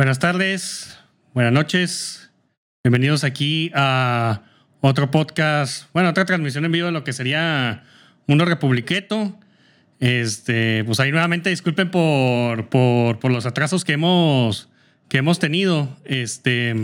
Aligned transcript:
Buenas 0.00 0.18
tardes, 0.18 0.98
buenas 1.34 1.52
noches. 1.52 2.30
Bienvenidos 2.82 3.22
aquí 3.22 3.70
a 3.74 4.44
otro 4.80 5.10
podcast, 5.10 5.92
bueno, 5.92 6.08
otra 6.08 6.24
transmisión 6.24 6.64
en 6.64 6.72
vivo 6.72 6.86
de 6.86 6.92
lo 6.92 7.04
que 7.04 7.12
sería 7.12 7.84
Mundo 8.26 8.46
Republiqueto. 8.46 9.38
Este, 9.98 10.84
pues 10.84 11.00
ahí 11.00 11.10
nuevamente 11.10 11.50
disculpen 11.50 11.90
por, 11.90 12.70
por, 12.70 13.18
por, 13.18 13.30
los 13.30 13.44
atrasos 13.44 13.84
que 13.84 13.92
hemos, 13.92 14.70
que 15.10 15.18
hemos 15.18 15.38
tenido. 15.38 15.94
Este, 16.06 16.74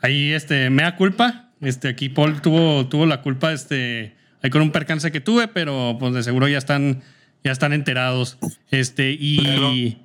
ahí 0.00 0.30
este, 0.30 0.70
me 0.70 0.84
da 0.84 0.94
culpa. 0.94 1.50
Este, 1.60 1.88
aquí 1.88 2.10
Paul 2.10 2.40
tuvo, 2.42 2.86
tuvo 2.86 3.06
la 3.06 3.22
culpa 3.22 3.52
este, 3.52 4.14
ahí 4.40 4.50
con 4.50 4.62
un 4.62 4.70
percance 4.70 5.10
que 5.10 5.20
tuve, 5.20 5.48
pero 5.48 5.96
pues 5.98 6.14
de 6.14 6.22
seguro 6.22 6.46
ya 6.46 6.58
están, 6.58 7.02
ya 7.42 7.50
están 7.50 7.72
enterados. 7.72 8.38
Este, 8.70 9.10
y. 9.18 9.98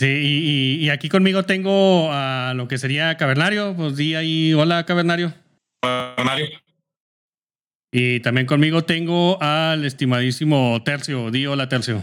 Sí, 0.00 0.78
y, 0.80 0.88
aquí 0.88 1.10
conmigo 1.10 1.42
tengo 1.42 2.10
a 2.10 2.54
lo 2.56 2.68
que 2.68 2.78
sería 2.78 3.18
Cavernario. 3.18 3.76
Pues 3.76 3.96
di 3.96 4.14
ahí, 4.14 4.54
hola 4.54 4.86
Cavernario. 4.86 5.34
Cavernario. 5.82 6.48
Y 7.92 8.20
también 8.20 8.46
conmigo 8.46 8.82
tengo 8.82 9.36
al 9.42 9.84
estimadísimo 9.84 10.80
Tercio. 10.86 11.30
Di 11.30 11.44
hola 11.44 11.68
Tercio. 11.68 12.02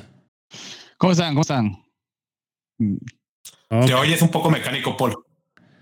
¿Cómo 0.99 1.13
están? 1.13 1.29
¿Cómo 1.29 1.41
están? 1.41 1.85
Te 3.67 3.93
oyes 3.95 4.21
un 4.21 4.29
poco 4.29 4.51
mecánico, 4.51 4.95
Paul. 4.95 5.15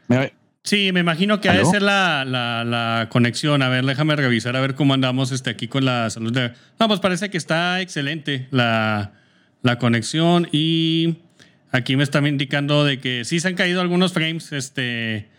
¿Me 0.08 0.32
Sí, 0.64 0.94
me 0.94 1.02
imagino 1.02 1.42
que 1.42 1.50
ha 1.50 1.54
de 1.54 1.66
ser 1.66 1.82
la, 1.82 2.24
la, 2.24 2.64
la, 2.64 3.10
conexión. 3.10 3.62
A 3.62 3.68
ver, 3.68 3.86
déjame 3.86 4.16
revisar 4.16 4.56
a 4.56 4.62
ver 4.62 4.76
cómo 4.76 4.94
andamos 4.94 5.34
este, 5.34 5.50
aquí 5.50 5.68
con 5.68 5.84
la 5.84 6.10
salud 6.10 6.32
de. 6.32 6.54
No, 6.80 6.88
pues 6.88 7.02
parece 7.02 7.30
que 7.30 7.38
está 7.38 7.82
excelente 7.82 8.48
la, 8.52 9.12
la 9.64 9.78
conexión 9.80 10.48
y 10.54 11.18
Aquí 11.76 11.98
me 11.98 12.04
están 12.04 12.26
indicando 12.26 12.86
de 12.86 13.02
que 13.02 13.26
sí 13.26 13.42
se 13.42 13.50
han 13.50 13.56
caído 13.56 13.82
algunos 13.82 14.14
frames. 14.14 14.54
Este. 14.54 15.30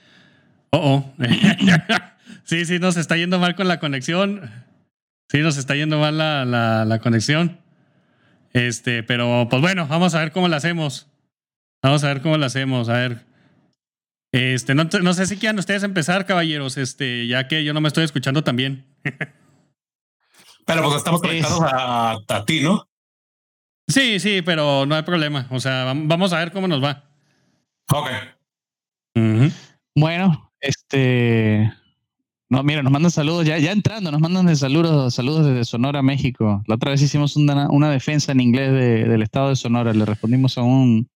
Oh, 0.68 0.78
oh. 0.78 1.14
sí, 2.44 2.66
sí, 2.66 2.78
nos 2.78 2.98
está 2.98 3.16
yendo 3.16 3.38
mal 3.38 3.56
con 3.56 3.68
la 3.68 3.80
conexión. 3.80 4.50
Sí, 5.30 5.38
nos 5.38 5.56
está 5.56 5.74
yendo 5.74 5.98
mal 5.98 6.18
la, 6.18 6.84
la, 6.84 6.98
conexión. 6.98 7.58
Este, 8.52 9.02
pero 9.02 9.48
pues 9.48 9.62
bueno, 9.62 9.86
vamos 9.88 10.14
a 10.14 10.20
ver 10.20 10.30
cómo 10.30 10.48
la 10.48 10.58
hacemos. 10.58 11.08
Vamos 11.82 12.04
a 12.04 12.08
ver 12.08 12.20
cómo 12.20 12.36
la 12.36 12.46
hacemos. 12.46 12.90
A 12.90 12.98
ver. 12.98 13.24
Este, 14.30 14.74
no, 14.74 14.84
no 14.84 15.14
sé 15.14 15.24
si 15.24 15.38
quieran 15.38 15.58
ustedes 15.58 15.84
empezar, 15.84 16.26
caballeros, 16.26 16.76
este, 16.76 17.26
ya 17.26 17.48
que 17.48 17.64
yo 17.64 17.72
no 17.72 17.80
me 17.80 17.88
estoy 17.88 18.04
escuchando 18.04 18.44
también. 18.44 18.84
pero 20.66 20.82
pues 20.82 20.96
estamos 20.96 21.22
conectados 21.22 21.62
a, 21.62 22.18
a 22.28 22.44
ti, 22.44 22.60
¿no? 22.60 22.86
Sí, 23.88 24.18
sí, 24.18 24.42
pero 24.42 24.84
no 24.86 24.94
hay 24.94 25.02
problema. 25.02 25.46
O 25.50 25.60
sea, 25.60 25.84
vamos 25.84 26.32
a 26.32 26.38
ver 26.38 26.52
cómo 26.52 26.66
nos 26.66 26.82
va. 26.82 27.04
Ok. 27.92 28.08
Bueno, 29.94 30.52
este. 30.60 31.72
No, 32.48 32.62
mira, 32.62 32.82
nos 32.82 32.92
mandan 32.92 33.10
saludos, 33.10 33.44
ya, 33.44 33.58
ya 33.58 33.72
entrando, 33.72 34.12
nos 34.12 34.20
mandan 34.20 34.46
de 34.46 34.54
saludos, 34.54 35.14
saludos 35.14 35.46
desde 35.46 35.64
Sonora, 35.64 36.00
México. 36.02 36.62
La 36.68 36.76
otra 36.76 36.92
vez 36.92 37.02
hicimos 37.02 37.34
una, 37.34 37.68
una 37.70 37.90
defensa 37.90 38.30
en 38.30 38.40
inglés 38.40 38.72
del 38.72 39.22
estado 39.22 39.48
de 39.48 39.56
Sonora. 39.56 39.92
Le 39.92 40.04
respondimos 40.04 40.58
a 40.58 40.62
un 40.62 41.08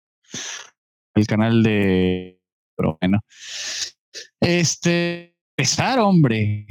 el 1.14 1.26
canal 1.26 1.62
de. 1.62 2.40
Pero 2.76 2.98
bueno. 3.00 3.20
Este. 4.40 5.36
Pesar, 5.56 5.98
hombre. 5.98 6.66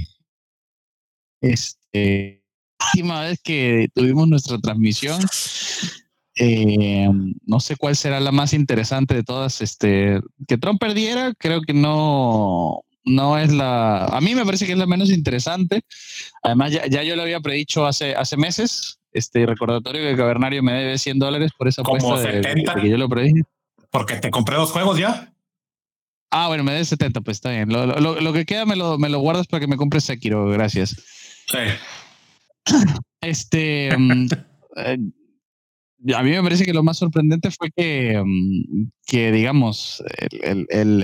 Este 1.42 2.39
última 2.86 3.22
vez 3.22 3.40
que 3.44 3.88
tuvimos 3.94 4.28
nuestra 4.28 4.58
transmisión, 4.60 5.20
eh, 6.36 7.10
no 7.46 7.60
sé 7.60 7.76
cuál 7.76 7.96
será 7.96 8.20
la 8.20 8.32
más 8.32 8.54
interesante 8.54 9.14
de 9.14 9.24
todas. 9.24 9.62
Este, 9.62 10.22
que 10.48 10.58
Trump 10.58 10.80
perdiera, 10.80 11.34
creo 11.38 11.62
que 11.62 11.74
no, 11.74 12.84
no 13.04 13.38
es 13.38 13.52
la. 13.52 14.06
A 14.06 14.22
mí 14.22 14.36
me 14.36 14.46
parece 14.46 14.66
que 14.66 14.72
es 14.72 14.78
la 14.78 14.88
menos 14.88 15.10
interesante. 15.10 15.82
Además, 16.42 16.72
ya, 16.72 17.04
yo 17.04 17.16
lo 17.16 17.24
había 17.24 17.42
predicho 17.42 17.86
hace, 17.86 18.16
hace 18.16 18.38
meses. 18.38 19.00
Este 19.12 19.46
recordatorio 19.46 20.02
que 20.02 20.16
Cavernario 20.16 20.62
me 20.62 20.74
debe 20.74 20.98
100 20.98 21.18
dólares 21.18 21.52
por 21.58 21.68
esa 21.68 21.82
apuesta 21.82 22.20
de, 22.20 22.42
que 22.82 22.90
yo 22.90 22.98
lo 22.98 23.10
predije. 23.10 23.42
Porque 23.90 24.18
te 24.18 24.30
compré 24.30 24.56
dos 24.56 24.72
juegos 24.72 25.00
ya. 25.00 25.34
Ah, 26.32 26.48
bueno, 26.48 26.64
me 26.64 26.74
debe 26.74 26.86
70, 26.86 27.22
pues 27.22 27.38
está 27.38 27.50
bien. 27.50 27.70
Lo, 27.70 27.88
lo, 27.88 28.34
que 28.34 28.46
queda 28.46 28.66
me 28.68 28.76
lo, 28.76 29.00
me 29.00 29.10
lo 29.10 29.20
guardas 29.20 29.48
para 29.48 29.62
que 29.62 29.68
me 29.68 29.78
compres 29.78 30.04
Sekiro, 30.04 30.46
gracias. 30.46 30.96
Sí. 31.48 31.58
Este, 33.22 33.96
mm, 33.98 34.28
eh, 34.78 34.98
a 36.16 36.24
mí 36.24 36.32
me 36.32 36.42
parece 36.42 36.64
que 36.64 36.74
lo 36.74 36.84
más 36.84 36.98
sorprendente 36.98 37.52
fue 37.52 37.72
que, 37.76 38.22
mm, 38.24 38.90
que 39.06 39.32
digamos, 39.32 40.02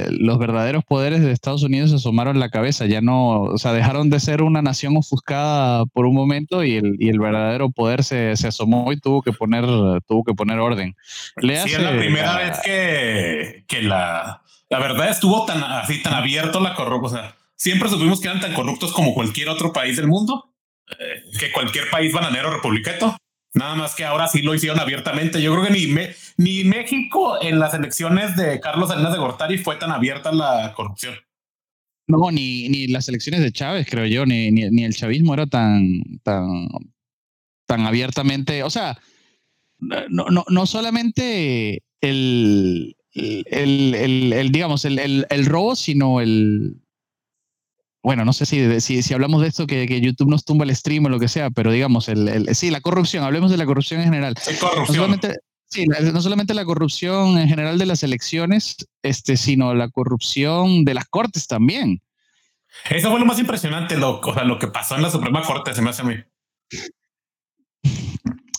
los 0.10 0.40
verdaderos 0.40 0.86
poderes 0.86 1.22
de 1.22 1.32
Estados 1.32 1.64
Unidos 1.64 1.90
se 1.90 1.98
asomaron 1.98 2.40
la 2.40 2.50
cabeza, 2.50 2.86
ya 2.86 3.02
no, 3.02 3.42
o 3.42 3.58
sea, 3.58 3.74
dejaron 3.74 4.10
de 4.10 4.20
ser 4.20 4.42
una 4.42 4.62
nación 4.62 4.96
ofuscada 4.96 5.86
por 5.88 6.06
un 6.06 6.16
momento 6.16 6.64
y 6.64 6.76
el, 6.76 6.96
y 7.00 7.10
el 7.10 7.20
verdadero 7.20 7.72
poder 7.72 8.04
se, 8.04 8.38
se, 8.38 8.48
asomó 8.48 8.94
y 8.94 9.00
tuvo 9.00 9.22
que 9.22 9.34
poner, 9.34 9.66
tuvo 10.08 10.24
que 10.24 10.34
poner 10.34 10.60
orden. 10.60 10.96
Le 11.38 11.62
sí, 11.64 11.74
es 11.74 11.82
la 11.82 11.98
primera 11.98 12.38
vez 12.38 12.60
que, 12.64 13.66
que 13.68 13.82
la, 13.82 14.44
la 14.70 14.80
verdad 14.80 15.10
estuvo 15.10 15.46
tan 15.46 15.62
así, 15.62 16.02
tan 16.02 16.14
abierto 16.14 16.62
la 16.62 16.74
corrupción. 16.74 17.06
O 17.06 17.10
sea, 17.10 17.36
siempre 17.56 17.90
supimos 17.90 18.22
que 18.22 18.30
eran 18.30 18.40
tan 18.40 18.54
corruptos 18.54 18.94
como 18.94 19.14
cualquier 19.14 19.50
otro 19.50 19.74
país 19.74 19.98
del 19.98 20.08
mundo 20.08 20.55
eh, 21.00 21.24
que 21.40 21.52
cualquier 21.52 21.90
país 21.90 22.14
bananero 22.14 22.52
republicano. 22.52 23.18
Nada 23.54 23.76
más 23.76 23.96
que 23.96 24.04
ahora 24.04 24.28
sí 24.28 24.42
lo 24.42 24.54
hicieron 24.54 24.80
abiertamente. 24.80 25.42
Yo 25.42 25.54
creo 25.54 25.66
que 25.66 25.72
ni, 25.72 25.88
ni 26.38 26.64
México 26.66 27.42
en 27.42 27.58
las 27.58 27.74
elecciones 27.74 28.36
de 28.36 28.60
Carlos 28.60 28.90
Salinas 28.90 29.14
de 29.14 29.20
Gortari 29.20 29.58
fue 29.58 29.78
tan 29.78 29.92
abierta 29.92 30.32
la 30.32 30.74
corrupción. 30.76 31.16
No, 32.08 32.30
ni, 32.32 32.70
ni 32.70 32.88
las 32.88 33.08
elecciones 33.10 33.42
de 33.42 33.52
Chávez, 33.52 33.88
creo 33.90 34.06
yo, 34.06 34.26
ni, 34.26 34.52
ni, 34.52 34.84
el 34.84 34.94
chavismo 34.94 35.34
era 35.34 35.48
tan, 35.48 36.04
tan, 36.22 36.68
tan 37.66 37.86
abiertamente. 37.86 38.62
O 38.64 38.70
sea, 38.70 39.00
no, 39.80 40.26
no, 40.30 40.46
no 40.48 40.66
solamente 40.68 41.84
el, 42.02 42.96
el, 43.14 43.46
el, 43.50 44.34
el, 44.34 45.26
el, 45.30 45.46
robo, 45.46 45.76
sino 45.76 46.22
el, 46.22 46.82
bueno, 48.06 48.24
no 48.24 48.34
sé 48.34 48.46
si, 48.46 48.82
si, 48.82 49.02
si 49.02 49.14
hablamos 49.16 49.42
de 49.42 49.48
esto, 49.48 49.66
que, 49.66 49.88
que, 49.88 50.00
YouTube 50.00 50.30
nos 50.30 50.46
tumba 50.46 50.64
el 50.64 50.76
stream 50.76 51.06
o 51.06 51.10
lo 51.10 51.20
que 51.20 51.28
sea, 51.28 51.50
pero 51.50 51.72
digamos, 51.72 52.08
el, 52.08 52.28
el, 52.28 52.56
sí, 52.56 52.70
la 52.70 52.80
corrupción, 52.80 53.24
hablemos 53.24 53.50
de 53.50 53.58
la 53.58 53.66
corrupción 53.66 54.00
en 54.00 54.06
general. 54.06 54.36
corrupción. 54.36 54.86
No 54.88 54.94
solamente, 54.94 55.34
sí, 55.66 55.88
no 55.88 56.22
solamente 56.22 56.54
la 56.54 56.66
corrupción 56.66 57.40
en 57.40 57.50
general 57.50 57.80
de 57.80 57.88
las 57.88 58.04
elecciones, 58.04 58.76
este, 59.02 59.38
sino 59.38 59.74
la 59.74 59.90
corrupción 59.90 60.86
de 60.86 60.94
las 60.94 61.06
cortes 61.06 61.48
también. 61.48 62.00
Eso 62.92 63.10
fue 63.10 63.20
lo 63.20 63.26
más 63.26 63.40
impresionante, 63.40 63.98
lo, 63.98 64.20
o 64.20 64.34
sea, 64.36 64.44
lo 64.44 64.60
que 64.60 64.68
pasó 64.68 64.96
en 64.96 65.02
la 65.02 65.10
Suprema 65.10 65.42
Corte, 65.42 65.74
se 65.74 65.82
me 65.82 65.90
hace 65.90 66.04
a 66.04 66.06
mí. 66.06 66.16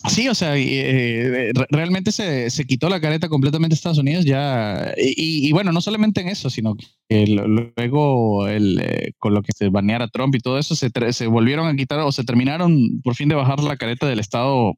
Sí, 0.08 0.28
o 0.28 0.34
sea, 0.34 0.56
eh, 0.56 1.52
realmente 1.70 2.12
se, 2.12 2.50
se, 2.50 2.64
quitó 2.64 2.88
la 2.88 3.00
careta 3.00 3.28
completamente 3.28 3.74
Estados 3.74 3.98
Unidos 3.98 4.24
ya. 4.24 4.94
Y, 4.96 5.50
bueno, 5.52 5.72
no 5.72 5.80
solamente 5.80 6.20
en 6.20 6.28
eso, 6.28 6.50
sino 6.50 6.76
que 6.76 7.26
luego 7.26 8.46
el, 8.48 8.80
eh, 8.80 9.12
con 9.18 9.34
lo 9.34 9.42
que 9.42 9.52
se 9.52 9.68
baneara 9.68 10.08
Trump 10.08 10.34
y 10.34 10.40
todo 10.40 10.58
eso, 10.58 10.74
se, 10.74 10.90
se, 11.12 11.26
volvieron 11.26 11.66
a 11.66 11.76
quitar 11.76 12.00
o 12.00 12.12
se 12.12 12.24
terminaron 12.24 13.00
por 13.02 13.14
fin 13.14 13.28
de 13.28 13.34
bajar 13.34 13.60
la 13.60 13.76
careta 13.76 14.06
del 14.06 14.20
Estado 14.20 14.74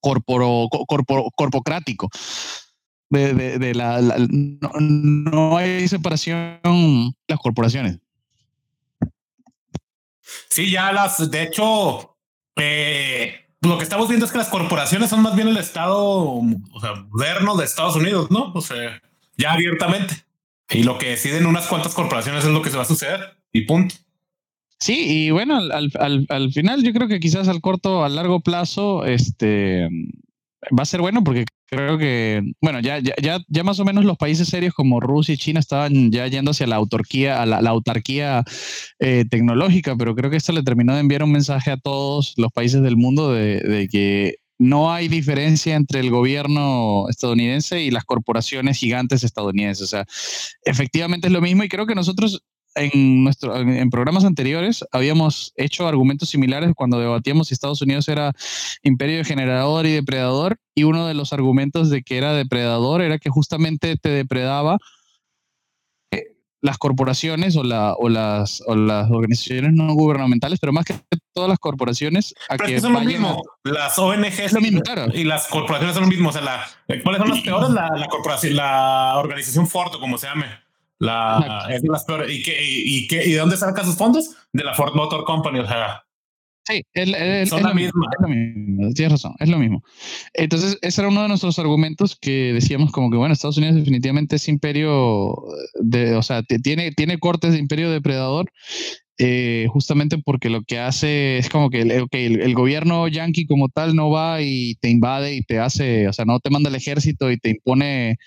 corporo, 0.00 0.68
corpocrático. 1.36 2.08
De, 3.10 3.58
de, 3.58 3.74
la, 3.74 4.00
no, 4.00 4.70
no, 4.80 5.56
hay 5.58 5.86
separación 5.86 6.60
las 7.28 7.38
corporaciones. 7.38 7.98
Sí, 10.48 10.70
ya 10.70 10.92
las, 10.92 11.30
de 11.30 11.42
hecho, 11.42 12.16
eh, 12.56 13.34
lo 13.62 13.78
que 13.78 13.84
estamos 13.84 14.08
viendo 14.08 14.26
es 14.26 14.32
que 14.32 14.38
las 14.38 14.48
corporaciones 14.48 15.10
son 15.10 15.22
más 15.22 15.36
bien 15.36 15.48
el 15.48 15.56
Estado 15.56 16.40
moderno 17.10 17.56
de 17.56 17.64
Estados 17.64 17.96
Unidos, 17.96 18.30
¿no? 18.30 18.52
O 18.54 18.60
sea, 18.60 19.00
ya 19.36 19.52
abiertamente. 19.52 20.24
Y 20.68 20.82
lo 20.82 20.98
que 20.98 21.10
deciden 21.10 21.46
unas 21.46 21.66
cuantas 21.66 21.94
corporaciones 21.94 22.44
es 22.44 22.50
lo 22.50 22.62
que 22.62 22.70
se 22.70 22.76
va 22.76 22.82
a 22.82 22.86
suceder 22.86 23.36
y 23.52 23.62
punto. 23.62 23.94
Sí, 24.80 25.26
y 25.26 25.30
bueno, 25.30 25.58
al, 25.58 25.92
al, 26.00 26.26
al 26.28 26.52
final 26.52 26.82
yo 26.82 26.92
creo 26.92 27.06
que 27.06 27.20
quizás 27.20 27.46
al 27.46 27.60
corto, 27.60 28.04
a 28.04 28.08
largo 28.08 28.40
plazo, 28.40 29.04
este, 29.04 29.88
va 30.76 30.82
a 30.82 30.86
ser 30.86 31.00
bueno 31.00 31.22
porque 31.22 31.44
creo 31.72 31.96
que, 31.96 32.42
bueno, 32.60 32.80
ya, 32.80 32.98
ya, 32.98 33.40
ya, 33.48 33.64
más 33.64 33.80
o 33.80 33.84
menos 33.86 34.04
los 34.04 34.18
países 34.18 34.46
serios 34.46 34.74
como 34.74 35.00
Rusia 35.00 35.32
y 35.32 35.38
China 35.38 35.58
estaban 35.58 36.12
ya 36.12 36.26
yendo 36.26 36.50
hacia 36.50 36.66
la 36.66 36.76
autarquía, 36.76 37.40
a 37.40 37.46
la, 37.46 37.70
autarquía 37.70 38.44
eh, 38.98 39.24
tecnológica, 39.30 39.96
pero 39.96 40.14
creo 40.14 40.30
que 40.30 40.36
esto 40.36 40.52
le 40.52 40.62
terminó 40.62 40.92
de 40.92 41.00
enviar 41.00 41.22
un 41.22 41.32
mensaje 41.32 41.70
a 41.70 41.78
todos 41.78 42.34
los 42.36 42.52
países 42.52 42.82
del 42.82 42.98
mundo 42.98 43.32
de, 43.32 43.60
de 43.60 43.88
que 43.88 44.34
no 44.58 44.92
hay 44.92 45.08
diferencia 45.08 45.74
entre 45.74 46.00
el 46.00 46.10
gobierno 46.10 47.06
estadounidense 47.08 47.80
y 47.80 47.90
las 47.90 48.04
corporaciones 48.04 48.76
gigantes 48.76 49.24
estadounidenses. 49.24 49.84
O 49.84 49.88
sea, 49.88 50.06
efectivamente 50.66 51.28
es 51.28 51.32
lo 51.32 51.40
mismo 51.40 51.64
y 51.64 51.70
creo 51.70 51.86
que 51.86 51.94
nosotros 51.94 52.42
en, 52.74 53.24
nuestro, 53.24 53.56
en, 53.56 53.90
programas 53.90 54.24
anteriores 54.24 54.84
habíamos 54.92 55.52
hecho 55.56 55.86
argumentos 55.86 56.30
similares 56.30 56.72
cuando 56.74 56.98
debatíamos 56.98 57.48
si 57.48 57.54
Estados 57.54 57.82
Unidos 57.82 58.08
era 58.08 58.32
imperio 58.82 59.24
generador 59.24 59.86
y 59.86 59.92
depredador, 59.92 60.58
y 60.74 60.84
uno 60.84 61.06
de 61.06 61.14
los 61.14 61.32
argumentos 61.32 61.90
de 61.90 62.02
que 62.02 62.18
era 62.18 62.32
depredador 62.32 63.02
era 63.02 63.18
que 63.18 63.30
justamente 63.30 63.96
te 63.96 64.08
depredaba 64.08 64.78
las 66.62 66.78
corporaciones 66.78 67.56
o, 67.56 67.64
la, 67.64 67.94
o, 67.94 68.08
las, 68.08 68.62
o 68.66 68.76
las 68.76 69.10
organizaciones 69.10 69.72
no 69.72 69.92
gubernamentales, 69.94 70.60
pero 70.60 70.72
más 70.72 70.84
que 70.84 70.94
todas 71.34 71.50
las 71.50 71.58
corporaciones. 71.58 72.34
A 72.48 72.56
que 72.56 72.80
son 72.80 72.92
lo 72.92 73.00
mismo. 73.00 73.42
Las 73.64 73.98
ONGs 73.98 74.56
y 75.12 75.24
las 75.24 75.48
corporaciones 75.48 75.94
son 75.94 76.04
lo 76.04 76.08
mismo. 76.08 76.28
O 76.28 76.32
sea, 76.32 76.40
la, 76.40 76.64
¿cuáles 77.02 77.20
son 77.20 77.30
las 77.30 77.40
peores? 77.40 77.70
La, 77.70 77.88
la, 77.96 78.06
corporación, 78.06 78.56
la 78.56 79.14
organización 79.16 79.66
Ford, 79.66 79.98
como 79.98 80.16
se 80.18 80.28
llame. 80.28 80.46
La, 81.02 81.66
es 81.68 81.82
las 81.82 82.04
peores. 82.04 82.30
¿Y, 82.30 82.42
qué, 82.42 82.56
y, 82.62 83.08
qué, 83.08 83.24
¿Y 83.26 83.32
de 83.32 83.38
dónde 83.38 83.56
saca 83.56 83.84
sus 83.84 83.96
fondos? 83.96 84.36
De 84.52 84.62
la 84.62 84.72
Ford 84.72 84.94
Motor 84.94 85.24
Company. 85.24 85.58
O 85.58 85.66
sea, 85.66 86.04
Sí, 86.64 86.84
es, 86.92 87.08
la 87.08 87.74
misma. 87.74 88.06
es 88.12 88.20
lo 88.20 88.28
mismo. 88.28 88.92
Tienes 88.94 89.12
razón, 89.12 89.34
es 89.40 89.48
lo 89.48 89.58
mismo. 89.58 89.82
Entonces, 90.32 90.78
ese 90.80 91.00
era 91.00 91.08
uno 91.08 91.22
de 91.22 91.28
nuestros 91.28 91.58
argumentos 91.58 92.16
que 92.16 92.52
decíamos 92.52 92.92
como 92.92 93.10
que, 93.10 93.16
bueno, 93.16 93.34
Estados 93.34 93.58
Unidos 93.58 93.74
definitivamente 93.74 94.36
es 94.36 94.48
imperio, 94.48 95.34
de, 95.80 96.14
o 96.14 96.22
sea, 96.22 96.44
tiene, 96.44 96.92
tiene 96.92 97.18
cortes 97.18 97.52
de 97.52 97.58
imperio 97.58 97.90
depredador, 97.90 98.52
eh, 99.18 99.66
justamente 99.70 100.18
porque 100.18 100.50
lo 100.50 100.62
que 100.62 100.78
hace 100.78 101.38
es 101.38 101.48
como 101.48 101.68
que 101.68 101.80
el, 101.80 101.90
el, 101.90 102.54
gobierno 102.54 103.08
yanqui 103.08 103.46
como 103.46 103.68
tal 103.68 103.96
no 103.96 104.10
va 104.10 104.40
y 104.40 104.76
te 104.76 104.88
invade 104.88 105.34
y 105.34 105.42
te 105.42 105.58
hace, 105.58 106.06
o 106.06 106.12
sea, 106.12 106.24
no 106.24 106.38
te 106.38 106.50
manda 106.50 106.70
el 106.70 106.76
ejército 106.76 107.32
y 107.32 107.38
te 107.38 107.50
impone 107.50 108.18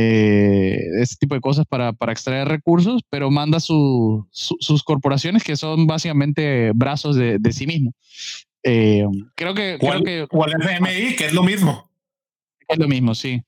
eh, 0.00 0.78
este 1.00 1.16
tipo 1.16 1.34
de 1.34 1.40
cosas 1.40 1.66
para, 1.66 1.92
para 1.92 2.12
extraer 2.12 2.46
recursos, 2.46 3.02
pero 3.10 3.32
manda 3.32 3.58
sus 3.58 4.82
corporaciones 4.84 5.42
que 5.42 5.56
son 5.56 5.88
básicamente 5.88 6.70
brazos 6.72 7.16
de, 7.16 7.38
de 7.40 7.52
sí 7.52 7.66
mismo. 7.66 7.92
Eh, 8.62 9.04
creo 9.34 9.54
que... 9.54 9.76
¿Cuál, 9.80 10.04
creo 10.04 10.28
que, 10.28 10.28
¿Cuál 10.28 10.52
FMI? 10.62 11.16
Que 11.16 11.26
es 11.26 11.32
lo 11.32 11.42
mismo. 11.42 11.90
Es 12.68 12.78
lo 12.78 12.86
mismo, 12.86 13.16
sí. 13.16 13.42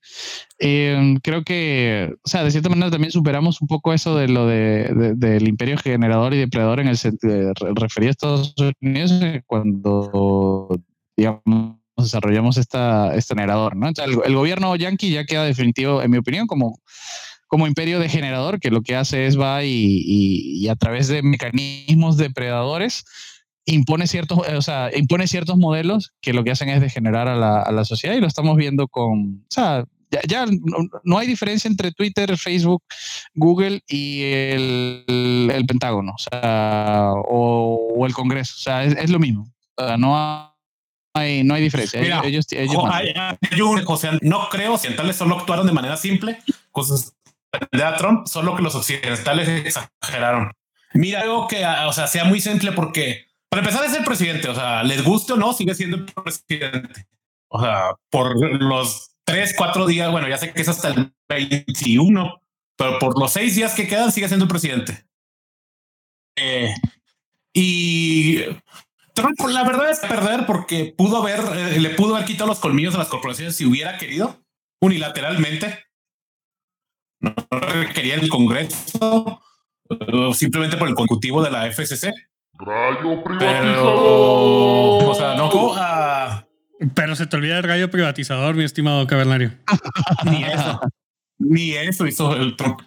Eh, 0.59 1.15
creo 1.23 1.43
que, 1.43 2.13
o 2.21 2.27
sea, 2.27 2.43
de 2.43 2.51
cierta 2.51 2.67
manera 2.67 2.91
también 2.91 3.11
superamos 3.11 3.61
un 3.61 3.69
poco 3.69 3.93
eso 3.93 4.17
de 4.17 4.27
lo 4.27 4.45
de, 4.45 5.13
del 5.15 5.47
imperio 5.47 5.77
generador 5.77 6.33
y 6.33 6.39
depredador 6.39 6.81
en 6.81 6.89
el 6.89 6.97
sentido 6.97 7.53
referido 7.75 8.09
a 8.09 8.11
Estados 8.11 8.55
Unidos 8.81 9.13
cuando, 9.45 10.69
digamos, 11.15 11.80
desarrollamos 12.03 12.57
esta, 12.57 13.15
este 13.15 13.33
generador, 13.33 13.75
¿no? 13.75 13.89
el, 13.89 14.35
gobierno 14.35 14.75
yanqui 14.75 15.11
ya 15.11 15.25
queda 15.25 15.43
definitivo, 15.43 16.01
en 16.01 16.11
mi 16.11 16.17
opinión, 16.17 16.47
como, 16.47 16.79
como 17.47 17.67
imperio 17.67 17.99
de 17.99 18.09
generador, 18.09 18.59
que 18.59 18.71
lo 18.71 18.81
que 18.81 18.95
hace 18.95 19.27
es 19.27 19.39
va 19.39 19.63
y, 19.63 20.67
a 20.69 20.75
través 20.75 21.07
de 21.07 21.21
mecanismos 21.21 22.17
depredadores 22.17 23.03
impone 23.65 24.07
ciertos, 24.07 24.39
o 24.39 24.61
sea, 24.61 24.89
impone 24.95 25.27
ciertos 25.27 25.57
modelos 25.57 26.13
que 26.21 26.33
lo 26.33 26.43
que 26.43 26.51
hacen 26.51 26.69
es 26.69 26.81
degenerar 26.81 27.27
a 27.27 27.35
la, 27.35 27.85
sociedad 27.85 28.15
y 28.15 28.21
lo 28.21 28.27
estamos 28.27 28.57
viendo 28.57 28.87
con, 28.87 29.43
o 29.43 29.49
sea, 29.49 29.85
ya, 30.27 30.45
no, 31.03 31.17
hay 31.17 31.27
diferencia 31.27 31.69
entre 31.69 31.91
Twitter, 31.91 32.37
Facebook, 32.37 32.83
Google 33.33 33.81
y 33.87 34.23
el, 34.23 35.65
Pentágono, 35.67 36.13
o 36.13 36.17
sea, 36.17 37.11
o, 37.15 38.05
el 38.05 38.13
Congreso, 38.13 38.55
o 38.57 38.61
sea, 38.61 38.83
es, 38.83 38.95
es 38.97 39.09
lo 39.09 39.19
mismo. 39.19 39.47
O 39.75 39.87
sea, 39.87 39.97
no 39.97 40.17
hay 40.17 40.50
hay, 41.13 41.43
no 41.43 41.53
hay 41.53 41.63
diferencia. 41.63 42.01
ellos, 42.23 42.47
no 44.21 44.49
creo 44.49 44.73
occidentales 44.73 45.15
solo 45.15 45.37
actuaron 45.39 45.67
de 45.67 45.73
manera 45.73 45.97
simple, 45.97 46.39
cosas 46.71 47.15
de 47.51 47.83
Trump, 47.97 48.27
solo 48.27 48.55
que 48.55 48.61
los 48.61 48.75
occidentales 48.75 49.47
exageraron. 49.65 50.51
Mira 50.93 51.21
algo 51.21 51.47
que, 51.47 51.63
ah, 51.63 51.87
o 51.87 51.93
sea, 51.93 52.07
sea 52.07 52.25
muy 52.25 52.41
simple 52.41 52.71
porque, 52.71 53.25
para 53.49 53.61
empezar, 53.61 53.85
es 53.85 53.93
el 53.93 54.03
presidente, 54.03 54.49
o 54.49 54.55
sea, 54.55 54.83
les 54.83 55.03
guste 55.03 55.33
o 55.33 55.37
no, 55.37 55.53
sigue 55.53 55.73
siendo 55.75 55.97
el 55.97 56.05
presidente. 56.05 57.07
O 57.49 57.61
sea, 57.61 57.95
por 58.09 58.37
los 58.61 59.11
tres, 59.25 59.53
cuatro 59.57 59.85
días, 59.85 60.11
bueno, 60.11 60.27
ya 60.27 60.37
sé 60.37 60.53
que 60.53 60.61
es 60.61 60.69
hasta 60.69 60.89
el 60.89 61.13
21, 61.29 62.41
pero 62.77 62.99
por 62.99 63.19
los 63.19 63.31
seis 63.31 63.55
días 63.55 63.73
que 63.73 63.87
quedan, 63.87 64.11
sigue 64.11 64.27
siendo 64.27 64.45
el 64.45 64.49
presidente. 64.49 65.05
Eh, 66.37 66.73
y 67.53 68.39
Trump, 69.13 69.39
la 69.49 69.63
verdad 69.63 69.89
es 69.89 69.99
perder 69.99 70.45
porque 70.45 70.93
pudo 70.97 71.17
haber, 71.17 71.39
eh, 71.55 71.79
le 71.79 71.89
pudo 71.91 72.15
haber 72.15 72.27
quitado 72.27 72.47
los 72.47 72.59
colmillos 72.59 72.95
a 72.95 72.99
las 72.99 73.07
corporaciones 73.07 73.55
si 73.55 73.65
hubiera 73.65 73.97
querido, 73.97 74.41
unilateralmente. 74.81 75.85
No 77.19 77.33
requería 77.51 78.15
el 78.15 78.29
Congreso, 78.29 79.41
simplemente 80.33 80.77
por 80.77 80.87
el 80.87 80.95
ejecutivo 80.95 81.43
de 81.43 81.51
la 81.51 81.67
FCC. 81.67 82.11
Pero, 82.57 83.87
o 84.97 85.15
sea, 85.15 85.35
no 85.35 85.49
Pero 86.93 87.15
se 87.15 87.27
te 87.27 87.35
olvida 87.35 87.57
el 87.57 87.63
rayo 87.63 87.89
privatizador, 87.91 88.55
mi 88.55 88.63
estimado 88.63 89.05
cavernario. 89.07 89.51
Ni 90.25 90.43
eso. 90.43 90.79
Ni 91.37 91.71
eso 91.73 92.07
hizo 92.07 92.35
el 92.35 92.55
Trump. 92.55 92.81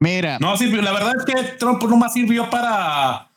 Mira. 0.00 0.38
No, 0.40 0.56
sí, 0.56 0.70
la 0.70 0.92
verdad 0.92 1.12
es 1.16 1.24
que 1.24 1.42
Trump 1.58 1.82
nomás 1.84 2.12
sirvió 2.12 2.50
para 2.50 3.30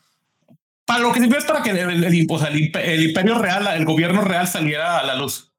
para 0.88 1.00
lo 1.00 1.12
que 1.12 1.20
sirvió 1.20 1.36
es 1.36 1.44
para 1.44 1.62
que 1.62 1.68
el, 1.68 2.02
el, 2.02 2.14
imperio 2.14 3.38
real, 3.38 3.68
el 3.76 3.84
gobierno 3.84 4.22
real 4.22 4.48
saliera 4.48 4.98
a 4.98 5.04
la 5.04 5.16
luz. 5.16 5.52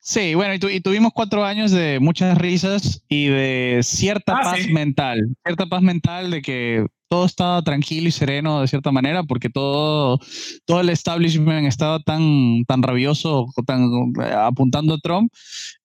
Sí, 0.00 0.34
bueno, 0.34 0.54
y, 0.54 0.80
tuvimos 0.80 1.12
cuatro 1.12 1.44
años 1.44 1.70
de 1.70 1.98
muchas 2.00 2.38
risas 2.38 3.04
y 3.10 3.26
de 3.26 3.80
cierta 3.82 4.38
ah, 4.38 4.40
paz 4.44 4.66
mental, 4.68 5.36
cierta 5.44 5.66
paz 5.66 5.82
mental 5.82 6.30
de 6.30 6.40
que 6.40 6.86
todo 7.08 7.24
estaba 7.24 7.62
tranquilo 7.62 8.08
y 8.08 8.12
sereno 8.12 8.60
de 8.60 8.68
cierta 8.68 8.92
manera, 8.92 9.22
porque 9.22 9.48
todo, 9.48 10.20
todo 10.66 10.80
el 10.80 10.90
establishment 10.90 11.66
estaba 11.66 12.00
tan, 12.00 12.64
tan 12.66 12.82
rabioso, 12.82 13.46
tan 13.66 14.12
apuntando 14.34 14.94
a 14.94 14.98
Trump, 14.98 15.32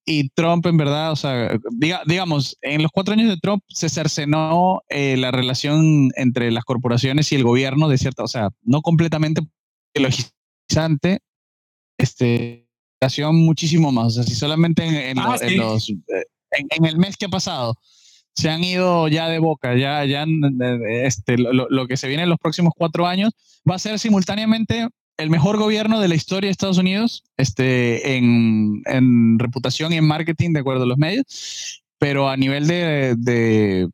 y 0.05 0.29
Trump 0.29 0.65
en 0.65 0.77
verdad, 0.77 1.13
o 1.13 1.15
sea, 1.15 1.57
digamos, 2.05 2.57
en 2.61 2.81
los 2.81 2.91
cuatro 2.91 3.13
años 3.13 3.29
de 3.29 3.37
Trump 3.37 3.63
se 3.69 3.89
cercenó 3.89 4.81
eh, 4.89 5.15
la 5.17 5.31
relación 5.31 6.09
entre 6.15 6.51
las 6.51 6.65
corporaciones 6.65 7.31
y 7.31 7.35
el 7.35 7.43
gobierno 7.43 7.87
de 7.87 7.97
cierta, 7.97 8.23
o 8.23 8.27
sea, 8.27 8.49
no 8.63 8.81
completamente 8.81 9.41
logizante, 9.95 11.21
este, 11.97 12.67
muchísimo 13.31 13.91
más, 13.91 14.07
o 14.07 14.09
sea, 14.11 14.23
si 14.23 14.35
solamente 14.35 15.09
en, 15.09 15.19
ah, 15.19 15.37
los, 15.55 15.89
eh, 15.89 15.95
en, 16.51 16.85
el 16.85 16.97
mes 16.97 17.17
que 17.17 17.25
ha 17.25 17.29
pasado 17.29 17.75
se 18.35 18.49
han 18.49 18.63
ido 18.63 19.07
ya 19.07 19.27
de 19.29 19.39
boca, 19.39 19.75
ya, 19.75 20.03
ya 20.05 20.25
este, 20.89 21.37
lo, 21.37 21.67
lo, 21.69 21.87
que 21.87 21.97
se 21.97 22.07
viene 22.07 22.23
en 22.23 22.29
los 22.29 22.39
próximos 22.39 22.73
cuatro 22.75 23.07
años 23.07 23.33
va 23.69 23.75
a 23.75 23.79
ser 23.79 23.99
simultáneamente 23.99 24.87
el 25.17 25.29
mejor 25.29 25.57
gobierno 25.57 25.99
de 25.99 26.07
la 26.07 26.15
historia 26.15 26.47
de 26.47 26.51
Estados 26.51 26.77
Unidos 26.77 27.23
este, 27.37 28.17
en, 28.17 28.81
en 28.85 29.37
reputación 29.39 29.93
y 29.93 29.97
en 29.97 30.05
marketing, 30.05 30.53
de 30.53 30.61
acuerdo 30.61 30.83
a 30.83 30.87
los 30.87 30.97
medios, 30.97 31.83
pero 31.99 32.29
a 32.29 32.37
nivel 32.37 32.67
de... 32.67 33.15
De, 33.17 33.87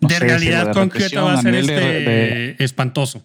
de 0.00 0.18
realidad 0.18 0.72
concreta 0.72 1.22
va 1.22 1.34
a 1.34 1.42
ser 1.42 1.54
este 1.54 2.62
espantoso. 2.62 3.22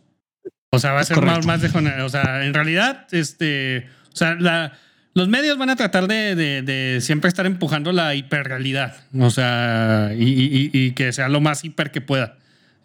O 0.71 0.79
sea, 0.79 0.91
va 0.91 0.99
a 0.99 1.05
ser 1.05 1.21
más, 1.21 1.45
más 1.45 1.61
de... 1.61 1.69
O 2.03 2.09
sea, 2.09 2.45
en 2.45 2.53
realidad, 2.53 3.07
este... 3.11 3.87
O 4.13 4.15
sea, 4.15 4.35
la, 4.35 4.73
los 5.13 5.27
medios 5.27 5.57
van 5.57 5.69
a 5.69 5.75
tratar 5.75 6.07
de, 6.07 6.35
de, 6.35 7.01
siempre 7.01 7.27
estar 7.27 7.45
empujando 7.45 7.91
la 7.91 8.15
hiperrealidad, 8.15 8.95
o 9.17 9.29
sea, 9.29 10.11
y, 10.15 10.91
que 10.91 11.11
sea 11.13 11.29
lo 11.29 11.41
más 11.41 11.63
hiper 11.63 11.91
que 11.91 12.01
pueda. 12.01 12.37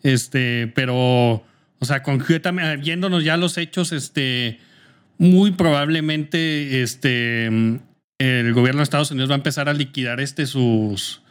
Este, 0.03 0.71
pero 0.75 1.45
o 1.79 1.85
sea, 1.87 2.03
concretamente, 2.03 2.77
viéndonos 2.79 3.25
ya 3.25 3.37
los 3.37 3.59
hechos, 3.59 3.93
este, 3.93 4.59
muy 5.19 5.53
probablemente 5.53 6.83
este, 6.83 7.47
el 8.19 8.53
gobierno 8.55 8.79
de 8.79 8.85
Estados 8.85 9.11
Unidos 9.11 9.31
va 9.31 9.35
a 9.35 9.37
empezar 9.37 9.69
a 9.69 9.75
liquidar 9.75 10.21
este, 10.21 10.47
sus, 10.47 11.23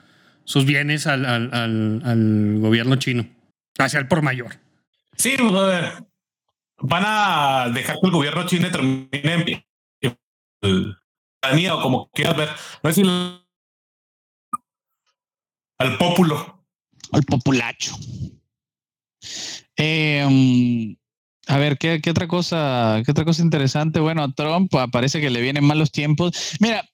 sus 0.44 0.66
bienes 0.66 1.08
al, 1.08 1.26
al, 1.26 1.50
al, 2.04 2.60
gobierno 2.60 2.98
chino, 2.98 3.28
hacia 3.80 4.00
el 4.00 4.08
por 4.08 4.22
mayor. 4.22 4.58
Sí, 5.18 5.36
van 6.80 7.04
a 7.06 7.70
dejar 7.74 7.96
que 8.00 8.08
el 8.08 8.12
gobierno 8.12 8.46
chino 8.46 8.70
termine 8.70 9.66
o 10.63 11.82
como 11.82 12.10
quieras 12.12 12.38
ver. 12.38 12.50
No 12.82 12.89
es 12.89 12.98
al 15.79 15.98
pópulo. 15.98 16.65
Al 17.12 17.24
populacho. 17.24 17.93
Eh, 19.75 20.96
a 21.48 21.58
ver, 21.58 21.77
¿qué, 21.77 22.01
otra 22.10 22.27
cosa, 22.27 23.01
qué 23.05 23.12
otra 23.12 23.25
cosa 23.25 23.41
interesante? 23.41 24.00
Bueno, 24.00 24.24
a 24.24 24.32
Trump 24.32 24.72
parece 24.91 25.20
que 25.20 25.29
le 25.29 25.41
vienen 25.41 25.65
malos 25.65 25.91
tiempos. 25.91 26.55
Mira, 26.60 26.86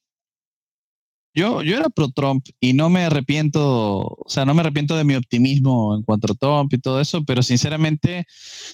yo, 1.33 1.62
yo 1.62 1.77
era 1.77 1.89
pro 1.89 2.09
Trump 2.09 2.45
y 2.59 2.74
no 2.74 2.89
me 2.89 3.05
arrepiento, 3.05 3.62
o 3.63 4.25
sea, 4.27 4.45
no 4.45 4.53
me 4.53 4.62
arrepiento 4.62 4.98
de 4.98 5.03
mi 5.03 5.15
optimismo 5.15 5.95
en 5.95 6.03
cuanto 6.03 6.31
a 6.31 6.36
Trump 6.36 6.74
y 6.74 6.79
todo 6.79 7.00
eso, 7.00 7.24
pero 7.24 7.43
sinceramente 7.43 8.25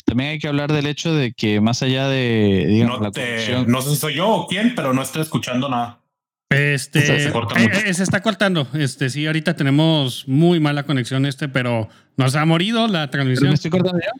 también 0.06 0.32
hay 0.32 0.40
que 0.40 0.48
hablar 0.48 0.72
del 0.72 0.88
hecho 0.88 1.14
de 1.14 1.34
que 1.34 1.62
más 1.62 1.82
allá 1.84 2.08
de, 2.08 2.66
digamos, 2.68 3.00
no, 3.00 3.12
la 3.12 3.66
no 3.68 3.82
sé 3.82 3.90
si 3.90 3.96
soy 3.98 4.16
yo 4.16 4.30
o 4.30 4.48
quién, 4.48 4.74
pero 4.76 4.94
no 4.94 5.02
estoy 5.02 5.22
escuchando 5.22 5.70
nada. 5.70 6.02
Este 6.50 7.02
se, 7.02 7.16
eh, 7.16 7.94
se, 7.94 8.04
está 8.04 8.22
cortando. 8.22 8.68
Este 8.76 9.10
sí, 9.10 9.26
ahorita 9.26 9.56
tenemos 9.56 10.28
muy 10.28 10.60
mala 10.60 10.84
conexión 10.84 11.26
este, 11.26 11.50
pero 11.50 11.90
nos 12.18 12.36
ha 12.36 12.46
morido 12.46 12.88
la 12.88 13.10
transmisión. 13.10 13.50
¿Me 13.50 13.56
estoy 13.56 13.72
cortando 13.72 14.00
ya? 14.00 14.12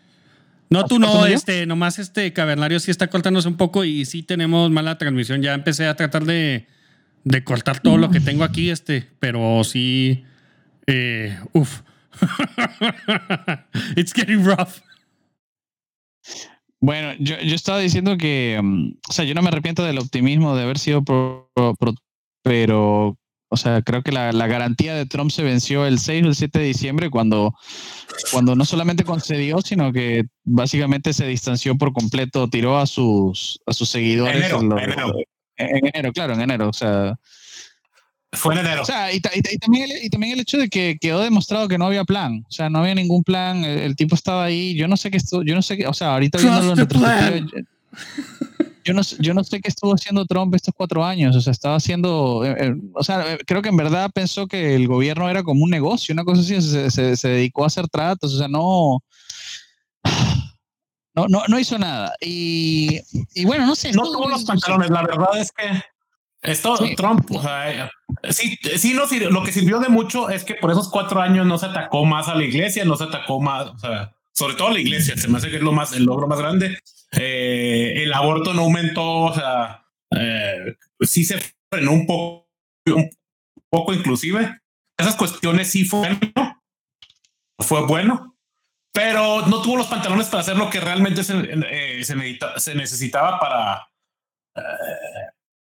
No, 0.70 0.86
tú 0.86 1.00
no, 1.00 1.26
este, 1.28 1.66
nomás 1.66 2.00
este 2.00 2.34
cavernario 2.34 2.80
sí 2.80 2.90
está 2.90 3.08
cortándose 3.08 3.48
un 3.48 3.58
poco 3.58 3.86
y 3.86 4.06
sí 4.06 4.24
tenemos 4.24 4.72
mala 4.72 4.98
transmisión. 4.98 5.42
Ya 5.42 5.54
empecé 5.54 5.88
a 5.88 5.96
tratar 5.96 6.26
de, 6.26 6.68
de 7.26 7.44
cortar 7.44 7.82
todo 7.82 7.98
lo 7.98 8.10
que 8.12 8.22
tengo 8.22 8.46
aquí, 8.46 8.70
este, 8.70 9.10
pero 9.20 9.64
sí. 9.66 10.24
Eh, 10.88 11.38
uf. 11.52 11.82
It's 13.98 14.14
getting 14.14 14.46
rough. 14.46 14.80
Bueno, 16.80 17.14
yo, 17.20 17.38
yo 17.40 17.56
estaba 17.56 17.80
diciendo 17.80 18.16
que, 18.18 18.60
mm, 18.62 18.98
o 19.10 19.12
sea, 19.12 19.26
yo 19.26 19.34
no 19.34 19.42
me 19.42 19.48
arrepiento 19.48 19.84
del 19.84 19.98
optimismo 19.98 20.56
de 20.56 20.64
haber 20.64 20.78
sido 20.78 21.04
pro, 21.04 21.50
pero, 22.44 23.18
o 23.50 23.58
sea, 23.58 23.82
creo 23.82 24.04
que 24.04 24.12
la, 24.12 24.32
la, 24.32 24.46
garantía 24.46 24.94
de 24.94 25.08
Trump 25.08 25.32
se 25.32 25.42
venció 25.42 25.88
el 25.88 25.98
6 25.98 26.26
o 26.26 26.28
el 26.28 26.36
7 26.36 26.60
de 26.60 26.66
diciembre 26.66 27.10
cuando, 27.10 27.56
cuando 28.32 28.56
no 28.56 28.66
solamente 28.66 29.04
concedió, 29.04 29.62
sino 29.62 29.92
que 29.92 30.26
básicamente 30.44 31.12
se 31.12 31.26
distanció 31.26 31.76
por 31.76 31.92
completo, 31.92 32.48
tiró 32.50 32.78
a 32.78 32.86
sus, 32.86 33.60
a 33.66 33.74
sus 33.74 33.90
seguidores. 33.90 34.36
Enero, 34.36 34.62
en, 34.62 34.72
enero. 34.78 35.16
En 35.58 35.88
enero, 35.88 36.12
claro, 36.14 36.34
en 36.34 36.42
enero, 36.42 36.70
o 36.70 36.74
sea. 36.74 37.16
Fue 38.32 38.54
en 38.54 38.62
enero. 38.62 38.82
O 38.82 38.86
sea, 38.86 39.14
y, 39.14 39.18
y, 39.18 39.40
y, 39.54 39.58
también 39.58 39.90
el, 39.90 40.04
y, 40.04 40.10
también 40.10 40.34
el, 40.34 40.40
hecho 40.42 40.58
de 40.58 40.70
que 40.70 40.98
quedó 41.00 41.22
demostrado 41.22 41.68
que 41.68 41.78
no 41.78 41.86
había 41.86 42.04
plan. 42.04 42.44
O 42.48 42.52
sea, 42.52 42.70
no 42.70 42.80
había 42.80 42.96
ningún 42.96 43.24
plan. 43.24 43.64
El, 43.64 43.80
el 43.80 43.96
tipo 43.96 44.16
estaba 44.16 44.44
ahí. 44.44 44.76
Yo 44.76 44.88
no 44.88 44.98
sé 44.98 45.10
qué 45.10 45.18
esto, 45.18 45.42
yo 45.44 45.56
no 45.56 45.62
sé 45.62 45.78
qué, 45.78 45.88
o 45.88 45.94
sea, 45.94 46.14
ahorita 46.14 46.38
viendo 46.40 46.72
en 46.72 46.78
retrospectiva, 46.78 47.64
yo 48.84 48.94
no, 48.94 49.02
yo 49.20 49.34
no 49.34 49.44
sé 49.44 49.62
qué 49.62 49.70
estuvo 49.70 49.94
haciendo 49.94 50.26
Trump 50.26 50.54
estos 50.54 50.74
cuatro 50.76 51.04
años. 51.04 51.36
O 51.36 51.42
sea, 51.42 51.52
estaba 51.52 51.76
haciendo, 51.76 52.46
eh, 52.46 52.56
eh, 52.60 52.76
o 52.94 53.04
sea, 53.04 53.38
creo 53.46 53.62
que 53.62 53.70
en 53.70 53.78
verdad 53.78 54.12
pensó 54.14 54.48
que 54.48 54.76
el 54.76 54.88
gobierno 54.88 55.30
era 55.30 55.42
como 55.44 55.64
un 55.64 55.72
negocio, 55.72 56.14
una 56.14 56.24
cosa 56.24 56.42
así. 56.42 56.62
Se, 56.62 56.92
se, 56.92 57.18
se 57.18 57.28
dedicó 57.28 57.64
a 57.64 57.68
hacer 57.68 57.88
tratos. 57.88 58.34
O 58.34 58.38
sea, 58.38 58.48
no. 58.48 59.02
No, 61.16 61.28
no, 61.28 61.44
no 61.48 61.60
hizo 61.60 61.78
nada. 61.78 62.14
Y, 62.22 63.02
y 63.34 63.46
bueno, 63.46 63.66
no 63.66 63.76
sé. 63.76 63.92
No 63.92 64.04
tuvo 64.04 64.28
los 64.28 64.44
pantalones. 64.44 64.90
La 64.90 65.04
verdad 65.04 65.38
es 65.40 65.52
que 65.52 65.66
esto, 66.42 66.78
sí. 66.78 66.96
Trump, 66.96 67.30
o 67.32 67.42
sea, 67.42 67.90
sí, 68.30 68.58
sí 68.78 68.94
no, 68.94 69.06
lo 69.32 69.44
que 69.44 69.52
sirvió 69.52 69.80
de 69.80 69.90
mucho 69.90 70.30
es 70.30 70.44
que 70.44 70.56
por 70.56 70.72
esos 70.72 70.90
cuatro 70.90 71.20
años 71.20 71.46
no 71.46 71.58
se 71.58 71.66
atacó 71.66 72.06
más 72.06 72.28
a 72.28 72.36
la 72.36 72.44
iglesia, 72.44 72.86
no 72.86 72.96
se 72.98 73.06
atacó 73.06 73.42
más, 73.42 73.68
o 73.68 73.80
sea, 73.80 74.14
sobre 74.32 74.54
todo 74.54 74.68
a 74.68 74.74
la 74.74 74.80
iglesia, 74.80 75.18
se 75.18 75.28
me 75.28 75.38
hace 75.38 75.50
que 75.50 75.58
es 75.58 75.64
lo 75.64 75.72
más, 75.72 75.94
el 75.94 76.04
logro 76.04 76.28
más 76.28 76.40
grande. 76.40 76.78
Eh, 77.14 78.04
el 78.04 78.14
aborto 78.14 78.54
no 78.54 78.64
aumentó, 78.64 79.24
o 79.24 79.34
sea, 79.34 79.86
eh, 80.12 80.76
sí 81.02 81.24
se 81.24 81.42
frenó 81.72 81.94
un 81.94 82.06
poco, 82.06 82.48
un 82.88 83.10
poco 83.70 83.94
inclusive. 83.94 84.60
Esas 84.98 85.16
cuestiones 85.16 85.70
sí 85.72 85.84
fue 85.84 86.18
fue 87.60 87.86
bueno, 87.86 88.35
pero 88.96 89.46
no 89.46 89.62
tuvo 89.62 89.78
los 89.78 89.88
pantalones 89.88 90.28
para 90.28 90.42
hacer 90.42 90.58
lo 90.58 90.72
que 90.72 90.80
realmente 90.80 91.24
se, 91.24 91.36
eh, 91.70 92.04
se, 92.04 92.16
medita, 92.16 92.58
se 92.60 92.74
necesitaba 92.74 93.40
para 93.40 93.88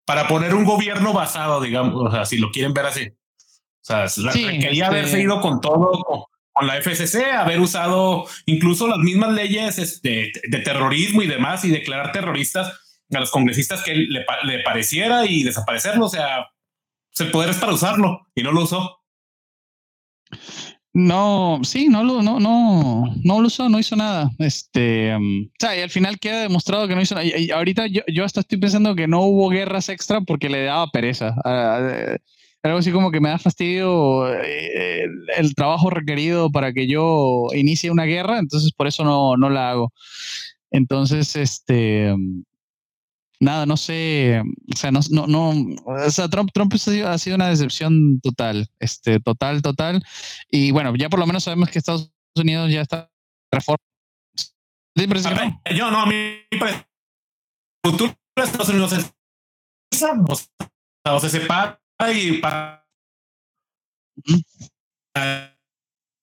para 0.04 0.28
poner 0.28 0.54
un 0.54 0.64
gobierno 0.64 1.12
basado, 1.12 1.60
digamos, 1.60 1.94
o 1.96 2.10
sea, 2.10 2.24
si 2.24 2.38
lo 2.38 2.50
quieren 2.50 2.74
ver 2.74 2.86
así. 2.86 3.08
O 3.08 3.86
sea, 3.86 4.08
sí, 4.08 4.44
quería 4.44 4.70
este... 4.70 4.84
haberse 4.84 5.20
ido 5.20 5.40
con 5.40 5.60
todo, 5.60 6.02
con, 6.04 6.22
con, 6.52 6.66
la 6.66 6.76
FCC, 6.80 7.32
haber 7.32 7.60
usado 7.60 8.26
incluso 8.46 8.86
las 8.86 8.98
mismas 8.98 9.32
leyes 9.32 9.78
este, 9.78 10.32
de 10.48 10.58
terrorismo 10.58 11.22
y 11.22 11.26
demás 11.26 11.64
y 11.64 11.70
declarar 11.70 12.12
terroristas 12.12 12.80
a 13.12 13.20
los 13.20 13.30
congresistas 13.30 13.82
que 13.82 13.94
le, 13.94 14.24
le 14.44 14.62
pareciera 14.62 15.26
y 15.26 15.42
desaparecerlo. 15.42 16.06
O 16.06 16.10
sea, 16.10 16.48
el 17.18 17.30
poder 17.30 17.50
es 17.50 17.56
para 17.56 17.74
usarlo 17.74 18.26
y 18.34 18.42
no 18.42 18.52
lo 18.52 18.62
usó. 18.62 19.00
No, 20.96 21.58
sí, 21.64 21.88
no 21.88 22.04
lo, 22.04 22.22
no, 22.22 22.38
no, 22.38 23.12
no 23.24 23.40
lo 23.40 23.48
usó, 23.48 23.68
no 23.68 23.80
hizo 23.80 23.96
nada. 23.96 24.30
Este, 24.38 25.14
um, 25.16 25.42
o 25.46 25.56
sea, 25.58 25.76
y 25.76 25.80
al 25.80 25.90
final 25.90 26.20
queda 26.20 26.42
demostrado 26.42 26.86
que 26.86 26.94
no 26.94 27.00
hizo 27.00 27.16
nada. 27.16 27.26
Y, 27.26 27.50
ahorita 27.50 27.88
yo, 27.88 28.02
yo, 28.06 28.24
hasta 28.24 28.40
estoy 28.40 28.58
pensando 28.58 28.94
que 28.94 29.08
no 29.08 29.22
hubo 29.22 29.48
guerras 29.48 29.88
extra 29.88 30.20
porque 30.20 30.48
le 30.48 30.62
daba 30.62 30.86
pereza. 30.92 31.34
Uh, 31.44 32.16
algo 32.62 32.78
así 32.78 32.92
como 32.92 33.10
que 33.10 33.20
me 33.20 33.28
da 33.28 33.38
fastidio 33.38 34.32
eh, 34.32 35.04
el, 35.36 35.54
trabajo 35.54 35.90
requerido 35.90 36.50
para 36.50 36.72
que 36.72 36.86
yo 36.86 37.48
inicie 37.54 37.90
una 37.90 38.04
guerra, 38.04 38.38
entonces 38.38 38.72
por 38.72 38.86
eso 38.86 39.04
no, 39.04 39.36
no 39.36 39.50
la 39.50 39.70
hago. 39.70 39.92
Entonces, 40.70 41.34
este, 41.34 42.12
um, 42.12 42.44
nada, 43.40 43.66
no 43.66 43.76
sé, 43.76 44.42
o 44.72 44.76
sea, 44.76 44.90
no, 44.90 45.00
no, 45.10 45.26
no 45.26 45.50
o 45.84 46.10
sea, 46.10 46.28
Trump, 46.28 46.50
Trump 46.52 46.72
ha 46.74 46.78
sido, 46.78 47.08
ha 47.08 47.18
sido, 47.18 47.36
una 47.36 47.48
decepción 47.48 48.20
total, 48.20 48.68
este, 48.78 49.20
total, 49.20 49.62
total. 49.62 50.02
Y 50.50 50.70
bueno, 50.70 50.94
ya 50.96 51.08
por 51.08 51.20
lo 51.20 51.26
menos 51.26 51.44
sabemos 51.44 51.68
que 51.68 51.78
Estados 51.78 52.10
Unidos 52.36 52.70
ya 52.70 52.82
está 52.82 53.10
reforma. 53.52 53.84
Yo 55.74 55.90
no, 55.90 56.00
a 56.00 56.06
mí 56.06 56.14
el 56.14 56.84
futuro 57.84 58.14
de 58.36 58.42
Estados 58.42 58.68
Unidos 58.68 58.92
es 58.92 59.14
o 59.92 60.36
sea, 60.36 61.14
o 61.14 61.20
se 61.20 61.30
separa 61.30 61.80
y 62.12 62.38
para 62.38 62.84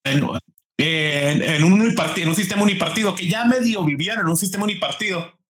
en, 0.03 0.23
en, 0.77 1.41
en, 1.43 1.63
un 1.63 1.73
unipartido, 1.73 2.23
en 2.23 2.29
un 2.29 2.35
sistema 2.35 2.63
unipartido 2.63 3.15
que 3.15 3.27
ya 3.27 3.45
medio 3.45 3.83
vivían 3.85 4.19
en 4.19 4.27
un 4.27 4.37
sistema 4.37 4.63
unipartido 4.63 5.40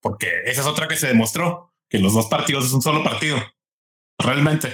porque 0.00 0.28
esa 0.46 0.60
es 0.62 0.66
otra 0.66 0.88
que 0.88 0.96
se 0.96 1.08
demostró, 1.08 1.72
que 1.88 1.98
los 1.98 2.14
dos 2.14 2.26
partidos 2.26 2.66
es 2.66 2.72
un 2.72 2.82
solo 2.82 3.02
partido, 3.02 3.38
realmente. 4.18 4.72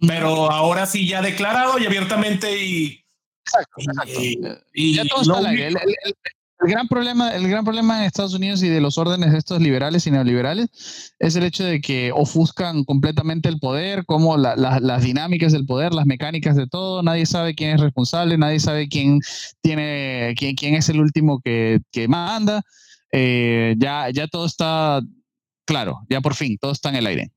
Pero 0.00 0.50
ahora 0.50 0.86
sí 0.86 1.06
ya 1.06 1.22
declarado 1.22 1.78
y 1.78 1.86
abiertamente 1.86 2.62
y... 2.62 3.04
Exacto, 3.46 3.74
exacto. 3.78 4.20
Y, 4.20 4.40
y 4.72 4.94
ya 4.96 5.04
todo 5.04 5.22
está. 5.22 5.50
El, 5.50 5.60
el, 5.60 5.76
el, 5.76 5.94
el, 6.60 6.70
gran 6.70 6.88
problema, 6.88 7.34
el 7.34 7.48
gran 7.48 7.64
problema 7.64 7.98
en 7.98 8.04
Estados 8.04 8.34
Unidos 8.34 8.62
y 8.62 8.68
de 8.68 8.80
los 8.80 8.96
órdenes 8.96 9.34
estos 9.34 9.60
liberales 9.60 10.06
y 10.06 10.10
neoliberales 10.10 11.14
es 11.18 11.36
el 11.36 11.44
hecho 11.44 11.64
de 11.64 11.80
que 11.80 12.10
ofuscan 12.12 12.84
completamente 12.84 13.48
el 13.48 13.58
poder, 13.58 14.06
como 14.06 14.36
la, 14.36 14.56
la, 14.56 14.80
las 14.80 15.02
dinámicas 15.02 15.52
del 15.52 15.66
poder, 15.66 15.92
las 15.92 16.06
mecánicas 16.06 16.56
de 16.56 16.66
todo. 16.66 17.02
Nadie 17.02 17.26
sabe 17.26 17.54
quién 17.54 17.74
es 17.74 17.80
responsable, 17.80 18.38
nadie 18.38 18.60
sabe 18.60 18.88
quién 18.88 19.20
tiene, 19.60 20.34
quién, 20.38 20.56
quién 20.56 20.74
es 20.74 20.88
el 20.88 21.00
último 21.00 21.40
que, 21.40 21.80
que 21.92 22.08
manda 22.08 22.62
eh, 23.16 23.76
ya, 23.78 24.10
ya 24.10 24.26
todo 24.26 24.44
está 24.44 25.00
claro, 25.64 26.00
ya 26.10 26.20
por 26.20 26.34
fin, 26.34 26.58
todo 26.60 26.72
está 26.72 26.88
en 26.88 26.96
el 26.96 27.06
aire. 27.06 27.30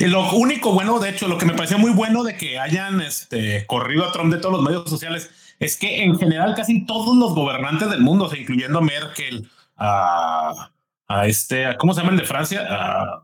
Y 0.00 0.06
lo 0.06 0.32
único 0.32 0.72
bueno, 0.72 0.98
de 0.98 1.10
hecho, 1.10 1.28
lo 1.28 1.38
que 1.38 1.46
me 1.46 1.52
pareció 1.52 1.78
muy 1.78 1.92
bueno 1.92 2.24
de 2.24 2.36
que 2.36 2.58
hayan 2.58 3.00
este, 3.00 3.64
corrido 3.66 4.04
a 4.04 4.10
Trump 4.10 4.32
de 4.32 4.40
todos 4.40 4.56
los 4.56 4.64
medios 4.64 4.90
sociales 4.90 5.30
es 5.60 5.76
que 5.76 6.02
en 6.02 6.18
general 6.18 6.56
casi 6.56 6.84
todos 6.86 7.16
los 7.16 7.36
gobernantes 7.36 7.88
del 7.88 8.00
mundo, 8.00 8.24
o 8.24 8.28
sea, 8.28 8.40
incluyendo 8.40 8.80
a 8.80 8.82
Merkel, 8.82 9.48
a, 9.76 10.72
a 11.06 11.26
este, 11.28 11.66
a, 11.66 11.76
¿cómo 11.76 11.94
se 11.94 12.00
llama 12.00 12.12
el 12.12 12.18
de 12.18 12.24
Francia? 12.24 12.66
A 12.68 13.22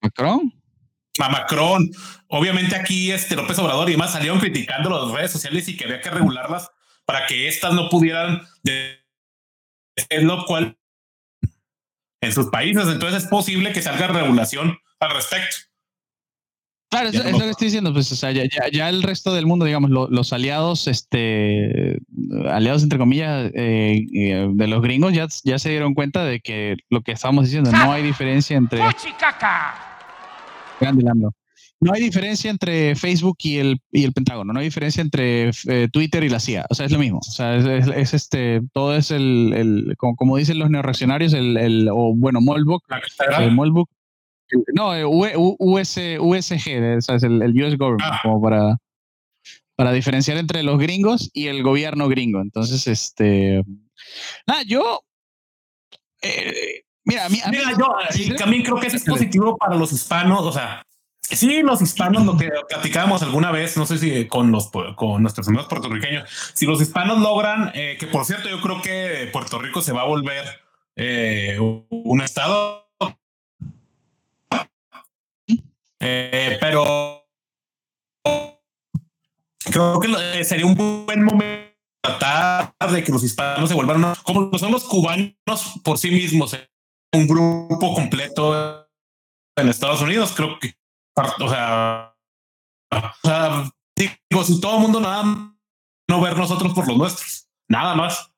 Macron. 0.00 0.54
A 1.18 1.28
Macron. 1.28 1.90
Obviamente 2.28 2.76
aquí 2.76 3.10
este 3.10 3.34
López 3.34 3.58
Obrador 3.58 3.88
y 3.88 3.92
demás 3.92 4.12
salieron 4.12 4.38
criticando 4.38 4.90
las 4.90 5.12
redes 5.12 5.32
sociales 5.32 5.68
y 5.68 5.76
que 5.76 5.86
había 5.86 6.00
que 6.00 6.10
regularlas 6.10 6.70
para 7.04 7.26
que 7.26 7.48
éstas 7.48 7.72
no 7.72 7.88
pudieran 7.88 8.42
de 8.62 8.97
es 10.08 10.22
lo 10.22 10.44
cual 10.44 10.76
en 12.20 12.32
sus 12.32 12.46
países, 12.46 12.86
entonces 12.88 13.24
es 13.24 13.28
posible 13.28 13.72
que 13.72 13.82
salga 13.82 14.08
regulación 14.08 14.76
al 15.00 15.10
respecto. 15.10 15.56
Claro, 16.90 17.10
es, 17.10 17.14
es, 17.16 17.32
lo 17.32 17.38
que 17.40 17.50
estoy 17.50 17.66
diciendo, 17.66 17.92
pues, 17.92 18.10
o 18.12 18.16
sea, 18.16 18.32
ya, 18.32 18.44
ya, 18.44 18.68
ya 18.72 18.88
el 18.88 19.02
resto 19.02 19.34
del 19.34 19.44
mundo, 19.44 19.66
digamos, 19.66 19.90
lo, 19.90 20.08
los 20.08 20.32
aliados, 20.32 20.86
este, 20.86 21.98
aliados 22.48 22.82
entre 22.82 22.98
comillas, 22.98 23.50
eh, 23.54 24.06
eh, 24.14 24.48
de 24.50 24.66
los 24.68 24.80
gringos, 24.80 25.12
ya, 25.12 25.26
ya 25.44 25.58
se 25.58 25.68
dieron 25.68 25.92
cuenta 25.92 26.24
de 26.24 26.40
que 26.40 26.76
lo 26.88 27.02
que 27.02 27.12
estábamos 27.12 27.44
diciendo, 27.44 27.70
no 27.70 27.92
hay 27.92 28.02
diferencia 28.02 28.56
entre... 28.56 28.80
Grande 30.80 31.02
Lando. 31.02 31.34
No 31.80 31.92
hay 31.92 32.02
diferencia 32.02 32.50
entre 32.50 32.96
Facebook 32.96 33.36
y 33.42 33.58
el, 33.58 33.80
y 33.92 34.02
el 34.02 34.12
Pentágono, 34.12 34.52
no 34.52 34.58
hay 34.58 34.66
diferencia 34.66 35.00
entre 35.00 35.50
eh, 35.68 35.88
Twitter 35.92 36.24
y 36.24 36.28
la 36.28 36.40
CIA, 36.40 36.66
o 36.68 36.74
sea, 36.74 36.86
es 36.86 36.92
lo 36.92 36.98
mismo, 36.98 37.18
o 37.18 37.30
sea, 37.30 37.56
es, 37.56 37.64
es, 37.66 37.96
es 37.96 38.14
este, 38.14 38.62
todo 38.72 38.96
es 38.96 39.12
el, 39.12 39.52
el 39.54 39.94
como, 39.96 40.16
como, 40.16 40.36
dicen 40.36 40.58
los 40.58 40.70
neoreaccionarios, 40.70 41.34
el, 41.34 41.56
el 41.56 41.88
o 41.88 42.14
bueno, 42.16 42.40
Molbook, 42.40 42.82
el 43.38 43.52
Molbook, 43.52 43.88
no, 44.74 44.90
US, 45.08 45.98
USG, 46.18 46.96
o 46.96 47.00
sea, 47.00 47.16
es 47.16 47.22
el, 47.22 47.42
el 47.42 47.62
US 47.62 47.76
Government, 47.76 48.12
ah. 48.12 48.20
como 48.22 48.42
para, 48.42 48.76
para 49.76 49.92
diferenciar 49.92 50.36
entre 50.38 50.62
los 50.62 50.78
gringos 50.78 51.30
y 51.32 51.46
el 51.46 51.62
gobierno 51.62 52.08
gringo. 52.08 52.40
Entonces, 52.40 52.86
este, 52.86 53.62
nada, 54.46 54.62
yo, 54.62 55.02
eh, 56.22 56.82
mira, 57.04 57.26
a 57.26 57.28
mí, 57.28 57.38
a 57.44 57.50
mí 57.50 57.58
mira, 57.58 57.76
yo 57.76 58.34
también 58.36 58.62
creo 58.62 58.80
que 58.80 58.88
es 58.88 59.04
positivo 59.04 59.56
para 59.56 59.76
los 59.76 59.92
hispanos, 59.92 60.40
o 60.40 60.52
sea, 60.52 60.84
Sí, 61.30 61.62
los 61.62 61.82
hispanos, 61.82 62.24
lo 62.24 62.36
que 62.38 62.50
platicábamos 62.68 63.22
alguna 63.22 63.52
vez, 63.52 63.76
no 63.76 63.84
sé 63.84 63.98
si 63.98 64.26
con 64.28 64.50
los 64.50 64.70
con 64.96 65.20
nuestros 65.22 65.46
amigos 65.48 65.66
puertorriqueños, 65.66 66.28
si 66.54 66.64
los 66.64 66.80
hispanos 66.80 67.18
logran, 67.18 67.70
eh, 67.74 67.96
que 68.00 68.06
por 68.06 68.24
cierto, 68.24 68.48
yo 68.48 68.60
creo 68.62 68.80
que 68.80 69.28
Puerto 69.30 69.58
Rico 69.58 69.82
se 69.82 69.92
va 69.92 70.02
a 70.02 70.06
volver 70.06 70.44
eh, 70.96 71.58
un 71.58 72.20
estado. 72.22 72.88
Eh, 76.00 76.56
pero 76.60 77.26
creo 79.64 80.00
que 80.00 80.44
sería 80.44 80.64
un 80.64 81.04
buen 81.06 81.24
momento 81.24 81.68
tratar 82.00 82.72
de 82.90 83.04
que 83.04 83.12
los 83.12 83.22
hispanos 83.22 83.68
se 83.68 83.74
vuelvan 83.74 84.14
como 84.22 84.56
son 84.56 84.72
los 84.72 84.84
cubanos 84.84 85.34
por 85.82 85.98
sí 85.98 86.10
mismos, 86.10 86.56
un 87.12 87.26
grupo 87.26 87.94
completo 87.94 88.88
en 89.56 89.68
Estados 89.68 90.00
Unidos. 90.00 90.32
Creo 90.34 90.58
que, 90.58 90.77
o 91.40 91.48
sea, 91.48 92.14
digo, 93.96 94.44
si 94.44 94.60
todo 94.60 94.76
el 94.76 94.82
mundo 94.82 95.00
nada, 95.00 95.24
no 96.08 96.20
ver 96.20 96.36
nosotros 96.36 96.72
por 96.72 96.86
los 96.86 96.96
nuestros, 96.96 97.48
nada 97.68 97.94
más. 97.94 98.30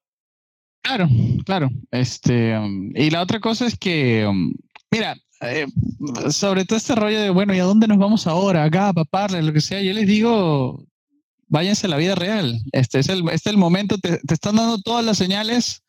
Claro, 0.82 1.08
claro. 1.44 1.70
Este, 1.90 2.56
um, 2.58 2.90
y 2.94 3.10
la 3.10 3.22
otra 3.22 3.38
cosa 3.40 3.66
es 3.66 3.78
que, 3.78 4.26
um, 4.26 4.52
mira, 4.90 5.16
eh, 5.42 5.66
sobre 6.30 6.64
todo 6.64 6.76
este 6.76 6.94
rollo 6.94 7.20
de, 7.20 7.30
bueno, 7.30 7.54
¿y 7.54 7.58
a 7.58 7.64
dónde 7.64 7.86
nos 7.86 7.98
vamos 7.98 8.26
ahora? 8.26 8.64
Acá, 8.64 8.92
paparle, 8.92 9.42
lo 9.42 9.52
que 9.52 9.60
sea. 9.60 9.80
Yo 9.82 9.92
les 9.92 10.06
digo, 10.06 10.84
váyanse 11.48 11.86
a 11.86 11.90
la 11.90 11.96
vida 11.96 12.14
real. 12.14 12.60
Este 12.72 12.98
es 12.98 13.08
el, 13.08 13.28
este 13.30 13.50
el 13.50 13.56
momento, 13.56 13.98
te, 13.98 14.18
te, 14.18 14.34
están 14.34 14.56
dando 14.56 14.80
todas 14.80 15.04
las 15.04 15.18
señales 15.18 15.82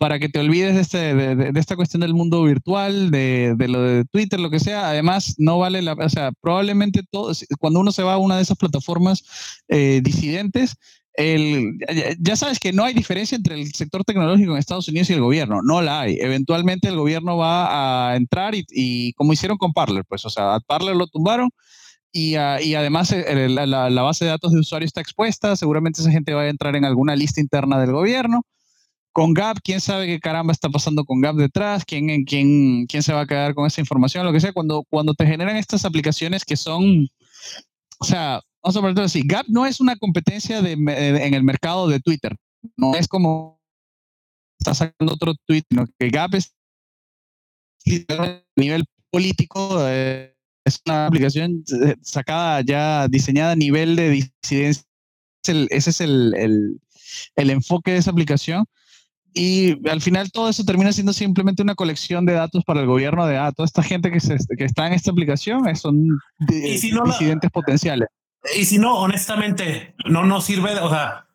para 0.00 0.18
que 0.18 0.30
te 0.30 0.38
olvides 0.38 0.74
de, 0.74 0.80
este, 0.80 1.14
de, 1.14 1.60
esta 1.60 1.76
cuestión 1.76 2.00
del 2.00 2.14
mundo 2.14 2.42
virtual, 2.42 3.10
de, 3.10 3.54
lo 3.68 3.82
de 3.82 4.06
Twitter, 4.06 4.40
lo 4.40 4.48
que 4.48 4.58
sea. 4.58 4.88
Además, 4.88 5.34
no 5.36 5.58
vale 5.58 5.82
la, 5.82 5.92
o 5.92 6.08
sea, 6.08 6.32
probablemente 6.40 7.02
todo, 7.10 7.34
cuando 7.58 7.80
uno 7.80 7.92
se 7.92 8.02
va 8.02 8.14
a 8.14 8.18
una 8.18 8.36
de 8.36 8.42
esas 8.42 8.56
plataformas 8.56 9.22
eh, 9.68 10.00
disidentes, 10.02 10.76
el, 11.12 11.78
ya 12.18 12.34
sabes 12.34 12.58
que 12.58 12.72
no 12.72 12.82
hay 12.82 12.94
diferencia 12.94 13.36
entre 13.36 13.60
el 13.60 13.70
sector 13.74 14.02
tecnológico 14.02 14.52
en 14.52 14.56
Estados 14.56 14.88
Unidos 14.88 15.10
y 15.10 15.12
el 15.12 15.20
gobierno, 15.20 15.60
no 15.62 15.82
la 15.82 16.00
hay. 16.00 16.16
Eventualmente 16.18 16.88
el 16.88 16.96
gobierno 16.96 17.36
va 17.36 18.08
a 18.10 18.16
entrar 18.16 18.54
y, 18.54 19.12
como 19.18 19.34
hicieron 19.34 19.58
con 19.58 19.74
Parler, 19.74 20.06
pues, 20.08 20.24
o 20.24 20.30
sea, 20.30 20.60
Parler 20.66 20.96
lo 20.96 21.08
tumbaron 21.08 21.50
y, 22.10 22.36
además 22.36 23.12
el, 23.12 23.54
la, 23.54 23.66
la, 23.66 24.02
base 24.02 24.24
de 24.24 24.30
datos 24.30 24.52
de 24.52 24.60
usuario 24.60 24.86
está 24.86 25.02
expuesta, 25.02 25.56
seguramente 25.56 26.00
esa 26.00 26.10
gente 26.10 26.32
va 26.32 26.40
a 26.40 26.48
entrar 26.48 26.74
en 26.74 26.86
alguna 26.86 27.14
lista 27.16 27.42
interna 27.42 27.78
del 27.78 27.92
gobierno. 27.92 28.40
Con 29.12 29.34
Gap, 29.34 29.58
quién 29.64 29.80
sabe 29.80 30.06
qué 30.06 30.20
caramba 30.20 30.52
está 30.52 30.68
pasando 30.68 31.04
con 31.04 31.20
Gap 31.20 31.36
detrás, 31.36 31.84
quién, 31.84 32.24
quién, 32.24 32.86
quién 32.86 33.02
se 33.02 33.12
va 33.12 33.22
a 33.22 33.26
quedar 33.26 33.54
con 33.54 33.66
esa 33.66 33.80
información, 33.80 34.24
lo 34.24 34.32
que 34.32 34.40
sea, 34.40 34.52
cuando, 34.52 34.84
cuando 34.88 35.14
te 35.14 35.26
generan 35.26 35.56
estas 35.56 35.84
aplicaciones 35.84 36.44
que 36.44 36.56
son, 36.56 37.08
o 37.98 38.04
sea, 38.04 38.40
vamos 38.62 38.76
a 38.76 38.80
ponerlo 38.80 39.02
así, 39.02 39.22
Gap 39.24 39.46
no 39.48 39.66
es 39.66 39.80
una 39.80 39.96
competencia 39.96 40.62
de, 40.62 40.76
de, 40.76 41.26
en 41.26 41.34
el 41.34 41.42
mercado 41.42 41.88
de 41.88 42.00
Twitter, 42.00 42.36
no 42.76 42.94
es 42.94 43.08
como 43.08 43.60
está 44.60 44.74
sacando 44.74 45.14
otro 45.14 45.34
tweet, 45.46 45.62
sino 45.68 45.86
que 45.98 46.10
Gap 46.10 46.34
es 46.34 46.54
a 48.10 48.42
nivel 48.56 48.84
político, 49.10 49.78
eh, 49.88 50.36
es 50.64 50.80
una 50.86 51.06
aplicación 51.06 51.64
sacada 52.02 52.60
ya, 52.60 53.08
diseñada 53.08 53.52
a 53.52 53.56
nivel 53.56 53.96
de 53.96 54.10
disidencia, 54.10 54.84
ese 55.42 55.90
es 55.90 56.00
el, 56.00 56.34
el, 56.36 56.80
el 57.36 57.50
enfoque 57.50 57.92
de 57.92 57.96
esa 57.96 58.10
aplicación 58.10 58.66
y 59.32 59.88
al 59.88 60.00
final 60.00 60.32
todo 60.32 60.48
eso 60.48 60.64
termina 60.64 60.92
siendo 60.92 61.12
simplemente 61.12 61.62
una 61.62 61.74
colección 61.74 62.26
de 62.26 62.32
datos 62.32 62.64
para 62.64 62.80
el 62.80 62.86
gobierno 62.86 63.26
de 63.26 63.36
ah, 63.36 63.52
toda 63.52 63.66
esta 63.66 63.82
gente 63.82 64.10
que, 64.10 64.20
se, 64.20 64.36
que 64.56 64.64
está 64.64 64.86
en 64.86 64.92
esta 64.92 65.10
aplicación 65.10 65.74
son 65.76 66.08
de, 66.38 66.78
si 66.78 66.92
no 66.92 67.04
disidentes 67.04 67.48
la, 67.48 67.52
potenciales. 67.52 68.08
Y 68.56 68.64
si 68.64 68.78
no, 68.78 68.98
honestamente, 68.98 69.94
no 70.06 70.24
nos 70.24 70.44
sirve, 70.44 70.78
o 70.80 70.88
sea, 70.88 71.26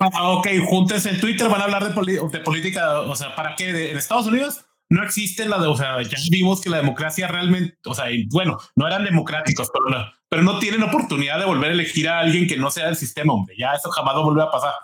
ok, 0.00 0.48
juntes 0.66 1.06
en 1.06 1.20
Twitter, 1.20 1.48
van 1.48 1.60
a 1.60 1.64
hablar 1.64 1.94
de, 1.94 2.28
de 2.32 2.40
política, 2.40 3.00
o 3.00 3.16
sea, 3.16 3.34
¿para 3.34 3.54
qué? 3.56 3.90
En 3.90 3.96
Estados 3.96 4.26
Unidos 4.26 4.64
no 4.88 5.02
existe 5.02 5.48
la 5.48 5.58
de, 5.58 5.66
o 5.66 5.76
sea, 5.76 6.00
ya 6.02 6.18
vimos 6.30 6.60
que 6.60 6.70
la 6.70 6.76
democracia 6.78 7.26
realmente, 7.26 7.76
o 7.86 7.94
sea, 7.94 8.10
y 8.10 8.26
bueno, 8.28 8.58
no 8.76 8.86
eran 8.86 9.04
democráticos, 9.04 9.70
pero 9.72 9.88
no, 9.88 10.06
pero 10.28 10.42
no 10.42 10.58
tienen 10.58 10.82
oportunidad 10.82 11.38
de 11.38 11.44
volver 11.44 11.70
a 11.70 11.74
elegir 11.74 12.08
a 12.08 12.20
alguien 12.20 12.46
que 12.46 12.56
no 12.56 12.70
sea 12.70 12.86
del 12.86 12.96
sistema, 12.96 13.32
hombre, 13.32 13.56
ya 13.58 13.72
eso 13.72 13.90
jamás 13.90 14.14
va 14.14 14.20
a 14.20 14.24
volver 14.24 14.44
a 14.44 14.50
pasar. 14.50 14.74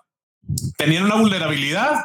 Tenían 0.76 1.04
una 1.04 1.16
vulnerabilidad, 1.16 2.04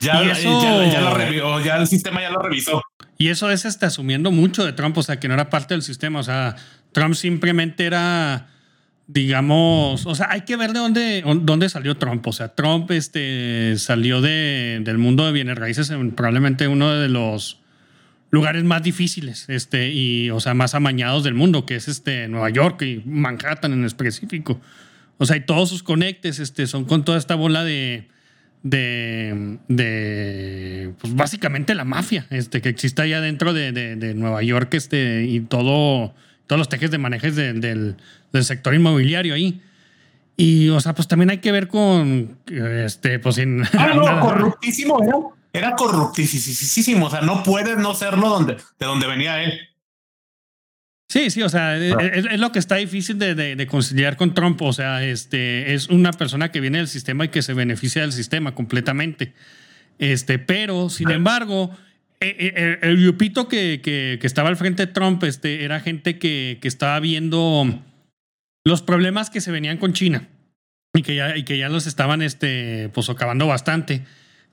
ya, 0.00 0.22
eso, 0.22 0.62
ya, 0.62 0.92
ya, 0.92 1.14
revió, 1.14 1.60
ya 1.60 1.76
el 1.76 1.86
sistema 1.86 2.20
ya 2.20 2.30
lo 2.30 2.40
revisó. 2.40 2.82
Y 3.18 3.28
eso 3.28 3.50
es 3.50 3.64
este, 3.64 3.86
asumiendo 3.86 4.30
mucho 4.30 4.64
de 4.64 4.72
Trump, 4.72 4.96
o 4.96 5.02
sea, 5.02 5.20
que 5.20 5.28
no 5.28 5.34
era 5.34 5.50
parte 5.50 5.74
del 5.74 5.82
sistema, 5.82 6.20
o 6.20 6.22
sea, 6.22 6.56
Trump 6.92 7.14
simplemente 7.14 7.84
era, 7.84 8.48
digamos, 9.06 10.06
o 10.06 10.14
sea, 10.14 10.28
hay 10.30 10.42
que 10.42 10.56
ver 10.56 10.72
de 10.72 10.78
dónde, 10.78 11.22
dónde 11.42 11.68
salió 11.68 11.96
Trump, 11.98 12.26
o 12.26 12.32
sea, 12.32 12.54
Trump 12.54 12.90
este, 12.92 13.74
salió 13.76 14.22
de, 14.22 14.80
del 14.82 14.96
mundo 14.96 15.26
de 15.26 15.32
bienes 15.32 15.58
raíces 15.58 15.90
en 15.90 16.12
probablemente 16.12 16.66
uno 16.66 16.94
de 16.94 17.08
los 17.08 17.60
lugares 18.30 18.64
más 18.64 18.82
difíciles, 18.82 19.44
este, 19.48 19.90
y, 19.90 20.30
o 20.30 20.40
sea, 20.40 20.54
más 20.54 20.74
amañados 20.74 21.22
del 21.22 21.34
mundo, 21.34 21.66
que 21.66 21.76
es 21.76 21.88
este, 21.88 22.26
Nueva 22.28 22.48
York 22.48 22.80
y 22.82 23.02
Manhattan 23.04 23.72
en 23.72 23.84
específico. 23.84 24.60
O 25.18 25.26
sea, 25.26 25.36
y 25.36 25.40
todos 25.40 25.68
sus 25.68 25.82
conectes 25.82 26.38
este, 26.38 26.66
son 26.66 26.86
con 26.86 27.04
toda 27.04 27.18
esta 27.18 27.34
bola 27.34 27.64
de, 27.64 28.08
de, 28.62 29.58
de 29.68 30.92
pues 31.00 31.14
básicamente 31.14 31.74
la 31.74 31.84
mafia 31.84 32.26
este, 32.30 32.60
que 32.60 32.68
existe 32.68 33.02
allá 33.02 33.20
dentro 33.20 33.52
de, 33.52 33.72
de, 33.72 33.96
de 33.96 34.14
Nueva 34.14 34.42
York 34.42 34.74
este, 34.74 35.24
y 35.24 35.40
todo, 35.40 36.14
todos 36.46 36.58
los 36.58 36.68
tejes 36.68 36.90
de 36.90 36.98
manejes 36.98 37.36
de, 37.36 37.54
del, 37.54 37.96
del, 38.32 38.44
sector 38.44 38.74
inmobiliario 38.74 39.34
ahí. 39.34 39.62
Y, 40.36 40.68
o 40.70 40.80
sea, 40.80 40.94
pues 40.94 41.06
también 41.06 41.30
hay 41.30 41.38
que 41.38 41.52
ver 41.52 41.68
con, 41.68 42.38
este, 42.46 43.18
pues 43.18 43.36
sin... 43.36 43.62
Ah, 43.76 43.92
no, 43.94 44.20
corruptísimo, 44.26 45.02
era, 45.02 45.16
era 45.52 45.76
corruptísimo, 45.76 47.06
o 47.06 47.10
sea, 47.10 47.20
no 47.20 47.42
puedes 47.42 47.76
no 47.76 47.94
serlo 47.94 48.28
donde, 48.28 48.54
de 48.54 48.86
donde 48.86 49.06
venía 49.06 49.42
él. 49.42 49.58
Sí, 51.10 51.28
sí, 51.30 51.42
o 51.42 51.48
sea, 51.48 51.76
es, 51.76 52.24
es, 52.24 52.38
lo 52.38 52.52
que 52.52 52.60
está 52.60 52.76
difícil 52.76 53.18
de, 53.18 53.34
de, 53.34 53.56
de, 53.56 53.66
conciliar 53.66 54.16
con 54.16 54.32
Trump. 54.32 54.62
O 54.62 54.72
sea, 54.72 55.04
este, 55.04 55.74
es 55.74 55.88
una 55.88 56.12
persona 56.12 56.52
que 56.52 56.60
viene 56.60 56.78
del 56.78 56.86
sistema 56.86 57.24
y 57.24 57.30
que 57.30 57.42
se 57.42 57.52
beneficia 57.52 58.02
del 58.02 58.12
sistema 58.12 58.54
completamente. 58.54 59.32
Este, 59.98 60.38
pero, 60.38 60.88
sin 60.88 61.10
embargo, 61.10 61.76
el, 62.20 62.78
el 62.80 62.96
grupito 63.02 63.48
que, 63.48 63.80
que, 63.82 64.18
que, 64.20 64.26
estaba 64.28 64.50
al 64.50 64.56
frente 64.56 64.86
de 64.86 64.92
Trump 64.92 65.24
este, 65.24 65.64
era 65.64 65.80
gente 65.80 66.16
que, 66.20 66.58
que 66.62 66.68
estaba 66.68 67.00
viendo 67.00 67.82
los 68.64 68.80
problemas 68.80 69.30
que 69.30 69.40
se 69.40 69.50
venían 69.50 69.78
con 69.78 69.92
China 69.92 70.28
y 70.94 71.02
que 71.02 71.16
ya, 71.16 71.36
y 71.36 71.42
que 71.42 71.58
ya 71.58 71.68
los 71.68 71.88
estaban 71.88 72.22
este, 72.22 72.88
pues, 72.94 73.10
acabando 73.10 73.48
bastante. 73.48 74.04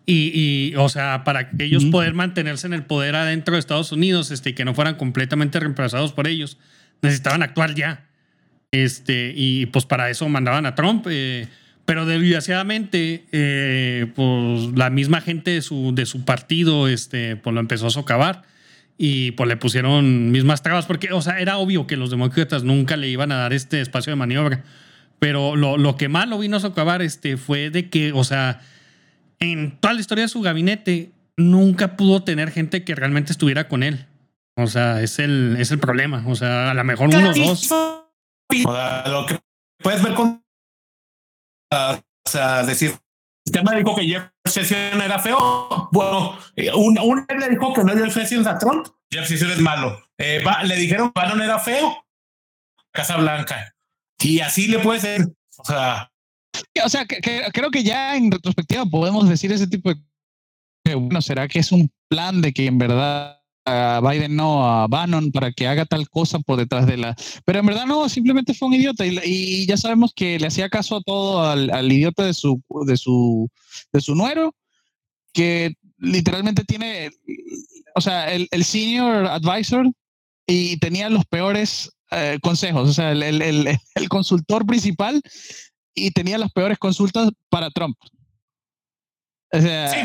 Y, 0.09 0.31
y, 0.33 0.75
o 0.77 0.87
sea, 0.87 1.25
para 1.25 1.49
que 1.49 1.65
ellos 1.65 1.83
uh 1.83 1.87
-huh. 1.87 1.91
poder 1.91 2.13
mantenerse 2.13 2.65
en 2.65 2.73
el 2.73 2.83
poder 2.83 3.15
adentro 3.15 3.55
de 3.55 3.59
Estados 3.59 3.91
Unidos 3.91 4.31
este, 4.31 4.51
y 4.51 4.53
que 4.53 4.63
no 4.63 4.73
fueran 4.73 4.95
completamente 4.95 5.59
reemplazados 5.59 6.13
por 6.13 6.27
ellos, 6.27 6.57
necesitaban 7.01 7.43
actuar 7.43 7.75
ya. 7.75 8.05
Este, 8.71 9.33
y 9.35 9.65
pues 9.65 9.85
para 9.85 10.09
eso 10.09 10.27
mandaban 10.29 10.65
a 10.65 10.75
Trump. 10.75 11.05
Eh, 11.09 11.47
pero 11.83 12.05
desgraciadamente, 12.05 13.25
eh, 13.33 14.07
pues 14.15 14.77
la 14.77 14.89
misma 14.89 15.19
gente 15.19 15.51
de 15.51 15.61
su, 15.61 15.93
de 15.93 16.05
su 16.05 16.23
partido 16.23 16.87
este, 16.87 17.35
pues 17.35 17.53
lo 17.53 17.59
empezó 17.59 17.87
a 17.87 17.91
socavar 17.91 18.43
y 18.97 19.31
pues 19.31 19.47
le 19.47 19.57
pusieron 19.57 20.31
mismas 20.31 20.63
trabas, 20.63 20.85
porque, 20.85 21.11
o 21.11 21.21
sea, 21.21 21.39
era 21.39 21.57
obvio 21.57 21.85
que 21.85 21.97
los 21.97 22.09
demócratas 22.09 22.63
nunca 22.63 22.97
le 22.97 23.09
iban 23.09 23.31
a 23.31 23.35
dar 23.35 23.53
este 23.53 23.79
espacio 23.81 24.11
de 24.11 24.15
maniobra. 24.15 24.63
Pero 25.19 25.55
lo, 25.55 25.77
lo 25.77 25.97
que 25.97 26.07
más 26.09 26.27
lo 26.27 26.39
vino 26.39 26.57
a 26.57 26.59
socavar 26.61 27.01
este, 27.01 27.37
fue 27.37 27.69
de 27.69 27.89
que, 27.89 28.11
o 28.13 28.23
sea, 28.23 28.61
en 29.39 29.79
toda 29.79 29.93
la 29.93 29.99
historia 29.99 30.23
de 30.23 30.29
su 30.29 30.41
gabinete 30.41 31.11
nunca 31.37 31.95
pudo 31.95 32.23
tener 32.23 32.51
gente 32.51 32.83
que 32.83 32.95
realmente 32.95 33.31
estuviera 33.31 33.67
con 33.67 33.83
él. 33.83 34.07
O 34.57 34.67
sea, 34.67 35.01
es 35.01 35.19
el, 35.19 35.55
es 35.59 35.71
el 35.71 35.79
problema. 35.79 36.23
O 36.27 36.35
sea, 36.35 36.71
a 36.71 36.73
lo 36.73 36.83
mejor 36.83 37.09
uno 37.09 37.29
o 37.29 37.33
dos. 37.33 37.71
O 37.71 38.09
sea, 38.49 39.07
lo 39.07 39.25
que 39.25 39.39
puedes 39.81 40.01
ver 40.01 40.13
con. 40.15 40.43
Uh, 41.71 41.95
o 41.95 42.29
sea, 42.29 42.63
decir. 42.63 42.95
El 43.45 43.53
tema 43.53 43.75
dijo 43.75 43.95
que 43.95 44.05
Jeff 44.05 44.29
Sessions 44.45 45.01
era 45.01 45.19
feo. 45.19 45.89
Bueno, 45.93 46.37
un, 46.75 46.99
un 46.99 47.25
le 47.39 47.49
dijo 47.49 47.73
que 47.73 47.83
no 47.83 47.93
Jeff 47.93 48.13
Sessions 48.13 48.45
a 48.45 48.57
Trump. 48.57 48.87
Jeff 49.09 49.27
Sessions 49.27 49.53
es 49.53 49.59
malo. 49.59 50.03
Eh, 50.17 50.43
va, 50.45 50.63
le 50.63 50.75
dijeron 50.75 51.11
que 51.11 51.21
Bannon 51.21 51.41
era 51.41 51.59
feo. 51.59 52.05
Casa 52.91 53.15
Blanca. 53.17 53.73
Y 54.19 54.39
así 54.39 54.67
le 54.67 54.79
puede 54.79 54.99
ser. 54.99 55.21
O 55.59 55.63
sea, 55.63 56.11
o 56.85 56.89
sea, 56.89 57.05
que, 57.05 57.19
que, 57.21 57.43
creo 57.53 57.71
que 57.71 57.83
ya 57.83 58.15
en 58.15 58.31
retrospectiva 58.31 58.85
podemos 58.85 59.27
decir 59.27 59.51
ese 59.51 59.67
tipo 59.67 59.89
de 59.89 60.95
bueno, 60.95 61.21
¿será 61.21 61.47
que 61.47 61.59
es 61.59 61.71
un 61.71 61.91
plan 62.07 62.41
de 62.41 62.53
que 62.53 62.65
en 62.65 62.77
verdad 62.77 63.37
a 63.67 63.99
Biden 64.01 64.35
no 64.35 64.65
a 64.65 64.87
Bannon 64.87 65.31
para 65.31 65.51
que 65.51 65.67
haga 65.67 65.85
tal 65.85 66.09
cosa 66.09 66.39
por 66.39 66.57
detrás 66.57 66.87
de 66.87 66.95
la... 66.97 67.15
Pero 67.45 67.59
en 67.59 67.65
verdad 67.65 67.85
no, 67.85 68.07
simplemente 68.07 68.53
fue 68.53 68.69
un 68.69 68.75
idiota 68.75 69.05
y, 69.05 69.19
y 69.25 69.65
ya 69.65 69.75
sabemos 69.75 70.13
que 70.15 70.39
le 70.39 70.47
hacía 70.47 70.69
caso 70.69 70.95
a 70.95 71.01
todo 71.01 71.43
al, 71.43 71.69
al, 71.71 71.91
idiota 71.91 72.23
de 72.23 72.33
su, 72.33 72.61
de, 72.85 72.95
su, 72.95 73.49
de 73.91 73.99
su 73.99 74.15
nuero, 74.15 74.55
que 75.33 75.73
literalmente 75.97 76.63
tiene, 76.63 77.11
o 77.95 78.01
sea, 78.01 78.31
el, 78.31 78.47
el 78.51 78.63
senior 78.63 79.25
advisor 79.25 79.91
y 80.47 80.77
tenía 80.77 81.09
los 81.09 81.25
peores 81.25 81.91
eh, 82.11 82.39
consejos, 82.41 82.89
o 82.89 82.93
sea, 82.93 83.11
el, 83.11 83.21
el, 83.21 83.67
el 83.95 84.09
consultor 84.09 84.65
principal 84.65 85.21
y 85.97 86.11
tenía 86.11 86.37
las 86.37 86.51
peores 86.51 86.77
consultas 86.77 87.29
para 87.49 87.69
Trump. 87.71 87.97
O 89.51 89.61
sea, 89.61 89.87
sí. 89.89 89.97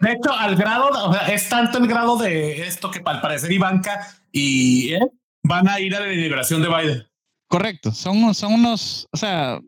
De 0.00 0.12
hecho, 0.12 0.32
al 0.32 0.54
grado, 0.56 0.88
o 1.08 1.12
sea, 1.12 1.28
es 1.28 1.48
tanto 1.48 1.78
el 1.78 1.86
grado 1.86 2.16
de 2.18 2.66
esto 2.66 2.90
que 2.90 3.00
al 3.04 3.20
parecer 3.20 3.50
Ivanka 3.50 4.06
y 4.30 4.92
¿eh? 4.92 5.00
van 5.42 5.68
a 5.68 5.80
ir 5.80 5.94
a 5.94 6.00
la 6.00 6.06
deliberación 6.06 6.62
de 6.62 6.68
Biden. 6.68 7.06
Correcto, 7.48 7.92
son, 7.92 8.34
son 8.34 8.54
unos, 8.54 9.08
o 9.12 9.16
sea, 9.16 9.60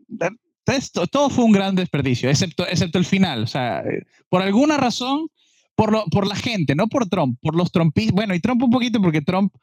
esto, 0.67 1.07
todo 1.07 1.29
fue 1.29 1.45
un 1.45 1.51
gran 1.51 1.75
desperdicio, 1.75 2.29
excepto, 2.29 2.67
excepto 2.67 2.97
el 2.97 3.05
final. 3.05 3.43
O 3.43 3.47
sea, 3.47 3.83
por 4.29 4.41
alguna 4.41 4.77
razón, 4.77 5.27
por, 5.75 5.91
lo, 5.91 6.05
por 6.05 6.27
la 6.27 6.35
gente, 6.35 6.75
no 6.75 6.87
por 6.87 7.07
Trump, 7.07 7.39
por 7.41 7.55
los 7.55 7.71
trumpistas. 7.71 8.13
Bueno, 8.13 8.35
y 8.35 8.39
Trump 8.39 8.61
un 8.61 8.69
poquito 8.69 9.01
porque 9.01 9.21
Trump 9.21 9.53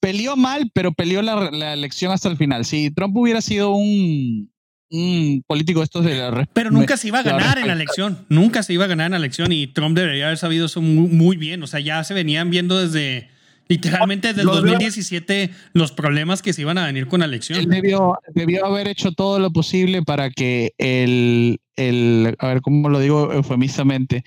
peleó 0.00 0.36
mal, 0.36 0.70
pero 0.74 0.92
peleó 0.92 1.22
la, 1.22 1.50
la 1.50 1.74
elección 1.74 2.12
hasta 2.12 2.28
el 2.28 2.36
final. 2.36 2.64
Si 2.64 2.90
Trump 2.90 3.16
hubiera 3.16 3.40
sido 3.40 3.70
un, 3.72 4.50
un 4.90 5.42
político 5.46 5.82
estos 5.82 6.04
de 6.04 6.16
la 6.16 6.48
Pero 6.52 6.70
nunca 6.70 6.96
se 6.96 7.08
iba 7.08 7.18
a 7.20 7.22
ganar 7.22 7.58
en 7.58 7.66
la 7.66 7.72
elección, 7.72 8.24
nunca 8.28 8.62
se 8.62 8.72
iba 8.72 8.84
a 8.84 8.88
ganar 8.88 9.06
en 9.06 9.12
la 9.12 9.18
elección 9.18 9.52
y 9.52 9.66
Trump 9.66 9.96
debería 9.96 10.26
haber 10.26 10.38
sabido 10.38 10.66
eso 10.66 10.80
muy, 10.80 11.08
muy 11.08 11.36
bien. 11.36 11.62
O 11.62 11.66
sea, 11.66 11.80
ya 11.80 12.02
se 12.04 12.14
venían 12.14 12.50
viendo 12.50 12.78
desde 12.78 13.28
Literalmente 13.68 14.28
desde 14.28 14.42
el 14.42 14.46
2017 14.46 15.50
los 15.72 15.90
problemas 15.90 16.40
que 16.40 16.52
se 16.52 16.62
iban 16.62 16.78
a 16.78 16.86
venir 16.86 17.08
con 17.08 17.20
la 17.20 17.26
elección. 17.26 17.58
Él 17.58 17.68
debió, 17.68 18.18
debió 18.34 18.64
haber 18.64 18.86
hecho 18.86 19.10
todo 19.12 19.40
lo 19.40 19.50
posible 19.50 20.02
para 20.02 20.30
que 20.30 20.72
el, 20.78 21.58
el, 21.74 22.36
a 22.38 22.46
ver 22.46 22.60
cómo 22.60 22.88
lo 22.88 23.00
digo 23.00 23.32
eufemistamente, 23.32 24.22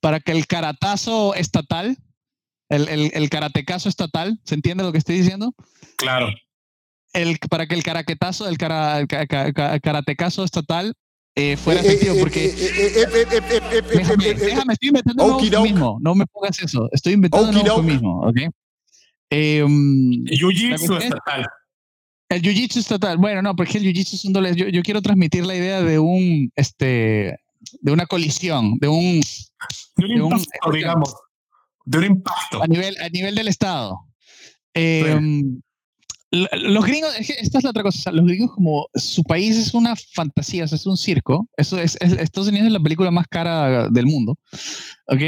para 0.00 0.20
que 0.20 0.30
el 0.30 0.46
caratazo 0.46 1.34
estatal, 1.34 1.96
el, 2.68 2.88
el, 2.88 3.10
el 3.14 3.30
karatecazo 3.30 3.88
estatal, 3.88 4.38
¿se 4.44 4.54
entiende 4.54 4.84
lo 4.84 4.92
que 4.92 4.98
estoy 4.98 5.16
diciendo? 5.16 5.54
Claro. 5.96 6.32
El, 7.14 7.38
para 7.48 7.66
que 7.66 7.74
el 7.74 7.82
caraquetazo, 7.82 8.48
el, 8.48 8.58
cara, 8.58 8.98
el, 8.98 9.06
karatecazo 9.06 10.44
estatal 10.44 10.94
eh, 11.36 11.56
fuera 11.56 11.80
efectivo, 11.80 12.16
porque 12.20 12.52
déjame, 13.92 14.34
déjame, 14.34 14.72
estoy 14.72 14.88
inventando 14.88 15.36
un 15.36 15.62
mismo, 15.62 15.98
no 16.00 16.14
me 16.14 16.26
pongas 16.26 16.60
eso, 16.60 16.88
estoy 16.92 17.14
inventando 17.14 17.76
un 17.76 17.86
mismo, 17.86 18.20
¿ok? 18.20 18.36
Eh, 19.30 19.64
jiu-jitsu 19.64 20.96
estatal. 20.98 21.46
El 22.28 22.42
jiu-jitsu 22.42 22.78
estatal. 22.78 23.18
Bueno, 23.18 23.42
no, 23.42 23.56
porque 23.56 23.78
el 23.78 23.84
jiu-jitsu 23.84 24.14
es 24.14 24.24
un 24.24 24.32
doble. 24.32 24.54
Yo, 24.54 24.68
yo, 24.68 24.82
quiero 24.82 25.02
transmitir 25.02 25.44
la 25.46 25.54
idea 25.54 25.82
de 25.82 25.98
un, 25.98 26.50
este, 26.56 27.38
de 27.80 27.92
una 27.92 28.06
colisión, 28.06 28.78
de 28.78 28.88
un, 28.88 29.20
de 29.96 30.04
un, 30.04 30.32
impacto, 30.32 30.70
digamos, 30.72 31.14
de 31.84 31.98
un 31.98 32.04
impacto 32.04 32.62
a 32.62 32.66
nivel, 32.66 32.96
a 32.98 33.08
nivel 33.08 33.34
del 33.34 33.48
Estado. 33.48 34.00
Eh, 34.74 35.18
Los 36.34 36.84
gringos, 36.84 37.14
esta 37.18 37.58
es 37.58 37.64
la 37.64 37.70
otra 37.70 37.82
cosa, 37.82 38.10
los 38.10 38.24
gringos 38.26 38.52
como 38.52 38.88
su 38.94 39.22
país 39.22 39.56
es 39.56 39.72
una 39.72 39.94
fantasía, 39.94 40.64
es 40.64 40.86
un 40.86 40.96
circo, 40.96 41.48
eso 41.56 41.78
es, 41.78 41.96
es, 42.00 42.12
Estados 42.14 42.48
Unidos 42.48 42.66
es 42.66 42.72
la 42.72 42.80
película 42.80 43.10
más 43.10 43.28
cara 43.28 43.88
del 43.88 44.06
mundo, 44.06 44.36
¿ok? 45.06 45.20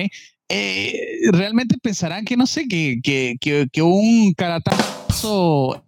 Eh, 0.48 1.00
realmente 1.32 1.76
pensarán 1.80 2.24
que, 2.24 2.36
no 2.36 2.46
sé, 2.46 2.66
que, 2.66 3.00
que, 3.02 3.36
que, 3.40 3.82
un 3.82 4.32
caratazo 4.34 5.84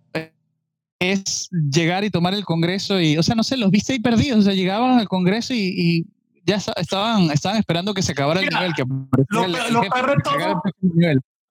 es 1.01 1.49
llegar 1.51 2.05
y 2.05 2.11
tomar 2.11 2.35
el 2.35 2.45
Congreso 2.45 3.01
y, 3.01 3.17
o 3.17 3.23
sea, 3.23 3.35
no 3.35 3.43
sé, 3.43 3.57
los 3.57 3.71
viste 3.71 3.95
ahí 3.95 4.01
perdidos, 4.01 4.41
o 4.41 4.43
sea, 4.43 4.55
llegaban 4.55 4.99
al 4.99 5.09
Congreso 5.09 5.55
y, 5.55 6.07
ya 6.45 6.57
estaban, 6.57 7.31
estaban 7.31 7.59
esperando 7.59 7.93
que 7.93 8.01
se 8.01 8.13
acabara 8.13 8.41
el 8.41 8.49
nivel. 8.49 8.73
Que 8.75 8.83
lo, 9.29 9.47
lo, 9.47 9.81
peor 9.83 10.17
de 10.17 10.23
todo, 10.23 10.63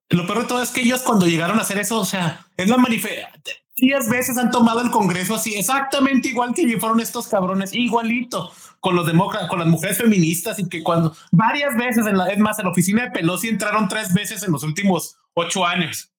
lo 0.09 0.25
peor 0.25 0.39
de 0.39 0.45
todo 0.45 0.61
es 0.61 0.71
que 0.71 0.81
ellos 0.81 1.01
cuando 1.01 1.25
llegaron 1.25 1.59
a 1.59 1.61
hacer 1.61 1.77
eso, 1.77 1.99
o 1.99 2.05
sea, 2.05 2.45
es 2.55 2.69
la 2.69 2.77
manifestación. 2.77 3.57
Diez 3.79 4.09
veces 4.09 4.37
han 4.37 4.49
tomado 4.49 4.81
el 4.81 4.89
Congreso 4.89 5.35
así, 5.35 5.53
exactamente 5.55 6.29
igual 6.29 6.53
que 6.53 6.79
fueron 6.79 6.99
estos 6.99 7.27
cabrones, 7.27 7.75
igualito 7.75 8.51
con 8.79 8.95
los 8.95 9.05
demócratas, 9.05 9.49
con 9.49 9.59
las 9.59 9.67
mujeres 9.67 9.97
feministas 9.97 10.57
y 10.57 10.67
que 10.67 10.81
cuando 10.81 11.15
varias 11.31 11.75
veces 11.75 12.07
en 12.07 12.17
la, 12.17 12.27
es 12.27 12.39
más, 12.39 12.57
en 12.57 12.65
la 12.65 12.71
oficina 12.71 13.03
de 13.03 13.11
Pelosi 13.11 13.49
entraron 13.49 13.87
tres 13.87 14.13
veces 14.13 14.41
en 14.43 14.51
los 14.51 14.63
últimos 14.63 15.17
ocho 15.33 15.65
años 15.65 16.11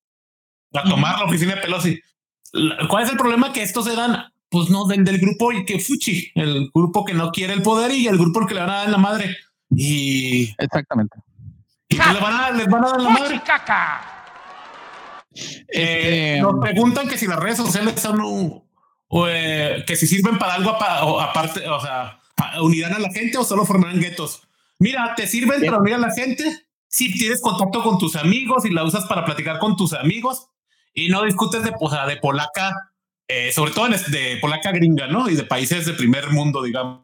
a 0.72 0.84
tomar 0.84 1.18
la 1.18 1.24
oficina 1.24 1.56
de 1.56 1.62
Pelosi. 1.62 2.00
¿Cuál 2.88 3.04
es 3.04 3.10
el 3.10 3.16
problema? 3.16 3.52
Que 3.52 3.62
estos 3.62 3.86
eran, 3.88 4.32
pues 4.50 4.70
no, 4.70 4.86
del, 4.86 5.04
del 5.04 5.18
grupo 5.18 5.50
y 5.50 5.64
que 5.64 5.80
fuchi, 5.80 6.30
el 6.34 6.70
grupo 6.72 7.04
que 7.04 7.14
no 7.14 7.30
quiere 7.32 7.54
el 7.54 7.62
poder 7.62 7.90
y 7.92 8.06
el 8.06 8.18
grupo 8.18 8.46
que 8.46 8.54
le 8.54 8.60
van 8.60 8.70
a 8.70 8.76
dar 8.76 8.86
en 8.86 8.92
la 8.92 8.98
madre. 8.98 9.36
Y 9.70 10.54
exactamente. 10.58 11.18
Y 11.88 11.96
les 11.96 12.20
van 12.20 12.34
a, 12.34 12.50
les 12.50 12.68
van 12.68 12.84
a 12.84 12.88
dar 12.88 13.00
la 13.00 13.10
madre. 13.10 13.40
Caca. 13.44 14.18
Eh, 15.68 16.34
este, 16.36 16.40
nos 16.40 16.60
preguntan 16.60 17.08
que 17.08 17.16
si 17.16 17.26
las 17.26 17.38
redes 17.38 17.56
sociales 17.56 18.00
son 18.00 18.20
un, 18.20 18.64
o, 19.08 19.28
eh, 19.28 19.84
que 19.86 19.96
si 19.96 20.06
sirven 20.06 20.38
para 20.38 20.54
algo 20.54 20.70
aparte, 21.20 21.66
o 21.68 21.80
sea, 21.80 22.20
unirán 22.60 22.94
a 22.94 22.98
la 22.98 23.10
gente 23.10 23.38
o 23.38 23.44
solo 23.44 23.64
formarán 23.64 24.00
guetos. 24.00 24.42
Mira, 24.78 25.14
te 25.16 25.26
sirven 25.26 25.64
para 25.64 25.78
unir 25.78 25.94
a 25.94 25.98
la 25.98 26.12
gente 26.12 26.66
si 26.88 27.12
tienes 27.12 27.40
contacto 27.40 27.82
con 27.82 27.98
tus 27.98 28.16
amigos 28.16 28.64
y 28.64 28.70
la 28.70 28.84
usas 28.84 29.04
para 29.06 29.24
platicar 29.24 29.58
con 29.58 29.76
tus 29.76 29.92
amigos 29.92 30.48
y 30.94 31.08
no 31.08 31.24
discutes 31.24 31.62
de, 31.62 31.72
o 31.78 32.06
de 32.06 32.16
polaca, 32.16 32.92
eh, 33.28 33.52
sobre 33.52 33.72
todo 33.72 33.88
de 33.88 34.38
polaca 34.40 34.72
gringa, 34.72 35.06
¿no? 35.06 35.28
Y 35.28 35.36
de 35.36 35.44
países 35.44 35.86
de 35.86 35.92
primer 35.92 36.30
mundo, 36.30 36.62
digamos. 36.62 37.02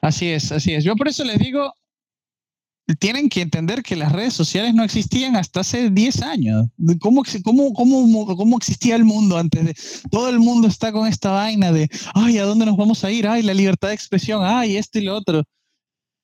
Así 0.00 0.30
es, 0.30 0.50
así 0.50 0.74
es. 0.74 0.84
Yo 0.84 0.96
por 0.96 1.08
eso 1.08 1.24
les 1.24 1.38
digo, 1.38 1.74
tienen 2.98 3.28
que 3.28 3.42
entender 3.42 3.82
que 3.82 3.96
las 3.96 4.12
redes 4.12 4.34
sociales 4.34 4.74
no 4.74 4.82
existían 4.84 5.36
hasta 5.36 5.60
hace 5.60 5.90
10 5.90 6.22
años. 6.22 6.66
¿Cómo, 7.00 7.22
cómo, 7.44 7.72
cómo, 7.72 8.36
¿Cómo 8.36 8.56
existía 8.56 8.96
el 8.96 9.04
mundo 9.04 9.38
antes 9.38 9.64
de... 9.64 9.74
Todo 10.10 10.28
el 10.28 10.38
mundo 10.38 10.68
está 10.68 10.92
con 10.92 11.06
esta 11.06 11.30
vaina 11.30 11.72
de, 11.72 11.88
ay, 12.14 12.38
¿a 12.38 12.44
dónde 12.44 12.66
nos 12.66 12.76
vamos 12.76 13.04
a 13.04 13.10
ir? 13.10 13.26
Ay, 13.26 13.42
la 13.42 13.54
libertad 13.54 13.88
de 13.88 13.94
expresión, 13.94 14.42
ay, 14.44 14.76
esto 14.76 14.98
y 14.98 15.02
lo 15.02 15.16
otro. 15.16 15.44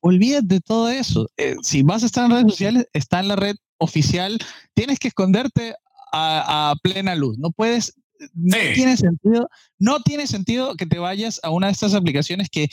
Olvídate 0.00 0.46
de 0.46 0.60
todo 0.60 0.88
eso. 0.88 1.28
Eh, 1.36 1.56
si 1.62 1.82
vas 1.82 2.02
a 2.02 2.06
estar 2.06 2.24
en 2.24 2.32
redes 2.32 2.50
sociales, 2.50 2.86
está 2.92 3.20
en 3.20 3.28
la 3.28 3.36
red 3.36 3.56
oficial. 3.78 4.38
Tienes 4.74 4.98
que 4.98 5.08
esconderte 5.08 5.74
a, 6.12 6.70
a 6.70 6.76
plena 6.76 7.14
luz. 7.14 7.38
No 7.38 7.50
puedes 7.50 7.94
no 8.34 8.56
tiene 8.74 8.96
sentido, 8.96 9.48
no 9.78 10.00
tiene 10.00 10.26
sentido 10.26 10.76
que 10.76 10.86
te 10.86 10.98
vayas 10.98 11.40
a 11.42 11.50
una 11.50 11.68
de 11.68 11.72
estas 11.72 11.94
aplicaciones 11.94 12.48
que 12.50 12.68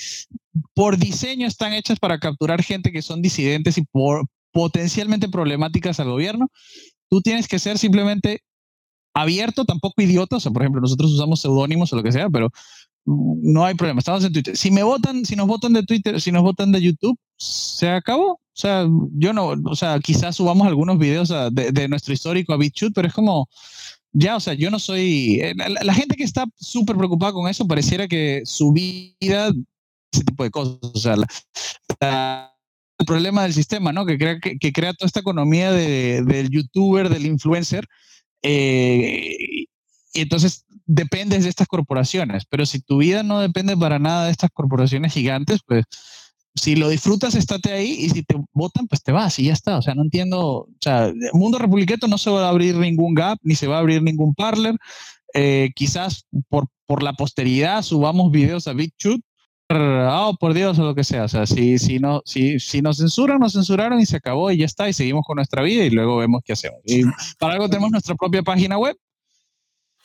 por 0.73 0.97
diseño 0.97 1.47
están 1.47 1.73
hechas 1.73 1.99
para 1.99 2.19
capturar 2.19 2.63
gente 2.63 2.91
que 2.91 3.01
son 3.01 3.21
disidentes 3.21 3.77
y 3.77 3.83
por, 3.83 4.25
potencialmente 4.51 5.27
problemáticas 5.27 5.99
al 5.99 6.09
gobierno. 6.09 6.49
Tú 7.09 7.21
tienes 7.21 7.47
que 7.47 7.59
ser 7.59 7.77
simplemente 7.77 8.41
abierto, 9.13 9.65
tampoco 9.65 10.01
idiota. 10.01 10.37
O 10.37 10.39
sea, 10.39 10.51
por 10.51 10.61
ejemplo, 10.61 10.81
nosotros 10.81 11.11
usamos 11.11 11.41
seudónimos 11.41 11.91
o 11.91 11.97
lo 11.97 12.03
que 12.03 12.13
sea, 12.13 12.29
pero 12.29 12.49
no 13.05 13.65
hay 13.65 13.75
problema. 13.75 13.99
Estamos 13.99 14.23
en 14.23 14.31
Twitter. 14.31 14.55
Si 14.55 14.71
me 14.71 14.83
votan, 14.83 15.25
si 15.25 15.35
nos 15.35 15.47
votan 15.47 15.73
de 15.73 15.83
Twitter, 15.83 16.21
si 16.21 16.31
nos 16.31 16.41
votan 16.41 16.71
de 16.71 16.81
YouTube, 16.81 17.17
se 17.37 17.89
acabó. 17.89 18.33
O 18.33 18.57
sea, 18.57 18.87
yo 19.11 19.33
no, 19.33 19.47
o 19.65 19.75
sea, 19.75 19.99
quizás 19.99 20.37
subamos 20.37 20.65
algunos 20.65 20.97
videos 20.97 21.33
de, 21.51 21.71
de 21.73 21.87
nuestro 21.89 22.13
histórico 22.13 22.53
a 22.53 22.57
BitChute, 22.57 22.93
pero 22.93 23.09
es 23.09 23.13
como, 23.13 23.49
ya, 24.17 24.37
o 24.37 24.39
sea, 24.39 24.53
yo 24.53 24.71
no 24.71 24.79
soy. 24.79 25.41
Eh, 25.41 25.53
la, 25.55 25.93
gente 25.93 26.15
que 26.15 26.23
está 26.23 26.45
súper 26.55 26.95
preocupada 26.95 27.33
con 27.33 27.49
eso 27.49 27.67
pareciera 27.67 28.07
que 28.07 28.43
su 28.45 28.71
vida, 28.71 29.51
ese 30.11 30.23
tipo 30.23 30.43
de 30.45 30.51
cosas, 30.51 30.77
o 30.81 30.97
sea, 30.97 31.15
el 32.97 33.05
problema 33.05 33.43
del 33.43 33.53
sistema, 33.53 33.91
¿no? 33.91 34.05
Que 34.05 34.17
crea, 34.17 34.39
que, 34.39 34.71
crea 34.71 34.93
toda 34.93 35.07
esta 35.07 35.19
economía 35.19 35.69
de, 35.73 36.23
del 36.23 36.49
youtuber, 36.49 37.09
del 37.09 37.25
influencer, 37.25 37.87
eh, 38.41 39.35
y 40.13 40.21
entonces 40.21 40.65
dependes 40.85 41.43
de 41.43 41.49
estas 41.49 41.67
corporaciones. 41.67 42.45
Pero 42.49 42.65
si 42.65 42.79
tu 42.79 42.99
vida 42.99 43.21
no 43.21 43.41
depende 43.41 43.75
para 43.75 43.99
nada 43.99 44.25
de 44.25 44.31
estas 44.31 44.49
corporaciones 44.53 45.11
gigantes, 45.11 45.59
pues 45.67 45.83
si 46.55 46.75
lo 46.75 46.87
disfrutas, 46.87 47.35
estate 47.35 47.73
ahí 47.73 47.91
y 47.91 48.09
si 48.09 48.23
te 48.23 48.35
votan, 48.53 48.87
pues 48.87 49.03
te 49.03 49.11
vas 49.11 49.37
y 49.39 49.45
ya 49.45 49.53
está. 49.53 49.77
O 49.77 49.81
sea, 49.81 49.93
no 49.93 50.03
entiendo. 50.03 50.39
O 50.39 50.69
sea, 50.79 51.07
el 51.07 51.19
mundo 51.33 51.59
republicano 51.59 52.07
no 52.07 52.17
se 52.17 52.29
va 52.29 52.45
a 52.45 52.49
abrir 52.49 52.75
ningún 52.75 53.13
gap 53.13 53.37
ni 53.43 53.55
se 53.55 53.67
va 53.67 53.75
a 53.75 53.79
abrir 53.79 54.01
ningún 54.01 54.33
parler. 54.33 54.75
Eh, 55.33 55.71
quizás 55.75 56.25
por, 56.47 56.67
por 56.85 57.03
la 57.03 57.13
posteridad 57.13 57.81
subamos 57.81 58.31
videos 58.31 58.67
a 58.67 58.73
BitChute. 58.73 59.23
Oh, 59.67 60.37
por 60.39 60.53
Dios, 60.53 60.79
o 60.79 60.83
lo 60.83 60.95
que 60.95 61.03
sea. 61.03 61.25
O 61.25 61.27
sea, 61.27 61.45
si, 61.45 61.77
si, 61.77 61.99
no, 61.99 62.21
si, 62.23 62.59
si 62.59 62.81
nos 62.81 62.97
censuran, 62.97 63.39
nos 63.39 63.53
censuraron 63.53 63.99
y 63.99 64.05
se 64.05 64.17
acabó 64.17 64.49
y 64.51 64.57
ya 64.57 64.65
está. 64.65 64.87
Y 64.87 64.93
seguimos 64.93 65.25
con 65.25 65.35
nuestra 65.35 65.61
vida 65.61 65.83
y 65.83 65.89
luego 65.89 66.17
vemos 66.17 66.41
qué 66.45 66.53
hacemos. 66.53 66.79
Y 66.85 67.01
para 67.37 67.55
algo 67.55 67.67
tenemos 67.67 67.91
nuestra 67.91 68.15
propia 68.15 68.43
página 68.43 68.77
web. 68.77 68.95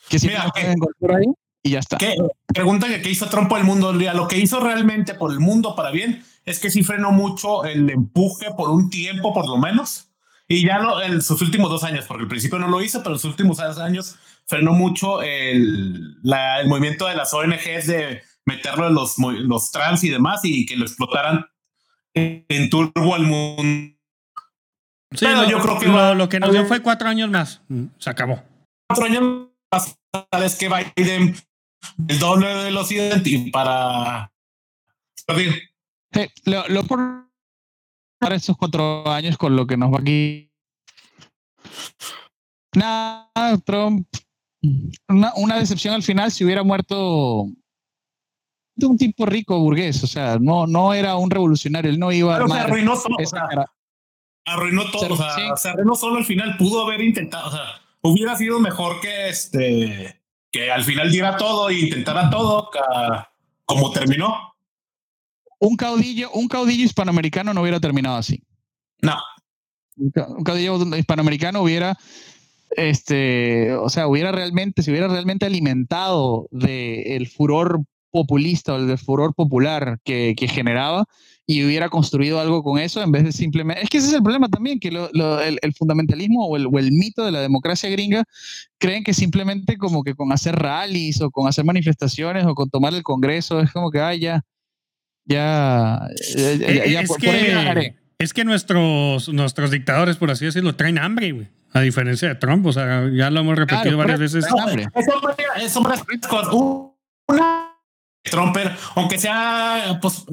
Que 0.08 0.18
si 0.18 0.26
Mira, 0.26 0.50
encontrar 0.56 1.20
ahí 1.20 1.26
y 1.62 1.70
ya 1.70 1.78
está. 1.78 1.96
¿qué? 1.98 2.16
Pregunta 2.48 2.88
que 2.88 3.02
qué 3.02 3.10
hizo 3.10 3.28
Trump 3.28 3.48
por 3.48 3.60
el 3.60 3.64
mundo. 3.64 3.92
Lo 3.92 4.26
que 4.26 4.38
hizo 4.38 4.58
realmente 4.58 5.14
por 5.14 5.30
el 5.30 5.38
mundo 5.38 5.76
para 5.76 5.92
bien 5.92 6.24
es 6.44 6.58
que 6.58 6.70
sí 6.70 6.82
frenó 6.82 7.12
mucho 7.12 7.64
el 7.64 7.88
empuje 7.90 8.50
por 8.56 8.70
un 8.70 8.90
tiempo, 8.90 9.32
por 9.32 9.46
lo 9.46 9.56
menos. 9.58 10.08
Y 10.48 10.64
ya 10.66 10.78
no, 10.80 11.00
en 11.00 11.22
sus 11.22 11.40
últimos 11.42 11.70
dos 11.70 11.84
años, 11.84 12.06
porque 12.06 12.22
al 12.22 12.28
principio 12.28 12.58
no 12.58 12.68
lo 12.68 12.82
hizo, 12.82 13.02
pero 13.02 13.14
en 13.14 13.20
sus 13.20 13.30
últimos 13.30 13.58
dos 13.58 13.78
años 13.78 14.16
frenó 14.46 14.72
mucho 14.72 15.22
el, 15.22 16.16
el 16.24 16.68
movimiento 16.68 17.06
de 17.06 17.14
las 17.14 17.32
ONGs 17.32 17.86
de 17.86 18.22
meterlo 18.46 18.88
en 18.88 18.94
los, 18.94 19.16
los 19.18 19.70
trans 19.70 20.02
y 20.02 20.10
demás 20.10 20.40
y 20.42 20.66
que 20.66 20.76
lo 20.76 20.84
explotaran 20.84 21.46
en 22.14 22.70
turbo 22.70 23.14
al 23.14 23.22
mundo. 23.22 23.96
Sí, 25.12 25.26
pero 25.26 25.48
yo 25.48 25.60
creo 25.60 25.78
que 25.78 25.86
lo, 25.86 26.14
lo, 26.14 26.28
que 26.28 26.40
nos 26.40 26.52
dio 26.52 26.64
fue 26.66 26.82
cuatro 26.82 27.08
años 27.08 27.30
más. 27.30 27.62
Mm, 27.68 27.86
se 27.98 28.10
acabó. 28.10 28.42
Cuatro 28.88 29.06
años 29.06 29.48
más. 29.72 29.96
Es 30.32 30.56
que 30.56 30.68
Biden 30.68 31.36
el 32.08 32.18
doble 32.18 32.48
de 32.48 32.64
velocidad 32.64 33.22
y 33.24 33.50
para 33.50 34.32
lo, 36.44 36.68
lo 36.68 36.84
por 36.84 37.28
para 38.18 38.34
estos 38.34 38.56
cuatro 38.56 39.08
años 39.10 39.38
con 39.38 39.56
lo 39.56 39.66
que 39.66 39.76
nos 39.76 39.92
va 39.92 39.98
aquí. 39.98 40.52
Nada, 42.74 43.58
Trump 43.64 44.06
una, 45.08 45.32
una, 45.36 45.58
decepción 45.58 45.94
al 45.94 46.02
final 46.02 46.30
si 46.30 46.44
hubiera 46.44 46.62
muerto 46.62 47.46
de 48.74 48.86
un 48.86 48.96
tipo 48.96 49.26
rico 49.26 49.58
burgués, 49.58 50.02
o 50.04 50.06
sea, 50.06 50.38
no, 50.38 50.66
no 50.66 50.94
era 50.94 51.16
un 51.16 51.30
revolucionario, 51.30 51.90
él 51.90 51.98
no 51.98 52.12
iba 52.12 52.36
a... 52.36 52.62
arruinó 52.62 52.94
todo, 52.94 53.66
arruinó 54.44 54.90
todo, 54.90 55.14
o 55.14 55.16
sea, 55.16 55.56
se 55.56 55.68
arruinó 55.68 55.94
solo 55.94 56.18
al 56.18 56.24
final, 56.24 56.56
pudo 56.56 56.86
haber 56.86 57.00
intentado, 57.00 57.48
o 57.48 57.50
sea, 57.50 57.64
hubiera 58.02 58.36
sido 58.36 58.58
mejor 58.60 59.00
que 59.00 59.28
este, 59.28 60.22
que 60.50 60.70
al 60.70 60.84
final 60.84 61.10
diera 61.10 61.36
todo 61.36 61.68
e 61.68 61.80
intentara 61.80 62.30
todo 62.30 62.70
como 63.64 63.90
terminó. 63.92 64.49
Un 65.60 65.76
caudillo, 65.76 66.30
un 66.32 66.48
caudillo 66.48 66.84
hispanoamericano 66.84 67.54
no 67.54 67.62
hubiera 67.62 67.78
terminado 67.78 68.16
así. 68.16 68.42
No. 69.02 69.16
Un 69.96 70.42
caudillo 70.42 70.96
hispanoamericano 70.96 71.62
hubiera 71.62 71.96
este, 72.76 73.74
o 73.74 73.88
sea, 73.88 74.06
hubiera 74.06 74.32
realmente, 74.32 74.82
se 74.82 74.90
hubiera 74.90 75.08
realmente 75.08 75.46
alimentado 75.46 76.48
del 76.50 77.26
furor 77.28 77.82
populista 78.10 78.74
o 78.74 78.84
del 78.84 78.98
furor 78.98 79.34
popular 79.34 79.98
que, 80.04 80.34
generaba 80.48 81.04
y 81.46 81.64
hubiera 81.64 81.88
construido 81.88 82.40
algo 82.40 82.62
con 82.62 82.78
eso 82.78 83.02
en 83.02 83.10
vez 83.10 83.24
de 83.24 83.32
simplemente... 83.32 83.82
Es 83.82 83.90
que 83.90 83.98
ese 83.98 84.08
es 84.08 84.14
el 84.14 84.22
problema 84.22 84.48
también, 84.48 84.78
que 84.78 84.88
el, 84.88 85.74
fundamentalismo 85.76 86.46
o 86.46 86.56
el, 86.56 86.66
o 86.66 86.78
el, 86.78 86.92
mito 86.92 87.24
de 87.24 87.32
la 87.32 87.40
democracia 87.40 87.90
gringa 87.90 88.24
creen 88.78 89.02
que 89.02 89.14
simplemente 89.14 89.76
como 89.76 90.04
que 90.04 90.14
con 90.14 90.32
hacer 90.32 90.54
rallies 90.56 91.20
o 91.20 91.30
con 91.30 91.48
hacer 91.48 91.64
manifestaciones 91.64 92.46
o 92.46 92.54
con 92.54 92.70
tomar 92.70 92.94
el 92.94 93.02
Congreso 93.02 93.60
es 93.60 93.72
como 93.72 93.90
que, 93.90 94.00
ah, 94.00 94.14
ya, 94.14 94.42
ya, 95.30 96.08
ya, 96.34 97.00
es, 97.00 97.16
que, 97.16 97.94
es 98.18 98.34
que 98.34 98.44
nuestros, 98.44 99.28
nuestros 99.28 99.70
dictadores, 99.70 100.16
por 100.16 100.30
así 100.30 100.44
decirlo, 100.44 100.74
traen 100.74 100.98
hambre, 100.98 101.32
güey. 101.32 101.48
A 101.72 101.80
diferencia 101.82 102.28
de 102.28 102.34
Trump, 102.34 102.66
o 102.66 102.72
sea, 102.72 103.08
ya 103.12 103.30
lo 103.30 103.40
hemos 103.40 103.56
repetido 103.56 103.96
varias 103.96 104.18
veces. 104.18 104.44
Eso, 104.44 104.56
eso, 105.56 105.80
una 107.28 107.70
Trumper, 108.24 108.76
aunque 108.96 109.18
sea, 109.18 109.98
pues, 110.02 110.26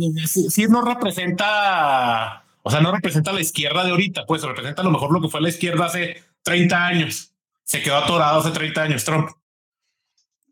si, 0.49 0.67
no 0.67 0.81
representa, 0.81 2.43
o 2.63 2.71
sea, 2.71 2.81
no 2.81 2.91
representa 2.91 3.31
la 3.31 3.41
izquierda 3.41 3.83
de 3.83 3.91
ahorita, 3.91 4.25
pues 4.25 4.41
representa 4.41 4.81
a 4.81 4.85
lo 4.85 4.91
mejor 4.91 5.13
lo 5.13 5.21
que 5.21 5.29
fue 5.29 5.41
la 5.41 5.49
izquierda 5.49 5.85
hace 5.85 6.23
30 6.43 6.85
años. 6.85 7.33
Se 7.63 7.81
quedó 7.81 7.97
atorado 7.97 8.39
hace 8.39 8.51
30 8.51 8.81
años 8.81 9.05
Trump. 9.05 9.29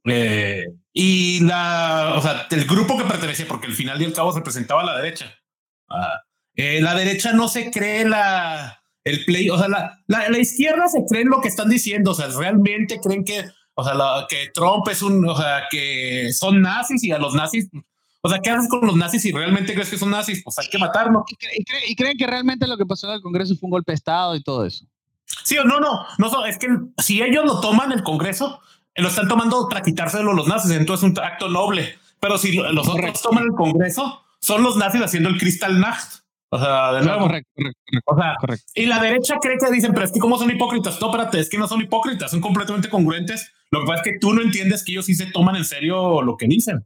Eh, 0.06 0.68
y 0.98 1.42
la, 1.42 2.14
o 2.16 2.22
sea, 2.22 2.48
el 2.50 2.64
grupo 2.64 2.98
que 2.98 3.04
pertenecía, 3.04 3.46
porque 3.50 3.68
al 3.68 3.74
final 3.74 4.02
y 4.02 4.06
al 4.06 4.14
cabo 4.14 4.32
representaba 4.32 4.82
a 4.82 4.86
la 4.86 4.96
derecha. 4.96 5.30
Ah, 5.90 6.22
eh, 6.56 6.80
la 6.82 6.96
derecha 6.96 7.34
no 7.34 7.50
se 7.50 7.70
cree 7.70 8.08
la, 8.08 8.82
el 9.04 9.26
play, 9.26 9.50
o 9.50 9.58
sea, 9.58 9.68
la, 9.68 10.00
la, 10.08 10.40
izquierda 10.40 10.88
se 10.88 11.04
cree 11.06 11.24
en 11.24 11.30
lo 11.30 11.42
que 11.42 11.50
están 11.50 11.70
diciendo, 11.70 12.12
o 12.12 12.16
sea, 12.16 12.30
realmente 12.30 13.02
creen 13.04 13.26
que, 13.26 13.44
o 13.74 13.84
sea, 13.84 13.94
que 14.30 14.52
Trump 14.54 14.88
es 14.90 15.02
un, 15.02 15.28
o 15.28 15.36
sea, 15.36 15.64
que 15.70 16.32
son 16.32 16.62
nazis 16.62 17.04
y 17.04 17.12
a 17.12 17.18
los 17.18 17.34
nazis, 17.36 17.70
o 18.22 18.30
sea, 18.30 18.40
¿qué 18.40 18.52
haces 18.52 18.70
con 18.70 18.88
los 18.88 18.96
nazis 18.96 19.22
si 19.22 19.34
realmente 19.34 19.74
crees 19.74 19.90
que 19.90 19.98
son 19.98 20.12
nazis? 20.12 20.42
Pues 20.46 20.58
hay 20.60 20.70
que 20.70 20.78
matarlos. 20.78 21.24
¿Y, 21.88 21.96
creen 21.96 22.18
que 22.18 22.26
realmente 22.26 22.68
lo 22.68 22.78
que 22.78 22.86
pasó 22.86 23.10
en 23.10 23.16
el 23.16 23.22
Congreso 23.22 23.54
fue 23.58 23.68
un 23.68 23.72
golpe 23.72 23.92
de 23.92 23.98
Estado 23.98 24.34
y 24.34 24.42
todo 24.42 24.66
eso? 24.66 24.86
Sí, 25.44 25.58
no, 25.66 25.82
no, 25.82 26.06
no, 26.18 26.46
es 26.46 26.58
que 26.58 26.70
si 27.00 27.22
ellos 27.22 27.44
lo 27.44 27.60
toman 27.60 27.92
el 27.92 28.02
Congreso, 28.02 28.62
lo 28.96 29.10
están 29.10 29.28
tomando 29.28 29.68
para 29.70 29.82
quitárselo 29.82 30.34
los 30.34 30.48
nazis, 30.48 30.72
entonces 30.72 31.10
es 31.10 31.18
un 31.18 31.24
acto 31.24 31.50
noble. 31.50 31.98
Pero 32.20 32.38
si 32.38 32.54
los 32.54 32.88
otros 32.88 33.22
toman 33.22 33.44
el 33.44 33.52
Congreso, 33.52 34.24
son 34.40 34.64
los 34.64 34.78
nazis 34.78 35.02
haciendo 35.02 35.30
el 35.30 35.38
Crystal 35.38 35.80
Nacht. 35.80 36.22
O 36.50 36.60
sea, 36.60 36.94
de 36.94 37.06
nuevo. 37.06 37.28
Correcto, 37.28 37.52
correcto, 38.06 38.66
Y 38.76 38.86
la 38.86 39.00
derecha 39.00 39.36
cree 39.42 39.58
que 39.58 39.72
dicen, 39.72 39.94
pero 39.94 40.06
es 40.06 40.12
que 40.12 40.20
como 40.20 40.38
son 40.38 40.50
hipócritas. 40.50 41.00
No, 41.02 41.08
espérate, 41.08 41.40
es 41.40 41.50
que 41.50 41.58
no 41.58 41.68
son 41.68 41.82
hipócritas, 41.82 42.32
son 42.32 42.40
completamente 42.40 42.90
congruentes. 42.90 43.52
Lo 43.72 43.82
que 43.82 43.88
pasa 43.88 44.02
es 44.02 44.12
que 44.12 44.20
tú 44.20 44.34
no 44.34 44.42
entiendes 44.42 44.84
que 44.84 44.94
ellos 44.94 45.06
sí 45.06 45.16
se 45.16 45.26
toman 45.26 45.56
en 45.56 45.66
serio 45.66 46.22
lo 46.22 46.38
que 46.38 46.48
dicen. 46.48 46.86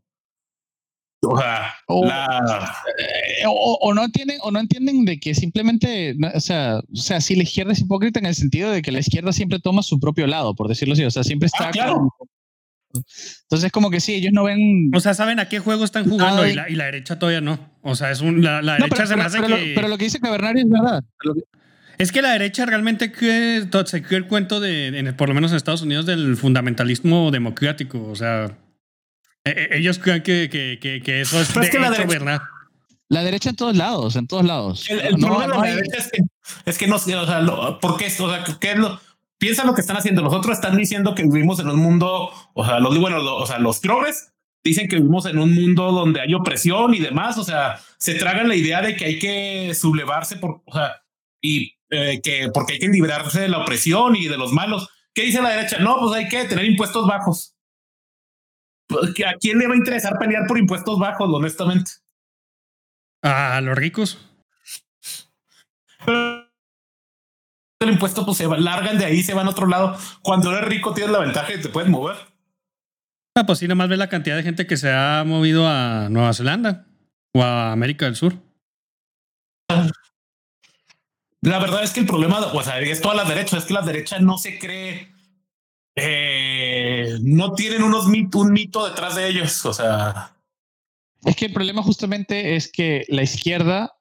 O 1.21 1.37
sea, 1.37 1.73
o, 1.87 2.07
eh, 2.07 3.43
o, 3.45 3.93
no 3.93 4.05
entienden, 4.05 4.37
o 4.41 4.51
no 4.51 4.59
entienden 4.59 5.03
de 5.03 5.19
que 5.19 5.35
simplemente, 5.35 6.15
o 6.33 6.39
sea, 6.39 6.79
o 6.79 6.95
sea, 6.95 7.19
si 7.19 7.35
la 7.35 7.43
izquierda 7.43 7.73
es 7.73 7.81
hipócrita 7.81 8.19
en 8.19 8.25
el 8.25 8.35
sentido 8.35 8.71
de 8.71 8.81
que 8.81 8.91
la 8.91 8.99
izquierda 8.99 9.33
siempre 9.33 9.59
toma 9.59 9.83
su 9.83 9.99
propio 9.99 10.27
lado, 10.27 10.55
por 10.55 10.69
decirlo 10.69 10.93
así, 10.93 11.03
o 11.03 11.11
sea, 11.11 11.23
siempre 11.23 11.47
está 11.47 11.71
ah, 11.77 11.99
entonces, 13.43 13.71
como 13.71 13.91
que 13.91 13.99
sí, 13.99 14.15
ellos 14.15 14.33
no 14.33 14.45
ven. 14.45 14.91
O 14.95 14.99
sea, 14.99 15.13
saben 15.13 15.39
a 15.39 15.47
qué 15.47 15.59
juego 15.59 15.85
están 15.85 16.09
jugando 16.09 16.47
y, 16.47 16.53
la, 16.53 16.69
y, 16.69 16.75
la, 16.75 16.85
derecha 16.85 17.19
todavía 17.19 17.41
no. 17.41 17.59
O 17.83 17.95
sea, 17.95 18.09
es 18.11 18.21
un, 18.21 18.43
la, 18.43 18.61
derecha 18.61 19.05
se 19.05 19.15
me 19.15 19.23
hace 19.23 19.39
pero, 19.41 19.55
que. 19.55 19.73
pero 19.75 19.87
lo 19.87 19.97
que 19.97 20.05
dice 20.05 20.19
Cabernario 20.19 20.63
es 20.63 20.69
verdad. 20.69 21.03
Es 21.99 22.11
que 22.11 22.21
la 22.21 22.31
derecha 22.31 22.65
realmente 22.65 23.11
que 23.11 23.67
se 23.85 24.01
cree 24.01 24.19
el 24.19 24.27
cuento 24.27 24.59
de, 24.59 25.13
por 25.17 25.27
lo 25.27 25.35
menos 25.35 25.51
en 25.51 25.57
Estados 25.57 25.81
Unidos, 25.81 26.05
del 26.05 26.35
fundamentalismo 26.37 27.29
democrático. 27.29 28.03
O 28.09 28.15
sea, 28.15 28.57
ellos 29.71 29.99
creen 29.99 30.23
que, 30.23 30.49
que, 30.49 31.01
que, 31.03 31.21
eso 31.21 31.41
es, 31.41 31.53
de 31.53 31.79
la 31.79 31.89
derecha, 31.89 32.07
verdad. 32.07 32.41
La 33.07 33.23
derecha 33.23 33.49
en 33.49 33.55
todos 33.55 33.75
lados, 33.75 34.15
en 34.15 34.27
todos 34.27 34.45
lados. 34.45 34.89
El, 34.89 35.17
problema 35.17 35.47
de 35.47 35.47
la 35.47 35.75
derecha 35.75 35.97
es 35.97 36.11
que, 36.11 36.21
es 36.65 36.77
que 36.77 36.87
no, 36.87 36.95
o 36.95 36.99
sea, 36.99 37.79
¿por 37.79 37.97
qué? 37.97 38.05
O 38.19 38.29
sea, 38.29 38.43
¿qué 38.59 38.71
es 38.71 38.77
lo, 38.77 38.99
piensa 39.39 39.65
lo 39.65 39.73
que 39.73 39.81
están 39.81 39.97
haciendo. 39.97 40.21
Los 40.21 40.33
otros 40.33 40.57
están 40.57 40.77
diciendo 40.77 41.15
que 41.15 41.23
vivimos 41.23 41.59
en 41.59 41.69
un 41.69 41.79
mundo, 41.79 42.29
o 42.53 42.65
sea, 42.65 42.79
los, 42.79 42.95
bueno, 42.99 43.17
o 43.35 43.47
sea, 43.47 43.57
los 43.57 43.79
progres 43.79 44.33
dicen 44.63 44.87
que 44.87 44.97
vivimos 44.97 45.25
en 45.25 45.39
un 45.39 45.55
mundo 45.55 45.91
donde 45.91 46.21
hay 46.21 46.33
opresión 46.33 46.93
y 46.93 46.99
demás. 46.99 47.37
O 47.37 47.43
sea, 47.43 47.79
se 47.97 48.15
tragan 48.15 48.47
la 48.47 48.55
idea 48.55 48.81
de 48.81 48.95
que 48.95 49.05
hay 49.05 49.19
que 49.19 49.73
sublevarse 49.73 50.35
por, 50.35 50.61
o 50.65 50.73
sea, 50.73 51.01
y 51.41 51.73
eh, 51.89 52.19
que 52.21 52.49
porque 52.53 52.73
hay 52.73 52.79
que 52.79 52.89
librarse 52.89 53.41
de 53.41 53.49
la 53.49 53.59
opresión 53.59 54.15
y 54.15 54.27
de 54.27 54.37
los 54.37 54.51
malos. 54.51 54.89
¿Qué 55.13 55.23
dice 55.23 55.41
la 55.41 55.49
derecha? 55.49 55.79
No, 55.79 55.97
pues 55.99 56.13
hay 56.13 56.27
que 56.27 56.43
tener 56.43 56.65
impuestos 56.65 57.07
bajos. 57.07 57.55
Pues, 58.89 59.11
¿A 59.25 59.37
quién 59.39 59.57
le 59.57 59.67
va 59.67 59.75
a 59.75 59.77
interesar 59.77 60.17
pelear 60.19 60.47
por 60.47 60.57
impuestos 60.57 60.99
bajos, 60.99 61.29
honestamente? 61.31 61.91
A 63.21 63.61
los 63.61 63.77
ricos 63.77 64.17
el 67.79 67.91
impuesto, 67.91 68.25
pues 68.25 68.37
se 68.37 68.47
largan 68.47 68.97
de 68.97 69.05
ahí, 69.05 69.23
se 69.23 69.33
van 69.33 69.47
a 69.47 69.51
otro 69.51 69.67
lado. 69.67 69.97
Cuando 70.21 70.51
eres 70.51 70.67
rico, 70.69 70.93
tienes 70.93 71.13
la 71.13 71.19
ventaja 71.19 71.47
de 71.47 71.53
que 71.55 71.63
te 71.63 71.69
puedes 71.69 71.89
mover. 71.89 72.17
Ah, 73.35 73.45
pues 73.45 73.59
sí, 73.59 73.67
nomás 73.67 73.87
ve 73.87 73.95
la 73.95 74.09
cantidad 74.09 74.35
de 74.35 74.43
gente 74.43 74.67
que 74.67 74.75
se 74.75 74.91
ha 74.91 75.23
movido 75.25 75.65
a 75.65 76.09
Nueva 76.09 76.33
Zelanda 76.33 76.85
o 77.33 77.41
a 77.41 77.71
América 77.71 78.05
del 78.05 78.15
Sur. 78.15 78.33
La 81.41 81.59
verdad 81.59 81.83
es 81.83 81.91
que 81.91 82.01
el 82.01 82.05
problema, 82.05 82.39
o 82.39 82.63
sea, 82.63 82.79
es 82.81 82.99
toda 82.99 83.15
la 83.15 83.23
derecha, 83.23 83.57
es 83.57 83.63
que 83.63 83.73
la 83.73 83.81
derecha 83.81 84.19
no 84.19 84.37
se 84.37 84.59
cree, 84.59 85.13
eh, 86.01 87.17
no 87.23 87.53
tienen 87.53 87.83
unos 87.83 88.05
un 88.05 88.53
mito 88.53 88.87
detrás 88.87 89.15
de 89.15 89.27
ellos, 89.27 89.65
o 89.65 89.73
sea. 89.73 90.35
Es 91.25 91.35
que 91.35 91.45
el 91.45 91.53
problema 91.53 91.83
justamente 91.83 92.55
es 92.55 92.71
que 92.71 93.05
la 93.09 93.23
izquierda 93.23 93.93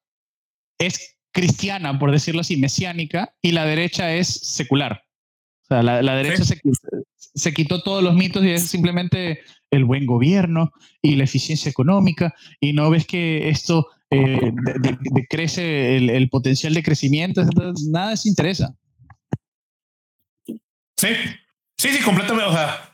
es 0.78 1.16
cristiana, 1.32 1.98
por 1.98 2.12
decirlo 2.12 2.40
así, 2.40 2.56
mesiánica, 2.56 3.34
y 3.42 3.52
la 3.52 3.64
derecha 3.64 4.14
es 4.14 4.28
secular. 4.28 5.02
O 5.64 5.66
sea, 5.68 5.82
la, 5.82 6.14
derecha 6.14 6.44
se, 6.44 7.52
quitó 7.52 7.82
todos 7.82 8.02
los 8.02 8.14
mitos 8.14 8.42
y 8.44 8.50
es 8.50 8.68
simplemente 8.68 9.40
el 9.70 9.84
buen 9.84 10.06
gobierno 10.06 10.72
y 11.02 11.16
la 11.16 11.24
eficiencia 11.24 11.70
económica, 11.70 12.34
y 12.60 12.72
no 12.72 12.88
ves 12.88 13.06
que 13.06 13.50
esto 13.50 13.88
eh, 14.10 14.52
decrece 15.12 15.96
el, 15.96 16.28
potencial 16.30 16.72
de 16.72 16.82
crecimiento, 16.82 17.44
nada 17.90 18.12
les 18.12 18.24
interesa. 18.24 18.74
Sí, 20.96 21.08
sí, 21.78 21.88
sí, 21.90 22.02
completamente. 22.02 22.50
O 22.50 22.52
sea, 22.52 22.88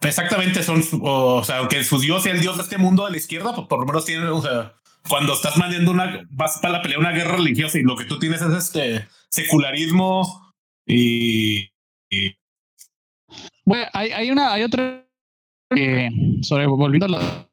exactamente 0.00 0.62
son, 0.62 0.82
o 1.02 1.44
sea, 1.44 1.58
aunque 1.58 1.84
su 1.84 1.98
dios 1.98 2.22
sea 2.22 2.32
el 2.32 2.40
dios 2.40 2.56
de 2.56 2.62
este 2.62 2.78
mundo 2.78 3.04
de 3.04 3.12
la 3.12 3.16
izquierda, 3.16 3.54
pues 3.54 3.66
por 3.66 3.80
lo 3.80 3.86
menos 3.86 4.04
tienen, 4.04 4.28
o 4.28 4.40
sea, 4.40 4.74
cuando 5.08 5.34
estás 5.34 5.56
mandando 5.56 5.90
una, 5.90 6.26
vas 6.30 6.58
para 6.60 6.74
la 6.74 6.82
pelea 6.82 6.98
una 6.98 7.12
guerra 7.12 7.36
religiosa 7.36 7.78
y 7.78 7.82
lo 7.82 7.96
que 7.96 8.04
tú 8.04 8.18
tienes 8.18 8.40
es 8.42 8.52
este 8.52 9.08
secularismo 9.28 10.52
y, 10.86 11.68
bueno, 13.64 13.86
hay, 13.92 14.10
hay 14.10 14.30
una, 14.30 14.52
hay 14.52 14.62
otra 14.62 15.06
sobre 16.42 16.66
volviendo 16.66 17.06
a 17.06 17.08
la, 17.08 17.48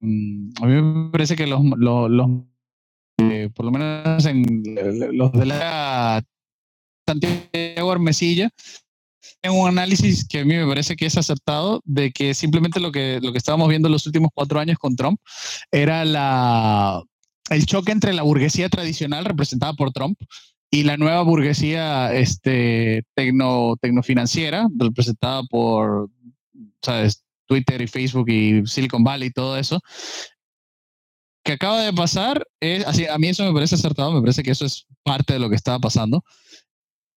mm, 0.00 0.50
a 0.60 0.66
mí 0.66 0.82
me 0.82 1.10
parece 1.10 1.36
que 1.36 1.46
los, 1.46 1.60
los, 1.62 2.30
eh, 3.18 3.50
por 3.54 3.66
lo 3.66 3.70
menos 3.72 4.26
en 4.26 4.62
los 5.12 5.32
de 5.32 5.46
la 5.46 6.24
Santiago 7.06 7.92
Armesilla 7.92 8.50
en 9.42 9.52
un 9.52 9.68
análisis 9.68 10.26
que 10.26 10.40
a 10.40 10.44
mí 10.44 10.54
me 10.54 10.66
parece 10.66 10.96
que 10.96 11.06
es 11.06 11.16
acertado 11.16 11.82
de 11.84 12.12
que 12.12 12.34
simplemente 12.34 12.80
lo 12.80 12.90
que, 12.92 13.20
lo 13.22 13.32
que 13.32 13.38
estábamos 13.38 13.68
viendo 13.68 13.88
en 13.88 13.92
los 13.92 14.06
últimos 14.06 14.30
cuatro 14.34 14.58
años 14.58 14.78
con 14.78 14.96
Trump 14.96 15.20
era 15.70 16.04
la, 16.04 17.02
el 17.50 17.66
choque 17.66 17.92
entre 17.92 18.14
la 18.14 18.22
burguesía 18.22 18.68
tradicional 18.68 19.24
representada 19.24 19.74
por 19.74 19.92
Trump 19.92 20.18
y 20.70 20.82
la 20.82 20.96
nueva 20.96 21.22
burguesía 21.22 22.14
este, 22.14 23.04
tecno, 23.14 23.76
tecnofinanciera 23.80 24.66
representada 24.76 25.42
por 25.44 26.08
¿sabes? 26.82 27.22
Twitter 27.46 27.82
y 27.82 27.86
Facebook 27.86 28.28
y 28.28 28.66
Silicon 28.66 29.04
Valley 29.04 29.28
y 29.28 29.32
todo 29.32 29.58
eso. 29.58 29.80
Que 31.44 31.52
acaba 31.52 31.82
de 31.82 31.92
pasar, 31.92 32.46
es, 32.60 32.86
así, 32.86 33.06
a 33.06 33.18
mí 33.18 33.28
eso 33.28 33.44
me 33.44 33.52
parece 33.52 33.74
acertado, 33.74 34.12
me 34.12 34.22
parece 34.22 34.42
que 34.42 34.50
eso 34.50 34.64
es 34.64 34.86
parte 35.02 35.34
de 35.34 35.38
lo 35.38 35.50
que 35.50 35.56
estaba 35.56 35.78
pasando 35.78 36.24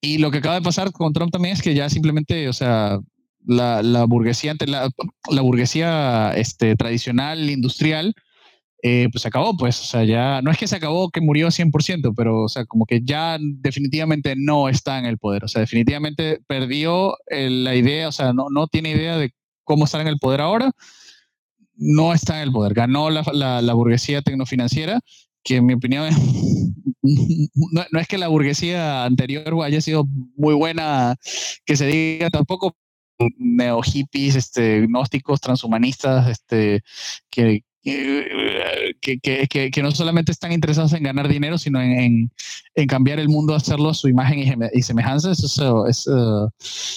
Y 0.01 0.19
lo 0.19 0.31
que 0.31 0.39
acaba 0.39 0.55
de 0.55 0.61
pasar 0.61 0.91
con 0.91 1.13
Trump 1.13 1.31
también 1.31 1.53
es 1.53 1.61
que 1.61 1.73
ya 1.73 1.89
simplemente, 1.89 2.47
o 2.49 2.53
sea, 2.53 2.99
la, 3.45 3.81
la 3.81 4.05
burguesía, 4.05 4.55
la, 4.65 4.89
la 5.31 5.41
burguesía 5.41 6.33
este, 6.35 6.75
tradicional, 6.75 7.49
industrial, 7.49 8.13
eh, 8.83 9.07
pues 9.11 9.23
se 9.23 9.27
acabó, 9.29 9.57
pues, 9.57 9.79
o 9.81 9.83
sea, 9.85 10.03
ya, 10.03 10.41
no 10.43 10.51
es 10.51 10.57
que 10.57 10.67
se 10.67 10.75
acabó 10.75 11.09
que 11.09 11.19
murió 11.19 11.49
100%, 11.49 12.13
pero, 12.15 12.43
o 12.43 12.49
sea, 12.49 12.65
como 12.65 12.85
que 12.85 13.01
ya 13.03 13.37
definitivamente 13.41 14.35
no 14.37 14.69
está 14.69 14.99
en 14.99 15.05
el 15.05 15.17
poder, 15.17 15.43
o 15.45 15.47
sea, 15.47 15.61
definitivamente 15.61 16.39
perdió 16.47 17.15
la 17.27 17.75
idea, 17.75 18.07
o 18.07 18.11
sea, 18.11 18.33
no, 18.33 18.47
no 18.51 18.67
tiene 18.67 18.91
idea 18.91 19.17
de 19.17 19.33
cómo 19.63 19.85
estar 19.85 19.99
en 20.01 20.07
el 20.07 20.19
poder 20.19 20.41
ahora, 20.41 20.71
no 21.75 22.13
está 22.13 22.37
en 22.37 22.43
el 22.43 22.51
poder, 22.51 22.73
ganó 22.75 23.09
la, 23.09 23.23
la, 23.33 23.61
la 23.63 23.73
burguesía 23.73 24.21
tecnofinanciera, 24.21 24.99
que 25.47 25.55
en 25.55 25.65
mi 25.65 25.73
opinión 25.73 26.09
no, 27.71 27.85
no, 27.89 27.99
es 27.99 28.07
que 28.07 28.17
la 28.17 28.27
burguesía 28.27 29.05
anterior 29.05 29.45
haya 29.63 29.79
sido 29.79 30.05
muy 30.35 30.53
buena, 30.53 31.15
que 31.65 31.77
se 31.77 31.87
diga 31.87 32.29
tampoco 32.29 32.75
neo 33.37 33.81
hippies, 33.81 34.35
este, 34.35 34.81
gnósticos, 34.81 35.39
transhumanistas, 35.39 36.27
este, 36.27 36.81
que, 37.29 37.63
que, 37.81 39.47
que, 39.49 39.71
que, 39.71 39.81
no 39.81 39.91
solamente 39.91 40.33
están 40.33 40.51
interesados 40.51 40.91
en 40.93 41.03
ganar 41.03 41.29
dinero, 41.29 41.57
sino 41.57 41.81
en, 41.81 42.29
en, 42.75 42.87
cambiar 42.87 43.19
el 43.19 43.29
mundo, 43.29 43.55
hacerlo 43.55 43.89
a 43.89 43.93
su 43.93 44.09
imagen 44.09 44.69
y, 44.73 44.81
semejanza. 44.81 45.31
Eso 45.31 45.87
es, 45.87 46.07
eh, 46.07 46.91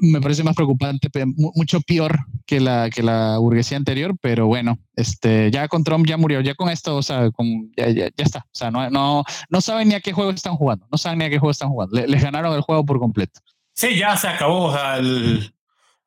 me 0.00 0.20
parece 0.20 0.44
más 0.44 0.54
preocupante, 0.54 1.08
mucho 1.36 1.80
peor 1.80 2.18
que 2.46 2.60
la, 2.60 2.90
que 2.90 3.02
la 3.02 3.38
burguesía 3.38 3.76
anterior, 3.76 4.14
pero 4.20 4.46
bueno, 4.46 4.78
este, 4.94 5.50
ya 5.50 5.68
con 5.68 5.84
Trump 5.84 6.06
ya 6.06 6.16
murió, 6.16 6.40
ya 6.40 6.54
con 6.54 6.68
esto, 6.68 6.96
o 6.96 7.02
sea, 7.02 7.30
con, 7.30 7.70
ya, 7.76 7.88
ya, 7.88 8.08
ya, 8.16 8.24
está. 8.24 8.40
O 8.40 8.54
sea, 8.54 8.70
no, 8.70 8.88
no, 8.90 9.24
no 9.48 9.60
saben 9.60 9.88
ni 9.88 9.94
a 9.94 10.00
qué 10.00 10.12
juego 10.12 10.30
están 10.30 10.54
jugando, 10.54 10.86
no 10.90 10.98
saben 10.98 11.18
ni 11.18 11.24
a 11.24 11.30
qué 11.30 11.38
juego 11.38 11.50
están 11.50 11.70
jugando. 11.70 12.00
les 12.00 12.22
ganaron 12.22 12.54
el 12.54 12.60
juego 12.60 12.84
por 12.84 12.98
completo. 12.98 13.40
Sí, 13.78 13.96
ya 13.96 14.16
se 14.16 14.26
acabó. 14.26 14.64
O 14.64 14.72
sea, 14.72 14.96
el, 14.96 15.54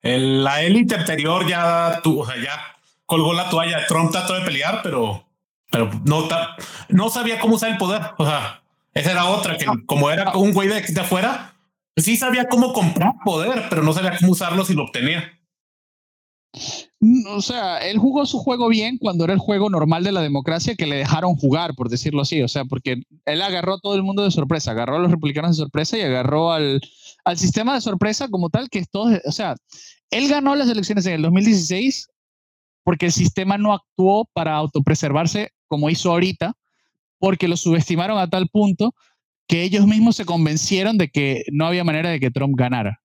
el, 0.02 0.44
la 0.44 0.62
élite 0.62 0.96
anterior 0.96 1.48
ya, 1.48 2.02
tu, 2.04 2.20
o 2.20 2.26
sea, 2.26 2.36
ya 2.36 2.60
colgó 3.06 3.34
la 3.34 3.50
toalla. 3.50 3.88
Trump 3.88 4.12
trató 4.12 4.34
de 4.34 4.42
pelear, 4.42 4.82
pero, 4.84 5.26
pero 5.72 5.90
no, 6.04 6.28
no 6.90 7.10
sabía 7.10 7.40
cómo 7.40 7.56
usar 7.56 7.72
el 7.72 7.78
poder. 7.78 8.02
O 8.18 8.26
sea, 8.26 8.62
esa 8.94 9.12
era 9.12 9.24
otra, 9.24 9.58
que 9.58 9.66
como 9.86 10.12
era 10.12 10.34
un 10.36 10.52
güey 10.52 10.68
de, 10.68 10.82
de 10.82 11.00
afuera, 11.00 11.54
sí 11.96 12.18
sabía 12.18 12.48
cómo 12.48 12.74
comprar 12.74 13.14
poder, 13.24 13.66
pero 13.70 13.84
no 13.84 13.94
sabía 13.94 14.18
cómo 14.18 14.32
usarlo 14.32 14.66
si 14.66 14.74
lo 14.74 14.84
obtenía. 14.84 15.24
Mm, 17.00 17.28
o 17.28 17.42
sea, 17.42 17.78
él 17.80 17.98
jugó 17.98 18.26
su 18.26 18.40
juego 18.40 18.68
bien 18.68 18.98
cuando 18.98 19.24
era 19.24 19.34
el 19.34 19.40
juego 19.40 19.70
normal 19.70 20.04
de 20.04 20.12
la 20.12 20.22
democracia 20.22 20.76
que 20.76 20.86
le 20.86 20.98
dejaron 20.98 21.36
jugar, 21.36 21.74
por 21.76 21.90
decirlo 21.90 22.22
así. 22.22 22.42
O 22.42 22.48
sea, 22.48 22.66
porque 22.66 23.04
él 23.26 23.42
agarró 23.42 23.76
a 23.76 23.80
todo 23.80 23.96
el 23.96 24.04
mundo 24.04 24.24
de 24.24 24.32
sorpresa, 24.32 24.72
agarró 24.72 24.98
a 24.98 25.00
los 25.00 25.12
republicanos 25.12 25.52
de 25.52 25.64
sorpresa 25.64 25.98
y 25.98 26.02
agarró 26.02 26.52
al, 26.52 26.82
al 27.26 27.38
sistema 27.38 27.74
de 27.74 27.82
sorpresa 27.82 28.28
como 28.30 28.50
tal, 28.50 28.70
que 28.70 28.84
todo, 28.86 29.12
o 29.26 29.32
sea, 29.32 29.56
él 30.10 30.28
ganó 30.28 30.56
las 30.56 30.70
elecciones 30.70 31.06
en 31.06 31.14
el 31.14 31.22
2016 31.22 32.08
porque 32.84 33.08
el 33.08 33.12
sistema 33.12 33.58
no 33.58 33.74
actuó 33.74 34.26
para 34.34 34.56
autopreservarse 34.56 35.52
como 35.68 35.90
hizo 35.90 36.12
ahorita, 36.12 36.54
porque 37.20 37.48
lo 37.48 37.56
subestimaron 37.56 38.18
a 38.18 38.30
tal 38.30 38.48
punto 38.50 38.94
que 39.52 39.64
ellos 39.64 39.86
mismos 39.86 40.16
se 40.16 40.24
convencieron 40.24 40.98
de 40.98 41.10
que 41.10 41.44
no 41.52 41.66
había 41.66 41.84
manera 41.84 42.10
de 42.10 42.22
que 42.22 42.32
Trump 42.32 42.56
ganara. 42.56 43.02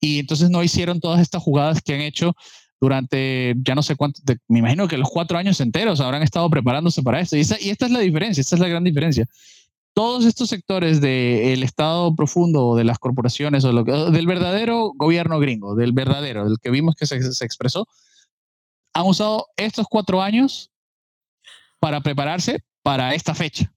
Y 0.00 0.18
entonces 0.18 0.50
no 0.50 0.64
hicieron 0.64 0.98
todas 0.98 1.20
estas 1.20 1.40
jugadas 1.40 1.80
que 1.80 1.94
han 1.94 2.00
hecho 2.00 2.34
durante 2.80 3.54
ya 3.62 3.76
no 3.76 3.84
sé 3.84 3.94
cuánto, 3.94 4.20
me 4.48 4.58
imagino 4.58 4.88
que 4.88 4.98
los 4.98 5.08
cuatro 5.08 5.38
años 5.38 5.60
enteros 5.60 6.00
habrán 6.00 6.24
estado 6.24 6.50
preparándose 6.50 7.00
para 7.04 7.20
esto. 7.20 7.36
Y, 7.36 7.42
y 7.60 7.70
esta 7.70 7.86
es 7.86 7.92
la 7.92 8.00
diferencia, 8.00 8.40
esta 8.40 8.56
es 8.56 8.60
la 8.60 8.66
gran 8.66 8.82
diferencia 8.82 9.24
todos 9.94 10.24
estos 10.24 10.48
sectores 10.48 11.00
del 11.00 11.62
Estado 11.62 12.14
profundo 12.14 12.66
o 12.66 12.76
de 12.76 12.84
las 12.84 12.98
corporaciones 12.98 13.64
o 13.64 13.72
lo 13.72 13.84
que, 13.84 13.92
del 13.92 14.26
verdadero 14.26 14.92
gobierno 14.96 15.38
gringo, 15.38 15.76
del 15.76 15.92
verdadero, 15.92 16.44
del 16.44 16.58
que 16.60 16.70
vimos 16.70 16.96
que 16.96 17.06
se, 17.06 17.20
se, 17.32 17.44
expresó, 17.44 17.86
han 18.94 19.06
usado 19.06 19.46
estos 19.56 19.86
cuatro 19.88 20.22
años 20.22 20.70
para 21.80 22.00
prepararse 22.00 22.62
para 22.82 23.14
esta 23.14 23.34
fecha. 23.34 23.72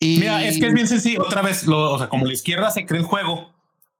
Y... 0.00 0.18
Mira, 0.18 0.44
es 0.44 0.58
que 0.58 0.66
es 0.66 0.74
bien 0.74 0.88
sencillo. 0.88 1.22
Otra 1.22 1.42
vez, 1.42 1.66
lo, 1.66 1.92
o 1.92 1.98
sea, 1.98 2.08
como 2.08 2.26
la 2.26 2.32
izquierda 2.32 2.70
se 2.70 2.86
cree 2.86 3.00
el 3.00 3.06
juego, 3.06 3.52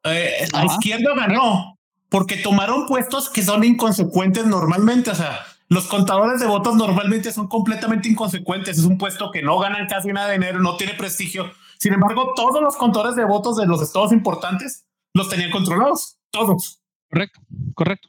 eh, 0.05 0.49
la 0.53 0.67
izquierda 0.67 1.15
ganó 1.15 1.79
porque 2.09 2.37
tomaron 2.37 2.87
puestos 2.87 3.29
que 3.29 3.43
son 3.43 3.65
inconsecuentes 3.65 4.47
normalmente. 4.47 5.11
O 5.11 5.15
sea, 5.15 5.41
los 5.69 5.87
contadores 5.87 6.41
de 6.41 6.47
votos 6.47 6.77
normalmente 6.77 7.33
son 7.33 7.49
completamente 7.49 8.09
inconsecuentes. 8.09 8.79
Es 8.79 8.85
un 8.85 8.99
puesto 8.99 9.31
que 9.31 9.43
no 9.43 9.59
ganan 9.59 9.87
casi 9.87 10.13
nada 10.13 10.29
de 10.29 10.35
dinero, 10.35 10.61
no 10.61 10.77
tiene 10.77 10.95
prestigio. 10.95 11.51
Sin 11.79 11.93
embargo, 11.93 12.33
todos 12.35 12.63
los 12.63 12.77
contadores 12.77 13.17
de 13.17 13.25
votos 13.25 13.57
de 13.57 13.67
los 13.67 13.83
estados 13.83 14.13
importantes 14.13 14.87
los 15.15 15.29
tenían 15.29 15.51
controlados, 15.51 16.19
todos. 16.31 16.81
Correcto, 17.11 17.41
correcto. 17.75 18.09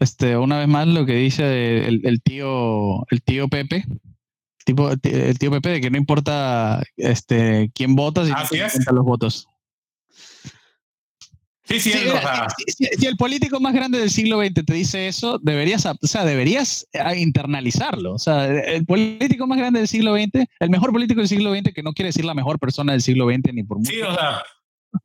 este, 0.00 0.36
una 0.36 0.58
vez 0.58 0.68
más 0.68 0.86
lo 0.86 1.04
que 1.04 1.14
dice 1.14 1.86
el, 1.86 2.22
tío, 2.22 3.06
el 3.10 3.22
tío 3.22 3.48
Pepe, 3.48 3.84
tipo, 4.66 4.90
el 4.90 5.38
tío 5.38 5.50
Pepe 5.52 5.68
de 5.68 5.80
que 5.80 5.90
no 5.90 5.96
importa 5.96 6.82
este, 6.96 7.70
quién 7.72 7.94
vota, 7.94 8.24
sino 8.24 8.92
los 8.92 9.04
votos. 9.04 9.48
Sí, 11.68 11.80
sí, 11.80 11.92
si, 12.76 13.06
el 13.06 13.16
político 13.16 13.58
más 13.58 13.74
grande 13.74 13.98
del 13.98 14.10
siglo 14.10 14.40
XX 14.40 14.64
te 14.64 14.72
dice 14.72 15.08
eso, 15.08 15.40
deberías, 15.42 15.84
o 15.84 16.06
sea, 16.06 16.24
deberías 16.24 16.86
eh, 16.92 17.18
internalizarlo. 17.18 18.14
O 18.14 18.18
sea, 18.18 18.46
el 18.46 18.86
político 18.86 19.48
más 19.48 19.58
grande 19.58 19.80
del 19.80 19.88
siglo 19.88 20.14
XX, 20.14 20.46
el 20.60 20.70
mejor 20.70 20.92
político 20.92 21.20
del 21.20 21.28
siglo 21.28 21.52
XX, 21.52 21.72
que 21.74 21.82
no 21.82 21.92
quiere 21.92 22.10
decir 22.10 22.24
la 22.24 22.34
mejor 22.34 22.60
persona 22.60 22.92
del 22.92 23.02
siglo 23.02 23.26
XX 23.26 23.52
ni 23.52 23.64
por 23.64 23.78
mucho. 23.78 23.90
Sí, 23.90 24.00
o 24.00 24.14
sea, 24.14 24.42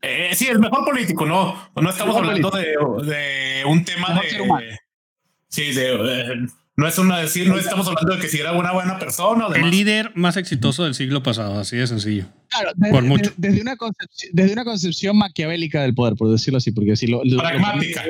eh, 0.02 0.32
sí, 0.34 0.48
el 0.48 0.60
mejor 0.60 0.86
político, 0.86 1.26
no, 1.26 1.70
no 1.76 1.90
estamos 1.90 2.16
hablando 2.16 2.52
de, 2.52 2.68
de, 3.06 3.66
un 3.66 3.84
tema 3.84 4.20
de, 4.22 4.78
sí, 5.50 5.74
de, 5.74 6.48
no 6.78 6.88
es 6.88 6.98
una 6.98 7.20
decir, 7.20 7.48
no 7.48 7.58
estamos 7.58 7.88
hablando 7.88 8.16
de 8.16 8.22
que 8.22 8.28
si 8.28 8.40
era 8.40 8.54
una 8.54 8.72
buena 8.72 8.98
persona. 8.98 9.48
O 9.48 9.54
el 9.54 9.70
líder 9.70 10.12
más 10.16 10.38
exitoso 10.38 10.84
del 10.84 10.96
siglo 10.96 11.22
pasado, 11.22 11.60
así 11.60 11.78
de 11.78 11.88
sencillo. 11.88 12.26
Claro, 12.50 12.72
desde, 12.76 12.94
por 12.94 13.04
mucho. 13.04 13.32
Desde, 13.38 13.62
una 13.62 13.76
concepción, 13.76 14.32
desde 14.34 14.54
una 14.54 14.64
concepción 14.64 15.18
maquiavélica 15.18 15.82
del 15.82 15.94
poder, 15.94 16.16
por 16.16 16.32
decirlo 16.32 16.58
así, 16.58 16.72
porque 16.72 16.96
si 16.96 17.08
lo, 17.08 17.22
pragmática. 17.38 18.04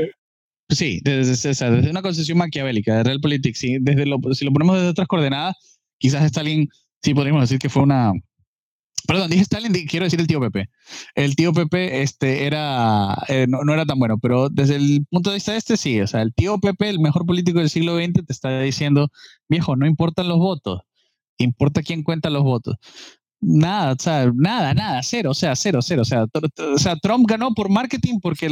sí, 0.69 1.01
desde, 1.03 1.49
desde, 1.49 1.89
una 1.89 2.01
concepción 2.01 2.37
maquiavélica 2.37 2.97
de 2.97 3.03
Realpolitik, 3.03 3.55
sí, 3.55 3.77
desde 3.81 4.05
lo, 4.05 4.19
si 4.33 4.45
lo 4.45 4.51
ponemos 4.51 4.75
desde 4.77 4.89
otras 4.89 5.07
coordenadas, 5.07 5.55
quizás 5.97 6.23
Stalin 6.25 6.69
sí 7.01 7.13
podríamos 7.13 7.41
decir 7.41 7.57
que 7.57 7.69
fue 7.69 7.83
una 7.83 8.13
Perdón, 9.07 9.29
dije 9.29 9.43
Stalin, 9.43 9.73
quiero 9.87 10.05
decir 10.05 10.19
el 10.19 10.27
tío 10.27 10.39
Pepe. 10.39 10.69
El 11.15 11.35
tío 11.35 11.53
Pepe 11.53 12.01
este, 12.01 12.45
era, 12.45 13.15
eh, 13.27 13.45
no, 13.47 13.63
no, 13.63 13.73
era 13.73 13.85
tan 13.85 13.99
bueno, 13.99 14.17
pero 14.19 14.49
desde 14.49 14.75
el 14.75 15.05
punto 15.09 15.29
de 15.29 15.35
vista 15.35 15.53
de 15.53 15.57
este, 15.57 15.77
sí. 15.77 16.01
O 16.01 16.07
sea, 16.07 16.21
el 16.21 16.33
tío 16.33 16.59
Pepe, 16.59 16.89
el 16.89 16.99
mejor 16.99 17.25
político 17.25 17.59
del 17.59 17.69
siglo 17.69 17.97
XX, 17.97 18.25
te 18.25 18.33
está 18.33 18.59
diciendo, 18.59 19.09
viejo, 19.47 19.75
no 19.75 19.87
importan 19.87 20.27
los 20.27 20.37
votos, 20.37 20.81
importa 21.37 21.81
quién 21.81 22.03
cuenta 22.03 22.29
los 22.29 22.43
votos. 22.43 22.77
Nada, 23.43 23.93
o 23.93 23.95
sea, 23.99 24.31
nada, 24.35 24.73
nada, 24.75 25.01
cero, 25.01 25.31
o 25.31 25.33
sea, 25.33 25.55
cero, 25.55 25.81
cero. 25.81 26.03
O 26.03 26.05
sea, 26.05 26.25
o 26.25 26.77
sea 26.77 26.95
Trump 26.97 27.25
ganó 27.27 27.55
por 27.55 27.69
marketing 27.69 28.19
porque 28.21 28.47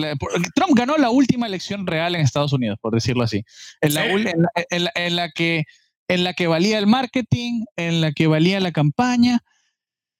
Trump 0.56 0.74
ganó 0.76 0.98
la 0.98 1.12
última 1.12 1.46
elección 1.46 1.86
real 1.86 2.16
en 2.16 2.22
Estados 2.22 2.54
Unidos, 2.54 2.80
por 2.82 2.96
decirlo 2.96 3.24
así. 3.24 3.44
En 3.82 3.94
la, 3.94 4.08
en 4.08 4.88
en 4.96 5.16
la 5.16 5.30
que, 5.30 5.66
en 6.08 6.24
la 6.24 6.34
que 6.34 6.48
valía 6.48 6.80
el 6.80 6.88
marketing, 6.88 7.66
en 7.76 8.02
la 8.02 8.14
que 8.14 8.26
valía 8.26 8.60
la 8.60 8.72
campaña 8.72 9.44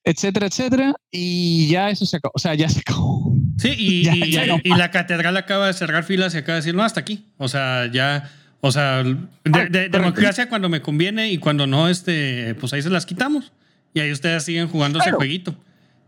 etcétera, 0.10 0.48
etcétera, 0.48 0.96
y 1.12 1.68
ya 1.68 1.92
eso 1.92 2.04
se 2.06 2.18
acabó, 2.18 2.32
o 2.36 2.40
sea, 2.40 2.56
ya 2.56 2.68
se 2.68 2.80
acabó. 2.80 3.36
Sí, 3.58 3.70
y, 3.78 4.10
y, 4.64 4.70
la 4.70 4.90
catedral 4.90 5.38
acaba 5.38 5.68
de 5.68 5.74
cerrar 5.74 6.04
filas 6.04 6.34
y 6.34 6.38
acaba 6.38 6.56
de 6.56 6.62
decir, 6.62 6.74
no, 6.74 6.84
hasta 6.84 7.00
aquí. 7.00 7.28
O 7.38 7.48
sea, 7.48 7.90
ya, 7.92 8.32
o 8.62 8.72
sea, 8.72 9.04
de, 9.04 9.90
democracia 9.90 10.50
cuando 10.50 10.68
me 10.68 10.82
conviene 10.82 11.32
y 11.32 11.38
cuando 11.38 11.68
no, 11.68 11.90
este, 11.90 12.56
pues 12.56 12.74
ahí 12.74 12.82
se 12.82 12.90
las 12.90 13.06
quitamos. 13.06 13.52
Y 13.94 14.00
ahí 14.00 14.12
ustedes 14.12 14.44
siguen 14.44 14.68
jugando 14.68 15.00
ese 15.00 15.12
jueguito. 15.12 15.56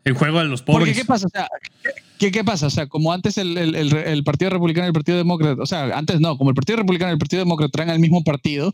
El 0.03 0.13
juego 0.13 0.39
de 0.39 0.45
los 0.45 0.63
pobres. 0.63 0.97
¿qué 0.97 1.05
pasa? 1.05 1.27
O 1.27 1.29
sea, 1.29 1.47
¿qué, 2.17 2.31
¿qué, 2.31 2.43
pasa? 2.43 2.65
O 2.65 2.69
sea, 2.71 2.87
como 2.87 3.13
antes 3.13 3.37
el, 3.37 3.55
el, 3.55 3.75
el, 3.95 4.23
Partido 4.23 4.49
Republicano 4.49 4.87
y 4.87 4.89
el 4.89 4.93
Partido 4.93 5.17
Demócrata, 5.17 5.61
o 5.61 5.65
sea, 5.67 5.95
antes 5.95 6.19
no, 6.19 6.37
como 6.39 6.49
el 6.49 6.55
Partido 6.55 6.77
Republicano 6.77 7.11
y 7.11 7.13
el 7.13 7.19
Partido 7.19 7.43
Demócrata 7.43 7.83
eran 7.83 7.93
el 7.93 7.99
mismo 7.99 8.23
partido, 8.23 8.73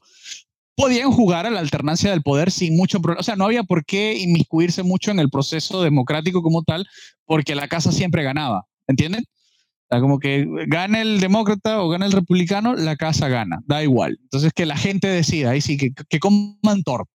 podían 0.78 1.12
jugar 1.12 1.48
a 1.48 1.50
la 1.50 1.60
alternancia 1.60 2.12
del 2.12 2.22
poder 2.22 2.52
sin 2.52 2.78
mucho 2.78 3.02
problema. 3.02 3.22
O 3.22 3.24
sea, 3.24 3.36
no 3.36 3.46
había 3.46 3.64
por 3.64 3.84
qué 3.84 4.16
inmiscuirse 4.16 4.84
mucho 4.84 5.10
en 5.10 5.20
el 5.20 5.32
proceso 5.32 5.82
democrático 5.82 6.44
como 6.44 6.62
tal, 6.64 6.88
porque 7.26 7.56
la 7.56 7.68
casa 7.68 7.92
siempre 7.92 8.24
ganaba. 8.24 8.66
¿Entienden? 8.88 9.24
O 9.24 9.88
sea, 9.90 10.00
como 10.00 10.20
que 10.20 10.46
gane 10.68 11.02
el 11.02 11.20
demócrata 11.20 11.82
o 11.82 11.90
gane 11.90 12.06
el 12.06 12.12
republicano, 12.12 12.76
la 12.76 12.96
casa 12.96 13.28
gana. 13.28 13.60
Da 13.66 13.82
igual. 13.82 14.20
Entonces, 14.22 14.54
que 14.54 14.68
la 14.68 14.78
gente 14.78 15.08
decida, 15.08 15.50
ahí 15.50 15.62
sí, 15.62 15.78
que, 15.78 15.90
que 16.08 16.20
coman 16.20 16.84
torta. 16.86 17.12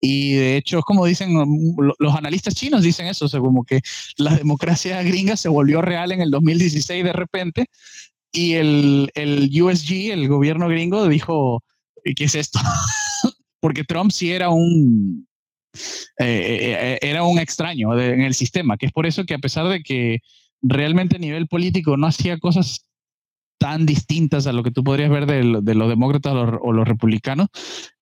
Y 0.00 0.34
de 0.34 0.56
hecho, 0.56 0.78
es 0.78 0.84
como 0.84 1.04
dicen 1.04 1.34
los 1.98 2.14
analistas 2.14 2.54
chinos, 2.54 2.82
dicen 2.82 3.08
eso, 3.08 3.24
o 3.24 3.28
sea, 3.28 3.40
como 3.40 3.64
que 3.64 3.80
la 4.16 4.36
democracia 4.36 5.02
gringa 5.02 5.36
se 5.36 5.48
volvió 5.48 5.82
real 5.82 6.12
en 6.12 6.20
el 6.20 6.30
2016 6.30 7.02
de 7.02 7.12
repente 7.12 7.66
y 8.30 8.52
el, 8.54 9.10
el 9.16 9.50
USG, 9.60 10.12
el 10.12 10.28
gobierno 10.28 10.68
gringo, 10.68 11.08
dijo, 11.08 11.64
¿qué 12.04 12.24
es 12.24 12.34
esto? 12.34 12.58
Porque 13.60 13.84
Trump 13.84 14.10
sí 14.12 14.30
era 14.30 14.50
un, 14.50 15.26
era 16.18 17.24
un 17.24 17.38
extraño 17.38 17.98
en 17.98 18.20
el 18.20 18.34
sistema, 18.34 18.76
que 18.76 18.86
es 18.86 18.92
por 18.92 19.06
eso 19.06 19.24
que 19.24 19.34
a 19.34 19.38
pesar 19.38 19.68
de 19.68 19.82
que 19.82 20.20
realmente 20.62 21.16
a 21.16 21.18
nivel 21.18 21.48
político 21.48 21.96
no 21.96 22.06
hacía 22.06 22.38
cosas 22.38 22.88
tan 23.58 23.86
distintas 23.86 24.46
a 24.46 24.52
lo 24.52 24.62
que 24.62 24.70
tú 24.70 24.84
podrías 24.84 25.10
ver 25.10 25.26
de, 25.26 25.42
los 25.42 25.88
demócratas 25.88 26.32
o 26.32 26.72
los, 26.72 26.88
republicanos, 26.88 27.48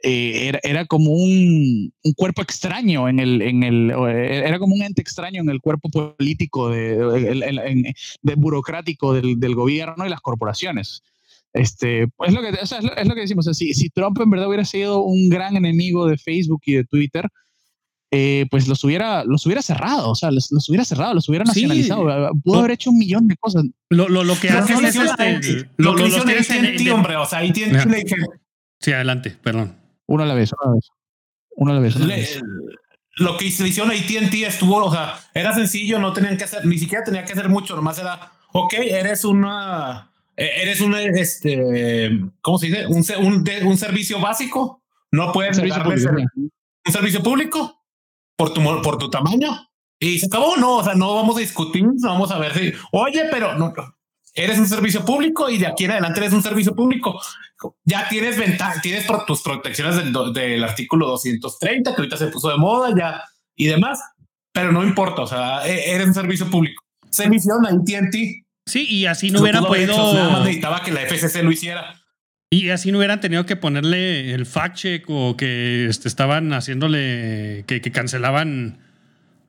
eh, 0.03 0.53
era, 0.63 0.85
como 0.85 1.13
un, 1.13 1.93
cuerpo 2.15 2.43
extraño 2.43 3.09
en 3.09 3.19
el, 3.19 3.43
en 3.43 3.63
el, 3.63 3.91
eh, 3.91 4.43
era 4.47 4.59
como 4.59 4.75
un 4.75 4.83
ente 4.83 5.01
extraño 5.01 5.41
en 5.41 5.49
el 5.49 5.61
cuerpo 5.61 5.89
político, 5.89 6.69
de, 6.69 7.95
burocrático 8.37 9.15
del, 9.15 9.55
gobierno 9.55 10.07
y 10.07 10.11
las 10.11 10.21
corporaciones. 10.21 11.03
Este, 11.57 12.07
pues 12.17 12.35
lo 12.35 12.43
que, 12.43 12.51
es, 12.51 12.71
lo, 12.71 13.15
que 13.15 13.21
decimos, 13.23 13.49
si, 13.53 13.73
si 13.73 13.89
Trump 13.89 14.21
en 14.21 14.29
verdad 14.29 14.47
hubiera 14.47 14.67
sido 14.67 15.01
un 15.01 15.31
gran 15.31 15.57
enemigo 15.57 16.07
de 16.07 16.19
Facebook 16.19 16.61
y 16.67 16.75
de 16.75 16.85
Twitter, 16.85 17.27
eh, 18.11 18.45
pues 18.51 18.69
los 18.69 18.85
hubiera, 18.85 19.25
los 19.25 19.47
hubiera 19.47 19.63
cerrado, 19.63 20.11
o 20.11 20.15
sea, 20.15 20.31
los, 20.31 20.51
hubiera 20.69 20.85
cerrado, 20.85 21.15
los 21.15 21.27
hubiera 21.31 21.47
nacionalizado. 21.47 22.05
Pudo 22.45 22.59
haber 22.59 22.73
hecho 22.73 22.91
un 22.91 22.99
millón 22.99 23.27
de 23.27 23.37
cosas. 23.37 23.65
Lo, 23.89 24.07
lo, 24.07 24.23
lo 24.23 24.39
que 24.39 24.51
hacen 24.51 24.85
es 24.85 24.97
este. 24.97 25.71
Lo, 25.79 25.95
que 25.95 26.09
hicieron 26.09 26.29
AT&T, 26.29 26.93
hombre, 26.93 27.17
o 27.17 27.25
sea, 27.25 27.41
le 27.41 27.49
dije. 27.51 28.17
Sí, 28.79 28.93
adelante, 28.93 29.35
perdón. 29.43 29.77
Uno 30.05 30.25
a 30.25 30.27
la 30.27 30.35
vez, 30.35 30.53
una 30.53 30.63
a 30.63 30.69
la 30.69 30.75
vez. 30.75 30.91
Uno 31.57 31.73
a 31.73 31.75
la 31.75 31.81
vez. 31.81 31.97
Una 31.97 32.05
a 32.05 32.09
la 32.09 32.17
vez. 32.17 32.43
Lo 33.17 33.39
que 33.39 33.47
hicieron 33.47 33.91
AT&T 33.91 34.47
estuvo, 34.47 34.85
o 34.85 34.93
sea, 34.93 35.19
era 35.33 35.55
sencillo, 35.55 35.99
no 35.99 36.13
tenían 36.13 36.37
que 36.37 36.45
hacer, 36.45 36.67
ni 36.67 36.79
siquiera 36.79 37.03
tenía 37.03 37.25
que 37.25 37.33
hacer 37.33 37.49
mucho, 37.49 37.75
nomás 37.75 37.99
era, 37.99 38.31
ok, 38.53 38.75
eres 38.75 39.25
una, 39.25 40.13
eres 40.37 40.81
un, 40.81 40.95
este, 40.95 42.11
¿cómo 42.41 42.59
se 42.59 42.67
dice? 42.67 42.87
Un, 42.87 43.05
un, 43.25 43.45
un 43.67 43.79
servicio 43.79 44.21
básico, 44.21 44.83
no 45.11 45.33
puedes 45.33 45.59
un 45.59 45.71
servicio, 45.71 46.11
un 46.11 46.93
servicio 46.93 47.23
público, 47.23 47.83
por 48.37 48.53
tu, 48.53 48.63
por 48.83 48.99
tu 48.99 49.11
tamaño. 49.11 49.69
Y 49.99 50.19
se 50.19 50.27
acabó, 50.27 50.57
no, 50.57 50.77
o 50.77 50.85
sea, 50.85 50.95
no 50.95 51.15
vamos 51.15 51.37
a 51.37 51.41
discutir, 51.41 51.85
vamos 52.03 52.31
a 52.31 52.39
ver 52.39 52.53
si, 52.53 52.73
oye, 52.93 53.25
pero 53.31 53.55
no, 53.55 53.73
eres 54.37 54.59
un 54.59 54.69
servicio 54.69 55.05
público 55.05 55.49
y 55.49 55.57
de 55.59 55.67
aquí 55.67 55.87
en 55.87 55.93
adelante 55.93 56.21
eres 56.21 56.35
un 56.35 56.43
servicio 56.43 56.75
público. 56.75 57.19
Ya 57.85 58.07
tienes 58.09 58.37
ventaja, 58.37 58.81
tienes 58.83 59.07
tus 59.27 59.41
protecciones 59.41 59.97
del, 59.97 60.13
del, 60.35 60.63
artículo 60.63 61.09
230, 61.09 61.95
que 61.95 62.03
ahorita 62.03 62.19
se 62.19 62.27
puso 62.27 62.51
de 62.51 62.59
moda 62.59 62.95
ya 62.97 63.25
y 63.57 63.67
demás, 63.67 63.99
pero 64.53 64.71
no 64.71 64.85
importa, 64.85 65.23
o 65.23 65.27
sea, 65.27 65.67
e, 65.67 65.93
eres 65.93 66.09
un 66.09 66.15
servicio 66.15 66.51
público. 66.51 66.85
Se 67.09 67.29
misión 67.31 67.65
a 67.65 67.71
AT&T. 67.71 68.46
Sí, 68.67 68.87
y 68.89 69.07
así 69.07 69.31
no 69.31 69.41
hubieran 69.41 69.65
podido... 69.65 70.41
necesitaba 70.41 70.83
que 70.83 70.91
la 70.91 71.01
FCC 71.03 71.43
lo 71.43 71.53
hiciera. 71.53 72.03
Y 72.51 72.71
así 72.71 72.93
no 72.93 72.99
hubieran 72.99 73.21
tenido 73.21 73.47
que 73.47 73.57
ponerle 73.57 74.35
el 74.35 74.47
fact 74.47 74.77
check 74.77 75.05
o 75.09 75.37
que 75.37 75.87
este, 75.87 76.09
estaban 76.09 76.53
haciéndole, 76.53 77.65
que, 77.67 77.81
cancelaban 77.93 78.79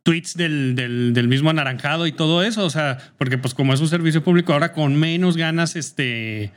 tweets 0.04 0.36
del, 0.36 0.74
del, 0.76 1.28
mismo 1.28 1.50
anaranjado 1.50 2.08
y 2.08 2.12
todo 2.12 2.44
eso. 2.44 2.66
O 2.66 2.70
sea, 2.70 2.98
porque 3.18 3.38
pues 3.38 3.54
como 3.54 3.74
es 3.74 3.82
un 3.82 3.88
servicio 3.88 4.24
público, 4.24 4.54
ahora 4.54 4.72
con 4.72 4.96
menos 4.96 5.38
ganas 5.38 5.76
este, 5.76 6.52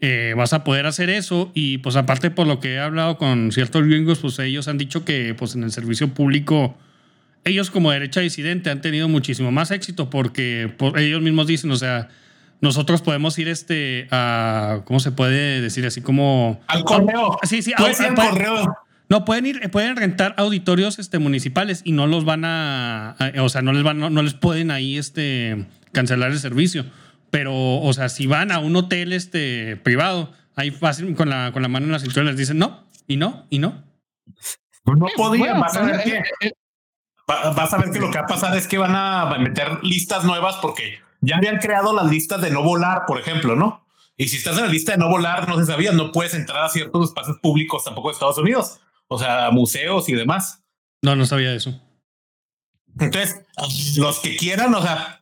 eh, 0.00 0.34
vas 0.36 0.52
a 0.52 0.64
poder 0.64 0.86
hacer 0.86 1.08
eso. 1.08 1.50
Y 1.54 1.78
pues 1.78 1.96
aparte 1.96 2.30
por 2.30 2.46
lo 2.46 2.60
que 2.60 2.74
he 2.74 2.78
hablado 2.78 3.16
con 3.16 3.50
ciertos 3.50 3.84
gringos, 3.84 4.18
pues 4.18 4.38
ellos 4.38 4.68
han 4.68 4.76
dicho 4.76 5.04
que 5.04 5.34
pues 5.34 5.54
en 5.54 5.64
el 5.64 5.72
servicio 5.72 6.08
público, 6.08 6.76
ellos 7.44 7.70
como 7.70 7.90
derecha 7.90 8.20
disidente 8.20 8.70
han 8.70 8.80
tenido 8.80 9.08
muchísimo 9.08 9.50
más 9.50 9.70
éxito 9.70 10.10
porque 10.10 10.74
ellos 10.96 11.22
mismos 11.22 11.46
dicen, 11.46 11.70
o 11.70 11.76
sea, 11.76 12.08
nosotros 12.60 13.02
podemos 13.02 13.38
ir 13.38 13.48
este 13.48 14.06
a 14.10 14.82
cómo 14.84 15.00
se 15.00 15.12
puede 15.12 15.60
decir 15.60 15.86
así 15.86 16.02
como 16.02 16.60
al 16.66 16.84
correo. 16.84 17.38
Sí, 17.42 17.62
sí, 17.62 17.72
al 17.76 18.14
correo. 18.14 18.76
No, 19.08 19.24
pueden 19.24 19.44
ir, 19.44 19.70
pueden 19.70 19.96
rentar 19.96 20.34
auditorios 20.36 21.00
este, 21.00 21.18
municipales 21.18 21.82
y 21.84 21.90
no 21.90 22.06
los 22.06 22.24
van 22.24 22.44
a, 22.44 23.16
o 23.40 23.48
sea, 23.48 23.60
no 23.60 23.72
les 23.72 23.82
van, 23.82 23.98
no, 23.98 24.22
les 24.22 24.34
pueden 24.34 24.70
ahí 24.70 24.96
este, 24.96 25.66
cancelar 25.90 26.30
el 26.30 26.38
servicio. 26.38 26.84
Pero, 27.32 27.80
o 27.80 27.92
sea, 27.92 28.08
si 28.08 28.28
van 28.28 28.52
a 28.52 28.60
un 28.60 28.76
hotel 28.76 29.12
este, 29.12 29.76
privado, 29.76 30.32
ahí 30.54 30.70
fácil 30.70 31.16
con 31.16 31.28
la, 31.28 31.50
con 31.52 31.62
la 31.62 31.68
mano 31.68 31.86
en 31.86 31.92
la 31.92 31.98
cintura 31.98 32.24
les 32.24 32.36
dicen 32.36 32.58
no, 32.58 32.86
y 33.08 33.16
no, 33.16 33.46
y 33.50 33.58
no. 33.58 33.82
Pues 34.84 34.98
no 34.98 35.06
podían, 35.16 35.58
vas 35.58 35.76
a 35.76 35.82
ver 35.82 36.00
eh, 36.00 36.22
que, 36.38 36.46
eh, 36.46 36.52
vas 37.54 37.72
a 37.72 37.78
ver 37.78 37.90
que 37.90 38.00
lo 38.00 38.10
que 38.10 38.18
va 38.18 38.24
a 38.24 38.28
pasar 38.28 38.56
es 38.56 38.66
que 38.66 38.78
van 38.78 38.94
a 38.94 39.36
meter 39.38 39.82
listas 39.82 40.24
nuevas 40.24 40.56
porque 40.56 41.00
ya 41.20 41.36
habían 41.36 41.58
creado 41.58 41.94
las 41.94 42.06
listas 42.10 42.40
de 42.40 42.50
no 42.50 42.62
volar, 42.62 43.04
por 43.06 43.20
ejemplo, 43.20 43.56
¿no? 43.56 43.86
Y 44.16 44.28
si 44.28 44.36
estás 44.36 44.56
en 44.58 44.64
la 44.64 44.70
lista 44.70 44.92
de 44.92 44.98
no 44.98 45.08
volar, 45.08 45.48
no 45.48 45.58
se 45.58 45.66
sabía, 45.66 45.92
no 45.92 46.12
puedes 46.12 46.34
entrar 46.34 46.64
a 46.64 46.68
ciertos 46.68 47.08
espacios 47.08 47.38
públicos 47.38 47.84
tampoco 47.84 48.08
de 48.08 48.14
Estados 48.14 48.38
Unidos, 48.38 48.80
o 49.08 49.18
sea, 49.18 49.50
museos 49.50 50.08
y 50.08 50.12
demás. 50.12 50.62
No, 51.02 51.16
no 51.16 51.24
sabía 51.24 51.54
eso. 51.54 51.80
Entonces, 52.98 53.40
los 53.96 54.18
que 54.18 54.36
quieran, 54.36 54.74
o 54.74 54.82
sea, 54.82 55.20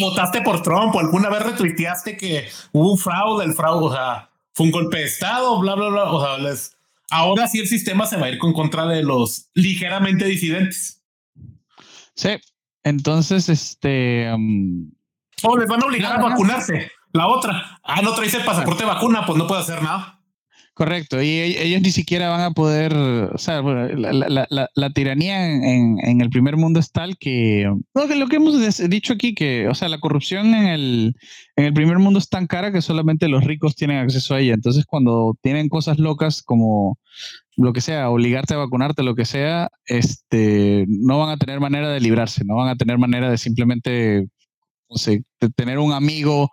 votaste 0.00 0.42
por 0.42 0.62
Trump 0.62 0.94
o 0.94 1.00
alguna 1.00 1.28
vez 1.28 1.42
retuiteaste 1.42 2.16
que 2.16 2.48
hubo 2.72 2.92
un 2.92 2.98
fraude, 2.98 3.44
el 3.44 3.54
fraude, 3.54 3.86
o 3.86 3.92
sea, 3.92 4.30
fue 4.52 4.66
un 4.66 4.72
golpe 4.72 4.98
de 4.98 5.04
Estado, 5.04 5.58
bla, 5.60 5.74
bla, 5.74 5.88
bla. 5.88 6.04
O 6.12 6.20
sea, 6.20 6.38
les, 6.38 6.76
ahora 7.10 7.46
sí 7.46 7.60
el 7.60 7.68
sistema 7.68 8.06
se 8.06 8.16
va 8.16 8.26
a 8.26 8.30
ir 8.30 8.38
con 8.38 8.52
contra 8.52 8.86
de 8.86 9.02
los 9.02 9.48
ligeramente 9.54 10.24
disidentes. 10.24 10.97
Sí, 12.18 12.30
entonces, 12.82 13.48
este, 13.48 14.28
um, 14.34 14.90
o 15.44 15.56
les 15.56 15.68
van 15.68 15.80
a 15.80 15.86
obligar 15.86 16.18
a 16.18 16.22
vacunarse. 16.22 16.90
La 17.12 17.28
otra, 17.28 17.78
ah, 17.84 18.02
no 18.02 18.12
traes 18.12 18.34
el 18.34 18.44
pasaporte 18.44 18.82
de 18.82 18.90
vacuna, 18.90 19.24
pues 19.24 19.38
no 19.38 19.46
puede 19.46 19.60
hacer 19.60 19.80
nada. 19.80 20.17
Correcto, 20.78 21.20
y 21.20 21.26
e-, 21.26 21.66
ellos 21.66 21.82
ni 21.82 21.90
siquiera 21.90 22.28
van 22.28 22.40
a 22.40 22.52
poder, 22.52 22.94
o 22.94 23.36
sea, 23.36 23.62
la, 23.62 24.90
tiranía 24.94 25.44
en, 25.44 26.20
el 26.20 26.30
primer 26.30 26.56
mundo 26.56 26.78
es 26.78 26.92
tal 26.92 27.18
que, 27.18 27.68
lo 27.94 28.28
que 28.28 28.36
hemos 28.36 28.78
dicho 28.88 29.12
aquí, 29.12 29.34
que, 29.34 29.66
o 29.66 29.74
sea, 29.74 29.88
la 29.88 29.98
corrupción 29.98 30.54
en 30.54 30.68
el, 30.68 31.16
en 31.56 31.64
el 31.64 31.72
primer 31.72 31.98
mundo 31.98 32.20
es 32.20 32.28
tan 32.28 32.46
cara 32.46 32.70
que 32.70 32.80
solamente 32.80 33.26
los 33.26 33.42
ricos 33.42 33.74
tienen 33.74 33.98
acceso 33.98 34.36
a 34.36 34.40
ella. 34.40 34.54
Entonces, 34.54 34.84
cuando 34.86 35.36
tienen 35.42 35.68
cosas 35.68 35.98
locas 35.98 36.44
como 36.44 36.96
lo 37.56 37.72
que 37.72 37.80
sea, 37.80 38.08
obligarte 38.08 38.54
a 38.54 38.58
vacunarte, 38.58 39.02
lo 39.02 39.16
que 39.16 39.24
sea, 39.24 39.70
este, 39.86 40.84
no 40.86 41.18
van 41.18 41.30
a 41.30 41.38
tener 41.38 41.58
manera 41.58 41.90
de 41.90 41.98
librarse, 41.98 42.44
no 42.44 42.54
van 42.54 42.68
a 42.68 42.76
tener 42.76 42.98
manera 42.98 43.28
de 43.28 43.38
simplemente 43.38 44.28
tener 45.54 45.78
un 45.78 45.92
amigo 45.92 46.50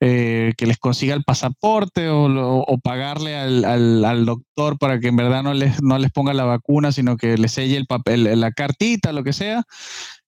eh, 0.00 0.52
que 0.56 0.66
les 0.66 0.78
consiga 0.78 1.14
el 1.14 1.24
pasaporte 1.24 2.08
o, 2.08 2.78
pagarle 2.82 3.36
al, 3.36 4.26
doctor 4.26 4.78
para 4.78 5.00
que 5.00 5.08
en 5.08 5.16
verdad 5.16 5.42
no 5.42 5.54
les, 5.54 5.82
no 5.82 5.98
les 5.98 6.10
ponga 6.10 6.34
la 6.34 6.44
vacuna, 6.44 6.92
sino 6.92 7.16
que 7.16 7.36
les 7.36 7.52
selle 7.52 7.76
el 7.76 7.86
papel, 7.86 8.40
la 8.40 8.52
cartita, 8.52 9.12
lo 9.12 9.24
que 9.24 9.32
sea. 9.32 9.62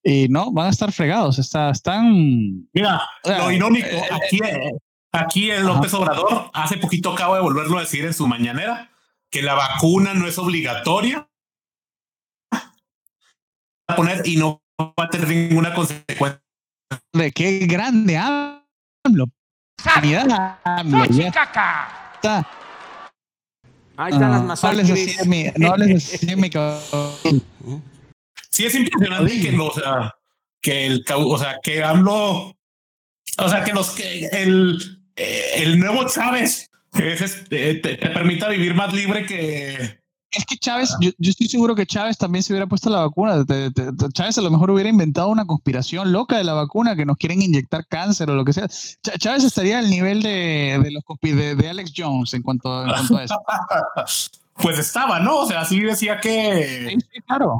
Y 0.03 0.27
no, 0.29 0.51
van 0.51 0.67
a 0.67 0.69
estar 0.69 0.91
fregados. 0.91 1.39
Está, 1.39 1.69
están. 1.69 2.67
Mira, 2.73 3.01
lo 3.23 3.51
irónico, 3.51 3.87
eh, 3.87 4.03
aquí, 4.11 4.39
eh, 4.43 4.71
aquí 5.11 5.51
el 5.51 5.65
López 5.65 5.93
Obrador 5.93 6.49
hace 6.53 6.77
poquito 6.77 7.11
acabo 7.11 7.35
de 7.35 7.41
volverlo 7.41 7.77
a 7.77 7.81
decir 7.81 8.05
en 8.05 8.13
su 8.13 8.27
mañanera 8.27 8.91
que 9.29 9.41
la 9.41 9.55
vacuna 9.55 10.13
no 10.13 10.27
es 10.27 10.37
obligatoria. 10.37 11.27
A 13.89 13.95
poner 13.95 14.21
y 14.27 14.35
no 14.35 14.61
va 14.79 15.05
a 15.05 15.09
tener 15.09 15.29
ninguna 15.29 15.73
consecuencia 15.73 16.46
de 17.13 17.31
qué 17.31 17.59
grande 17.67 18.17
hablo. 18.17 18.63
AMLO. 19.03 19.31
Está. 21.03 22.47
Ahí 23.97 24.13
están 24.13 24.31
las 24.31 24.43
masacres. 24.43 24.89
No 25.57 25.73
hables 25.73 26.13
así 26.13 26.35
mi 26.35 26.49
Sí, 28.49 28.65
es 28.65 28.75
impresionante 28.75 29.39
que, 29.39 29.57
o 29.59 29.71
sea, 29.71 30.15
que 30.61 30.85
el, 30.87 31.05
o 31.09 31.37
sea, 31.37 31.59
que 31.61 31.83
AMLO, 31.83 32.55
o 33.37 33.49
sea, 33.49 33.63
que 33.63 33.73
los 33.73 33.91
que 33.91 34.25
el, 34.25 35.03
el 35.15 35.79
nuevo 35.79 36.07
Chávez 36.07 36.69
que 36.93 37.13
es, 37.13 37.47
te, 37.49 37.75
te, 37.75 37.95
permita 37.97 38.49
vivir 38.49 38.73
más 38.73 38.93
libre 38.93 39.25
que, 39.25 39.99
es 40.31 40.45
que 40.45 40.57
Chávez, 40.57 40.93
yo, 40.99 41.11
estoy 41.19 41.47
seguro 41.47 41.73
que 41.75 41.85
Chávez 41.85 42.17
también 42.17 42.43
se 42.43 42.51
hubiera 42.51 42.67
puesto 42.67 42.89
la 42.89 43.01
vacuna. 43.01 43.45
Chávez 44.13 44.37
a 44.37 44.41
lo 44.41 44.51
mejor 44.51 44.71
hubiera 44.71 44.89
inventado 44.89 45.29
una 45.29 45.45
conspiración 45.45 46.11
loca 46.11 46.37
de 46.37 46.43
la 46.43 46.53
vacuna, 46.53 46.95
que 46.95 47.05
nos 47.05 47.17
quieren 47.17 47.41
inyectar 47.41 47.85
cáncer 47.87 48.29
o 48.29 48.35
lo 48.35 48.43
que 48.43 48.53
sea. 48.53 48.67
Chávez 49.19 49.43
estaría 49.43 49.79
al 49.79 49.89
nivel 49.89 50.21
de, 50.21 50.79
de 50.83 50.91
los 50.91 51.03
de, 51.21 51.55
de, 51.55 51.69
Alex 51.69 51.93
Jones 51.95 52.33
en 52.33 52.41
cuanto, 52.41 52.71
a 52.71 53.23
eso. 53.23 53.41
pues 54.55 54.79
estaba, 54.79 55.19
¿no? 55.19 55.37
O 55.39 55.47
sea, 55.47 55.63
sí 55.63 55.79
decía 55.79 56.19
que. 56.19 56.97
Sí, 56.99 57.21
claro. 57.25 57.57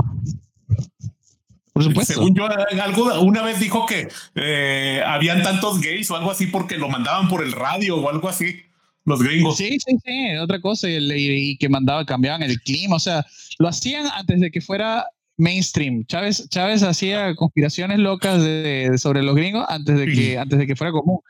Por 1.71 1.83
supuesto. 1.83 2.15
Según 2.15 2.35
yo, 2.35 2.47
algo, 2.83 3.21
una 3.21 3.43
vez 3.43 3.59
dijo 3.59 3.85
que 3.85 4.09
eh, 4.35 5.01
habían 5.05 5.41
tantos 5.41 5.79
gays 5.79 6.09
o 6.11 6.17
algo 6.17 6.31
así 6.31 6.47
porque 6.47 6.77
lo 6.77 6.89
mandaban 6.89 7.29
por 7.29 7.43
el 7.43 7.53
radio 7.53 7.97
o 7.97 8.09
algo 8.09 8.27
así 8.27 8.66
los 9.07 9.23
gringos. 9.23 9.57
Sí, 9.57 9.77
sí, 9.79 9.97
sí, 10.03 10.35
otra 10.35 10.59
cosa, 10.59 10.87
y, 10.89 11.57
que 11.57 11.69
mandaba, 11.69 12.05
cambiaban 12.05 12.43
el 12.43 12.59
clima, 12.61 12.97
o 12.97 12.99
sea, 12.99 13.25
lo 13.57 13.69
hacían 13.69 14.05
antes 14.13 14.41
de 14.41 14.51
que 14.51 14.61
fuera 14.61 15.07
mainstream. 15.37 16.05
Chávez, 16.05 16.47
Chávez 16.49 16.83
hacía 16.83 17.33
conspiraciones 17.35 17.99
locas 17.99 18.43
de, 18.43 18.95
sobre 18.97 19.23
los 19.23 19.35
gringos 19.35 19.65
antes 19.69 19.97
de 19.97 20.07
que, 20.07 20.37
antes 20.37 20.59
de 20.59 20.67
que 20.67 20.75
fuera 20.75 20.91
común. 20.91 21.21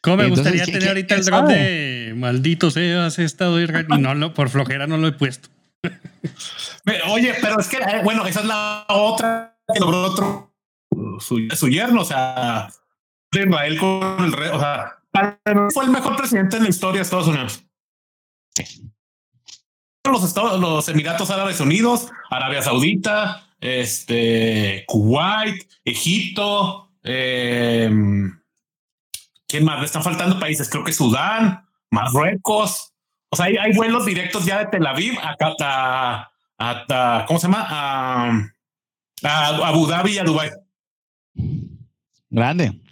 ¿Cómo 0.00 0.16
me 0.16 0.28
gustaría 0.28 0.64
tener 0.64 0.88
ahorita 0.88 1.14
el 1.16 1.24
drop 1.24 1.48
de 1.48 2.14
maldito 2.16 2.68
has 2.68 3.18
estado 3.18 3.60
y 3.60 3.66
no, 3.66 4.34
por 4.34 4.48
flojera 4.48 4.86
no 4.86 4.96
lo 4.96 5.08
he 5.08 5.12
puesto. 5.12 5.48
Oye, 7.10 7.34
pero 7.40 7.60
es 7.60 7.68
que, 7.68 7.76
eh, 7.76 8.00
bueno, 8.02 8.26
esa 8.26 8.40
es 8.40 8.46
la 8.46 8.86
otra 8.88 9.58
que 9.72 9.80
logró 9.80 10.02
otro, 10.04 10.54
su, 11.20 11.48
su 11.54 11.68
yerno, 11.68 12.02
o 12.02 12.04
sea, 12.04 12.68
Israel 13.32 13.78
con 13.78 14.24
el 14.24 14.32
rey, 14.32 14.48
o 14.52 14.58
sea, 14.58 14.95
fue 15.72 15.84
el 15.84 15.90
mejor 15.90 16.16
presidente 16.16 16.56
en 16.56 16.64
la 16.64 16.68
historia 16.68 16.98
de 16.98 17.02
Estados 17.02 17.28
Unidos. 17.28 17.64
Los, 20.04 20.24
Estados, 20.24 20.60
los 20.60 20.88
Emiratos 20.88 21.30
Árabes 21.30 21.60
Unidos, 21.60 22.10
Arabia 22.30 22.62
Saudita, 22.62 23.48
este, 23.60 24.84
Kuwait, 24.86 25.68
Egipto, 25.84 26.92
eh, 27.02 27.90
¿quién 29.48 29.64
más? 29.64 29.80
Le 29.80 29.86
están 29.86 30.02
faltando 30.02 30.38
países, 30.38 30.68
creo 30.70 30.84
que 30.84 30.92
Sudán, 30.92 31.66
Marruecos. 31.90 32.92
O 33.30 33.36
sea, 33.36 33.46
hay, 33.46 33.72
vuelos 33.74 34.06
directos 34.06 34.44
ya 34.44 34.58
de 34.58 34.66
Tel 34.66 34.86
Aviv 34.86 35.18
hasta, 35.20 36.30
hasta 36.56 37.24
¿cómo 37.26 37.40
se 37.40 37.48
llama? 37.48 37.66
A, 37.68 38.30
a 39.22 39.46
Abu 39.68 39.86
Dhabi 39.86 40.12
y 40.12 40.18
a 40.18 40.24
Dubai. 40.24 40.50
Grande. 42.30 42.85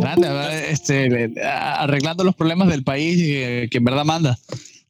Grande, 0.00 0.70
este, 0.70 1.34
arreglando 1.44 2.24
los 2.24 2.34
problemas 2.34 2.68
del 2.68 2.84
país 2.84 3.16
que, 3.70 3.78
en 3.78 3.84
verdad 3.84 4.04
manda. 4.04 4.36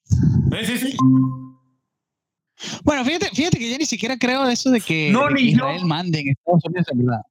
Sí, 0.04 0.66
sí, 0.66 0.78
sí. 0.78 0.96
Bueno, 2.84 3.04
fíjate, 3.04 3.30
fíjate 3.34 3.58
que 3.58 3.70
yo 3.70 3.78
ni 3.78 3.86
siquiera 3.86 4.16
creo 4.16 4.46
eso 4.48 4.70
de 4.70 4.80
que, 4.80 5.08
Israel 5.08 5.84
mande 5.84 6.20
en 6.20 6.28
Estados 6.28 6.64
Unidos, 6.64 6.86
en 6.92 6.98
verdad. 6.98 7.22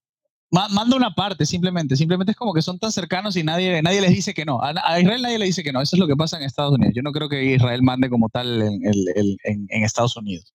manda 0.52 0.96
una 0.96 1.14
parte, 1.14 1.46
simplemente. 1.46 1.96
Simplemente 1.96 2.32
es 2.32 2.38
como 2.38 2.54
que 2.54 2.62
son 2.62 2.80
tan 2.80 2.92
cercanos 2.92 3.36
y 3.36 3.44
nadie, 3.44 3.82
nadie 3.82 4.02
les 4.02 4.12
dice 4.12 4.34
que 4.34 4.46
no. 4.46 4.62
A, 4.62 5.00
Israel 5.00 5.22
nadie 5.22 5.40
le 5.40 5.46
dice 5.46 5.64
que 5.64 5.72
no. 5.72 5.82
Eso 5.82 5.96
es 5.96 6.00
lo 6.00 6.08
que 6.08 6.16
pasa 6.16 6.38
en 6.38 6.44
Estados 6.44 6.74
Unidos. 6.74 6.94
Yo 6.96 7.02
no 7.02 7.12
creo 7.12 7.30
que 7.30 7.44
Israel 7.56 7.82
mande 7.84 8.10
como 8.10 8.30
tal 8.30 8.62
en, 8.62 8.82
en, 8.84 9.84
Estados 9.84 10.18
Unidos. 10.18 10.54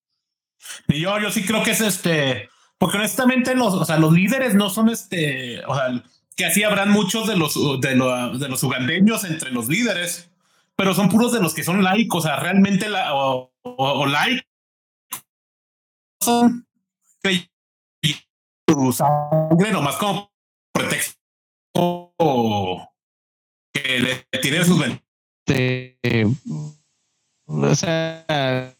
Y 0.87 1.01
yo, 1.01 1.19
yo 1.19 1.31
sí 1.31 1.43
creo 1.43 1.63
que 1.63 1.71
es 1.71 1.81
este. 1.81 2.49
Porque 2.77 2.97
honestamente, 2.97 3.55
los, 3.55 3.73
o 3.73 3.85
sea, 3.85 3.97
los 3.97 4.13
líderes 4.13 4.53
no 4.53 4.69
son 4.69 4.89
este. 4.89 5.65
O 5.65 5.75
sea, 5.75 6.03
que 6.37 6.45
así 6.45 6.63
habrán 6.63 6.91
muchos 6.91 7.27
de 7.27 7.35
los, 7.35 7.55
de, 7.81 7.89
de 7.89 8.47
los 8.47 8.63
ugandeños 8.63 9.23
entre 9.25 9.51
los 9.51 9.67
líderes, 9.67 10.29
pero 10.75 10.93
son 10.93 11.09
puros 11.09 11.33
de 11.33 11.41
los 11.41 11.53
que 11.55 11.63
son 11.63 11.83
laicos, 11.83 12.23
o 12.23 12.27
sea, 12.27 12.37
realmente 12.37 12.87
la, 12.87 13.15
o, 13.15 13.51
o, 13.63 14.05
laicos 14.05 14.45
son 16.21 16.65
sangre 18.93 19.71
nomás 19.71 19.95
como 19.95 20.31
pretexto 20.71 22.13
que 23.73 23.99
le 23.99 24.39
tienen 24.39 24.65
sus 24.65 24.79
o 27.47 27.75
sea, 27.75 28.75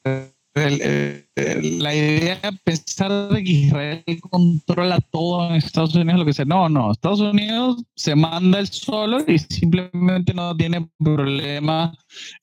la 0.58 1.96
idea 1.96 2.40
de 2.42 2.52
pensar 2.64 3.30
de 3.30 3.44
que 3.44 3.52
Israel 3.52 4.04
controla 4.30 5.00
todo 5.12 5.50
en 5.50 5.56
Estados 5.56 5.96
Unidos, 5.96 6.20
lo 6.20 6.26
que 6.26 6.34
sea, 6.34 6.46
no, 6.46 6.68
no, 6.70 6.92
Estados 6.92 7.20
Unidos 7.20 7.84
se 7.96 8.16
manda 8.16 8.60
el 8.60 8.68
solo 8.68 9.24
y 9.28 9.40
simplemente 9.40 10.34
no 10.34 10.56
tiene 10.56 10.90
problema 10.98 11.94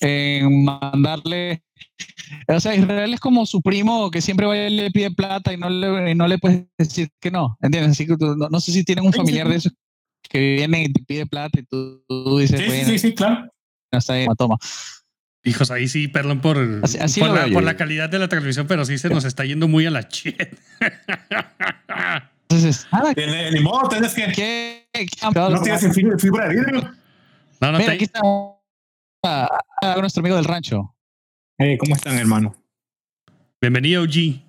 en 0.00 0.64
mandarle, 0.64 1.62
o 2.48 2.60
sea, 2.60 2.74
Israel 2.74 3.14
es 3.14 3.20
como 3.20 3.46
su 3.46 3.60
primo 3.60 4.10
que 4.10 4.20
siempre 4.20 4.46
va 4.46 4.56
y 4.56 4.70
le 4.70 4.90
pide 4.90 5.10
plata 5.10 5.52
y 5.52 5.56
no 5.56 5.68
le, 5.68 6.14
no 6.14 6.26
le 6.26 6.38
puedes 6.38 6.66
decir 6.78 7.08
que 7.20 7.30
no, 7.30 7.56
¿entiendes? 7.60 7.92
Así 7.92 8.06
que 8.06 8.16
no, 8.18 8.60
sé 8.60 8.72
si 8.72 8.84
tienen 8.84 9.06
un 9.06 9.12
familiar 9.12 9.48
de 9.48 9.56
esos 9.56 9.72
que 10.22 10.38
viene 10.38 10.84
y 10.84 10.92
te 10.92 11.02
pide 11.02 11.26
plata 11.26 11.60
y 11.60 11.64
tú, 11.64 12.02
dices, 12.38 12.60
sí, 12.60 12.84
sí, 12.84 12.98
sí, 12.98 13.14
claro. 13.14 13.50
Está 13.98 14.14
toma. 14.36 14.56
Hijos, 15.46 15.70
ahí 15.70 15.88
sí, 15.88 16.08
perdón 16.08 16.40
por, 16.40 16.56
por, 16.80 17.62
la, 17.62 17.76
calidad 17.76 18.08
de 18.08 18.18
la 18.18 18.28
transmisión, 18.28 18.66
pero 18.66 18.86
sí 18.86 18.96
se 18.96 19.10
nos 19.10 19.26
está 19.26 19.44
yendo 19.44 19.68
muy 19.68 19.84
a 19.84 19.90
la 19.90 20.08
chet. 20.08 20.58
Entonces, 22.48 22.88
ni, 23.52 23.60
modo, 23.60 23.90
tienes 23.90 24.14
que. 24.14 24.32
¿Qué? 24.32 24.88
No 25.34 25.60
tienes 25.60 25.94
fibra 26.18 26.48
de 26.48 26.54
vidrio. 26.54 26.94
No, 27.60 27.72
no 27.72 27.78
Mira, 27.78 27.92
aquí 27.92 28.04
está 28.04 28.22
nuestro 30.00 30.22
amigo 30.22 30.36
del 30.36 30.46
rancho. 30.46 30.94
Hey, 31.58 31.76
¿Cómo 31.76 31.94
están, 31.94 32.16
hermano? 32.16 32.56
Bienvenido, 33.60 34.02
OG. 34.02 34.40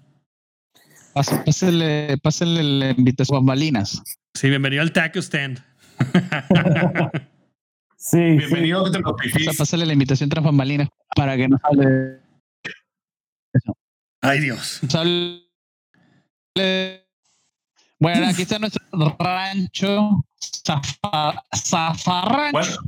Pásale, 1.13 2.17
pásale 2.23 2.63
la 2.63 2.91
invitación 2.91 3.39
a 3.39 3.41
Malinas. 3.41 4.01
Sí, 4.33 4.47
bienvenido 4.47 4.81
al 4.81 4.93
Taco 4.93 5.19
Stand. 5.19 5.61
Sí. 8.05 8.19
Bienvenido 8.19 8.85
sí. 8.85 9.49
a 9.49 9.53
Pásale 9.57 9.83
la 9.83 9.93
invitación 9.93 10.29
transformalina 10.29 10.87
para 11.15 11.35
que 11.35 11.47
nos 11.47 11.59
hable. 11.63 12.19
Eso. 13.51 13.75
Ay, 14.21 14.41
Dios. 14.41 14.79
Bueno, 17.99 18.27
aquí 18.27 18.43
está 18.43 18.59
nuestro 18.59 18.85
rancho, 19.17 20.23
Zafarrancho. 21.55 22.79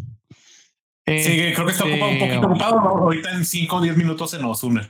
Eh, 1.08 1.24
sí, 1.24 1.54
creo 1.56 1.66
que 1.66 1.72
está 1.72 1.86
ocupado, 1.86 2.12
un 2.12 2.20
poquito 2.20 2.48
ocupado. 2.48 2.80
Ahorita 2.80 3.32
en 3.32 3.44
5 3.44 3.76
o 3.76 3.82
10 3.82 3.98
minutos 3.98 4.30
se 4.30 4.38
nos 4.38 4.62
une. 4.64 4.88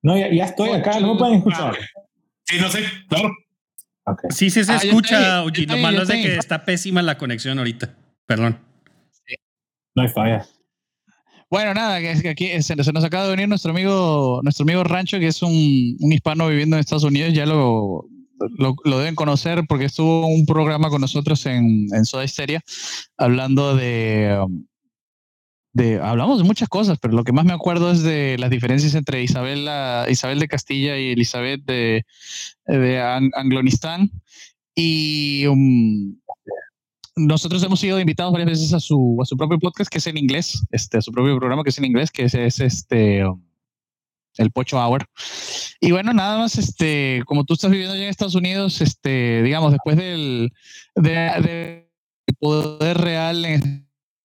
No, 0.00 0.16
ya, 0.16 0.32
ya 0.32 0.46
estoy 0.46 0.70
acá, 0.70 0.98
no 0.98 1.12
me 1.12 1.18
pueden 1.18 1.34
escuchar. 1.34 1.76
Sí, 2.44 2.56
no 2.58 2.70
sé, 2.70 2.84
claro. 3.06 3.34
Okay. 4.04 4.30
Sí, 4.30 4.48
sí 4.48 4.64
se 4.64 4.72
ah, 4.72 4.76
escucha, 4.76 5.42
Oye, 5.42 5.66
lo 5.66 5.76
malo 5.76 6.04
es 6.04 6.08
de 6.08 6.22
que 6.22 6.36
está 6.36 6.64
pésima 6.64 7.02
la 7.02 7.18
conexión 7.18 7.58
ahorita. 7.58 7.94
Perdón. 8.24 8.67
Bueno, 11.50 11.72
nada, 11.72 11.98
que, 12.00 12.28
aquí 12.28 12.62
se, 12.62 12.76
nos 12.76 13.04
acaba 13.04 13.24
de 13.24 13.30
venir 13.30 13.48
nuestro 13.48 13.70
amigo, 13.70 14.40
nuestro 14.42 14.64
amigo 14.64 14.84
Rancho, 14.84 15.18
que 15.18 15.28
es 15.28 15.42
un, 15.42 15.96
hispano 16.12 16.48
viviendo 16.48 16.76
en 16.76 16.80
Estados 16.80 17.04
Unidos, 17.04 17.32
ya 17.32 17.46
lo, 17.46 18.06
lo, 18.58 18.98
deben 18.98 19.14
conocer 19.14 19.64
porque 19.66 19.86
estuvo 19.86 20.26
un 20.26 20.44
programa 20.44 20.90
con 20.90 21.00
nosotros 21.00 21.46
en, 21.46 21.88
Soda 22.04 22.24
Hysteria 22.24 22.60
hablando 23.16 23.74
de, 23.74 24.38
de, 25.72 26.00
hablamos 26.02 26.36
de 26.36 26.44
muchas 26.44 26.68
cosas, 26.68 26.98
pero 27.00 27.14
lo 27.14 27.24
que 27.24 27.32
más 27.32 27.46
me 27.46 27.54
acuerdo 27.54 27.92
es 27.92 28.02
de 28.02 28.36
las 28.38 28.50
diferencias 28.50 28.94
entre 28.94 29.22
Isabel, 29.22 29.66
Isabel 30.10 30.40
de 30.40 30.48
Castilla 30.48 30.98
y 30.98 31.12
Elizabeth 31.12 31.64
de, 31.64 32.04
de 32.66 33.00
Anglonistán. 33.00 34.10
Y 34.80 35.44
um, 35.46 36.16
nosotros 37.18 37.62
hemos 37.62 37.80
sido 37.80 38.00
invitados 38.00 38.32
varias 38.32 38.50
veces 38.50 38.72
a 38.72 38.80
su, 38.80 39.18
a 39.20 39.24
su 39.24 39.36
propio 39.36 39.58
podcast, 39.58 39.90
que 39.90 39.98
es 39.98 40.06
en 40.06 40.16
inglés, 40.16 40.64
este, 40.70 40.98
a 40.98 41.02
su 41.02 41.12
propio 41.12 41.36
programa, 41.36 41.62
que 41.62 41.70
es 41.70 41.78
en 41.78 41.84
inglés, 41.84 42.10
que 42.10 42.24
es, 42.24 42.34
este, 42.34 43.24
um, 43.26 43.42
el 44.36 44.50
Pocho 44.50 44.78
Hour. 44.78 45.06
Y 45.80 45.90
bueno, 45.90 46.12
nada 46.12 46.38
más, 46.38 46.56
este, 46.56 47.22
como 47.26 47.44
tú 47.44 47.54
estás 47.54 47.70
viviendo 47.70 47.94
allá 47.94 48.04
en 48.04 48.10
Estados 48.10 48.34
Unidos, 48.34 48.80
este, 48.80 49.42
digamos, 49.42 49.72
después 49.72 49.96
del 49.96 50.52
de, 50.94 51.88
poder 52.38 52.98
real, 52.98 53.44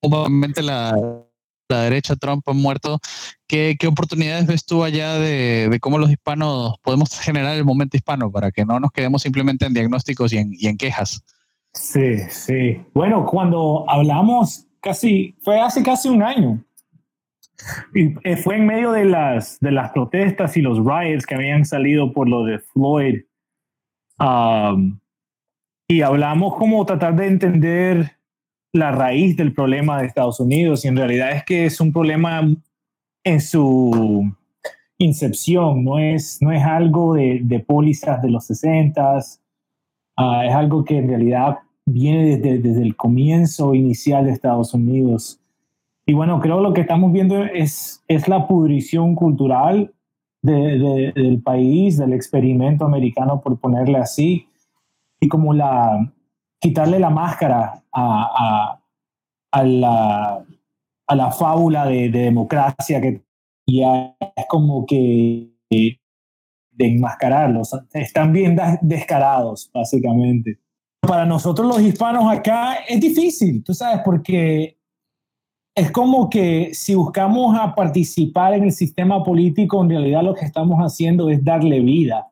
obviamente 0.01 0.61
la, 0.61 0.95
la 1.69 1.81
derecha, 1.81 2.15
Trump 2.15 2.47
ha 2.47 2.53
muerto, 2.53 2.99
¿qué, 3.47 3.75
¿qué, 3.79 3.87
oportunidades 3.87 4.45
ves 4.45 4.65
tú 4.65 4.83
allá 4.83 5.15
de, 5.15 5.69
de, 5.69 5.79
cómo 5.79 5.97
los 5.97 6.11
hispanos 6.11 6.75
podemos 6.83 7.17
generar 7.19 7.55
el 7.55 7.65
momento 7.65 7.97
hispano 7.97 8.31
para 8.31 8.51
que 8.51 8.65
no 8.65 8.79
nos 8.79 8.91
quedemos 8.91 9.21
simplemente 9.21 9.65
en 9.65 9.73
diagnósticos 9.73 10.33
y 10.33 10.37
en, 10.37 10.51
y 10.53 10.67
en 10.67 10.77
quejas? 10.77 11.23
Sí, 11.73 12.19
sí. 12.29 12.81
Bueno, 12.93 13.25
cuando 13.25 13.89
hablamos 13.89 14.67
casi, 14.79 15.35
fue 15.41 15.59
hace 15.59 15.81
casi 15.83 16.07
un 16.07 16.21
año. 16.21 16.63
Y 17.95 18.13
eh, 18.23 18.37
fue 18.37 18.57
en 18.57 18.67
medio 18.67 18.91
de 18.91 19.05
las, 19.05 19.59
de 19.59 19.71
las 19.71 19.91
protestas 19.91 20.55
y 20.57 20.61
los 20.61 20.79
riots 20.79 21.25
que 21.25 21.35
habían 21.35 21.65
salido 21.65 22.11
por 22.13 22.29
lo 22.29 22.45
de 22.45 22.59
Floyd. 22.59 23.21
Um, 24.19 24.99
y 25.87 26.01
hablamos 26.01 26.55
como 26.55 26.85
tratar 26.85 27.15
de 27.15 27.27
entender 27.27 28.17
la 28.71 28.91
raíz 28.91 29.35
del 29.35 29.53
problema 29.53 29.99
de 29.99 30.07
Estados 30.07 30.39
Unidos. 30.39 30.85
Y 30.85 30.89
en 30.89 30.97
realidad 30.97 31.31
es 31.31 31.43
que 31.43 31.65
es 31.65 31.79
un 31.81 31.91
problema 31.91 32.41
en 33.23 33.41
su 33.41 34.31
incepción, 34.99 35.83
no 35.83 35.97
es, 35.97 36.39
no 36.41 36.51
es 36.51 36.63
algo 36.63 37.15
de, 37.15 37.39
de 37.43 37.59
pólizas 37.59 38.21
de 38.21 38.29
los 38.29 38.49
60s 38.49 39.42
Ah, 40.15 40.45
es 40.45 40.53
algo 40.53 40.83
que 40.83 40.97
en 40.97 41.07
realidad 41.07 41.59
viene 41.85 42.37
desde, 42.37 42.59
desde, 42.59 42.81
el 42.81 42.95
comienzo 42.95 43.73
inicial 43.73 44.25
de 44.25 44.31
Estados 44.31 44.73
Unidos. 44.73 45.39
Y 46.05 46.13
bueno, 46.13 46.39
creo 46.39 46.61
lo 46.61 46.73
que 46.73 46.81
estamos 46.81 47.11
viendo 47.11 47.43
es, 47.43 48.03
es 48.07 48.27
la 48.27 48.47
pudrición 48.47 49.15
cultural 49.15 49.93
de, 50.41 51.11
del 51.15 51.41
país, 51.41 51.97
del 51.97 52.13
experimento 52.13 52.85
americano, 52.85 53.41
por 53.41 53.57
ponerle 53.57 53.97
así, 53.97 54.47
y 55.19 55.27
como 55.27 55.53
la 55.53 56.13
quitarle 56.59 56.99
la 56.99 57.09
máscara 57.09 57.81
a, 57.91 58.29
a, 58.37 58.79
a 59.51 59.63
la, 59.63 60.45
a 61.07 61.15
la 61.15 61.31
fábula 61.31 61.85
de, 61.85 62.09
de 62.09 62.19
democracia 62.19 63.01
que 63.01 63.21
ya 63.65 64.15
es 64.35 64.45
como 64.47 64.85
que 64.85 65.49
de 66.75 66.87
enmascararlos. 66.87 67.71
Están 67.93 68.33
bien 68.33 68.57
descarados, 68.81 69.69
básicamente. 69.73 70.59
Para 71.01 71.25
nosotros 71.25 71.67
los 71.67 71.81
hispanos 71.81 72.31
acá 72.31 72.75
es 72.87 72.99
difícil, 72.99 73.63
tú 73.63 73.73
sabes, 73.73 74.01
porque 74.05 74.77
es 75.75 75.91
como 75.91 76.29
que 76.29 76.73
si 76.73 76.95
buscamos 76.95 77.57
a 77.59 77.75
participar 77.75 78.53
en 78.53 78.63
el 78.63 78.71
sistema 78.71 79.23
político, 79.23 79.81
en 79.81 79.89
realidad 79.89 80.23
lo 80.23 80.33
que 80.33 80.45
estamos 80.45 80.79
haciendo 80.79 81.29
es 81.29 81.43
darle 81.43 81.79
vida, 81.81 82.31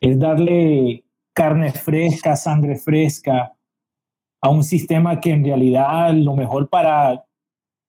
es 0.00 0.18
darle 0.18 1.04
carne 1.32 1.72
fresca, 1.72 2.36
sangre 2.36 2.76
fresca 2.76 3.54
a 4.40 4.50
un 4.50 4.62
sistema 4.62 5.20
que 5.20 5.30
en 5.30 5.44
realidad 5.44 6.12
lo 6.12 6.36
mejor 6.36 6.68
para 6.68 7.24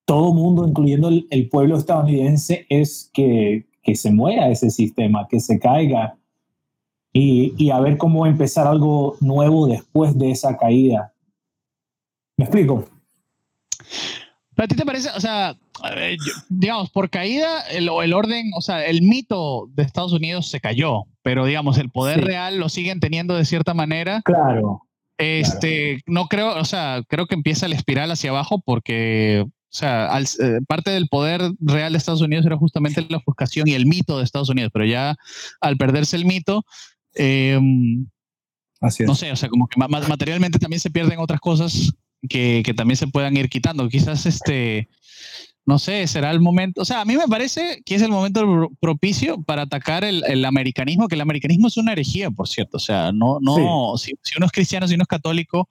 todo 0.05 0.33
mundo, 0.33 0.65
incluyendo 0.65 1.09
el, 1.09 1.49
pueblo 1.49 1.77
estadounidense, 1.77 2.65
es 2.69 3.09
que, 3.13 3.67
que, 3.85 3.95
se 3.95 4.11
muera 4.11 4.49
ese 4.49 4.69
sistema, 4.69 5.27
que 5.29 5.39
se 5.39 5.59
caiga 5.59 6.15
y, 7.13 7.53
y 7.57 7.69
a 7.69 7.79
ver 7.79 7.97
cómo 7.97 8.25
empezar 8.25 8.67
algo 8.67 9.15
nuevo 9.21 9.67
después 9.67 10.17
de 10.17 10.31
esa 10.31 10.57
caída. 10.57 11.13
¿Me 12.37 12.45
explico? 12.45 12.85
¿Pero 14.55 14.65
a 14.65 14.67
ti 14.67 14.75
te 14.75 14.85
parece, 14.85 15.09
o 15.15 15.19
sea, 15.19 15.55
digamos, 16.49 16.89
por 16.89 17.09
caída, 17.09 17.61
el, 17.69 17.89
el, 18.03 18.13
orden, 18.13 18.51
o 18.55 18.61
sea, 18.61 18.85
el 18.85 19.01
mito 19.01 19.67
de 19.73 19.83
Estados 19.83 20.13
Unidos 20.13 20.47
se 20.47 20.61
cayó, 20.61 21.03
pero 21.21 21.45
digamos, 21.45 21.77
el 21.77 21.89
poder 21.89 22.23
real 22.23 22.57
lo 22.57 22.69
siguen 22.69 22.99
teniendo 22.99 23.35
de 23.35 23.45
cierta 23.45 23.73
manera. 23.73 24.21
Claro. 24.23 24.81
Este, 25.17 26.01
no 26.05 26.27
creo, 26.27 26.57
o 26.57 26.65
sea, 26.65 27.01
creo 27.07 27.25
que 27.25 27.35
empieza 27.35 27.67
la 27.67 27.75
espiral 27.75 28.11
hacia 28.11 28.31
abajo 28.31 28.59
porque, 28.59 29.45
o 29.75 29.77
sea, 29.77 30.09
eh, 30.19 30.61
parte 30.65 30.91
del 30.91 31.09
poder 31.09 31.41
real 31.59 31.91
de 31.91 31.97
Estados 31.97 32.21
Unidos 32.21 32.45
era 32.45 32.55
justamente 32.55 33.05
la 33.09 33.17
ofuscación 33.17 33.67
y 33.67 33.73
el 33.73 33.85
mito 33.85 34.17
de 34.17 34.23
Estados 34.23 34.47
Unidos, 34.47 34.71
pero 34.73 34.85
ya 34.85 35.17
al 35.59 35.75
perderse 35.75 36.15
el 36.15 36.23
mito, 36.23 36.63
Así 38.79 39.03
no 39.03 39.15
sé, 39.15 39.33
o 39.33 39.35
sea, 39.35 39.49
como 39.49 39.67
que 39.67 39.77
materialmente 39.77 40.59
también 40.59 40.79
se 40.79 40.89
pierden 40.89 41.19
otras 41.19 41.41
cosas 41.41 41.91
que, 42.29 42.63
también 42.75 42.95
se 42.95 43.07
puedan 43.07 43.35
ir 43.35 43.49
quitando. 43.49 43.89
Quizás 43.89 44.25
este, 44.25 44.87
no 45.65 45.79
sé, 45.79 46.05
será 46.07 46.29
el 46.31 46.39
momento, 46.39 46.81
o 46.81 46.85
sea, 46.85 47.01
a 47.01 47.05
mí 47.05 47.17
me 47.17 47.27
parece 47.27 47.81
que 47.85 47.95
es 47.95 48.01
el 48.03 48.11
momento 48.11 48.69
propicio 48.79 49.41
para 49.41 49.63
atacar 49.63 50.03
el, 50.03 50.45
americanismo, 50.45 51.07
que 51.07 51.15
el 51.15 51.21
americanismo 51.21 51.67
es 51.67 51.77
una 51.77 51.93
herejía, 51.93 52.29
por 52.29 52.47
cierto, 52.47 52.77
o 52.77 52.79
sea, 52.79 53.11
no, 53.11 53.39
no, 53.41 53.97
si, 53.97 54.13
uno 54.37 54.45
es 54.45 54.51
cristiano, 54.51 54.87
si 54.87 54.93
uno 54.93 55.03
es 55.03 55.07
católico, 55.07 55.67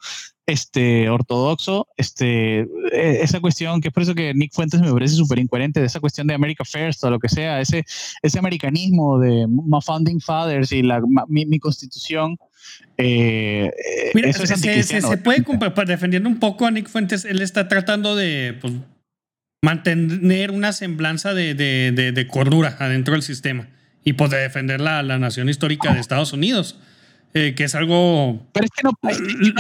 este, 0.47 1.09
ortodoxo, 1.09 1.87
este, 1.97 2.61
e, 2.93 3.21
esa 3.23 3.41
cuestión, 3.41 3.81
que 3.81 3.89
es 3.89 3.95
por 3.95 4.03
eso 4.03 4.15
que 4.15 4.35
Nick 4.35 4.53
Fuentes 4.53 4.81
me 4.81 4.93
parece 4.93 5.15
súper 5.15 5.39
incoherente, 5.39 5.79
de 5.79 5.87
esa 5.87 6.01
cuestión 6.01 6.27
de 6.27 6.35
America 6.35 6.65
First 6.65 7.05
o 7.05 7.11
lo 7.11 7.21
que 7.21 7.29
sea, 7.29 7.61
ese, 7.61 7.85
ese 8.21 8.39
americanismo 8.39 9.21
de 9.21 9.47
my 9.47 9.81
founding 9.81 10.21
fathers 10.21 10.73
y 10.73 10.83
la, 10.83 11.01
mi 11.29 11.59
constitución, 11.61 12.37
eh, 12.97 13.71
Mira, 14.15 14.33
se, 14.33 15.17
puede 15.19 15.43
pues, 15.43 15.89
defendiendo 15.89 16.29
un 16.29 16.39
poco 16.39 16.67
a 16.67 16.71
Nick 16.71 16.89
Fuentes, 16.89 17.25
él 17.25 17.43
está 17.43 17.69
tratando 17.69 18.15
de 18.15 18.57
pues, 18.61 18.73
mantener 19.65 20.51
una 20.51 20.73
semblanza 20.73 21.33
de, 21.33 21.55
de, 21.55 22.13
de, 22.13 22.27
cordura 22.27 22.77
adentro 22.79 23.15
del 23.15 23.23
sistema 23.23 23.69
y 24.05 24.13
pues 24.13 24.31
de 24.31 24.37
defender 24.37 24.81
la, 24.81 25.03
la 25.03 25.19
nación 25.19 25.49
histórica 25.49 25.93
de 25.95 26.01
Estados 26.01 26.33
Unidos. 26.33 26.79
Eh, 27.37 27.57
que 27.57 27.65
es 27.65 27.75
algo 27.75 28.47
pero 28.53 28.65
es 28.65 28.71
que 28.71 28.85
no, 28.85 28.93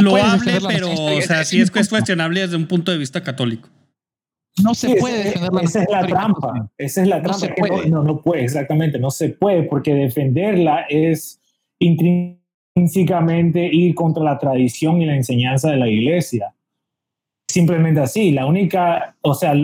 loable, 0.00 0.60
pero 0.68 0.92
o 0.92 1.20
sea, 1.22 1.44
sí 1.44 1.60
es, 1.60 1.72
es 1.74 1.88
cuestionable 1.88 2.40
desde 2.40 2.54
un 2.54 2.68
punto 2.68 2.92
de 2.92 2.98
vista 2.98 3.24
católico. 3.24 3.68
No 4.62 4.74
se 4.74 4.94
puede 4.94 5.24
defender 5.24 5.52
la 5.52 5.62
Esa 5.62 5.82
es 5.82 5.88
la 5.90 6.06
trampa. 6.06 6.70
Esa 6.78 7.02
es 7.02 7.08
la 7.08 7.20
trampa. 7.20 7.48
No, 7.58 7.84
no, 7.86 8.02
no, 8.04 8.22
puede, 8.22 8.44
exactamente. 8.44 9.00
No 9.00 9.10
se 9.10 9.30
puede, 9.30 9.64
porque 9.64 9.92
defenderla 9.92 10.86
es 10.88 11.40
intrínsecamente 11.80 13.68
ir 13.72 13.96
contra 13.96 14.22
la 14.22 14.38
tradición 14.38 15.02
y 15.02 15.06
la 15.06 15.16
enseñanza 15.16 15.72
de 15.72 15.78
la 15.78 15.88
iglesia. 15.88 16.54
Simplemente 17.48 18.00
así. 18.00 18.30
La 18.30 18.46
única, 18.46 19.16
o 19.22 19.34
sea, 19.34 19.54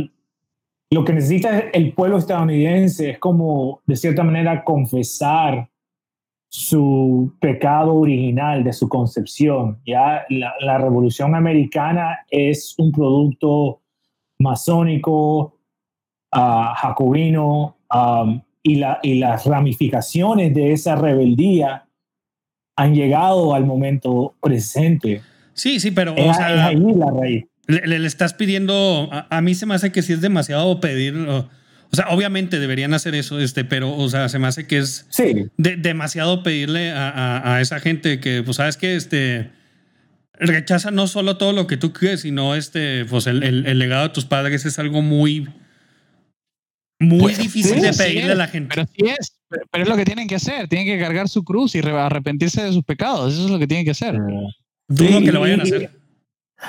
lo 0.93 1.05
que 1.05 1.13
necesita 1.13 1.59
el 1.59 1.93
pueblo 1.93 2.19
estadounidense 2.19 3.11
es 3.11 3.19
como, 3.19 3.81
de 3.87 3.97
cierta 3.97 4.25
manera, 4.25 4.65
confesar 4.65 5.71
su 6.49 7.33
pecado 7.41 7.95
original 7.95 8.65
de 8.65 8.73
su 8.73 8.89
concepción. 8.89 9.81
Ya 9.87 10.27
la, 10.29 10.79
revolución 10.79 11.37
americana 11.37 12.27
es 12.29 12.75
un 12.77 12.91
producto 12.91 13.83
masónico, 14.41 15.61
uh, 16.35 16.75
jacobino, 16.75 17.77
um, 17.95 18.41
y, 18.63 18.75
la, 18.75 18.99
y 19.03 19.15
las 19.21 19.47
ramificaciones 19.47 20.53
de 20.53 20.73
esa 20.73 20.97
rebeldía 20.97 21.87
han 22.77 22.95
llegado 22.95 23.55
al 23.55 23.65
momento 23.65 24.35
presente. 24.41 25.23
Sí, 25.55 25.79
sí, 25.79 25.93
pero 25.93 26.15
es, 26.17 26.37
ahí 26.39 26.77
la 26.77 27.11
raíz. 27.11 27.50
Le, 27.71 28.07
estás 28.07 28.35
pidiendo, 28.35 29.09
a, 29.13 29.41
mí 29.41 29.55
se 29.55 29.67
me 29.67 29.75
hace 29.75 29.93
que 29.93 30.03
si 30.03 30.13
es 30.13 30.21
demasiado 30.21 30.81
pedir, 30.81 31.15
o, 31.17 31.49
sea, 31.93 32.09
obviamente 32.11 32.59
deberían 32.59 32.95
hacer 32.95 33.15
eso, 33.15 33.41
este, 33.41 33.65
pero, 33.65 33.97
o 33.97 34.09
sea, 34.09 34.29
se 34.29 34.39
me 34.39 34.47
hace 34.47 34.67
que 34.67 34.79
es 34.79 35.07
demasiado 35.57 36.43
pedirle 36.43 36.93
a, 36.93 37.55
a, 37.55 37.61
esa 37.61 37.81
gente 37.81 38.21
que, 38.21 38.43
pues, 38.43 38.57
sabes 38.57 38.77
que, 38.77 38.97
este, 38.97 39.51
rechaza 40.35 40.91
no 40.91 41.07
solo 41.07 41.37
todo 41.37 41.53
lo 41.53 41.67
que 41.67 41.77
tú 41.77 41.93
crees, 41.93 42.23
sino, 42.23 42.55
este, 42.55 43.05
pues, 43.05 43.27
el, 43.27 43.43
el 43.43 43.79
legado 43.79 44.05
de 44.05 44.15
tus 44.15 44.25
padres 44.25 44.65
es 44.67 44.79
algo 44.79 45.03
muy, 45.03 45.49
muy 47.01 47.21
pues, 47.21 47.39
difícil 47.39 47.81
de 47.81 47.93
pedirle 47.95 48.33
a 48.33 48.37
la 48.37 48.47
gente. 48.47 48.75
Pero 48.75 48.87
sí 48.87 49.07
es, 49.19 49.41
pero 49.71 49.85
es 49.85 49.89
lo 49.89 49.97
que 49.97 50.05
tienen 50.05 50.29
que 50.29 50.35
hacer. 50.35 50.69
Tienen 50.69 50.87
que 50.87 51.03
cargar 51.03 51.29
su 51.29 51.43
cruz 51.43 51.75
y 51.75 51.79
arrepentirse 51.81 52.63
de 52.63 52.73
sus 52.73 52.85
pecados. 52.85 53.33
Eso 53.33 53.47
es 53.47 53.51
lo 53.51 53.59
que 53.59 53.67
tienen 53.67 53.87
que 53.87 53.93
hacer. 53.93 54.19
Dudo 54.87 55.21
que 55.21 55.33
lo 55.33 55.41
vayan 55.41 55.61
a 55.61 55.63
hacer. 55.63 55.91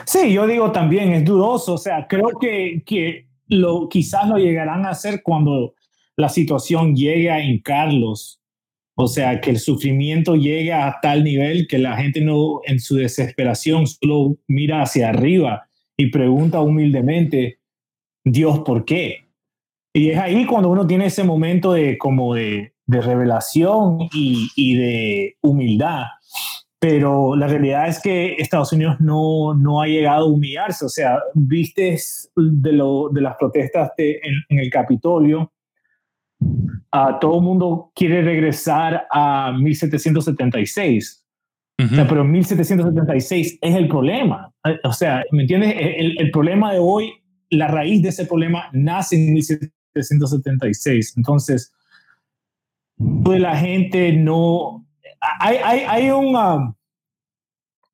Sí, 0.06 0.34
yo 0.34 0.48
digo 0.48 0.72
también, 0.72 1.14
es 1.14 1.26
dudoso. 1.26 1.74
O 1.74 1.78
sea, 1.78 2.08
creo 2.08 2.30
que, 2.39 2.84
que 2.86 3.28
lo, 3.48 3.89
quizás 3.89 4.28
lo 4.28 4.38
llegarán 4.38 4.86
a 4.86 4.92
hacer 4.92 5.22
cuando 5.24 5.74
la 6.16 6.30
situación 6.30 6.96
llegue 6.96 7.30
a 7.30 7.44
hincarlos. 7.44 8.42
O 8.96 9.08
sea, 9.08 9.42
que 9.42 9.50
el 9.50 9.60
sufrimiento 9.60 10.36
llegue 10.36 10.74
a 10.74 10.98
tal 11.02 11.24
nivel 11.24 11.68
que 11.68 11.78
la 11.78 11.98
gente 11.98 12.22
no, 12.22 12.62
en 12.66 12.80
su 12.80 12.96
desesperación, 12.96 13.88
solo 13.88 14.38
mira 14.48 14.82
hacia 14.82 15.10
arriba 15.10 15.70
y 15.98 16.12
pregunta 16.12 16.62
humildemente, 16.62 17.60
Dios, 18.24 18.60
¿por 18.60 18.86
qué? 18.86 19.28
Y 19.94 20.10
es 20.10 20.18
ahí 20.18 20.46
cuando 20.46 20.70
uno 20.70 20.88
tiene 20.88 21.08
ese 21.08 21.24
momento 21.24 21.74
de 21.74 21.98
como 21.98 22.36
de, 22.36 22.74
de 22.86 23.02
revelación 23.02 24.10
y, 24.14 24.50
y, 24.56 24.76
de 24.76 25.38
humildad. 25.42 26.04
Pero 26.82 27.36
la 27.36 27.48
realidad 27.48 27.88
es 27.88 28.02
que 28.02 28.34
Estados 28.40 28.74
Unidos 28.74 28.96
no, 29.00 29.54
no 29.54 29.82
ha 29.82 29.88
llegado 29.88 30.26
a 30.26 30.30
humillarse. 30.30 30.84
O 30.84 30.90
sea, 30.90 31.20
viste 31.36 31.96
de, 32.36 32.72
lo, 32.72 33.10
de 33.10 33.22
las 33.22 33.36
protestas 33.38 33.92
de, 33.96 34.20
en, 34.50 34.60
el 34.60 34.70
Capitolio, 34.72 35.54
a 36.92 37.20
todo 37.20 37.38
el 37.38 37.44
mundo 37.44 37.92
quiere 37.96 38.24
regresar 38.24 39.06
a 39.12 39.54
1776. 39.56 41.28
o 41.80 41.88
sea, 41.88 42.08
pero 42.08 42.24
1776 42.24 43.60
es 43.62 43.76
el 43.76 43.88
problema. 43.88 44.52
O 44.84 44.94
sea, 44.94 45.24
¿me 45.32 45.44
entiendes? 45.44 45.76
El, 45.78 46.20
el, 46.20 46.32
problema 46.32 46.74
de 46.74 46.80
hoy, 46.80 47.14
la 47.52 47.68
raíz 47.68 48.02
de 48.02 48.10
ese 48.10 48.26
problema 48.26 48.70
nace 48.74 49.16
en 49.18 49.34
1776 49.34 49.72
776. 49.94 51.14
Entonces, 51.18 51.74
de 52.98 53.40
la 53.40 53.56
gente 53.56 54.14
no... 54.14 54.81
Hay, 55.39 55.57
hay, 55.57 55.80
hay, 55.88 56.11
un, 56.11 56.76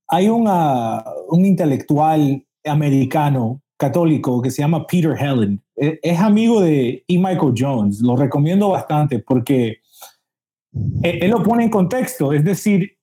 hay 0.07 0.30
un 0.30 1.45
intelectual 1.45 2.45
americano 2.65 3.61
católico 3.78 4.41
que 4.41 4.51
se 4.51 4.61
llama 4.61 4.88
Peter 4.88 5.15
Helen. 5.17 5.61
E, 5.75 5.99
es, 6.01 6.19
amigo 6.19 6.61
de 6.61 7.03
E. 7.07 7.17
Michael 7.17 7.53
Jones. 7.55 8.01
Lo 8.01 8.15
recomiendo 8.15 8.69
bastante 8.69 9.19
porque 9.19 9.82
él, 11.03 11.19
él 11.21 11.32
lo 11.32 11.43
pone 11.43 11.65
en 11.65 11.69
contexto. 11.69 12.34
Es 12.34 12.43
decir, 12.43 12.97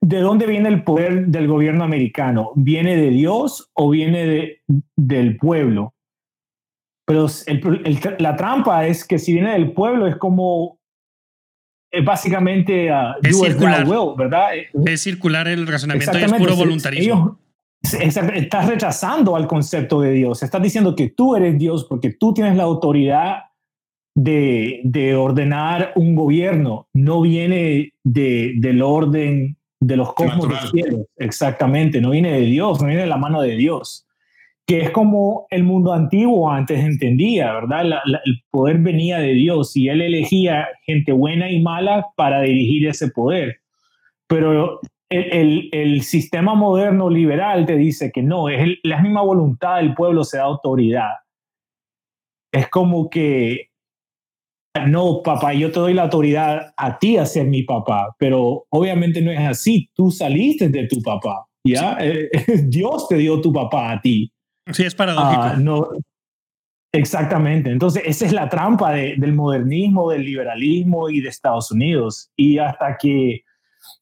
¿de 0.00 0.20
dónde 0.20 0.46
viene 0.46 0.68
el 0.68 0.82
poder 0.82 1.26
del 1.28 1.46
gobierno 1.46 1.84
americano? 1.84 2.52
¿Viene 2.56 2.96
de 2.96 3.10
Dios 3.10 3.70
o 3.74 3.90
viene 3.90 4.26
de, 4.26 4.62
del 4.96 5.36
pueblo? 5.36 5.94
Pero 7.06 7.26
la 8.18 8.36
trampa 8.36 8.86
es 8.86 9.04
que 9.04 9.18
si 9.18 9.32
viene 9.32 9.52
del 9.52 9.72
pueblo 9.72 10.06
es 10.06 10.16
como 10.16 10.78
básicamente 12.00 12.90
uh, 12.90 13.14
es 13.22 13.38
circular, 13.38 13.86
¿verdad? 14.16 14.48
Es 14.86 15.02
circular 15.02 15.48
el 15.48 15.66
razonamiento 15.66 16.16
es 16.16 16.32
puro 16.32 16.56
voluntarismo. 16.56 17.38
estás 17.82 18.68
rechazando 18.68 19.36
al 19.36 19.46
concepto 19.46 20.00
de 20.00 20.12
Dios. 20.12 20.42
Estás 20.42 20.62
diciendo 20.62 20.96
que 20.96 21.10
tú 21.10 21.36
eres 21.36 21.58
Dios 21.58 21.84
porque 21.84 22.10
tú 22.10 22.32
tienes 22.32 22.56
la 22.56 22.62
autoridad 22.62 23.36
de, 24.14 24.80
de 24.84 25.14
ordenar 25.14 25.92
un 25.96 26.14
gobierno. 26.14 26.88
No 26.94 27.20
viene 27.20 27.92
de, 28.04 28.54
del 28.56 28.82
orden 28.82 29.58
de 29.80 29.96
los 29.96 30.14
cosmos 30.14 30.48
los 30.48 30.70
cielos. 30.70 31.06
Exactamente. 31.16 32.00
No 32.00 32.10
viene 32.10 32.32
de 32.32 32.46
Dios, 32.46 32.80
no 32.80 32.86
viene 32.86 33.02
de 33.02 33.08
la 33.08 33.16
mano 33.16 33.42
de 33.42 33.56
Dios 33.56 34.06
que 34.66 34.80
es 34.80 34.90
como 34.90 35.46
el 35.50 35.64
mundo 35.64 35.92
antiguo 35.92 36.50
antes 36.50 36.84
entendía, 36.84 37.52
¿verdad? 37.52 38.00
el 38.24 38.42
poder 38.50 38.78
venía 38.78 39.18
de 39.18 39.32
Dios 39.32 39.76
y 39.76 39.88
él 39.88 40.00
elegía 40.00 40.68
gente 40.86 41.12
buena 41.12 41.50
y 41.50 41.60
mala 41.60 42.06
para 42.16 42.42
dirigir 42.42 42.86
ese 42.86 43.08
poder. 43.08 43.60
Pero 44.28 44.80
el, 45.10 45.68
el, 45.72 46.02
sistema 46.02 46.54
moderno 46.54 47.10
liberal 47.10 47.66
te 47.66 47.76
dice 47.76 48.10
que 48.12 48.22
no, 48.22 48.48
es 48.48 48.78
la 48.82 49.02
misma 49.02 49.22
voluntad 49.22 49.76
del 49.76 49.94
pueblo 49.94 50.24
se 50.24 50.38
da 50.38 50.44
autoridad. 50.44 51.10
Es 52.52 52.68
como 52.68 53.10
que, 53.10 53.70
no, 54.86 55.22
papá, 55.22 55.52
yo 55.54 55.70
te 55.70 55.80
doy 55.80 55.94
la 55.94 56.02
autoridad 56.02 56.72
a 56.76 56.98
ti 56.98 57.16
a 57.16 57.26
ser 57.26 57.46
mi 57.46 57.62
papá, 57.62 58.14
pero 58.18 58.64
obviamente 58.70 59.20
no 59.20 59.30
es 59.30 59.40
así, 59.40 59.90
tú 59.94 60.10
saliste 60.10 60.68
de 60.68 60.86
tu 60.86 61.02
papá, 61.02 61.46
¿ya? 61.64 61.98
Eh, 62.00 62.30
Dios 62.68 63.08
te 63.08 63.16
dio 63.16 63.40
tu 63.40 63.52
papá 63.52 63.92
a 63.92 64.00
ti. 64.00 64.32
Sí, 64.70 64.84
es 64.84 64.94
paradójico. 64.94 65.42
Ah, 65.42 65.56
no, 65.58 65.88
exactamente, 66.92 67.70
entonces 67.70 68.02
esa 68.06 68.26
es 68.26 68.32
la 68.32 68.48
trampa 68.48 68.92
del 68.92 69.32
modernismo, 69.32 70.10
del 70.10 70.24
liberalismo 70.24 71.08
y 71.10 71.20
de 71.20 71.28
Estados 71.28 71.70
Unidos. 71.70 72.30
Y 72.36 72.58
hasta 72.58 72.96
que 72.96 73.42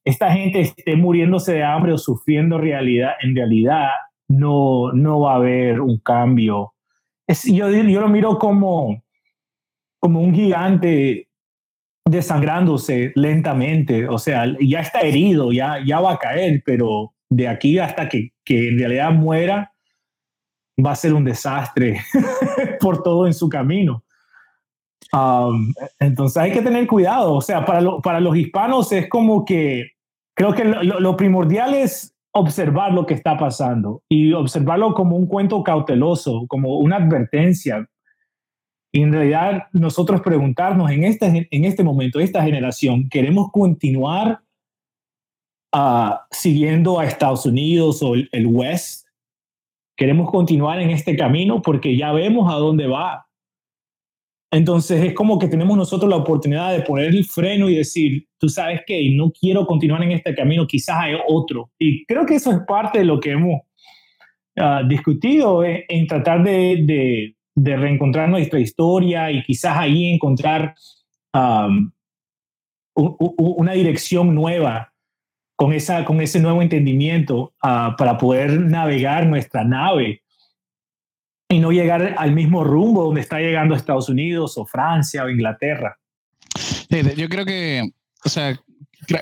esta 0.05 0.33
gente 0.33 0.61
esté 0.61 0.97
muriéndose 0.97 1.55
de 1.55 1.65
hambre 1.65 1.93
o 1.93 1.99
sufriendo 1.99 2.59
realidad, 2.59 3.13
en 3.23 3.35
realidad 3.35 3.89
no, 4.29 4.93
no 4.93 5.21
va 5.21 5.33
a 5.33 5.37
haber 5.37 5.81
un 5.81 5.99
cambio. 5.99 6.75
Es, 7.27 7.45
yo, 7.45 7.71
yo 7.71 8.01
lo 8.01 8.09
miro 8.09 8.39
como, 8.39 9.03
como 9.99 10.21
un 10.21 10.35
gigante 10.35 11.29
desangrándose 12.05 13.13
lentamente, 13.15 14.09
o 14.09 14.19
sea, 14.19 14.45
ya 14.61 14.81
está 14.81 15.01
herido, 15.01 15.53
ya, 15.53 15.79
ya 15.85 16.01
va 16.01 16.15
a 16.15 16.19
caer, 16.19 16.63
pero 16.65 17.15
de 17.29 17.47
aquí 17.47 17.79
hasta 17.79 18.09
que, 18.09 18.33
que 18.45 18.69
en 18.69 18.79
realidad 18.79 19.13
muera, 19.13 19.73
va 20.85 20.93
a 20.93 20.97
ser 20.97 21.15
un 21.15 21.25
desastre 21.25 22.01
por 22.81 23.03
todo 23.03 23.27
en 23.27 23.35
su 23.35 23.49
camino. 23.49 24.03
Um, 25.13 25.73
entonces 25.99 26.37
hay 26.37 26.53
que 26.53 26.63
tener 26.63 26.87
cuidado, 26.87 27.35
o 27.35 27.41
sea, 27.41 27.65
para, 27.65 27.99
para 27.99 28.21
los 28.21 28.37
hispanos 28.37 28.93
es 28.93 29.09
como 29.09 29.45
que 29.45 29.93
creo 30.35 30.55
que 30.55 30.65
lo, 30.65 31.17
primordial 31.17 31.75
es 31.75 32.15
observar 32.33 32.93
lo 32.95 33.05
que 33.05 33.15
está 33.15 33.37
pasando 33.37 34.03
y 34.09 34.33
observarlo 34.33 34.95
como 34.95 35.17
un 35.17 35.27
cuento 35.27 35.63
cauteloso, 35.63 36.47
como 36.49 36.79
una 36.79 36.97
advertencia. 36.97 37.87
Y 38.93 39.03
en 39.03 39.13
realidad 39.13 39.65
nosotros 39.73 40.23
preguntarnos 40.23 40.91
en 40.91 41.05
este, 41.05 41.49
en 41.51 41.65
este 41.65 41.85
momento, 41.85 42.21
esta 42.21 42.43
generación, 42.43 43.09
¿queremos 43.09 43.51
continuar 43.53 44.41
uh, 45.75 46.15
siguiendo 46.31 46.99
a 46.99 47.05
Estados 47.05 47.45
Unidos 47.45 48.03
o 48.03 48.15
el, 48.15 48.29
el 48.33 48.47
West? 48.47 49.00
¿Queremos 50.01 50.31
continuar 50.31 50.81
en 50.81 50.89
este 50.89 51.15
camino? 51.15 51.61
Porque 51.61 51.95
ya 51.95 52.11
vemos 52.13 52.51
a 52.51 52.57
dónde 52.57 52.87
va 52.87 53.27
entonces 54.53 55.05
es 55.05 55.15
como 55.15 55.39
que 55.39 55.47
tenemos 55.47 55.77
nosotros 55.77 56.11
la 56.11 56.17
oportunidad 56.17 56.73
de 56.73 56.83
poner 56.83 57.15
el 57.15 57.25
freno 57.25 57.69
y 57.69 57.77
decir, 57.77 58.27
tú 58.37 58.49
sabes 58.49 58.81
que 58.85 59.09
no 59.15 59.31
quiero 59.31 59.65
continuar 59.65 60.03
en 60.03 60.11
este 60.13 60.35
camino, 60.35 60.67
quizás 60.67 60.97
hay 60.99 61.15
otro. 61.29 61.71
Y 61.79 62.05
creo 62.05 62.27
que 62.27 62.35
eso 62.35 62.51
es 62.51 62.59
parte 62.67 62.99
de 62.99 63.05
lo 63.05 63.21
que 63.21 63.31
hemos 63.31 63.61
ah, 64.57 64.83
discutido 64.89 65.63
en, 65.65 66.07
tratar 66.09 66.43
de, 66.43 67.35
de, 67.55 67.77
reencontrar 67.77 68.29
nuestra 68.29 68.59
historia 68.59 69.31
y 69.31 69.45
quizás 69.45 69.77
ahí 69.77 70.07
encontrar 70.07 70.75
una 72.95 73.73
dirección 73.73 74.35
nueva 74.35 74.90
con, 75.61 75.75
esa, 75.75 76.07
con 76.07 76.23
ese 76.23 76.41
nuevo 76.41 76.63
entendimiento 76.63 77.53
ah, 77.61 77.95
para 77.99 78.17
poder 78.17 78.59
navegar 78.59 79.27
nuestra 79.27 79.63
nave 79.63 80.23
y 81.51 81.59
no 81.59 81.71
llegar 81.71 82.15
al 82.17 82.33
mismo 82.33 82.65
rumbo 82.65 83.05
donde 83.05 83.21
está 83.21 83.41
llegando 83.41 83.75
Estados 83.75 84.09
Unidos 84.09 84.57
o 84.57 84.65
Francia 84.65 85.23
o 85.23 85.29
Inglaterra. 85.29 85.99
yo 87.15 87.29
creo 87.29 87.45
que, 87.45 87.91
o 88.25 88.31
sea, 88.31 88.59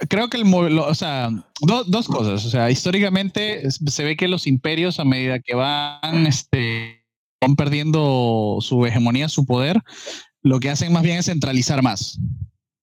creo 0.09 0.29
que 0.29 0.37
el 0.37 0.45
o 0.55 0.95
sea, 0.95 1.29
dos 1.61 2.07
cosas, 2.07 2.47
o 2.47 2.51
sea, 2.51 2.71
históricamente 2.71 3.69
se 3.69 4.05
ve 4.05 4.17
que 4.17 4.29
los 4.29 4.47
imperios 4.47 5.01
a 5.01 5.05
medida 5.05 5.41
que 5.41 5.57
van, 5.57 6.25
este, 6.29 7.05
van 7.41 7.57
perdiendo 7.57 8.59
su 8.61 8.87
hegemonía, 8.87 9.29
su 9.29 9.45
poder, 9.45 9.81
lo 10.43 10.61
que 10.61 10.71
hacen 10.71 10.93
más 10.93 11.03
bien 11.03 11.19
es 11.19 11.27
centralizar 11.27 11.83
más. 11.83 12.21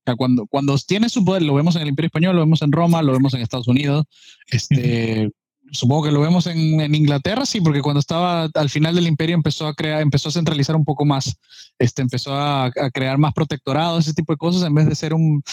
Sea, 0.06 0.16
cuando, 0.16 0.46
cuando 0.46 0.78
tiene 0.78 1.10
su 1.10 1.26
poder, 1.26 1.42
lo 1.42 1.56
vemos 1.56 1.76
en 1.76 1.82
el 1.82 1.88
Imperio 1.88 2.08
Español, 2.08 2.36
lo 2.36 2.42
vemos 2.42 2.62
en 2.62 2.72
Roma, 2.72 3.02
lo 3.02 3.12
vemos 3.12 3.34
en 3.34 3.42
Estados 3.42 3.68
Unidos, 3.68 4.06
este, 4.48 5.32
supongo 5.72 6.04
que 6.04 6.12
lo 6.12 6.22
vemos 6.22 6.48
en, 6.48 6.96
Inglaterra, 6.96 7.46
sí, 7.46 7.62
porque 7.62 7.82
cuando 7.82 8.00
estaba 8.00 8.50
al 8.54 8.70
final 8.70 8.96
del 8.96 9.08
imperio 9.08 9.36
empezó 9.36 9.68
a 9.68 9.74
crear, 9.74 10.02
empezó 10.02 10.30
a 10.30 10.32
centralizar 10.32 10.76
un 10.76 10.86
poco 10.86 11.06
más, 11.06 11.38
este, 11.80 12.02
empezó 12.02 12.34
a, 12.34 12.72
crear 12.94 13.18
más 13.18 13.34
protectorados, 13.34 14.06
ese 14.06 14.14
tipo 14.14 14.34
de 14.34 14.38
cosas, 14.38 14.64
en 14.64 14.74
vez 14.74 14.88
de 14.88 14.96
ser 14.96 15.14
un, 15.14 15.44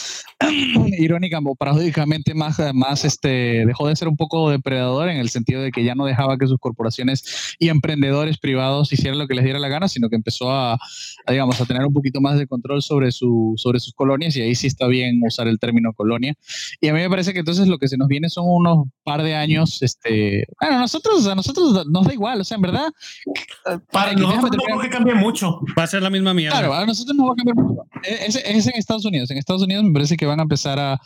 irónica 0.98 1.40
o 1.44 1.54
paradójicamente 1.54 2.34
más, 2.34 2.60
más, 2.74 3.04
este, 3.04 3.64
dejó 3.66 3.88
de 3.88 3.96
ser 3.96 4.08
un 4.08 4.16
poco 4.16 4.50
depredador 4.50 5.08
en 5.08 5.16
el 5.16 5.30
sentido 5.30 5.62
de 5.62 5.72
que 5.72 5.84
ya 5.84 5.94
no 5.94 6.04
dejaba 6.04 6.38
que 6.38 6.46
sus 6.46 6.58
corporaciones 6.58 7.56
y 7.58 7.68
emprendedores 7.68 8.38
privados 8.38 8.92
hicieran 8.92 9.18
lo 9.18 9.26
que 9.26 9.34
les 9.34 9.44
diera 9.44 9.58
la 9.58 9.68
gana, 9.68 9.88
sino 9.88 10.08
que 10.08 10.16
empezó 10.16 10.50
a, 10.50 10.74
a 10.74 11.32
digamos, 11.32 11.60
a 11.60 11.64
tener 11.64 11.84
un 11.84 11.92
poquito 11.92 12.20
más 12.20 12.38
de 12.38 12.46
control 12.46 12.82
sobre, 12.82 13.12
su, 13.12 13.54
sobre 13.56 13.80
sus 13.80 13.94
colonias 13.94 14.36
y 14.36 14.42
ahí 14.42 14.54
sí 14.54 14.66
está 14.66 14.86
bien 14.86 15.20
usar 15.24 15.48
el 15.48 15.58
término 15.58 15.92
colonia. 15.92 16.34
Y 16.80 16.88
a 16.88 16.92
mí 16.92 17.00
me 17.00 17.10
parece 17.10 17.32
que 17.32 17.40
entonces 17.40 17.66
lo 17.66 17.78
que 17.78 17.88
se 17.88 17.96
nos 17.96 18.08
viene 18.08 18.28
son 18.28 18.44
unos 18.46 18.86
par 19.04 19.22
de 19.22 19.34
años, 19.34 19.82
este, 19.82 20.01
este, 20.02 20.46
bueno, 20.60 20.80
nosotros, 20.80 21.26
a 21.26 21.34
nosotros 21.34 21.86
nos 21.86 22.06
da 22.06 22.12
igual, 22.12 22.40
o 22.40 22.44
sea, 22.44 22.56
en 22.56 22.62
verdad. 22.62 22.90
Para 23.90 24.12
nosotros 24.14 24.64
no 24.68 24.80
que 24.80 24.88
cambie 24.88 25.14
mucho. 25.14 25.60
Va 25.78 25.84
a 25.84 25.86
ser 25.86 26.02
la 26.02 26.10
misma 26.10 26.34
mierda. 26.34 26.58
Claro, 26.58 26.74
a 26.74 26.86
nosotros 26.86 27.16
no 27.16 27.26
va 27.26 27.32
a 27.32 27.36
cambiar 27.36 27.56
mucho. 27.56 27.82
Es, 28.02 28.36
es, 28.36 28.66
en 28.66 28.74
Estados 28.74 29.04
Unidos. 29.04 29.30
En 29.30 29.38
Estados 29.38 29.62
Unidos 29.62 29.84
me 29.84 29.92
parece 29.92 30.16
que 30.16 30.26
van 30.26 30.40
a 30.40 30.42
empezar 30.42 30.78
a. 30.78 31.00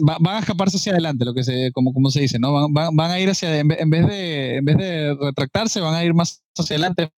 van 0.00 0.36
a 0.36 0.38
escaparse 0.40 0.76
hacia 0.76 0.92
adelante, 0.92 1.24
lo 1.24 1.34
que 1.34 1.44
se, 1.44 1.70
como, 1.72 1.92
como 1.92 2.10
se 2.10 2.20
dice, 2.20 2.38
¿no? 2.38 2.52
Van, 2.52 2.94
van, 2.94 3.10
a 3.10 3.20
ir 3.20 3.30
hacia. 3.30 3.58
En 3.58 3.68
vez, 3.68 4.06
de, 4.06 4.56
en 4.56 4.64
vez 4.64 4.76
de 4.76 5.16
retractarse, 5.20 5.80
van 5.80 5.94
a 5.94 6.04
ir 6.04 6.14
más 6.14 6.42
hacia 6.56 6.76
adelante 6.76 7.10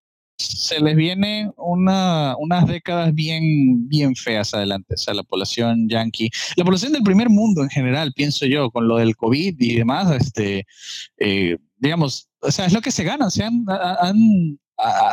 se 0.42 0.80
les 0.80 0.96
viene 0.96 1.50
una, 1.56 2.36
unas 2.38 2.66
décadas 2.66 3.14
bien, 3.14 3.88
bien 3.88 4.14
feas 4.14 4.54
adelante. 4.54 4.94
O 4.94 4.98
sea, 4.98 5.14
la 5.14 5.22
población 5.22 5.88
yanqui, 5.88 6.30
la 6.56 6.64
población 6.64 6.92
del 6.92 7.02
primer 7.02 7.28
mundo 7.28 7.62
en 7.62 7.70
general, 7.70 8.12
pienso 8.14 8.46
yo, 8.46 8.70
con 8.70 8.88
lo 8.88 8.96
del 8.96 9.16
COVID 9.16 9.56
y 9.58 9.76
demás, 9.76 10.10
este, 10.12 10.66
eh, 11.18 11.56
digamos, 11.78 12.28
o 12.40 12.50
sea, 12.50 12.66
es 12.66 12.72
lo 12.72 12.80
que 12.80 12.90
se 12.90 13.04
gana. 13.04 13.30
Se 13.30 13.44
han, 13.44 13.64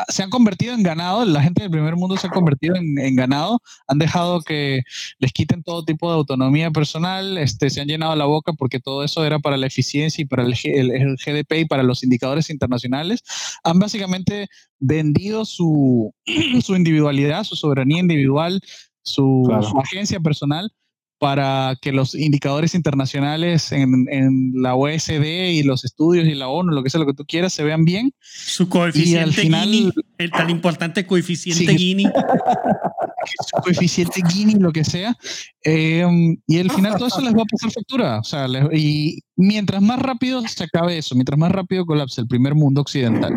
se 0.07 0.24
han 0.24 0.30
convertido 0.30 0.74
en 0.74 0.84
ganado, 0.84 1.26
la 1.26 1.41
gente 1.41 1.61
del 1.61 1.72
primer 1.72 1.95
mundo 1.95 2.17
se 2.17 2.28
ha 2.28 2.30
convertido 2.30 2.76
en, 2.76 3.15
ganado, 3.15 3.61
han 3.88 3.99
dejado 3.99 4.41
que 4.41 4.82
les 5.20 5.32
quiten 5.32 5.63
todo 5.63 5.84
tipo 5.84 6.09
de 6.09 6.15
autonomía 6.15 6.72
personal, 6.72 7.38
este, 7.38 7.70
se 7.70 7.82
han 7.82 7.88
llenado 7.88 8.15
la 8.15 8.26
boca 8.26 8.53
porque 8.53 8.80
todo 8.80 9.03
eso 9.03 9.26
era 9.26 9.39
para 9.39 9.57
la 9.57 9.67
eficiencia 9.67 10.22
y 10.22 10.26
para 10.26 10.43
el, 10.43 10.53
el, 10.63 11.17
GDP 11.17 11.59
y 11.59 11.65
para 11.65 11.84
los 11.84 12.03
indicadores 12.03 12.49
internacionales, 12.49 13.22
han 13.63 13.80
básicamente 13.80 14.47
vendido 14.80 15.45
su, 15.45 16.13
su 16.63 16.76
individualidad, 16.76 17.43
su 17.43 17.55
soberanía 17.55 17.99
individual, 17.99 18.61
su, 19.03 19.43
su 19.61 19.80
agencia 19.80 20.20
personal 20.20 20.72
para 21.20 21.78
que 21.82 21.91
los 21.91 22.15
indicadores 22.15 22.74
internacionales 22.74 23.72
en, 23.74 24.07
en, 24.09 24.53
la 24.55 24.76
OSD 24.76 25.51
y 25.51 25.63
los 25.63 25.84
estudios 25.84 26.26
y 26.28 26.34
la 26.34 26.47
ONU, 26.47 26.72
lo 26.72 26.82
que 26.82 26.89
sea, 26.89 26.99
lo 26.99 27.05
que 27.05 27.13
tú 27.13 27.26
quieras, 27.26 27.53
se 27.53 27.63
vean 27.63 27.84
bien. 27.84 28.13
Su 28.22 28.70
coeficiente 28.70 29.41
Gini, 29.41 29.91
el 30.17 30.32
tan 30.32 30.49
importante 30.49 31.05
coeficiente 31.05 31.78
Gini. 31.78 32.05
Su 33.45 33.61
coeficiente 33.61 34.22
Gini, 34.28 34.53
lo 34.55 34.72
que 34.72 34.84
sea. 34.84 35.15
Em, 35.61 36.38
y 36.47 36.59
al 36.59 36.72
final 36.72 36.95
todo 36.95 37.07
eso 37.07 37.22
les 37.22 37.34
va 37.34 37.41
a 37.41 37.45
pasar 37.45 37.72
factura. 37.72 38.20
O 38.20 38.24
sea, 38.24 38.47
y 38.74 39.20
mientras 39.36 39.82
más 39.82 39.99
rápido 39.99 40.41
se 40.47 40.63
acabe 40.63 40.97
eso, 40.97 41.15
mientras 41.15 41.38
más 41.38 41.51
rápido 41.51 41.86
colapse 41.86 42.22
el 42.22 42.28
primer 42.28 42.55
mundo 42.55 42.82
occidental, 42.82 43.34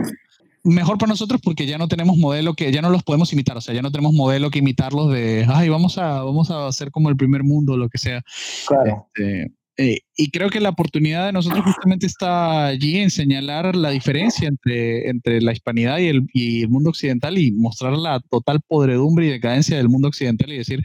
mejor 0.64 0.98
para 0.98 1.10
nosotros 1.10 1.40
porque 1.42 1.66
ya 1.66 1.78
no 1.78 1.88
tenemos 1.88 2.16
modelo 2.16 2.54
que 2.54 2.70
ya 2.72 2.82
no 2.82 2.90
los 2.90 3.02
podemos 3.02 3.32
imitar, 3.32 3.56
o 3.56 3.60
sea, 3.60 3.74
ya 3.74 3.82
no 3.82 3.90
tenemos 3.90 4.12
modelo 4.12 4.50
que 4.50 4.60
imitarlos 4.60 5.12
de, 5.12 5.46
ay, 5.48 5.68
vamos 5.68 5.98
a, 5.98 6.22
vamos 6.22 6.50
a 6.50 6.66
hacer 6.66 6.90
como 6.90 7.08
el 7.08 7.16
primer 7.16 7.42
mundo, 7.42 7.76
lo 7.76 7.88
que 7.88 7.98
sea. 7.98 8.22
Claro. 8.66 9.08
Este, 9.14 9.52
eh, 9.78 10.00
y 10.16 10.30
creo 10.30 10.50
que 10.50 10.60
la 10.60 10.68
oportunidad 10.68 11.26
de 11.26 11.32
nosotros 11.32 11.64
justamente 11.64 12.06
está 12.06 12.66
allí 12.66 12.98
en 12.98 13.10
señalar 13.10 13.74
la 13.74 13.90
diferencia 13.90 14.46
entre, 14.46 15.08
entre 15.08 15.40
la 15.40 15.52
hispanidad 15.52 15.98
y 15.98 16.08
el, 16.08 16.26
y 16.34 16.62
el 16.62 16.68
mundo 16.68 16.90
occidental 16.90 17.38
y 17.38 17.52
mostrar 17.52 17.94
la 17.94 18.20
total 18.20 18.60
podredumbre 18.66 19.26
y 19.26 19.30
decadencia 19.30 19.76
del 19.76 19.88
mundo 19.88 20.08
occidental 20.08 20.52
y 20.52 20.58
decir, 20.58 20.82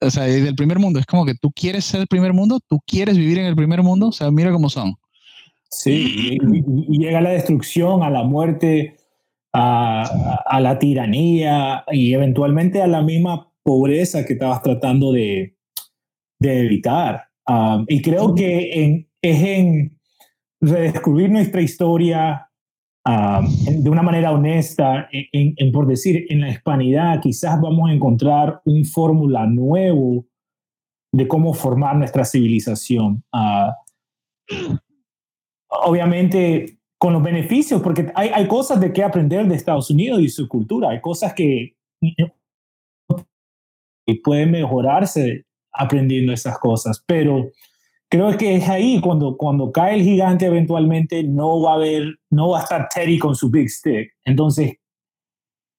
o 0.00 0.10
sea, 0.10 0.24
del 0.24 0.54
primer 0.54 0.78
mundo, 0.78 1.00
es 1.00 1.06
como 1.06 1.26
que 1.26 1.34
tú 1.34 1.50
quieres 1.50 1.84
ser 1.84 2.00
el 2.00 2.06
primer 2.06 2.32
mundo, 2.32 2.60
tú 2.68 2.80
quieres 2.86 3.16
vivir 3.16 3.38
en 3.38 3.46
el 3.46 3.56
primer 3.56 3.82
mundo, 3.82 4.08
o 4.08 4.12
sea, 4.12 4.30
mira 4.30 4.52
cómo 4.52 4.70
son. 4.70 4.94
Sí, 5.70 6.38
llega 6.88 7.20
la 7.20 7.30
destrucción, 7.30 8.02
a 8.02 8.10
la 8.10 8.22
muerte, 8.22 8.96
a, 9.54 10.60
la 10.60 10.78
tiranía 10.78 11.84
y 11.90 12.12
eventualmente 12.12 12.82
a 12.82 12.86
la 12.86 13.02
misma 13.02 13.52
pobreza 13.62 14.24
que 14.24 14.34
estabas 14.34 14.62
tratando 14.62 15.12
de, 15.12 15.56
evitar. 16.40 17.24
Um, 17.46 17.84
y 17.88 18.02
creo 18.02 18.34
que 18.34 19.06
es 19.22 19.42
en 19.42 19.98
redescubrir 20.60 21.30
nuestra 21.30 21.62
historia 21.62 22.50
um, 23.06 23.82
de 23.82 23.90
una 23.90 24.02
manera 24.02 24.32
honesta, 24.32 25.08
en, 25.10 25.72
por 25.72 25.86
decir, 25.86 26.26
en 26.28 26.40
la 26.42 26.50
hispanidad, 26.50 27.20
quizás 27.20 27.60
vamos 27.60 27.88
a 27.88 27.92
encontrar 27.92 28.60
un 28.64 28.84
fórmula 28.84 29.46
nuevo 29.46 30.26
de 31.12 31.28
cómo 31.28 31.54
formar 31.54 31.96
nuestra 31.96 32.24
civilización. 32.24 33.24
Uh, 33.32 34.76
obviamente 35.82 36.78
con 36.98 37.12
los 37.12 37.22
beneficios, 37.22 37.82
porque 37.82 38.10
hay, 38.14 38.30
hay 38.30 38.46
cosas 38.46 38.80
de 38.80 38.92
qué 38.92 39.02
aprender 39.02 39.46
de 39.46 39.54
Estados 39.54 39.90
Unidos 39.90 40.20
y 40.20 40.28
su 40.28 40.48
cultura, 40.48 40.90
hay 40.90 41.00
cosas 41.00 41.34
que 41.34 41.74
pueden 44.22 44.50
mejorarse 44.50 45.44
aprendiendo 45.72 46.32
esas 46.32 46.58
cosas, 46.58 47.02
pero 47.06 47.50
creo 48.08 48.36
que 48.36 48.56
es 48.56 48.68
ahí 48.68 49.00
cuando, 49.00 49.36
cuando 49.36 49.72
cae 49.72 49.96
el 49.96 50.02
gigante 50.02 50.46
eventualmente 50.46 51.24
no 51.24 51.60
va 51.60 51.72
a 51.72 51.74
haber, 51.74 52.16
no 52.30 52.50
va 52.50 52.60
a 52.60 52.62
estar 52.62 52.88
Teddy 52.88 53.18
con 53.18 53.34
su 53.34 53.50
big 53.50 53.68
stick. 53.68 54.12
Entonces, 54.24 54.74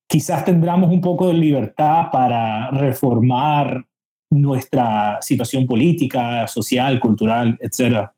quizás 0.08 0.44
tendremos 0.44 0.92
un 0.92 1.02
poco 1.02 1.28
de 1.28 1.34
libertad 1.34 2.08
para 2.12 2.70
reformar 2.72 3.86
nuestra 4.30 5.20
situación 5.22 5.66
política, 5.66 6.48
social, 6.48 7.00
cultural, 7.00 7.58
etc. 7.62 8.10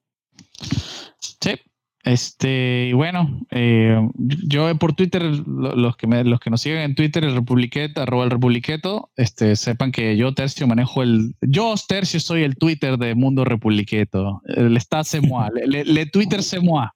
Este, 2.08 2.88
y 2.90 2.94
bueno, 2.94 3.42
eh, 3.52 4.00
yo 4.16 4.74
por 4.78 4.94
Twitter, 4.94 5.24
los 5.24 5.98
que, 5.98 6.08
me, 6.08 6.24
los 6.24 6.40
que 6.40 6.50
nos 6.50 6.62
siguen 6.62 6.80
en 6.80 6.96
Twitter, 6.96 7.26
el 7.26 7.36
Republiqueto, 7.36 8.02
arroba 8.02 8.24
el 8.24 8.32
Republiqueto, 8.32 9.12
este, 9.18 9.58
sepan 9.58 9.92
que 9.92 10.16
yo, 10.16 10.34
Tercio, 10.34 10.68
manejo 10.68 11.04
el. 11.04 11.36
Yo, 11.42 11.76
Tercio, 11.86 12.22
soy 12.22 12.44
el 12.44 12.56
Twitter 12.56 12.98
de 12.98 13.14
Mundo 13.14 13.44
Republiqueto. 13.44 14.42
El 14.46 14.78
está 14.78 15.04
se 15.04 15.20
le, 15.20 15.84
le, 15.84 16.06
Twitter 16.06 16.44
se 16.44 16.62
moi. 16.62 16.88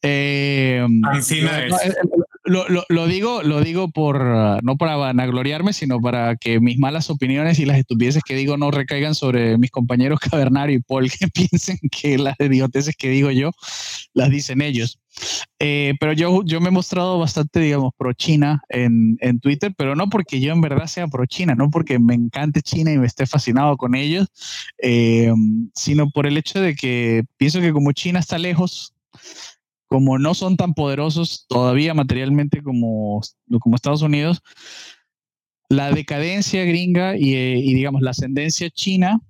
Eh, 0.00 0.86
lo, 2.44 2.68
lo, 2.68 2.84
lo, 2.88 3.06
digo, 3.06 3.42
lo 3.42 3.60
digo 3.60 3.90
por, 3.90 4.22
no 4.62 4.76
para 4.76 4.96
vanagloriarme, 4.96 5.72
sino 5.72 6.00
para 6.00 6.36
que 6.36 6.60
mis 6.60 6.78
malas 6.78 7.08
opiniones 7.10 7.58
y 7.58 7.64
las 7.64 7.78
estupideces 7.78 8.22
que 8.22 8.36
digo 8.36 8.56
no 8.56 8.70
recaigan 8.70 9.14
sobre 9.14 9.56
mis 9.58 9.70
compañeros 9.70 10.20
Cavernario 10.30 10.76
y 10.76 10.80
Paul, 10.80 11.10
que 11.10 11.28
piensen 11.34 11.78
que 11.90 12.18
las 12.18 12.36
idioteces 12.38 12.96
que 12.96 13.08
digo 13.08 13.30
yo 13.30 13.50
las 14.12 14.30
dicen 14.30 14.60
ellos. 14.60 14.98
Eh, 15.58 15.94
pero 16.00 16.12
yo, 16.12 16.42
yo 16.44 16.60
me 16.60 16.68
he 16.68 16.72
mostrado 16.72 17.18
bastante, 17.18 17.60
digamos, 17.60 17.92
pro 17.96 18.12
China 18.12 18.62
en, 18.68 19.16
en, 19.20 19.38
Twitter, 19.38 19.72
pero 19.76 19.94
no 19.94 20.08
porque 20.08 20.40
yo 20.40 20.52
en 20.52 20.60
verdad 20.60 20.86
sea 20.86 21.06
pro 21.06 21.24
China, 21.26 21.54
no 21.54 21.70
porque 21.70 21.98
me 21.98 22.14
encante 22.14 22.62
China 22.62 22.92
y 22.92 22.98
me 22.98 23.06
esté 23.06 23.26
fascinado 23.26 23.76
con 23.76 23.94
ellos, 23.94 24.26
eh, 24.82 25.32
sino 25.74 26.10
por 26.10 26.26
el 26.26 26.36
hecho 26.36 26.60
de 26.60 26.74
que 26.74 27.24
pienso 27.36 27.60
que 27.60 27.72
como 27.72 27.92
China 27.92 28.18
está 28.18 28.38
lejos, 28.38 28.92
como 29.94 30.18
no 30.18 30.34
son 30.34 30.56
tan 30.56 30.74
poderosos 30.74 31.46
todavía 31.46 31.94
materialmente 31.94 32.64
como, 32.64 33.20
como 33.60 33.76
Estados 33.76 34.02
Unidos, 34.02 34.42
la 35.68 35.92
decadencia 35.92 36.64
gringa 36.64 37.16
y, 37.16 37.32
eh, 37.34 37.54
digamos 37.54 38.02
la 38.02 38.10
ascendencia 38.10 38.68
china, 38.70 39.20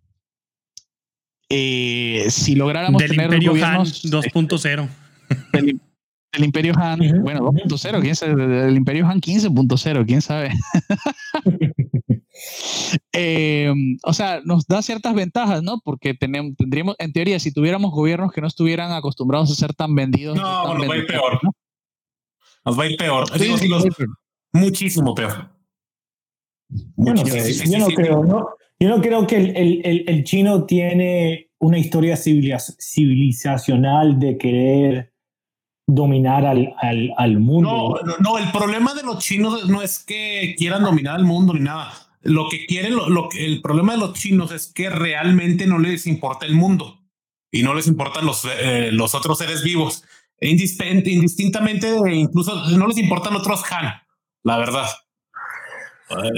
eh, 1.50 2.24
si 2.30 2.54
lográramos 2.54 2.98
del 2.98 3.10
tener 3.10 3.26
Imperio 3.26 3.52
Han 3.62 3.82
2.0. 3.84 4.88
Del, 5.52 6.44
Imperio 6.44 6.72
Han, 6.78 6.98
bueno, 7.22 7.40
2.0, 7.40 8.00
quién 8.00 8.16
sabe, 8.16 8.46
del 8.46 8.76
Imperio 8.78 9.06
Han 9.06 9.20
15.0, 9.20 10.06
quién 10.06 10.22
sabe. 10.22 10.48
Eh, 13.12 13.72
o 14.02 14.12
sea, 14.12 14.40
nos 14.44 14.66
da 14.66 14.82
ciertas 14.82 15.14
ventajas, 15.14 15.62
¿no? 15.62 15.80
Porque 15.84 16.14
tenemos, 16.14 16.56
tendríamos, 16.56 16.96
en 16.98 17.12
teoría, 17.12 17.38
si 17.38 17.52
tuviéramos 17.52 17.92
gobiernos 17.92 18.32
que 18.32 18.40
no 18.40 18.46
estuvieran 18.46 18.92
acostumbrados 18.92 19.50
a 19.50 19.54
ser 19.54 19.74
tan 19.74 19.94
vendidos. 19.94 20.36
No, 20.36 20.74
nos 20.74 20.88
va 20.88 20.94
a 20.94 20.96
ir 20.96 21.06
peor. 21.06 21.40
Nos 22.64 22.78
va 22.78 22.84
a 22.84 22.86
ir 22.86 22.96
peor. 22.96 23.26
Muchísimo 24.52 25.14
peor. 25.14 25.50
Yo 26.96 27.14
no, 27.14 27.24
yo 27.24 27.78
no 27.78 27.86
creo, 27.86 28.24
¿no? 28.24 28.48
Yo 28.80 28.88
no 28.88 29.00
creo 29.00 29.26
que 29.26 29.36
el, 29.36 29.56
el, 29.56 30.04
el, 30.08 30.24
chino 30.24 30.64
tiene 30.64 31.50
una 31.58 31.78
historia 31.78 32.16
civilizacional 32.16 34.18
de 34.18 34.36
querer 34.36 35.12
dominar 35.86 36.44
al, 36.44 36.74
al, 36.78 37.12
al 37.16 37.38
mundo. 37.38 38.00
No, 38.02 38.02
no, 38.02 38.16
no, 38.18 38.38
el 38.38 38.50
problema 38.50 38.94
de 38.94 39.04
los 39.04 39.18
chinos 39.18 39.68
no 39.68 39.82
es 39.82 40.02
que 40.02 40.54
quieran 40.58 40.82
dominar 40.82 41.20
el 41.20 41.26
mundo 41.26 41.54
ni 41.54 41.60
nada 41.60 41.92
lo 42.24 42.48
que 42.48 42.66
quieren, 42.66 42.96
lo, 42.96 43.28
el 43.36 43.60
problema 43.62 43.92
de 43.92 43.98
los 43.98 44.14
chinos 44.14 44.52
es 44.52 44.72
que 44.72 44.90
realmente 44.90 45.66
no 45.66 45.78
les 45.78 46.06
importa 46.06 46.46
el 46.46 46.54
mundo 46.54 47.00
y 47.50 47.62
no 47.62 47.74
les 47.74 47.86
importan 47.86 48.26
los, 48.26 48.44
eh, 48.44 48.90
los 48.92 49.14
otros 49.14 49.38
seres 49.38 49.62
vivos. 49.62 50.04
E 50.40 50.50
indistintamente, 50.50 51.94
incluso 52.12 52.68
no 52.70 52.86
les 52.88 52.98
importan 52.98 53.36
otros 53.36 53.62
Han, 53.70 53.94
la 54.42 54.58
verdad. 54.58 54.88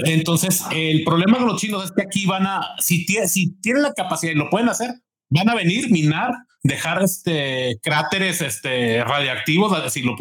Entonces, 0.05 0.63
el 0.71 1.03
problema 1.03 1.39
de 1.39 1.45
los 1.45 1.59
chinos 1.59 1.85
es 1.85 1.91
que 1.91 2.03
aquí 2.03 2.25
van 2.25 2.45
a, 2.45 2.61
si, 2.79 3.05
si 3.05 3.59
tienen 3.59 3.83
la 3.83 3.93
capacidad 3.93 4.31
y 4.31 4.35
lo 4.35 4.49
pueden 4.49 4.69
hacer, 4.69 4.91
van 5.29 5.49
a 5.49 5.55
venir, 5.55 5.91
minar, 5.91 6.31
dejar 6.63 7.01
este, 7.01 7.79
cráteres 7.81 8.41
este, 8.41 9.03
radiactivos, 9.03 9.91
si, 9.91 10.03
lo, 10.03 10.15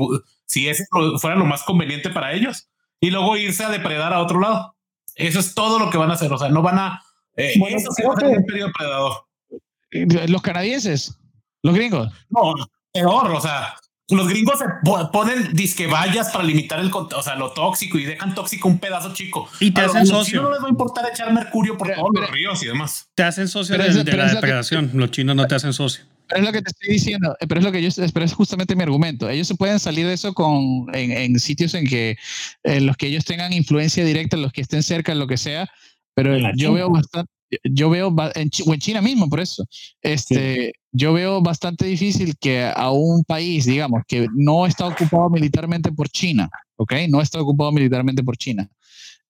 si 0.46 0.68
ese 0.68 0.84
fuera 1.20 1.36
lo 1.36 1.44
más 1.44 1.62
conveniente 1.62 2.10
para 2.10 2.32
ellos, 2.32 2.68
y 3.00 3.10
luego 3.10 3.36
irse 3.36 3.64
a 3.64 3.70
depredar 3.70 4.12
a 4.12 4.20
otro 4.20 4.40
lado. 4.40 4.75
Eso 5.16 5.40
es 5.40 5.54
todo 5.54 5.78
lo 5.78 5.90
que 5.90 5.98
van 5.98 6.10
a 6.10 6.14
hacer. 6.14 6.32
O 6.32 6.38
sea, 6.38 6.48
no 6.48 6.62
van 6.62 6.78
a. 6.78 7.02
Eh, 7.36 7.54
eso 7.70 7.90
sí 7.92 8.02
va 8.02 8.14
a 8.14 8.20
ser 8.20 8.38
un 8.38 8.44
periodo 8.44 8.70
predador. 8.76 10.28
Los 10.28 10.42
canadienses, 10.42 11.18
los 11.62 11.74
gringos. 11.74 12.12
No, 12.30 12.54
peor. 12.92 13.30
O 13.32 13.40
sea, 13.40 13.74
los 14.08 14.28
gringos 14.28 14.58
se 14.58 14.66
ponen 15.12 15.52
disque 15.52 15.86
vallas 15.86 16.30
para 16.30 16.44
limitar 16.44 16.78
el, 16.78 16.90
o 16.92 17.22
sea, 17.22 17.34
lo 17.34 17.52
tóxico 17.52 17.98
y 17.98 18.04
dejan 18.04 18.34
tóxico 18.34 18.68
un 18.68 18.78
pedazo 18.78 19.12
chico. 19.12 19.48
Y 19.58 19.72
te 19.72 19.80
hacen 19.80 20.06
socio. 20.06 20.42
no 20.42 20.52
les 20.52 20.62
va 20.62 20.66
a 20.66 20.70
importar 20.70 21.08
echar 21.10 21.32
mercurio 21.32 21.76
por 21.76 21.92
todos 21.92 22.10
los 22.12 22.30
ríos 22.30 22.62
y 22.62 22.66
demás. 22.66 23.08
Te 23.14 23.22
hacen 23.22 23.48
socio 23.48 23.76
de, 23.76 23.88
la 24.16 24.32
depredación. 24.32 24.90
los 24.94 25.10
chinos 25.10 25.34
no 25.34 25.46
te 25.46 25.54
hacen 25.54 25.72
socio. 25.72 26.04
Pero 26.28 26.40
es 26.40 26.46
lo 26.46 26.52
que 26.52 26.62
te 26.62 26.70
estoy 26.70 26.92
diciendo, 26.92 27.36
pero 27.48 27.60
es 27.60 27.64
lo 27.64 27.72
que 27.72 27.82
yo, 27.82 27.88
pero 28.12 28.24
es 28.24 28.32
justamente 28.32 28.74
mi 28.74 28.82
argumento. 28.82 29.28
Ellos 29.28 29.46
se 29.46 29.54
pueden 29.54 29.78
salir 29.78 30.06
de 30.06 30.14
eso 30.14 30.34
con, 30.34 30.86
en, 30.92 31.12
en 31.12 31.38
sitios 31.38 31.74
en 31.74 31.86
que 31.86 32.16
en 32.64 32.86
los 32.86 32.96
que 32.96 33.06
ellos 33.06 33.24
tengan 33.24 33.52
influencia 33.52 34.04
directa, 34.04 34.36
en 34.36 34.42
los 34.42 34.52
que 34.52 34.62
estén 34.62 34.82
cerca, 34.82 35.12
en 35.12 35.18
lo 35.18 35.26
que 35.26 35.36
sea. 35.36 35.68
Pero 36.14 36.36
yo 36.56 36.72
veo 36.72 36.90
bastante, 36.90 37.30
yo 37.64 37.90
veo 37.90 38.14
en, 38.34 38.50
o 38.66 38.74
en 38.74 38.80
China 38.80 39.02
mismo, 39.02 39.28
por 39.28 39.40
eso. 39.40 39.64
Este, 40.02 40.72
yo 40.92 41.12
veo 41.12 41.42
bastante 41.42 41.86
difícil 41.86 42.34
que 42.38 42.64
a 42.64 42.90
un 42.90 43.22
país, 43.24 43.66
digamos, 43.66 44.02
que 44.08 44.26
no 44.34 44.66
está 44.66 44.86
ocupado 44.86 45.28
militarmente 45.30 45.92
por 45.92 46.08
China, 46.08 46.48
¿ok? 46.76 46.92
No 47.08 47.20
está 47.20 47.40
ocupado 47.40 47.70
militarmente 47.72 48.24
por 48.24 48.36
China, 48.36 48.68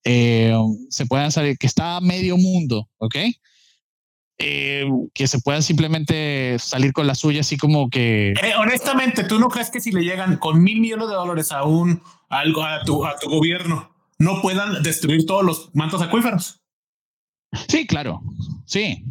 eh, 0.05 0.55
se 0.88 1.07
puedan 1.07 1.32
salir, 1.32 1.59
que 1.59 1.66
está 1.66 1.97
a 1.97 2.01
medio 2.01 2.36
mundo, 2.36 2.88
¿ok? 2.99 3.16
Eh, 4.39 4.84
que 5.14 5.26
se 5.26 5.41
puedan 5.41 5.62
simplemente 5.62 6.59
salir 6.59 6.93
con 6.93 7.07
la 7.07 7.14
suya, 7.14 7.41
así 7.41 7.57
como 7.57 7.89
que. 7.89 8.32
Eh, 8.32 8.53
honestamente, 8.59 9.24
¿tú 9.24 9.39
no 9.39 9.49
crees 9.49 9.70
que 9.70 9.80
si 9.80 9.93
le 9.93 10.03
llegan 10.03 10.37
con 10.37 10.62
mil 10.62 10.80
millones 10.80 11.09
de 11.09 11.14
dólares 11.14 11.53
a 11.53 11.64
un 11.64 12.03
algo 12.28 12.62
a 12.62 12.82
tu, 12.84 13.07
a 13.07 13.16
tu 13.18 13.30
gobierno, 13.30 13.95
no 14.18 14.43
puedan 14.43 14.82
destruir 14.82 15.24
todos 15.24 15.43
los 15.43 15.74
mantos 15.74 16.03
acuíferos? 16.03 16.61
Sí, 17.68 17.87
claro. 17.87 18.20
Sí. 18.66 19.05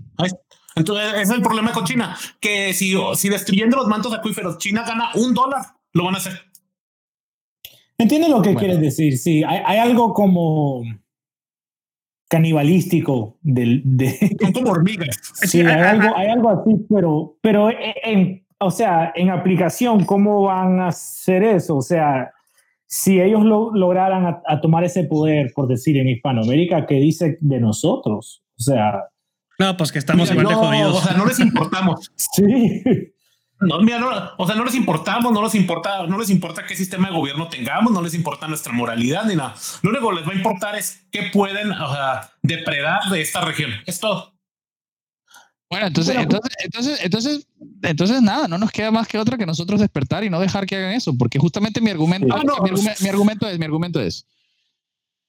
Entonces, 0.75 1.07
ese 1.13 1.21
es 1.21 1.29
el 1.31 1.41
problema 1.41 1.71
con 1.71 1.85
China, 1.85 2.15
que 2.39 2.73
si, 2.73 2.93
si 3.15 3.29
destruyendo 3.29 3.77
los 3.77 3.87
mantos 3.87 4.13
acuíferos, 4.13 4.59
China 4.59 4.83
gana 4.85 5.09
un 5.15 5.33
dólar, 5.33 5.65
lo 5.93 6.03
van 6.03 6.15
a 6.15 6.17
hacer. 6.17 6.39
Entiendo 7.97 8.27
lo 8.27 8.41
que 8.41 8.53
quieres 8.53 8.79
decir. 8.79 9.17
Sí, 9.17 9.43
hay, 9.43 9.61
hay 9.65 9.79
algo 9.79 10.13
como 10.13 10.83
canibalístico 12.29 13.37
del, 13.41 13.81
de... 13.85 14.35
Son 14.41 14.51
como 14.51 14.71
hormigas. 14.71 15.19
Sí, 15.35 15.61
hay 15.61 15.81
algo, 15.81 16.15
hay 16.15 16.27
algo 16.27 16.49
así, 16.49 16.85
pero, 16.89 17.37
pero 17.41 17.69
en, 17.69 18.45
o 18.59 18.71
sea, 18.71 19.11
en 19.15 19.29
aplicación, 19.29 20.05
¿cómo 20.05 20.43
van 20.43 20.79
a 20.79 20.87
hacer 20.87 21.43
eso? 21.43 21.77
O 21.77 21.81
sea, 21.81 22.31
si 22.87 23.19
ellos 23.21 23.43
lo, 23.43 23.71
lograran 23.73 24.41
a, 24.45 24.61
tomar 24.61 24.83
ese 24.83 25.03
poder, 25.03 25.51
por 25.53 25.67
decir, 25.67 25.97
en 25.97 26.09
Hispanoamérica, 26.09 26.85
¿qué 26.85 26.95
dice 26.95 27.37
de 27.41 27.59
nosotros? 27.59 28.43
O 28.57 28.61
sea... 28.61 29.05
No, 29.57 29.77
pues 29.77 29.91
que 29.91 29.99
estamos 29.99 30.29
igual 30.31 30.47
de 30.47 30.53
jodidos. 30.53 30.97
O 30.97 31.01
sea, 31.01 31.17
no 31.17 31.25
les 31.25 31.39
importamos. 31.41 32.11
sí. 32.15 32.83
No, 33.59 33.79
mira, 33.79 33.99
no, 33.99 34.09
o 34.37 34.45
sea, 34.45 34.55
no 34.55 34.65
les 34.65 34.75
importamos, 34.75 35.31
no 35.31 35.41
les 35.41 35.55
importa, 35.55 36.05
no 36.07 36.17
les 36.17 36.29
importa 36.29 36.65
qué 36.65 36.75
sistema 36.75 37.07
de 37.07 37.15
gobierno 37.15 37.47
tengamos, 37.47 37.91
no 37.93 38.01
les 38.01 38.13
importa 38.13 38.47
nuestra 38.47 38.73
moralidad 38.73 39.25
ni 39.25 39.35
nada. 39.35 39.55
Lo 39.81 39.91
único 39.91 40.09
que 40.09 40.15
les 40.17 40.27
va 40.27 40.33
a 40.33 40.35
importar 40.35 40.75
es 40.75 41.05
qué 41.09 41.29
pueden 41.31 41.71
o 41.71 41.93
sea, 41.93 42.31
depredar 42.41 43.03
de 43.09 43.21
esta 43.21 43.41
región. 43.41 43.71
Es 43.85 43.99
todo. 43.99 44.33
Bueno, 45.69 45.87
entonces, 45.87 46.15
entonces, 46.15 46.57
entonces, 46.63 46.99
entonces, 47.01 47.47
entonces 47.81 48.21
nada, 48.21 48.47
no 48.47 48.57
nos 48.57 48.71
queda 48.71 48.91
más 48.91 49.07
que 49.07 49.17
otra 49.17 49.37
que 49.37 49.45
nosotros 49.45 49.79
despertar 49.79 50.23
y 50.23 50.29
no 50.29 50.39
dejar 50.39 50.65
que 50.65 50.75
hagan 50.75 50.93
eso, 50.93 51.17
porque 51.17 51.39
justamente 51.39 51.81
mi 51.81 51.89
argumento, 51.89 52.35
ah, 52.35 52.43
mi, 52.63 52.71
mi, 52.71 53.09
argumento 53.09 53.47
es, 53.47 53.57
mi 53.57 53.65
argumento 53.65 53.99
es, 53.99 54.27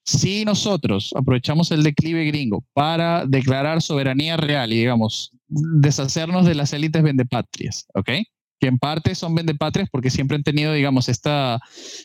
si 0.04 0.44
nosotros 0.44 1.12
aprovechamos 1.16 1.70
el 1.72 1.82
declive 1.82 2.24
gringo 2.26 2.64
para 2.74 3.24
declarar 3.26 3.80
soberanía 3.80 4.36
real 4.36 4.72
y, 4.72 4.78
digamos, 4.78 5.32
deshacernos 5.48 6.46
de 6.46 6.54
las 6.54 6.72
élites 6.72 7.02
vendepatrias, 7.02 7.86
¿ok? 7.94 8.10
Que 8.58 8.68
en 8.68 8.78
parte 8.78 9.14
son 9.14 9.34
vendepatrias 9.34 9.88
porque 9.90 10.10
siempre 10.10 10.36
han 10.36 10.42
tenido, 10.42 10.72
digamos, 10.72 11.08
esta, 11.08 11.60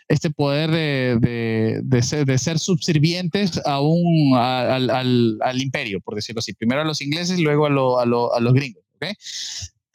este 0.08 0.30
poder 0.30 0.70
de, 0.70 1.80
de, 1.84 2.02
ser, 2.02 2.26
de 2.26 2.38
ser, 2.38 2.60
subservientes 2.60 3.62
a 3.66 3.80
un, 3.80 4.36
al, 4.36 4.90
al, 4.90 5.38
al, 5.42 5.62
imperio, 5.62 6.02
por 6.02 6.16
decirlo 6.16 6.40
así. 6.40 6.54
Primero 6.54 6.82
a 6.82 6.86
los 6.86 7.02
ingleses, 7.02 7.40
luego 7.40 7.68
a, 7.68 7.70
lo, 7.70 8.00
a, 8.00 8.06
lo, 8.06 8.34
a 8.34 8.40
los 8.42 8.54
gringos, 8.54 8.84
¿ok? 8.96 9.06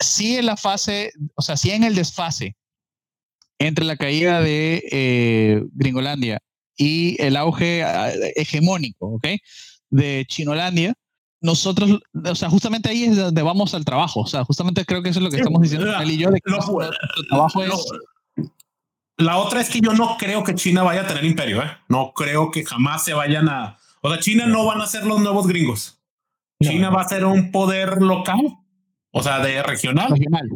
sí 0.00 0.36
en 0.36 0.46
la 0.46 0.56
fase, 0.56 1.12
o 1.34 1.42
sea, 1.42 1.56
sí 1.56 1.70
en 1.70 1.84
el 1.84 1.94
desfase 1.94 2.56
entre 3.58 3.84
la 3.84 3.96
caída 3.96 4.40
de 4.40 4.82
eh, 4.90 5.62
Gringolandia 5.72 6.40
y 6.76 7.20
el 7.22 7.36
auge 7.36 7.82
ah, 7.82 8.12
hegemónico, 8.34 9.14
¿ok? 9.14 9.26
De 9.88 10.24
Chinolandia, 10.28 10.94
nosotros, 11.40 12.00
o 12.24 12.34
sea, 12.34 12.48
justamente 12.48 12.88
ahí 12.88 13.04
es 13.04 13.16
donde 13.16 13.42
vamos 13.42 13.74
al 13.74 13.84
trabajo, 13.84 14.20
o 14.20 14.26
sea, 14.26 14.44
justamente 14.44 14.84
creo 14.84 15.02
que 15.02 15.10
eso 15.10 15.18
es 15.18 15.24
lo 15.24 15.30
que 15.30 15.36
estamos 15.36 15.60
diciendo 15.60 15.94
él 15.98 16.10
y 16.10 16.16
yo, 16.16 16.30
de 16.30 16.40
que 16.40 16.50
trabajo 16.50 17.62
es... 17.62 17.70
La 19.18 19.38
otra 19.38 19.62
es 19.62 19.70
que 19.70 19.80
yo 19.80 19.94
no 19.94 20.16
creo 20.18 20.44
que 20.44 20.54
China 20.54 20.82
vaya 20.82 21.02
a 21.02 21.06
tener 21.06 21.24
imperio, 21.24 21.62
¿eh? 21.62 21.70
No 21.88 22.12
creo 22.12 22.50
que 22.50 22.64
jamás 22.66 23.02
se 23.02 23.14
vayan 23.14 23.48
a... 23.48 23.78
O 24.02 24.10
sea, 24.10 24.20
China 24.20 24.46
no 24.46 24.66
van 24.66 24.80
a 24.82 24.86
ser 24.86 25.06
los 25.06 25.20
nuevos 25.20 25.46
gringos. 25.46 25.98
China 26.62 26.90
va 26.90 27.02
a 27.02 27.08
ser 27.08 27.24
un 27.24 27.50
poder 27.50 28.02
local, 28.02 28.58
o 29.10 29.22
sea, 29.22 29.40
de 29.40 29.62
regional. 29.62 30.10
Regional. 30.10 30.48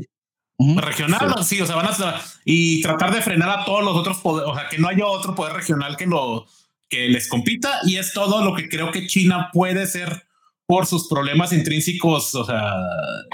Regional, 0.76 1.44
sí. 1.44 1.60
o 1.60 1.66
sea, 1.66 1.76
van 1.76 1.86
a 1.86 2.20
y 2.44 2.82
tratar 2.82 3.14
de 3.14 3.22
frenar 3.22 3.48
a 3.48 3.64
todos 3.64 3.82
los 3.82 3.96
otros 3.96 4.18
poderes, 4.18 4.50
o 4.50 4.54
sea, 4.54 4.68
que 4.68 4.78
no 4.78 4.88
haya 4.88 5.06
otro 5.06 5.34
poder 5.34 5.54
regional 5.54 5.96
que 5.96 6.06
lo 6.06 6.46
que 6.88 7.08
les 7.08 7.28
compita 7.28 7.80
y 7.84 7.96
es 7.96 8.12
todo 8.12 8.44
lo 8.44 8.54
que 8.54 8.68
creo 8.68 8.90
que 8.90 9.06
China 9.06 9.48
puede 9.52 9.86
ser 9.86 10.26
por 10.70 10.86
sus 10.86 11.08
problemas 11.08 11.52
intrínsecos, 11.52 12.32
o 12.36 12.44
sea, 12.44 12.62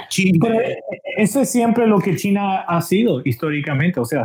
China. 0.09 0.49
eso 1.18 1.43
es 1.43 1.53
siempre 1.53 1.87
lo 1.87 1.99
que 1.99 2.16
China 2.16 2.61
ha 2.62 2.80
sido 2.80 3.20
históricamente, 3.26 4.01
o 4.01 4.07
sea, 4.07 4.24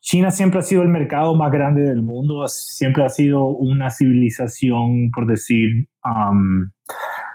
China, 0.00 0.30
siempre 0.30 0.60
ha 0.60 0.62
sido 0.62 0.82
el 0.82 0.88
mercado 0.88 1.34
más 1.34 1.50
grande 1.50 1.82
del 1.82 2.00
mundo, 2.00 2.46
siempre 2.46 3.04
ha 3.04 3.08
sido 3.08 3.46
una 3.46 3.90
civilización, 3.90 5.10
por 5.10 5.26
decir, 5.26 5.88
um, 6.04 6.70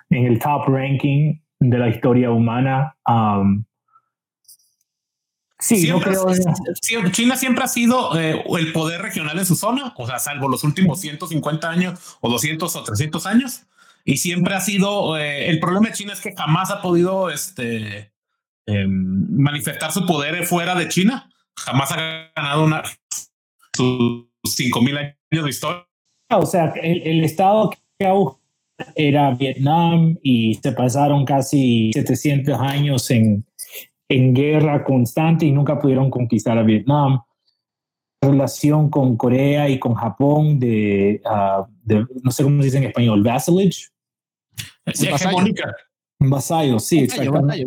en 0.10 0.26
el 0.26 0.40
top 0.40 0.70
ranking 0.70 1.38
de 1.60 1.78
la 1.78 1.90
historia 1.90 2.32
humana. 2.32 2.96
Um, 3.06 3.66
Sí, 5.62 5.92
creo. 6.02 7.12
China 7.12 7.36
siempre 7.36 7.66
ha 7.66 7.68
sido 7.68 8.18
eh, 8.18 8.46
el 8.58 8.72
poder 8.72 9.02
regional 9.02 9.38
en 9.38 9.46
su 9.46 9.58
zona, 9.58 9.94
o 9.98 10.08
sea, 10.08 10.18
salvo 10.18 10.48
los 10.48 10.64
últimos 10.64 11.02
150 11.02 11.70
años 11.70 12.00
o 12.22 12.30
200 12.30 12.74
o 12.74 12.84
300 12.84 13.26
años. 13.26 13.66
Y 14.06 14.18
siempre 14.18 14.56
ha 14.56 14.62
sido. 14.62 15.18
Eh, 15.18 15.50
el 15.50 15.60
problema 15.60 15.88
de 15.88 15.94
China 15.94 16.14
es 16.14 16.22
que 16.22 16.36
jamás 16.36 16.72
ha 16.72 16.82
podido 16.82 17.30
este, 17.30 18.12
em, 18.66 19.28
manifestar 19.32 19.92
su 19.92 20.06
poder 20.06 20.44
fuera 20.46 20.76
de 20.76 20.88
China. 20.88 21.30
Jamás 21.58 21.92
ha 21.92 22.32
ganado 22.36 22.64
una, 22.64 22.84
sus 23.76 24.26
5000 24.46 24.98
años 24.98 25.44
de 25.44 25.50
historia. 25.50 25.88
O 26.32 26.46
sea, 26.46 26.74
el, 26.82 27.02
el 27.04 27.24
estado 27.24 27.70
que 27.70 27.78
era 28.96 29.32
Vietnam 29.32 30.18
y 30.24 30.56
se 30.56 30.72
pasaron 30.72 31.26
casi 31.26 31.92
700 31.94 32.60
años 32.60 33.12
en 33.12 33.46
en 34.10 34.34
guerra 34.34 34.84
constante 34.84 35.46
y 35.46 35.52
nunca 35.52 35.80
pudieron 35.80 36.10
conquistar 36.10 36.58
a 36.58 36.64
Vietnam. 36.64 37.22
Relación 38.22 38.90
con 38.90 39.16
Corea 39.16 39.70
y 39.70 39.80
con 39.80 39.94
Japón 39.94 40.60
de, 40.60 41.22
ah, 41.26 41.66
no 42.24 42.32
sé 42.32 42.44
cómo 42.44 42.62
se 42.62 42.66
dice 42.66 42.78
en 42.78 42.84
español, 42.86 43.24
vassalage. 43.24 43.88
Sí, 44.94 45.08
hegemónica. 45.08 45.74
Vasallo, 46.20 46.80
sí, 46.80 47.00
exactamente. 47.00 47.66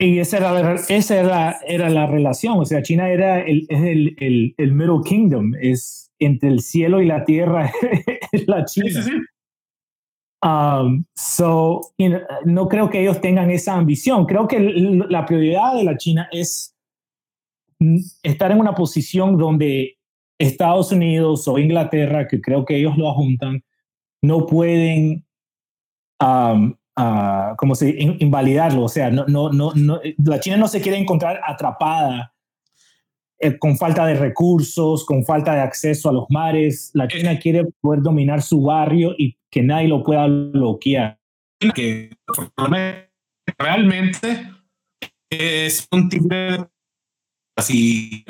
Y 0.00 0.18
esa 0.18 0.38
era, 0.38 0.52
la, 0.52 0.74
esa 0.74 1.16
era, 1.16 1.60
era 1.66 1.90
la 1.90 2.06
relación, 2.06 2.58
o 2.58 2.64
sea, 2.64 2.82
China 2.82 3.08
era 3.08 3.40
el, 3.40 3.66
el, 3.68 4.16
el, 4.18 4.54
el 4.56 4.72
Middle 4.72 5.00
Kingdom, 5.04 5.54
es 5.60 6.10
entre 6.18 6.48
el 6.50 6.60
cielo 6.60 7.00
y 7.02 7.06
la 7.06 7.24
tierra, 7.24 7.72
la 8.46 8.64
China. 8.64 8.90
Sí, 8.90 9.02
sí, 9.02 9.10
sí. 9.10 9.16
Um, 10.40 11.04
so, 11.16 11.80
no 12.44 12.68
creo 12.68 12.88
que 12.88 13.00
ellos 13.00 13.20
tengan 13.20 13.50
esa 13.50 13.74
ambición. 13.74 14.24
Creo 14.24 14.46
que 14.46 14.60
la 14.60 15.26
prioridad 15.26 15.74
de 15.74 15.82
la 15.82 15.96
China 15.96 16.28
es 16.30 16.76
estar 18.22 18.50
en 18.50 18.60
una 18.60 18.74
posición 18.74 19.36
donde 19.36 19.98
Estados 20.38 20.92
Unidos 20.92 21.46
o 21.48 21.58
Inglaterra, 21.58 22.26
que 22.28 22.40
creo 22.40 22.64
que 22.64 22.76
ellos 22.76 22.96
lo 22.96 23.10
ajuntan, 23.10 23.64
no 24.22 24.46
pueden, 24.46 25.26
um, 26.20 26.74
uh, 26.98 27.56
como 27.56 27.74
se 27.74 27.90
invalidarlo. 27.98 28.84
O 28.84 28.88
sea, 28.88 29.10
no, 29.10 29.26
no, 29.26 29.52
no, 29.52 29.72
no, 29.74 30.00
la 30.24 30.40
China 30.40 30.56
no 30.56 30.68
se 30.68 30.80
quiere 30.80 30.98
encontrar 30.98 31.40
atrapada 31.44 32.34
eh, 33.40 33.58
con 33.58 33.76
falta 33.76 34.06
de 34.06 34.14
recursos, 34.14 35.04
con 35.04 35.24
falta 35.24 35.54
de 35.54 35.60
acceso 35.60 36.08
a 36.08 36.12
los 36.12 36.26
mares. 36.30 36.90
La 36.94 37.06
China 37.08 37.38
quiere 37.38 37.64
poder 37.80 38.02
dominar 38.02 38.42
su 38.42 38.62
barrio 38.62 39.14
y 39.16 39.36
que 39.50 39.62
nadie 39.62 39.88
lo 39.88 40.02
pueda 40.02 40.26
bloquear. 40.26 41.18
Que 41.74 42.10
realmente 43.58 44.46
es 45.30 45.88
un 45.90 46.08
tigre 46.08 46.66
así. 47.58 48.24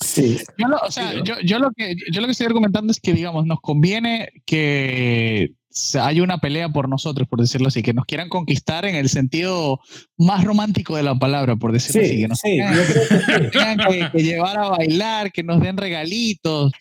Sí. 0.00 0.38
Yo 0.56 0.68
lo, 0.68 0.78
o 0.78 0.90
sea, 0.90 1.12
yo, 1.24 1.34
yo, 1.44 1.58
lo 1.58 1.70
que, 1.72 1.96
yo 2.10 2.20
lo 2.20 2.26
que 2.26 2.32
estoy 2.32 2.46
argumentando 2.46 2.92
es 2.92 3.00
que, 3.00 3.12
digamos, 3.12 3.46
nos 3.46 3.60
conviene 3.60 4.30
que 4.46 5.52
hay 6.00 6.20
una 6.20 6.38
pelea 6.38 6.68
por 6.68 6.88
nosotros, 6.88 7.28
por 7.28 7.40
decirlo 7.40 7.68
así, 7.68 7.82
que 7.82 7.92
nos 7.92 8.04
quieran 8.04 8.28
conquistar 8.28 8.84
en 8.84 8.94
el 8.94 9.08
sentido 9.08 9.80
más 10.16 10.44
romántico 10.44 10.96
de 10.96 11.02
la 11.02 11.14
palabra, 11.14 11.56
por 11.56 11.72
decirlo 11.72 12.02
así, 12.02 12.20
que 12.20 12.28
nos 12.28 12.40
tengan, 12.40 13.78
que, 14.12 14.22
llevar 14.22 14.58
a 14.58 14.68
bailar, 14.70 15.32
que 15.32 15.42
nos 15.42 15.60
den 15.60 15.76
regalitos. 15.76 16.72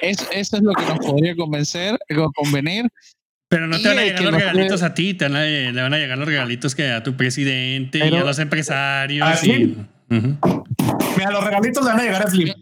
Eso, 0.00 0.24
eso 0.32 0.56
es 0.56 0.62
lo 0.62 0.72
que 0.72 0.84
nos 0.84 0.98
podría 0.98 1.36
convencer, 1.36 1.98
convenir. 2.34 2.88
Pero 3.54 3.68
no 3.68 3.78
te 3.78 3.86
van 3.86 3.98
a 4.00 4.02
llegar 4.02 4.20
los 4.20 4.34
regalitos 4.34 4.82
a 4.82 4.94
ti, 4.94 5.14
te 5.14 5.26
van 5.26 5.36
a, 5.36 5.44
le 5.44 5.80
van 5.80 5.94
a 5.94 5.96
llegar 5.96 6.18
los 6.18 6.26
regalitos 6.26 6.74
que 6.74 6.90
a 6.90 7.04
tu 7.04 7.16
presidente 7.16 7.98
y 7.98 8.16
a 8.16 8.24
los 8.24 8.40
empresarios. 8.40 9.28
¿Ah, 9.30 9.38
Mira, 9.46 11.30
los 11.30 11.44
regalitos 11.44 11.84
le 11.84 11.90
van 11.90 12.00
a 12.00 12.02
llegar 12.02 12.26
a 12.26 12.30
Slim. 12.30 12.52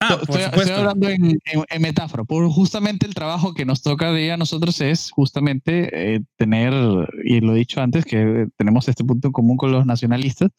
Ah, 0.00 0.18
estoy, 0.20 0.42
hablando 0.72 1.08
en, 1.08 1.38
metáfora, 1.78 2.24
por 2.24 2.48
justamente 2.48 3.06
el 3.06 3.14
trabajo 3.14 3.54
que 3.54 3.64
nos 3.64 3.82
toca 3.82 4.10
de 4.10 4.32
a 4.32 4.36
nosotros 4.36 4.80
es 4.80 5.12
justamente 5.12 6.14
eh, 6.16 6.20
tener, 6.36 6.72
y 7.22 7.40
lo 7.40 7.54
he 7.54 7.58
dicho 7.58 7.80
antes, 7.80 8.04
que 8.04 8.48
tenemos 8.56 8.88
este 8.88 9.04
punto 9.04 9.28
en 9.28 9.32
común 9.32 9.56
con 9.56 9.70
los 9.70 9.86
nacionalistas, 9.86 10.50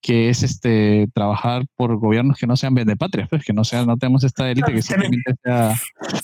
que 0.00 0.30
es 0.30 0.42
este 0.42 1.08
trabajar 1.14 1.64
por 1.76 1.96
gobiernos 1.96 2.38
que 2.38 2.46
no 2.46 2.56
sean 2.56 2.74
vendepatrias, 2.74 3.28
pues, 3.28 3.44
que 3.44 3.52
no 3.52 3.64
sean, 3.64 3.86
no 3.86 3.96
tenemos 3.96 4.24
esta 4.24 4.50
élite 4.50 4.72
que 4.72 4.82
simplemente 4.82 5.34
sea. 5.42 5.74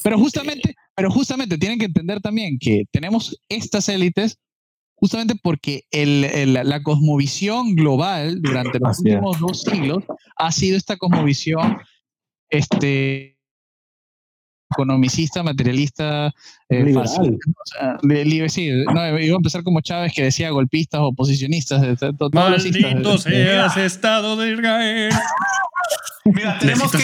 Pero 0.02 0.18
justamente, 0.18 0.74
pero 0.94 1.10
justamente 1.10 1.58
tienen 1.58 1.78
que 1.78 1.86
entender 1.86 2.20
también 2.20 2.58
que 2.58 2.84
tenemos 2.90 3.40
estas 3.48 3.88
élites 3.88 4.38
justamente 4.96 5.34
porque 5.42 5.84
el, 5.90 6.54
la 6.54 6.82
cosmovisión 6.82 7.74
global 7.74 8.40
durante 8.40 8.78
los 8.78 8.98
últimos 9.00 9.38
dos 9.38 9.62
siglos 9.62 10.04
ha 10.36 10.50
sido 10.52 10.76
esta 10.76 10.96
cosmovisión 10.96 11.78
este 12.48 13.35
economicista, 14.76 15.42
materialista, 15.42 16.34
eh, 16.68 16.84
liberal. 16.84 18.50
sí, 18.50 18.70
no, 18.92 19.20
iba 19.20 19.34
a 19.34 19.36
empezar 19.36 19.62
como 19.62 19.80
Chávez 19.80 20.12
que 20.12 20.24
decía 20.24 20.50
golpistas, 20.50 21.00
oposicionistas. 21.02 21.82
Maldito 22.32 23.18
seas 23.18 23.76
Estado 23.76 24.36
de 24.36 24.52
Israel. 24.52 25.12
Mira, 26.24 26.58
tenemos 26.58 26.90
que 26.92 26.98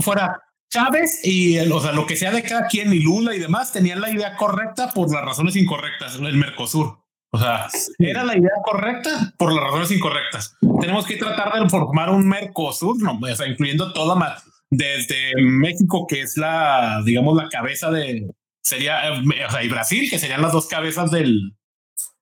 fuera 0.00 0.40
Chávez 0.70 1.20
y 1.24 1.58
o 1.58 1.80
sea, 1.80 1.92
lo 1.92 2.06
que 2.06 2.16
sea 2.16 2.30
de 2.30 2.42
cada 2.42 2.66
quien 2.66 2.92
y 2.92 3.00
Lula 3.00 3.34
y 3.34 3.38
demás 3.38 3.72
tenían 3.72 4.00
la 4.00 4.10
idea 4.10 4.36
correcta 4.36 4.92
por 4.92 5.12
las 5.12 5.24
razones 5.24 5.56
incorrectas, 5.56 6.16
el 6.16 6.36
Mercosur. 6.36 6.98
O 7.30 7.38
sea, 7.38 7.66
era 7.98 8.24
la 8.24 8.36
idea 8.36 8.52
correcta 8.64 9.34
por 9.36 9.52
las 9.52 9.62
razones 9.62 9.90
incorrectas. 9.90 10.56
Tenemos 10.80 11.06
que 11.06 11.16
tratar 11.16 11.60
de 11.60 11.68
formar 11.68 12.10
un 12.10 12.26
Mercosur, 12.26 13.00
no, 13.02 13.18
o 13.20 13.34
sea, 13.34 13.46
incluyendo 13.46 13.92
toda 13.92 14.14
más 14.14 14.44
desde 14.70 15.32
México, 15.40 16.06
que 16.08 16.22
es 16.22 16.36
la, 16.36 17.02
digamos, 17.04 17.36
la 17.36 17.48
cabeza 17.48 17.90
de, 17.90 18.28
sería, 18.62 19.08
eh, 19.08 19.44
o 19.46 19.50
sea, 19.50 19.62
y 19.62 19.68
Brasil, 19.68 20.10
que 20.10 20.18
serían 20.18 20.42
las 20.42 20.52
dos 20.52 20.66
cabezas 20.66 21.10
del, 21.10 21.54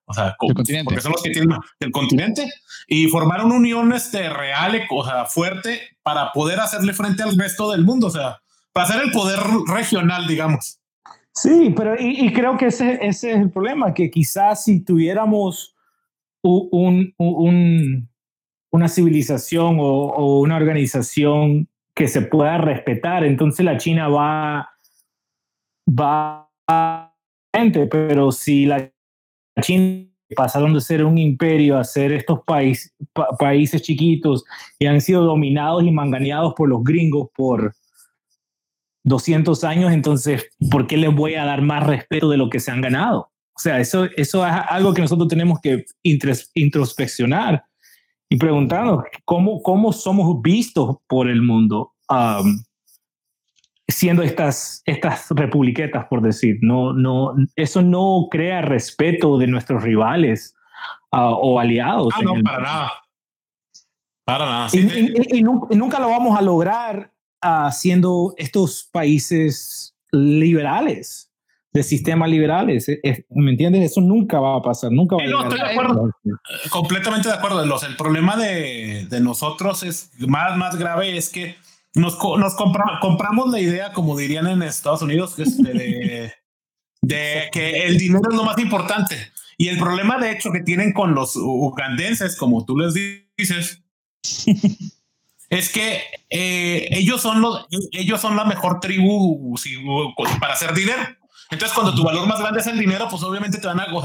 o 0.07 0.13
sea, 0.13 0.35
continente. 0.39 0.85
porque 0.85 1.01
son 1.01 1.13
los 1.13 1.23
que 1.23 1.31
tienen 1.31 1.57
el 1.81 1.91
continente, 1.91 2.47
y 2.87 3.09
formar 3.09 3.45
una 3.45 3.55
unión 3.55 3.93
este, 3.93 4.29
real, 4.29 4.83
o 4.91 5.05
sea, 5.05 5.25
fuerte, 5.25 5.81
para 6.03 6.33
poder 6.33 6.61
hacerle 6.61 6.93
frente 6.93 7.23
al 7.23 7.37
resto 7.37 7.71
del 7.71 7.85
mundo, 7.85 8.09
o 8.09 8.11
sea, 8.11 8.41
para 8.73 8.89
hacer 8.89 9.03
el 9.03 9.13
poder 9.13 9.41
regional, 9.69 10.27
digamos. 10.27 10.81
Sí, 11.33 11.73
pero 11.77 11.97
y, 11.99 12.33
creo 12.33 12.57
que 12.57 12.67
ese, 12.67 12.99
ese, 13.03 13.33
es 13.33 13.39
el 13.39 13.51
problema, 13.51 13.93
que 13.93 14.11
quizás 14.11 14.65
si 14.65 14.85
tuviéramos 14.85 15.75
un, 16.43 17.13
un, 17.17 18.09
una 18.71 18.89
civilización 18.89 19.79
o, 19.81 19.85
o, 19.85 20.41
una 20.41 20.57
organización 20.57 21.69
que 21.95 22.09
se 22.09 22.23
pueda 22.23 22.59
respetar. 22.59 23.25
Entonces 23.25 23.65
la 23.65 23.79
China 23.79 24.09
va, 24.09 24.69
va 25.89 26.51
a 26.67 27.11
pero 27.91 28.33
si 28.33 28.67
la 28.67 28.91
China 29.61 30.09
pasaron 30.35 30.75
de 30.75 30.81
ser 30.81 31.05
un 31.05 31.19
imperio 31.19 31.79
a 31.79 31.85
ser 31.85 32.13
estos 32.13 32.41
países 32.45 32.93
países 33.39 33.83
chiquitos 33.83 34.45
y 34.79 34.87
han 34.87 35.01
sido 35.01 35.23
dominados 35.23 35.85
y 35.85 35.91
manganeados 35.93 36.55
por 36.55 36.69
los 36.69 36.83
gringos 36.83 37.29
por 37.35 37.75
200 39.05 39.63
años, 39.65 39.93
entonces, 39.93 40.51
¿por 40.71 40.87
qué 40.87 40.97
les 40.97 41.15
voy 41.15 41.35
a 41.35 41.45
dar 41.45 41.63
más 41.63 41.87
respeto 41.87 42.29
de 42.29 42.39
lo 42.39 42.49
que 42.49 42.59
se 42.59 42.71
han 42.71 42.81
ganado? 42.81 43.31
O 43.55 43.61
sea, 43.61 43.79
eso, 43.79 44.07
eso 44.17 44.45
es 44.45 44.53
algo 44.69 44.95
que 44.95 45.03
nosotros 45.03 45.29
tenemos 45.29 45.61
que 45.61 45.85
introspeccionar 46.03 47.65
y 48.29 48.37
preguntarnos 48.37 49.05
cómo, 49.25 49.63
cómo 49.63 49.93
somos 49.93 50.41
vistos 50.43 50.97
por 51.07 51.29
el 51.29 51.43
mundo 51.43 51.93
um, 52.09 52.63
siendo 53.89 54.23
estas, 54.23 54.83
estas 54.87 55.27
republiquetas, 55.31 56.07
por 56.07 56.23
decir. 56.23 56.59
No, 56.61 56.93
no, 56.93 57.35
eso 57.57 57.83
no 57.83 58.29
crea 58.31 58.63
respeto 58.63 59.39
de 59.39 59.47
nuestros 59.47 59.83
rivales 59.83 60.55
uh, 61.13 61.19
o 61.19 61.61
aliados. 61.61 62.13
Ah, 62.17 62.23
no, 62.23 62.35
para 62.43 62.63
nada. 62.63 62.93
Para 64.25 64.47
nada. 64.47 64.69
y, 64.73 65.43
nunca 65.43 66.01
lo 66.01 66.09
vamos 66.09 66.39
a 66.39 66.43
lograr 66.43 67.13
uh, 67.45 67.71
siendo 67.71 68.35
estos 68.39 68.89
países 68.91 69.95
liberales 70.11 71.24
de 71.75 71.83
sistemas 71.83 72.31
liberales. 72.31 72.87
¿Me 73.31 73.51
entiendes? 73.51 73.91
Eso 73.91 74.01
nunca 74.01 74.39
va 74.39 74.57
a 74.57 74.63
pasar, 74.63 74.93
nunca 74.93 75.17
va 75.17 75.25
a 75.25 75.27
no, 75.27 75.43
estoy 75.43 75.59
de 75.59 75.67
acuerdo. 75.67 76.11
Completamente 76.71 77.29
de 77.29 77.35
acuerdo. 77.35 77.67
Los, 77.67 77.83
el 77.83 77.97
problema 77.97 78.37
de, 78.37 79.07
de, 79.11 79.21
nosotros 79.21 79.83
es 79.83 80.13
más, 80.21 80.57
más 80.57 80.77
grave, 80.77 81.17
es 81.17 81.29
que 81.29 81.57
nos, 81.95 82.17
nos 82.39 82.55
compramos 82.55 83.51
la 83.51 83.61
idea, 83.61 83.93
como 83.93 84.17
dirían 84.17 84.47
en 84.47 84.63
Estados 84.63 85.03
Unidos, 85.03 85.37
este, 85.39 85.73
de, 85.73 86.33
de 87.03 87.49
que 87.53 87.87
el 87.87 87.99
dinero 87.99 88.31
es 88.31 88.37
lo 88.37 88.45
más 88.45 88.59
importante. 88.59 89.17
Y 89.59 89.69
el 89.69 89.79
problema, 89.79 90.19
de 90.19 90.31
hecho, 90.31 90.53
que 90.53 90.61
tienen 90.61 90.93
con 90.93 91.17
los 91.17 91.35
ugandenses, 91.35 92.37
como 92.37 92.65
tú 92.65 92.79
les 92.79 92.95
dices, 93.37 93.83
es 95.51 95.73
que 95.73 96.03
eh, 96.31 96.89
ellos 96.93 97.21
son 97.21 97.41
los, 97.41 97.67
ellos 97.91 98.21
son 98.21 98.37
la 98.37 98.45
mejor 98.45 98.79
tribu 98.79 99.57
para 100.39 100.53
hacer 100.53 100.73
dinero. 100.73 101.03
Entonces, 101.51 101.75
cuando 101.75 101.95
tu 101.95 102.03
valor 102.03 102.27
más 102.27 102.41
grande 102.41 102.61
es 102.61 102.67
el 102.67 102.79
dinero, 102.79 103.07
pues 103.11 103.23
obviamente 103.23 103.59
te 103.59 103.67
van 103.67 103.81
a, 103.81 103.95
o 103.95 104.03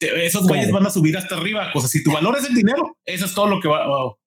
esos 0.00 0.46
güeyes 0.46 0.70
van 0.70 0.86
a 0.86 0.90
subir 0.90 1.16
hasta 1.16 1.36
arriba. 1.36 1.70
O 1.74 1.80
sea, 1.80 1.88
si 1.88 2.02
tu 2.02 2.12
valor 2.12 2.36
es 2.36 2.44
el 2.48 2.54
dinero, 2.54 2.96
eso 3.04 3.24
es 3.24 3.34
todo 3.34 3.46
lo 3.46 3.60
que 3.60 3.68
va. 3.68 3.88
O 3.88 4.18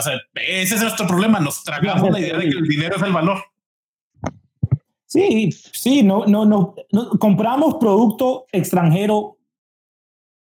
sea, 0.00 0.20
ese 0.34 0.76
es 0.76 0.82
nuestro 0.82 1.06
problema. 1.06 1.40
Nos 1.40 1.64
tragamos 1.64 2.10
la 2.10 2.20
idea 2.20 2.36
de 2.36 2.48
que 2.48 2.58
el 2.58 2.68
dinero 2.68 2.96
es 2.96 3.02
el 3.02 3.12
valor. 3.12 3.42
Sí, 5.06 5.50
sí, 5.72 6.04
no, 6.04 6.24
no, 6.26 6.44
no, 6.44 6.74
compramos 7.18 7.78
producto 7.80 8.46
extranjero 8.52 9.38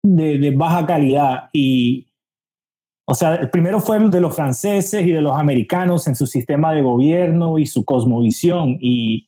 de, 0.02 0.38
de, 0.38 0.52
baja 0.52 0.86
calidad 0.86 1.50
y, 1.52 2.08
o 3.04 3.14
sea, 3.14 3.36
el 3.36 3.50
primero 3.50 3.82
fue 3.82 3.98
el 3.98 4.10
de 4.10 4.22
los 4.22 4.34
franceses 4.34 5.06
y 5.06 5.12
de 5.12 5.22
los 5.22 5.38
americanos 5.38 6.08
en 6.08 6.16
su 6.16 6.28
sistema 6.28 6.74
de 6.74 6.82
gobierno 6.82 7.60
y 7.60 7.66
su 7.66 7.84
cosmovisión 7.84 8.78
y, 8.80 9.28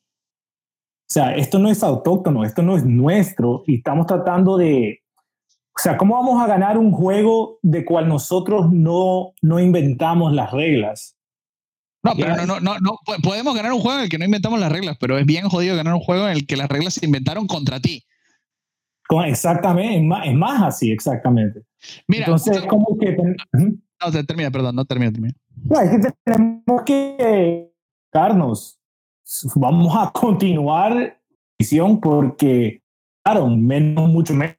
o 1.05 1.13
sea, 1.13 1.35
esto 1.35 1.59
no 1.59 1.69
es 1.69 1.83
autóctono, 1.83 2.43
esto 2.43 2.63
no 2.63 2.75
es 2.75 2.83
nuestro 2.83 3.63
y 3.67 3.75
estamos 3.75 4.07
tratando 4.07 4.57
de, 4.57 5.03
o 5.77 5.79
sea, 5.79 5.97
¿cómo 5.97 6.15
vamos 6.15 6.41
a 6.41 6.47
ganar 6.47 6.79
un 6.79 6.91
juego 6.91 7.59
de 7.61 7.85
cual 7.85 8.07
nosotros 8.07 8.71
no, 8.71 9.33
no 9.43 9.59
inventamos 9.59 10.33
las 10.33 10.51
reglas? 10.51 11.15
No, 12.01 12.13
pero 12.15 12.45
no, 12.47 12.59
no, 12.59 12.79
no, 12.79 12.99
podemos 13.21 13.55
ganar 13.55 13.71
un 13.73 13.81
juego 13.81 13.99
en 13.99 14.05
el 14.05 14.09
que 14.09 14.17
no 14.17 14.25
inventamos 14.25 14.59
las 14.59 14.71
reglas, 14.71 14.97
pero 14.99 15.17
es 15.19 15.27
bien 15.27 15.47
jodido 15.47 15.75
ganar 15.75 15.93
un 15.93 16.01
juego 16.01 16.27
en 16.27 16.37
el 16.37 16.47
que 16.47 16.57
las 16.57 16.69
reglas 16.69 16.95
se 16.95 17.05
inventaron 17.05 17.45
contra 17.45 17.79
ti. 17.79 18.03
Exactamente, 19.27 19.97
es 19.97 20.03
más, 20.03 20.27
es 20.27 20.33
más 20.33 20.63
así, 20.63 20.91
exactamente. 20.91 21.61
Mira, 22.07 22.25
entonces, 22.25 22.61
como 22.65 22.97
que... 22.97 23.15
No, 23.53 24.25
termina, 24.25 24.49
perdón, 24.49 24.75
no 24.75 24.85
termina, 24.85 25.11
termina. 25.11 25.35
No, 25.55 25.79
es 25.79 25.91
que 25.91 26.13
tenemos 26.23 26.81
que 26.83 27.71
darnos 28.11 28.79
vamos 29.55 29.95
a 29.95 30.11
continuar 30.11 31.19
visión 31.57 31.99
porque, 31.99 32.81
claro, 33.23 33.47
menos, 33.47 34.09
mucho 34.09 34.33
menos. 34.33 34.55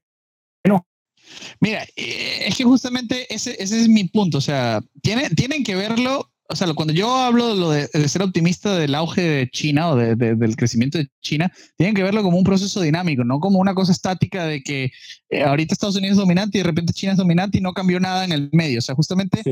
Mira, 1.60 1.84
eh, 1.96 2.44
es 2.46 2.56
que 2.56 2.64
justamente 2.64 3.32
ese, 3.34 3.56
ese 3.58 3.80
es 3.80 3.88
mi 3.88 4.04
punto. 4.04 4.38
O 4.38 4.40
sea, 4.40 4.80
tienen, 5.02 5.34
tienen 5.34 5.64
que 5.64 5.74
verlo. 5.74 6.30
O 6.48 6.54
sea, 6.54 6.72
cuando 6.74 6.94
yo 6.94 7.12
hablo 7.16 7.48
de, 7.48 7.56
lo 7.56 7.70
de, 7.70 8.08
ser 8.08 8.22
optimista 8.22 8.76
del 8.76 8.94
auge 8.94 9.20
de 9.20 9.50
China 9.50 9.90
o 9.90 9.96
de, 9.96 10.14
del 10.14 10.54
crecimiento 10.54 10.96
de 10.96 11.08
China, 11.20 11.52
tienen 11.76 11.94
que 11.94 12.04
verlo 12.04 12.22
como 12.22 12.38
un 12.38 12.44
proceso 12.44 12.80
dinámico, 12.80 13.24
no 13.24 13.40
como 13.40 13.58
una 13.58 13.74
cosa 13.74 13.90
estática 13.90 14.46
de 14.46 14.62
que 14.62 14.92
eh, 15.28 15.42
ahorita 15.42 15.74
Estados 15.74 15.96
Unidos 15.96 16.12
es 16.12 16.20
dominante 16.20 16.58
y 16.58 16.60
de 16.60 16.66
repente 16.66 16.92
China 16.92 17.12
es 17.12 17.18
dominante 17.18 17.58
y 17.58 17.60
no 17.60 17.72
cambió 17.72 17.98
nada 17.98 18.24
en 18.24 18.30
el 18.30 18.48
medio. 18.52 18.78
O 18.78 18.82
sea, 18.82 18.94
justamente, 18.94 19.42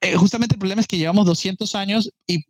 eh, 0.00 0.16
justamente 0.16 0.56
el 0.56 0.58
problema 0.58 0.80
es 0.80 0.88
que 0.88 0.98
llevamos 0.98 1.26
200 1.26 1.72
años 1.76 2.10
y 2.26 2.44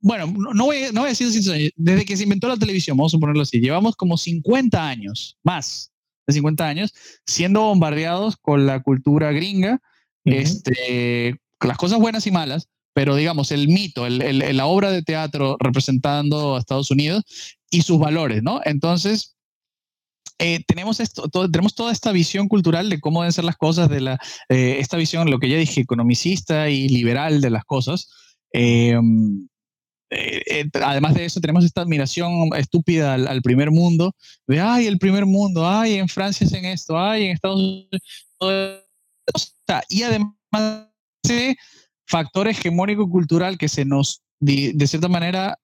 bueno, 0.00 0.26
no 0.26 0.64
voy, 0.64 0.86
no 0.92 1.02
voy 1.02 1.08
a 1.08 1.14
decir 1.14 1.28
desde 1.76 2.04
que 2.04 2.16
se 2.16 2.24
inventó 2.24 2.48
la 2.48 2.56
televisión, 2.56 2.96
vamos 2.96 3.14
a 3.14 3.18
ponerlo 3.18 3.42
así, 3.42 3.60
llevamos 3.60 3.96
como 3.96 4.16
50 4.16 4.88
años, 4.88 5.38
más 5.42 5.92
de 6.26 6.34
50 6.34 6.66
años, 6.66 6.94
siendo 7.26 7.62
bombardeados 7.62 8.36
con 8.36 8.66
la 8.66 8.82
cultura 8.82 9.32
gringa, 9.32 9.80
este, 10.24 11.40
las 11.60 11.76
cosas 11.76 11.98
buenas 11.98 12.26
y 12.26 12.30
malas, 12.30 12.68
pero 12.92 13.14
digamos, 13.14 13.52
el 13.52 13.68
mito, 13.68 14.06
el, 14.06 14.56
la 14.56 14.66
obra 14.66 14.90
de 14.90 15.02
teatro 15.02 15.56
representando 15.60 16.56
a 16.56 16.58
Estados 16.58 16.90
Unidos 16.90 17.24
y 17.70 17.82
sus 17.82 17.98
valores, 17.98 18.42
¿no? 18.42 18.60
Entonces, 18.64 19.36
eh, 20.38 20.64
tenemos, 20.66 21.00
esto, 21.00 21.28
tenemos 21.28 21.74
toda 21.74 21.92
esta 21.92 22.12
visión 22.12 22.48
cultural 22.48 22.88
de 22.88 22.98
cómo 22.98 23.20
deben 23.20 23.32
ser 23.32 23.44
las 23.44 23.56
cosas, 23.56 23.88
de 23.88 24.00
la, 24.00 24.18
eh, 24.48 24.76
esta 24.80 24.96
visión, 24.96 25.30
lo 25.30 25.38
que 25.38 25.48
ya 25.48 25.56
dije, 25.58 25.82
economicista 25.82 26.70
y 26.70 26.88
liberal 26.88 27.40
de 27.40 27.50
las 27.50 27.64
cosas. 27.64 28.10
Eh, 28.52 28.98
eh, 30.10 30.42
eh, 30.46 30.70
además 30.82 31.14
de 31.14 31.24
eso, 31.24 31.40
tenemos 31.40 31.64
esta 31.64 31.82
admiración 31.82 32.50
estúpida 32.56 33.14
al, 33.14 33.42
primer 33.42 33.70
mundo, 33.70 34.14
de, 34.46 34.60
ay, 34.60 34.86
el 34.86 34.98
primer 34.98 35.24
mundo, 35.24 35.66
ay, 35.66 35.94
en 35.94 36.08
Francia 36.08 36.46
hacen 36.46 36.64
esto, 36.64 36.98
ay, 36.98 37.26
en 37.26 37.30
Estados 37.32 37.60
Unidos. 37.60 38.02
Y 39.88 40.02
además 40.02 40.34
de 41.22 41.56
factor 42.06 42.48
hegemónico 42.48 43.08
cultural 43.08 43.56
que 43.56 43.68
se 43.68 43.84
nos, 43.84 44.22
de, 44.40 44.74
cierta 44.88 45.08
manera, 45.08 45.56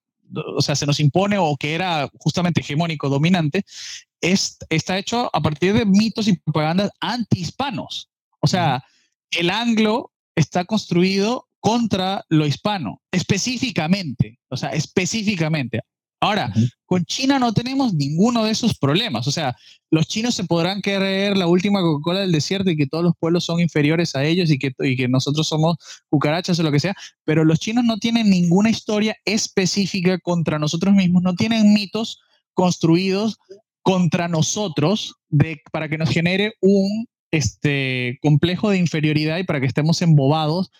o 0.55 0.61
sea, 0.61 0.75
se 0.75 0.85
nos 0.85 1.01
impone 1.01 1.37
o 1.37 1.57
que 1.57 1.73
era 1.75 2.09
justamente 2.17 2.61
hegemónico, 2.61 3.09
dominante, 3.09 3.65
es, 4.21 4.57
está 4.69 4.97
hecho 4.97 5.29
a 5.33 5.41
partir 5.41 5.73
de 5.73 5.85
mitos 5.85 6.27
y 6.29 6.37
propagandas 6.37 6.89
anti-hispanos. 7.01 8.09
O 8.39 8.47
sea, 8.47 8.83
el 9.31 9.49
anglo 9.49 10.13
está 10.35 10.63
construido 10.63 11.46
contra 11.67 12.23
lo 12.29 12.45
hispano, 12.45 13.01
específicamente, 13.11 14.39
o 14.47 14.55
sea, 14.55 14.69
específicamente. 14.69 15.81
Ahora, 16.21 16.53
con 16.85 17.03
China 17.03 17.39
no 17.39 17.51
tenemos 17.51 17.93
ninguno 17.93 18.45
de 18.45 18.51
esos 18.51 18.77
problemas. 18.77 19.27
O 19.27 19.33
sea, 19.33 19.53
los 19.91 20.07
chinos 20.07 20.33
se 20.33 20.45
podrán 20.45 20.79
creer 20.79 21.35
la 21.35 21.47
última 21.47 21.81
Coca-Cola 21.81 22.21
del 22.21 22.31
desierto 22.31 22.69
y 22.69 22.77
que 22.77 22.87
todos 22.87 23.03
los 23.03 23.15
pueblos 23.19 23.43
son 23.43 23.59
inferiores 23.59 24.15
a 24.15 24.23
ellos 24.23 24.49
y 24.49 24.57
que, 24.57 24.71
y 24.79 24.95
que 24.95 25.09
nosotros 25.09 25.45
somos 25.45 25.75
cucarachas 26.07 26.57
o 26.57 26.63
lo 26.63 26.71
que 26.71 26.79
sea, 26.79 26.95
pero 27.25 27.43
los 27.43 27.59
chinos 27.59 27.83
no 27.83 27.97
tienen 27.97 28.29
ninguna 28.29 28.69
historia 28.69 29.17
específica 29.25 30.19
contra 30.19 30.59
nosotros 30.59 30.95
mismos, 30.95 31.21
no 31.21 31.35
tienen 31.35 31.73
mitos 31.73 32.21
construidos 32.53 33.39
contra 33.81 34.29
nosotros 34.29 35.15
de, 35.27 35.59
para 35.73 35.89
que 35.89 35.97
nos 35.97 36.11
genere 36.11 36.53
un 36.61 37.07
este, 37.31 38.19
complejo 38.21 38.69
de 38.69 38.77
inferioridad 38.77 39.37
y 39.37 39.43
para 39.43 39.59
que 39.59 39.65
estemos 39.65 40.01
embobados 40.01 40.71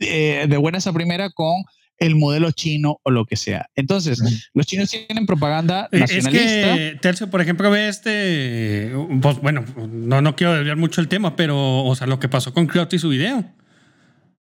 eh, 0.00 0.46
de 0.48 0.56
buena 0.56 0.78
esa 0.78 0.92
primera 0.92 1.30
con 1.30 1.62
el 2.00 2.16
modelo 2.16 2.50
chino 2.50 2.98
o 3.02 3.10
lo 3.10 3.26
que 3.26 3.36
sea. 3.36 3.68
Entonces, 3.76 4.50
los 4.54 4.66
chinos 4.66 4.90
tienen 4.90 5.26
propaganda 5.26 5.88
nacionalista. 5.92 6.74
Es 6.74 6.92
que, 6.92 6.98
Tercio, 7.00 7.30
por 7.30 7.42
ejemplo, 7.42 7.70
ve 7.70 7.88
este, 7.88 8.90
pues, 9.20 9.38
bueno, 9.40 9.64
no, 9.76 10.22
no 10.22 10.34
quiero 10.34 10.54
desviar 10.54 10.78
mucho 10.78 11.02
el 11.02 11.08
tema, 11.08 11.36
pero, 11.36 11.84
o 11.84 11.94
sea, 11.94 12.06
lo 12.06 12.18
que 12.18 12.28
pasó 12.28 12.54
con 12.54 12.66
Clout 12.66 12.92
y 12.94 12.98
su 12.98 13.10
video. 13.10 13.44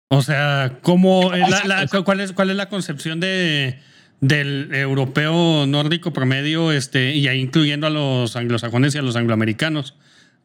O 0.08 0.22
sea, 0.22 0.78
¿cómo 0.82 1.30
la, 1.32 1.86
cuál, 2.04 2.20
es, 2.20 2.32
¿cuál 2.32 2.50
es 2.50 2.56
la 2.56 2.68
concepción 2.68 3.20
de, 3.20 3.78
del 4.20 4.74
europeo 4.74 5.66
nórdico 5.66 6.12
promedio, 6.12 6.72
este, 6.72 7.14
y 7.14 7.28
ahí 7.28 7.40
incluyendo 7.40 7.86
a 7.86 7.90
los 7.90 8.34
anglosajones 8.34 8.94
y 8.96 8.98
a 8.98 9.02
los 9.02 9.14
angloamericanos, 9.14 9.94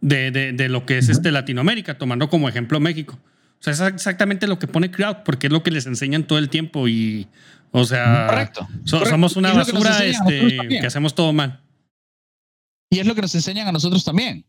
de, 0.01 0.29
de, 0.29 0.53
de 0.53 0.69
lo 0.69 0.85
que 0.85 0.99
es 0.99 1.09
este 1.09 1.31
Latinoamérica, 1.31 1.97
tomando 1.97 2.29
como 2.29 2.47
ejemplo 2.47 2.79
México? 2.79 3.19
O 3.61 3.63
sea, 3.63 3.73
es 3.73 3.93
exactamente 3.93 4.47
lo 4.47 4.57
que 4.57 4.65
pone 4.65 4.89
Crowd, 4.89 5.17
porque 5.23 5.45
es 5.45 5.53
lo 5.53 5.61
que 5.61 5.69
les 5.69 5.85
enseñan 5.85 6.25
todo 6.25 6.39
el 6.39 6.49
tiempo 6.49 6.87
y, 6.87 7.27
o 7.69 7.85
sea, 7.85 8.25
correcto, 8.27 8.67
somos 8.85 9.35
una 9.35 9.53
basura 9.53 10.03
este, 10.03 10.57
que, 10.67 10.79
hacemos 10.79 11.13
todo 11.13 11.31
mal. 11.31 11.61
Y 12.89 12.97
es 12.97 13.05
lo 13.05 13.13
que 13.13 13.21
nos 13.21 13.35
enseñan 13.35 13.67
a 13.67 13.71
nosotros 13.71 14.03
también. 14.03 14.47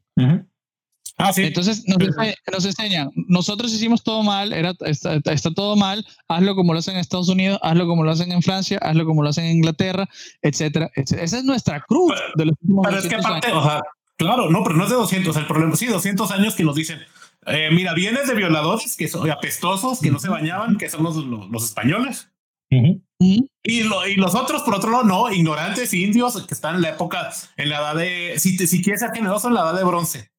Ah, 1.18 1.30
sí. 1.30 1.42
Entonces 1.42 1.84
nos, 1.86 2.64
enseñan, 2.64 3.10
nosotros 3.14 3.70
hicimos 3.74 4.02
todo 4.02 4.22
mal, 4.22 4.54
era, 4.54 4.72
está, 4.80 5.20
todo 5.54 5.76
mal, 5.76 6.06
hazlo 6.28 6.54
como 6.54 6.72
lo 6.72 6.78
hacen 6.78 6.94
en 6.94 7.00
Estados 7.00 7.28
Unidos, 7.28 7.58
hazlo 7.62 7.86
como 7.86 8.04
lo 8.04 8.12
hacen 8.12 8.32
en 8.32 8.40
Francia, 8.40 8.78
hazlo 8.78 9.04
como 9.04 9.22
lo 9.22 9.28
hacen 9.28 9.44
en 9.44 9.56
Inglaterra, 9.56 10.08
etcétera, 10.40 10.90
etcétera. 10.94 11.22
Esa 11.22 11.36
es 11.36 11.44
nuestra 11.44 11.82
cruz 11.82 12.14
de 12.34 12.46
los 12.46 12.54
últimos 12.62 12.86
Pero 12.86 12.98
es 12.98 13.06
que 13.06 13.14
aparte, 13.16 13.52
o 13.52 13.62
sea, 13.62 13.82
claro, 14.16 14.48
no, 14.48 14.64
pero 14.64 14.74
no 14.74 14.84
es 14.84 14.90
de 14.90 14.96
200, 14.96 15.36
el 15.36 15.46
problema, 15.46 15.76
sí, 15.76 15.86
200 15.86 16.30
años 16.30 16.54
que 16.54 16.64
nos 16.64 16.74
dicen, 16.74 16.98
eh, 17.46 17.70
mira, 17.72 17.94
vienes 17.94 18.28
de 18.28 18.34
violadores 18.34 18.96
que 18.96 19.08
son 19.08 19.28
apestosos, 19.30 20.00
que 20.00 20.10
no 20.10 20.18
se 20.18 20.28
bañaban, 20.28 20.76
que 20.76 20.88
son 20.88 21.02
los, 21.02 21.16
los, 21.16 21.64
españoles. 21.64 22.28
Y, 23.18 23.44
y 23.64 23.82
los 23.82 24.34
otros, 24.34 24.62
por 24.62 24.74
otro 24.74 24.90
lado, 24.90 25.04
no, 25.04 25.30
ignorantes 25.30 25.92
indios 25.92 26.46
que 26.46 26.54
están 26.54 26.76
en 26.76 26.82
la 26.82 26.90
época, 26.90 27.30
en 27.56 27.68
la 27.68 27.78
edad 27.78 27.96
de, 27.96 28.34
si, 28.38 28.56
si 28.66 28.82
quieres 28.82 29.00
ser 29.00 29.10
generoso, 29.12 29.48
en 29.48 29.54
la 29.54 29.60
edad 29.60 29.76
de 29.76 29.84
bronce. 29.84 30.30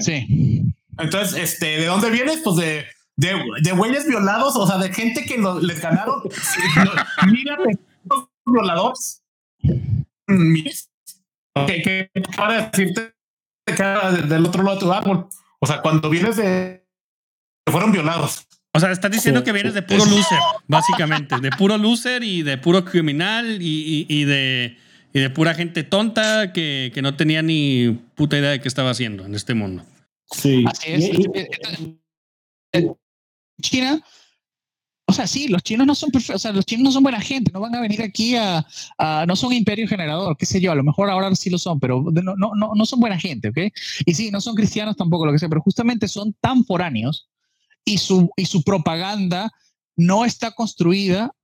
Sí. 0.00 0.62
Entonces, 0.98 1.36
este, 1.36 1.78
¿de 1.78 1.86
dónde 1.86 2.10
vienes? 2.10 2.40
Pues 2.44 2.56
de, 2.56 2.86
de, 3.16 3.42
de 3.62 3.72
güeyes 3.72 4.06
violados, 4.06 4.54
o 4.56 4.66
sea, 4.66 4.78
de 4.78 4.92
gente 4.92 5.24
que 5.24 5.38
les 5.62 5.80
ganaron. 5.80 6.22
Mira, 7.26 7.56
los 8.04 8.28
violadores. 8.46 9.22
¿Qué, 11.66 11.82
qué 11.82 12.10
para 12.36 12.68
decirte 12.68 13.14
del 14.28 14.46
otro 14.46 14.62
lado 14.62 14.76
de 14.76 14.80
tu 14.80 14.92
árbol? 14.92 15.28
O 15.62 15.66
sea, 15.66 15.80
cuando 15.80 16.10
vienes 16.10 16.36
de. 16.36 16.84
fueron 17.70 17.92
violados. 17.92 18.48
O 18.74 18.80
sea, 18.80 18.90
estás 18.90 19.12
diciendo 19.12 19.44
que 19.44 19.52
vienes 19.52 19.74
de 19.74 19.82
puro 19.82 20.04
loser, 20.04 20.38
básicamente. 20.66 21.38
De 21.40 21.50
puro 21.50 21.78
loser 21.78 22.24
y 22.24 22.42
de 22.42 22.58
puro 22.58 22.84
criminal 22.84 23.62
y, 23.62 24.06
y, 24.08 24.24
de, 24.24 24.76
y 25.12 25.20
de 25.20 25.30
pura 25.30 25.54
gente 25.54 25.84
tonta 25.84 26.52
que, 26.52 26.90
que, 26.92 27.00
no 27.00 27.14
tenía 27.14 27.42
ni 27.42 27.90
puta 28.16 28.36
idea 28.36 28.50
de 28.50 28.60
qué 28.60 28.66
estaba 28.66 28.90
haciendo 28.90 29.24
en 29.24 29.36
este 29.36 29.54
mundo. 29.54 29.84
Sí. 30.32 30.64
Así 30.66 30.92
es. 30.92 31.10
China, 33.60 34.00
o 35.12 35.14
sea, 35.14 35.26
sí, 35.26 35.48
los 35.48 35.62
chinos 35.62 35.86
no 35.86 35.94
son 35.94 36.10
o 36.14 36.38
sea, 36.38 36.52
los 36.52 36.64
chinos 36.64 36.84
no 36.84 36.90
son 36.90 37.02
buena 37.02 37.20
gente, 37.20 37.52
no 37.52 37.60
van 37.60 37.74
a 37.74 37.80
venir 37.80 38.00
aquí 38.00 38.34
a, 38.34 38.66
a, 38.96 39.26
no 39.26 39.36
son 39.36 39.52
imperio 39.52 39.86
generador, 39.86 40.36
qué 40.38 40.46
sé 40.46 40.58
yo, 40.58 40.72
a 40.72 40.74
lo 40.74 40.82
mejor 40.82 41.10
ahora 41.10 41.34
sí 41.34 41.50
lo 41.50 41.58
son, 41.58 41.78
pero 41.78 42.02
no, 42.10 42.34
no, 42.34 42.54
no, 42.54 42.72
no 42.74 42.86
son 42.86 42.98
buena 42.98 43.18
gente, 43.18 43.50
¿ok? 43.50 43.58
Y 44.06 44.14
sí, 44.14 44.30
no 44.30 44.40
son 44.40 44.54
cristianos 44.54 44.96
tampoco, 44.96 45.26
lo 45.26 45.32
que 45.32 45.38
sea, 45.38 45.50
pero 45.50 45.60
justamente 45.60 46.08
son 46.08 46.34
tan 46.40 46.64
foráneos 46.64 47.28
y 47.84 47.98
su, 47.98 48.30
y 48.36 48.46
su 48.46 48.62
propaganda 48.62 49.52
no 49.96 50.24
está 50.24 50.52
construida 50.52 51.34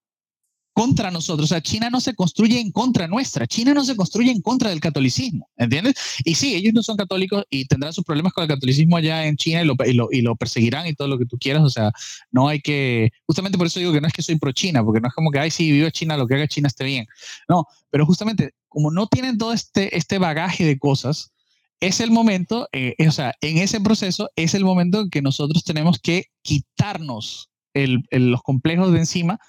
contra 0.78 1.10
nosotros. 1.10 1.46
O 1.46 1.48
sea, 1.48 1.60
China 1.60 1.90
no 1.90 2.00
se 2.00 2.14
construye 2.14 2.60
en 2.60 2.70
contra 2.70 3.09
nuestra, 3.09 3.48
China 3.48 3.74
no 3.74 3.84
se 3.84 3.96
construye 3.96 4.30
en 4.30 4.40
contra 4.40 4.70
del 4.70 4.78
catolicismo, 4.78 5.50
¿entiendes? 5.56 5.96
Y 6.24 6.36
sí, 6.36 6.55
ellos 6.55 6.72
no 6.72 6.84
son 6.84 6.96
católicos 6.96 7.44
y 7.50 7.64
tendrán 7.64 7.92
sus 7.92 8.05
problemas 8.05 8.32
con 8.32 8.42
el 8.42 8.48
catolicismo 8.48 8.96
allá 8.96 9.26
en 9.26 9.36
China 9.36 9.62
y 9.62 9.64
lo, 9.64 9.74
y 9.84 9.92
lo, 9.92 10.09
y 10.12 10.22
lo 10.22 10.36
perseguirán 10.36 10.86
y 10.86 10.94
todo 10.94 11.09
lo 11.09 11.18
que 11.18 11.26
tú 11.26 11.36
quieras. 11.36 11.64
O 11.64 11.68
sea, 11.68 11.90
no 12.30 12.46
hay 12.46 12.60
que, 12.60 13.10
justamente 13.26 13.59
por 13.59 13.66
eso 13.66 13.80
digo 13.80 13.92
que 13.92 14.00
no 14.00 14.06
es 14.06 14.12
que 14.12 14.22
soy 14.22 14.38
pro 14.38 14.52
China, 14.52 14.84
porque 14.84 15.00
no 15.00 15.09
es 15.09 15.14
como 15.14 15.32
que, 15.32 15.40
ay, 15.40 15.50
sí, 15.50 15.72
viva 15.72 15.90
China, 15.90 16.16
lo 16.16 16.28
que 16.28 16.36
haga 16.36 16.46
China 16.46 16.68
esté 16.68 16.84
bien. 16.84 17.06
No, 17.48 17.66
pero 17.90 18.06
justamente 18.06 18.52
como 18.68 18.92
no 18.92 19.09
tienen 19.09 19.36
todo 19.36 19.52
este, 19.52 19.96
este 19.96 20.18
bagaje 20.18 20.64
de 20.64 20.78
cosas, 20.78 21.32
es 21.80 21.98
el 21.98 22.12
momento, 22.12 22.68
eh, 22.70 22.94
o 23.05 23.10
sea, 23.10 23.34
en 23.40 23.59
ese 23.59 23.80
proceso 23.80 24.30
es 24.36 24.55
el 24.55 24.64
momento 24.64 25.00
en 25.00 25.10
que 25.10 25.22
nosotros 25.22 25.64
tenemos 25.64 25.98
que 25.98 26.26
quitarnos 26.42 27.50
el, 27.74 28.05
los 28.12 28.42
complejos 28.42 28.92
de 28.92 29.00
encima 29.00 29.40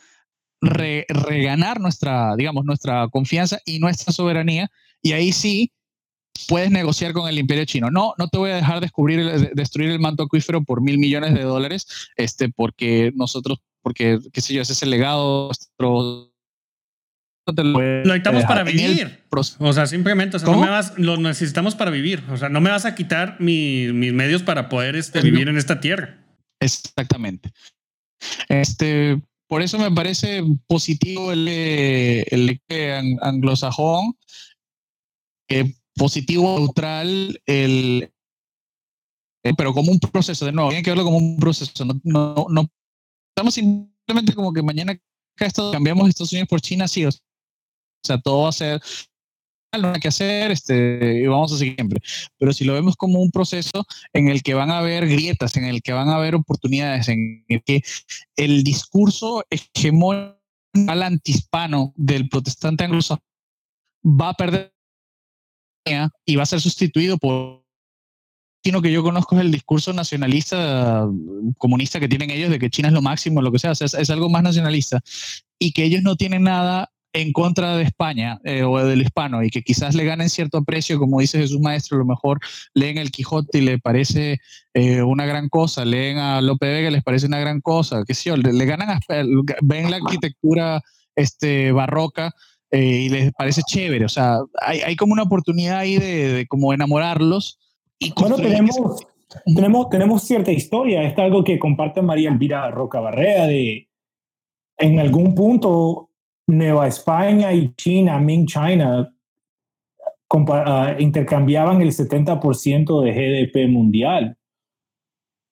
reganar 0.62 1.80
nuestra, 1.80 2.36
digamos, 2.36 2.66
nuestra 2.66 3.08
confianza 3.10 3.60
y 3.66 3.80
nuestra 3.80 4.14
soberanía, 4.14 4.70
y 5.02 5.14
ahí 5.14 5.32
sí 5.32 5.72
puedes 6.48 6.72
negociar 6.72 7.14
con 7.14 7.28
el 7.30 7.38
imperio 7.38 7.66
chino. 7.66 7.92
No, 7.92 8.14
no 8.18 8.28
te 8.28 8.38
voy 8.38 8.52
a 8.52 8.56
dejar 8.56 8.80
descubrir, 8.80 9.52
destruir 9.54 9.92
el 9.92 10.00
manto 10.00 10.24
acuífero 10.24 10.64
por 10.64 10.82
mil 10.82 10.98
millones 10.98 11.34
de 11.34 11.44
dólares, 11.44 11.88
este, 12.16 12.50
porque 12.50 13.12
nosotros, 13.16 13.60
porque, 13.82 14.20
qué 14.34 14.42
sé 14.42 14.54
yo, 14.54 14.62
ese 14.62 14.74
es 14.74 14.84
el 14.84 14.90
legado 14.90 15.48
nuestro 15.48 16.30
lo 17.52 17.80
necesitamos 18.04 18.44
para 18.46 18.64
vivir. 18.64 19.24
O 19.60 19.74
sea, 19.74 19.88
simplemente, 19.88 20.38
o 20.38 20.40
sea, 20.40 20.50
no 20.50 20.60
me 20.60 20.70
vas, 20.70 20.94
lo 20.98 21.18
necesitamos 21.18 21.76
para 21.76 21.92
vivir. 21.92 22.24
O 22.30 22.38
sea, 22.38 22.50
no 22.50 22.62
me 22.62 22.70
vas 22.70 22.86
a 22.86 22.96
quitar 22.96 23.38
mi, 23.40 23.92
mis 23.94 24.14
medios 24.14 24.44
para 24.44 24.70
poder 24.70 24.96
este, 24.96 25.22
vivir 25.22 25.50
en 25.50 25.58
esta 25.58 25.80
tierra. 25.80 26.18
Exactamente. 26.60 27.52
Este, 28.50 29.22
por 29.50 29.64
eso 29.64 29.80
me 29.80 29.92
parece 29.92 30.44
positivo 30.68 31.32
el, 31.32 31.48
el, 31.48 32.62
anglosajón, 33.20 34.16
eh, 35.50 35.74
positivo 35.96 36.60
neutral, 36.60 37.42
el, 37.48 38.14
eh, 39.44 39.54
pero 39.58 39.74
como 39.74 39.92
un 39.92 40.00
proceso, 40.00 40.46
de 40.46 40.52
nuevo, 40.52 40.70
tiene 40.70 40.84
que 40.84 40.92
verlo 40.92 41.04
como 41.04 41.18
un 41.18 41.40
proceso. 41.40 41.84
No, 41.84 42.00
no, 42.04 42.46
no 42.48 42.70
estamos 43.30 43.56
simplemente 43.56 44.36
como 44.36 44.54
que 44.54 44.62
mañana 44.62 44.96
cambiamos 45.72 46.08
Estados 46.08 46.32
Unidos 46.32 46.50
por 46.50 46.62
China, 46.62 46.88
sí. 46.88 47.06
O 47.06 47.12
sea, 48.04 48.22
todo 48.22 48.44
va 48.44 48.50
a 48.50 48.54
ser 48.54 48.80
no 49.78 49.94
hay 49.94 50.00
que 50.00 50.08
hacer, 50.08 50.52
este, 50.52 51.22
y 51.22 51.28
vamos 51.28 51.54
a 51.54 51.58
seguir 51.58 51.76
siempre. 51.76 52.02
Pero 52.38 52.54
si 52.54 52.66
lo 52.66 52.74
vemos 52.74 52.96
como 52.96 53.20
un 53.20 53.32
proceso 53.32 53.86
en 54.14 54.30
el 54.30 54.42
que 54.42 54.54
van 54.54 54.72
a 54.72 54.80
haber 54.80 55.08
grietas, 55.08 55.56
en 55.58 55.66
el 55.66 55.82
que 55.82 55.94
van 55.94 56.10
a 56.10 56.16
haber 56.16 56.36
oportunidades, 56.36 57.08
en 57.10 57.46
el 57.48 57.64
que 57.64 57.82
el 58.36 58.64
discurso 58.64 59.44
hegemónico 59.50 60.40
al 60.88 61.04
antihispano 61.04 61.94
del 61.96 62.30
protestante 62.30 62.84
anglosajón 62.84 63.24
va 64.04 64.30
a 64.30 64.34
perder 64.34 64.72
y 66.26 66.36
va 66.36 66.44
a 66.44 66.46
ser 66.46 66.62
sustituido 66.62 67.18
por 67.18 67.66
sino 68.64 68.82
que 68.82 68.92
yo 68.92 69.02
conozco 69.02 69.36
es 69.36 69.42
el 69.42 69.52
discurso 69.52 69.94
nacionalista 69.94 71.08
comunista 71.58 72.00
que 72.00 72.10
tienen 72.10 72.30
ellos 72.30 72.50
de 72.50 72.60
que 72.60 72.70
China 72.70 72.90
es 72.90 72.94
lo 72.94 73.02
máximo, 73.02 73.42
lo 73.42 73.52
que 73.52 73.60
sea, 73.60 73.72
es, 73.72 73.94
es 73.94 74.10
algo 74.10 74.30
más 74.30 74.44
nacionalista 74.44 75.00
y 75.58 75.72
que 75.72 75.86
ellos 75.86 76.04
no 76.04 76.18
tienen 76.18 76.44
nada 76.44 76.92
en 77.14 77.34
contra 77.34 77.76
de 77.76 77.84
España 77.84 78.40
eh, 78.44 78.64
o 78.64 78.78
del 78.84 79.02
hispano 79.02 79.44
y 79.44 79.50
que 79.50 79.64
quizás 79.64 79.96
le 79.96 80.06
ganen 80.06 80.30
cierto 80.30 80.64
precio, 80.64 81.00
como 81.00 81.20
dice 81.20 81.40
Jesús 81.40 81.60
Maestro, 81.60 81.98
a 81.98 82.00
lo 82.00 82.06
mejor 82.06 82.40
leen 82.74 82.98
el 82.98 83.12
Quijote 83.12 83.58
y 83.58 83.62
le 83.62 83.80
parece 83.80 84.38
eh, 84.74 85.02
una 85.02 85.26
gran 85.26 85.50
cosa, 85.50 85.86
leen 85.86 86.18
a 86.18 86.42
Lope 86.42 86.68
Vega 86.68 86.90
y 86.90 86.94
les 86.94 87.04
parece 87.04 87.26
una 87.26 87.40
gran 87.40 87.62
cosa, 87.62 88.04
que 88.06 88.14
sí, 88.14 88.30
le, 88.30 88.54
le 88.54 88.66
ganan, 88.66 89.00
ven 89.62 89.90
la 89.90 89.98
arquitectura 89.98 90.82
este, 91.16 91.72
barroca 91.72 92.34
eh, 92.72 93.02
y 93.06 93.10
les 93.10 93.32
parece 93.34 93.64
chévere, 93.64 94.06
o 94.06 94.10
sea, 94.10 94.40
hay, 94.62 94.82
hay 94.82 94.96
como 94.96 95.14
una 95.14 95.24
oportunidad 95.24 95.80
ahí 95.80 95.98
de, 95.98 96.34
de 96.34 96.48
como 96.48 96.74
enamorarlos. 96.74 97.60
Y 97.98 98.14
bueno, 98.16 98.36
tenemos, 98.36 98.78
tenemos, 99.56 99.90
tenemos 99.90 100.24
cierta 100.24 100.52
historia, 100.52 101.04
es 101.04 101.18
algo 101.18 101.44
que 101.44 101.58
comparte 101.58 102.04
María 102.04 102.30
Elvira 102.30 102.70
Roca 102.70 103.00
Barrea 103.00 103.48
de 103.48 103.88
en 104.78 105.00
algún 105.00 105.36
punto 105.36 106.09
Nueva 106.50 106.88
España 106.88 107.54
y 107.54 107.74
China, 107.76 108.20
Ming 108.20 108.48
China, 108.48 109.14
uh, 110.34 111.00
intercambiaban 111.00 111.82
el 111.82 111.92
70% 111.92 113.04
de 113.04 113.12
GDP 113.12 113.70
mundial. 113.70 114.36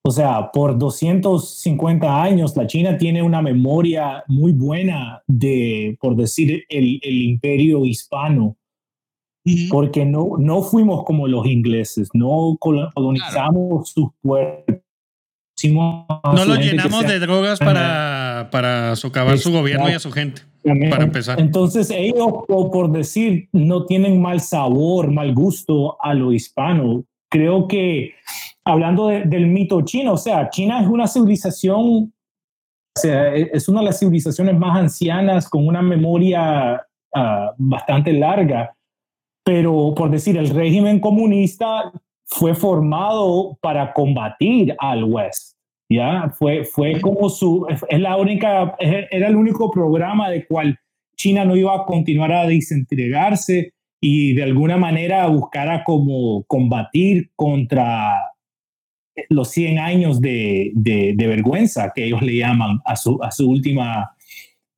O 0.04 0.10
sea, 0.10 0.50
por 0.52 0.78
250 0.78 2.22
años 2.22 2.56
la 2.56 2.66
China 2.66 2.96
tiene 2.96 3.22
una 3.22 3.42
memoria 3.42 4.24
muy 4.26 4.52
buena 4.52 5.22
de, 5.26 5.96
por 6.00 6.16
decir, 6.16 6.64
el, 6.68 6.98
el 7.02 7.22
imperio 7.22 7.84
hispano, 7.84 8.56
porque 9.70 10.04
no, 10.04 10.32
no 10.38 10.62
fuimos 10.62 11.04
como 11.04 11.26
los 11.28 11.46
ingleses, 11.46 12.10
no 12.12 12.56
colonizamos 12.58 13.90
sus 13.90 14.10
puertos. 14.20 14.87
No 15.64 16.44
lo 16.46 16.56
llenamos 16.56 17.06
de 17.06 17.18
drogas 17.18 17.58
para, 17.58 18.48
para 18.50 18.96
socavar 18.96 19.38
su 19.38 19.52
gobierno 19.52 19.90
y 19.90 19.94
a 19.94 19.98
su 19.98 20.12
gente. 20.12 20.42
Para 20.90 21.04
empezar. 21.04 21.40
Entonces 21.40 21.90
ellos, 21.90 22.28
por 22.46 22.92
decir, 22.92 23.48
no 23.52 23.86
tienen 23.86 24.20
mal 24.20 24.40
sabor, 24.40 25.10
mal 25.10 25.34
gusto 25.34 25.96
a 26.02 26.14
lo 26.14 26.32
hispano. 26.32 27.04
Creo 27.30 27.68
que 27.68 28.14
hablando 28.64 29.08
del 29.08 29.46
mito 29.46 29.80
chino, 29.82 30.12
o 30.12 30.18
sea, 30.18 30.50
China 30.50 30.80
es 30.80 30.88
una 30.88 31.06
civilización, 31.06 32.12
o 32.96 33.00
sea, 33.00 33.34
e, 33.34 33.50
es 33.52 33.68
una 33.68 33.80
de 33.80 33.86
las 33.86 33.98
civilizaciones 33.98 34.58
más 34.58 34.76
ancianas 34.76 35.48
con 35.48 35.66
una 35.66 35.80
memoria 35.80 36.82
uh, 37.14 37.52
bastante 37.56 38.12
larga, 38.12 38.74
pero 39.44 39.94
por 39.96 40.10
decir, 40.10 40.36
el 40.36 40.50
régimen 40.50 41.00
comunista 41.00 41.90
fue 42.26 42.54
formado 42.54 43.56
para 43.62 43.92
combatir 43.94 44.76
al 44.78 45.04
West. 45.04 45.47
Ya 45.90 46.30
fue, 46.30 46.64
fue 46.64 47.00
como 47.00 47.30
su, 47.30 47.66
es 47.88 48.00
la 48.00 48.16
única, 48.16 48.76
era 48.78 49.28
el 49.28 49.36
único 49.36 49.70
programa 49.70 50.28
de 50.28 50.46
cual 50.46 50.78
China 51.16 51.44
no 51.44 51.56
iba 51.56 51.74
a 51.74 51.84
continuar 51.84 52.30
a 52.32 52.46
desentregarse 52.46 53.72
y 54.00 54.34
de 54.34 54.44
alguna 54.44 54.76
manera 54.76 55.26
buscara 55.26 55.82
como 55.84 56.44
combatir 56.44 57.30
contra 57.34 58.16
los 59.28 59.50
100 59.50 59.78
años 59.78 60.20
de, 60.20 60.70
de, 60.74 61.26
vergüenza 61.26 61.92
que 61.94 62.04
ellos 62.04 62.22
le 62.22 62.36
llaman 62.36 62.80
a 62.84 62.94
su, 62.94 63.18
a 63.22 63.32
su 63.32 63.50
última 63.50 64.14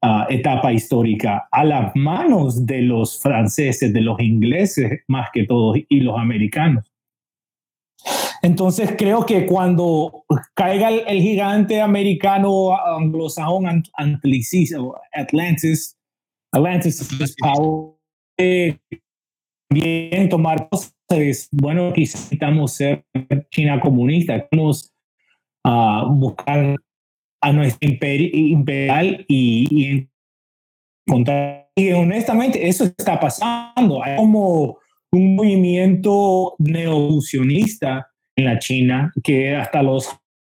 uh, 0.03 0.23
etapa 0.31 0.73
histórica, 0.73 1.47
a 1.51 1.65
las 1.65 1.95
manos 1.95 2.65
de 2.65 2.83
los 2.83 3.21
franceses, 3.21 3.93
de 3.93 4.01
los 4.01 4.19
ingleses 4.21 5.01
más 5.09 5.29
que 5.33 5.45
todos 5.45 5.79
y 5.89 6.01
los 6.01 6.19
americanos. 6.19 6.90
Entonces 8.43 8.95
creo 8.97 9.27
que 9.27 9.47
cuando 9.47 10.25
caiga 10.55 10.89
el, 10.89 11.21
gigante 11.21 11.81
americano 11.81 12.75
anglosajón 12.75 13.67
Atlantis, 13.95 14.75
Atlantis, 15.13 15.99
Atlantis 16.53 17.37
bien 19.71 20.29
tomar 20.29 20.69
cosas. 20.69 20.95
Bueno, 21.53 21.93
quizás 21.93 22.21
necesitamos 22.21 22.73
ser 22.73 23.05
China 23.51 23.81
comunista, 23.81 24.47
vamos 24.53 24.95
a 25.65 26.05
buscar 26.09 26.77
a 27.43 27.53
nuestro 27.53 27.89
imperio, 27.89 28.31
imperial 28.33 29.25
y, 29.29 30.09
Y 31.75 31.93
honestamente, 31.93 32.69
eso 32.69 32.85
está 32.85 33.19
pasando. 33.19 34.03
Hay 34.03 34.17
como 34.17 34.79
un 35.13 35.37
movimiento 35.37 36.55
neofusionista 36.59 38.11
en 38.37 38.45
la 38.45 38.59
China 38.59 39.13
que 39.23 39.57
hasta 39.57 39.83
los 39.83 40.09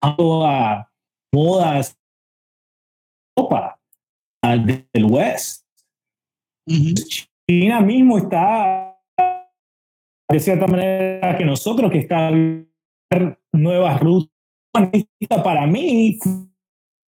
a 0.02 0.88
modas 1.34 1.98
Europa 3.36 3.80
del 4.92 5.06
West. 5.06 5.66
China 7.48 7.82
mismo 7.82 8.18
está 8.18 8.98
de 10.30 10.40
cierta 10.40 10.68
manera 10.68 11.38
que 11.38 11.46
nosotros 11.46 11.92
que 11.92 12.00
están 12.00 12.70
nuevas 13.54 14.00
rutas 14.00 14.32
para 15.44 15.68
mí 15.68 16.18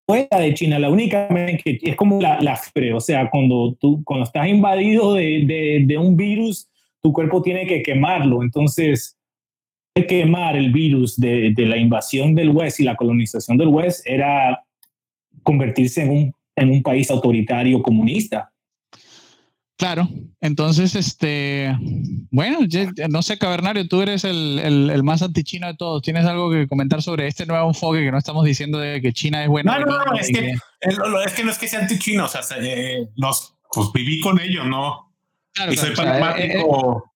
fuera 0.07 0.39
de 0.39 0.53
China, 0.53 0.77
la 0.77 0.89
única 0.89 1.27
que 1.27 1.79
es 1.81 1.95
como 1.95 2.21
la, 2.21 2.39
la 2.41 2.59
o 2.93 2.99
sea, 2.99 3.29
cuando 3.29 3.75
tú 3.79 4.03
cuando 4.03 4.25
estás 4.25 4.47
invadido 4.47 5.15
de, 5.15 5.43
de, 5.45 5.83
de, 5.85 5.97
un 5.97 6.15
virus, 6.15 6.69
tu 7.05 7.13
cuerpo 7.13 7.39
tiene 7.39 7.67
que 7.67 7.83
quemarlo, 7.83 8.41
entonces 8.41 9.15
quemar 10.07 10.55
el 10.55 10.71
virus 10.71 11.15
de, 11.15 11.53
de 11.55 11.65
la 11.67 11.77
invasión 11.77 12.33
del 12.33 12.49
West 12.49 12.79
y 12.79 12.83
la 12.83 12.95
colonización 12.95 13.59
del 13.59 13.67
West 13.67 14.01
era 14.07 14.65
convertirse 15.43 16.01
en 16.01 16.09
un, 16.09 16.35
en 16.55 16.71
un 16.71 16.81
país 16.81 17.11
autoritario 17.11 17.79
comunista. 17.83 18.51
Claro, 19.77 20.09
entonces, 20.41 20.95
este, 20.95 21.77
bueno, 22.31 22.61
no 23.07 23.21
sé, 23.21 23.37
Cavernario, 23.37 23.87
tú 23.87 24.01
eres 24.01 24.23
el, 24.23 24.57
el, 24.57 24.89
el 24.89 25.03
más 25.03 25.21
antichino 25.21 25.67
de 25.67 25.75
todos. 25.75 26.01
¿Tienes 26.01 26.25
algo 26.25 26.49
que 26.49 26.67
comentar 26.67 27.03
sobre 27.03 27.27
este 27.27 27.45
nuevo 27.45 27.67
enfoque 27.67 28.03
que 28.03 28.11
no 28.11 28.17
estamos 28.17 28.45
diciendo 28.45 28.79
de 28.79 28.99
que 28.99 29.13
China 29.13 29.43
es 29.43 29.49
buena? 29.49 29.77
No, 29.77 29.85
no, 29.85 30.05
no, 30.05 30.17
es 30.17 30.29
que, 30.29 30.53
es 30.81 31.33
que 31.35 31.43
no 31.43 31.51
es 31.51 31.57
que 31.59 31.67
sea 31.67 31.81
antichino, 31.81 32.25
o 32.25 32.27
sea, 32.27 32.41
eh, 32.59 33.07
los, 33.15 33.53
pues 33.71 33.89
viví 33.93 34.21
con 34.21 34.39
ello, 34.39 34.63
¿no? 34.63 35.04
Claro, 35.55 35.73
y 35.73 35.77
soy 35.77 35.95
pragmático, 35.95 37.05
eh, 37.05 37.11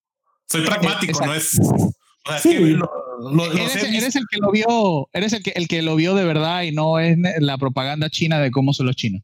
soy 0.47 0.61
pragmático, 0.65 1.25
no 1.25 1.33
es... 1.33 1.59
O 1.59 2.31
sea, 2.31 2.39
sí. 2.39 2.49
que 2.49 2.59
lo, 2.59 2.89
lo, 3.31 3.51
eres, 3.51 3.75
eres, 3.75 4.15
el 4.15 4.25
que 4.29 4.37
lo 4.37 4.51
vio, 4.51 5.09
eres 5.13 5.33
el 5.33 5.43
que, 5.43 5.51
el 5.51 5.67
que 5.67 5.81
lo 5.81 5.95
vio 5.95 6.15
de 6.15 6.25
verdad 6.25 6.63
y 6.63 6.71
no 6.71 6.99
es 6.99 7.17
la 7.39 7.57
propaganda 7.57 8.09
china 8.09 8.39
de 8.39 8.51
cómo 8.51 8.73
son 8.73 8.87
los 8.87 8.95
chinos. 8.95 9.21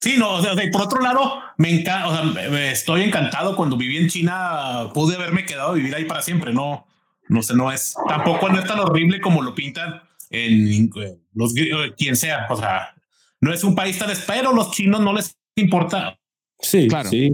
Sí, 0.00 0.14
no, 0.16 0.36
o 0.36 0.42
sea, 0.42 0.54
por 0.72 0.82
otro 0.82 1.00
lado, 1.02 1.42
me 1.58 1.70
encanta, 1.70 2.08
o 2.08 2.32
sea, 2.32 2.70
estoy 2.70 3.02
encantado 3.02 3.54
cuando 3.54 3.76
viví 3.76 3.98
en 3.98 4.08
China, 4.08 4.88
pude 4.94 5.16
haberme 5.16 5.44
quedado 5.44 5.72
a 5.72 5.74
vivir 5.74 5.94
ahí 5.94 6.06
para 6.06 6.22
siempre, 6.22 6.54
no, 6.54 6.86
no 7.28 7.42
sé, 7.42 7.54
no 7.54 7.70
es, 7.70 7.94
tampoco 8.08 8.48
no 8.48 8.58
es 8.58 8.64
tan 8.64 8.80
horrible 8.80 9.20
como 9.20 9.42
lo 9.42 9.54
pintan 9.54 10.00
en 10.30 10.90
los, 11.34 11.52
quien 11.98 12.16
sea, 12.16 12.46
o 12.48 12.56
sea, 12.56 12.94
no 13.42 13.52
es 13.52 13.62
un 13.62 13.74
país 13.74 13.98
tan, 13.98 14.10
pero 14.26 14.54
los 14.54 14.70
chinos 14.70 15.00
no 15.00 15.12
les 15.12 15.36
importa. 15.56 16.18
Sí, 16.58 16.88
claro. 16.88 17.10
Sí. 17.10 17.30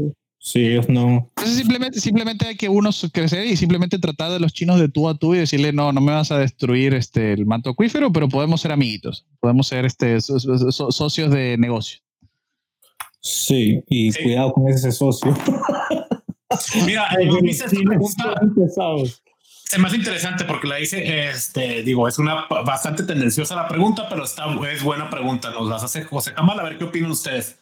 Sí, 0.47 0.65
ellos 0.65 0.89
no. 0.89 1.29
Entonces 1.31 1.57
simplemente, 1.57 1.99
simplemente 1.99 2.47
hay 2.47 2.55
que 2.55 2.69
uno 2.69 2.91
crecer 3.13 3.47
y 3.47 3.57
simplemente 3.57 3.99
tratar 3.99 4.31
de 4.31 4.39
los 4.39 4.53
chinos 4.53 4.79
de 4.79 4.89
tú 4.89 5.09
a 5.09 5.19
tú 5.19 5.35
y 5.35 5.39
decirle, 5.39 5.73
no, 5.73 5.93
no 5.93 6.01
me 6.01 6.13
vas 6.13 6.31
a 6.31 6.39
destruir 6.39 6.95
este, 6.95 7.33
el 7.33 7.47
manto 7.47 7.71
acuífero, 7.71 8.13
pero 8.13 8.29
podemos 8.29 8.61
ser 8.61 8.71
amiguitos, 8.71 9.27
podemos 9.41 9.67
ser 9.67 9.85
este, 9.85 10.21
socios 10.21 11.33
de 11.33 11.59
negocio. 11.59 11.99
Sí, 13.21 13.83
y 13.89 14.13
cuidado 14.13 14.53
con 14.53 14.69
ese 14.69 14.93
socio. 14.93 15.37
Mira, 16.87 17.09
eh, 17.21 17.53
se 17.53 17.67
me 19.81 19.89
hace 19.89 19.97
interesante 19.97 20.45
porque 20.45 20.69
la 20.69 20.79
hice, 20.79 21.29
este, 21.29 21.83
digo, 21.83 22.07
es 22.07 22.21
una 22.21 22.47
bastante 22.49 23.03
tendenciosa 23.03 23.57
la 23.57 23.67
pregunta, 23.67 24.09
pero 24.09 24.23
está, 24.23 24.45
es 24.73 24.85
buena 24.85 25.11
pregunta. 25.11 25.51
Nos 25.51 25.69
las 25.69 25.83
hace 25.83 26.05
José 26.05 26.35
Camal, 26.35 26.61
a 26.61 26.63
ver 26.63 26.79
qué 26.79 26.85
opinan 26.85 27.11
ustedes. 27.11 27.59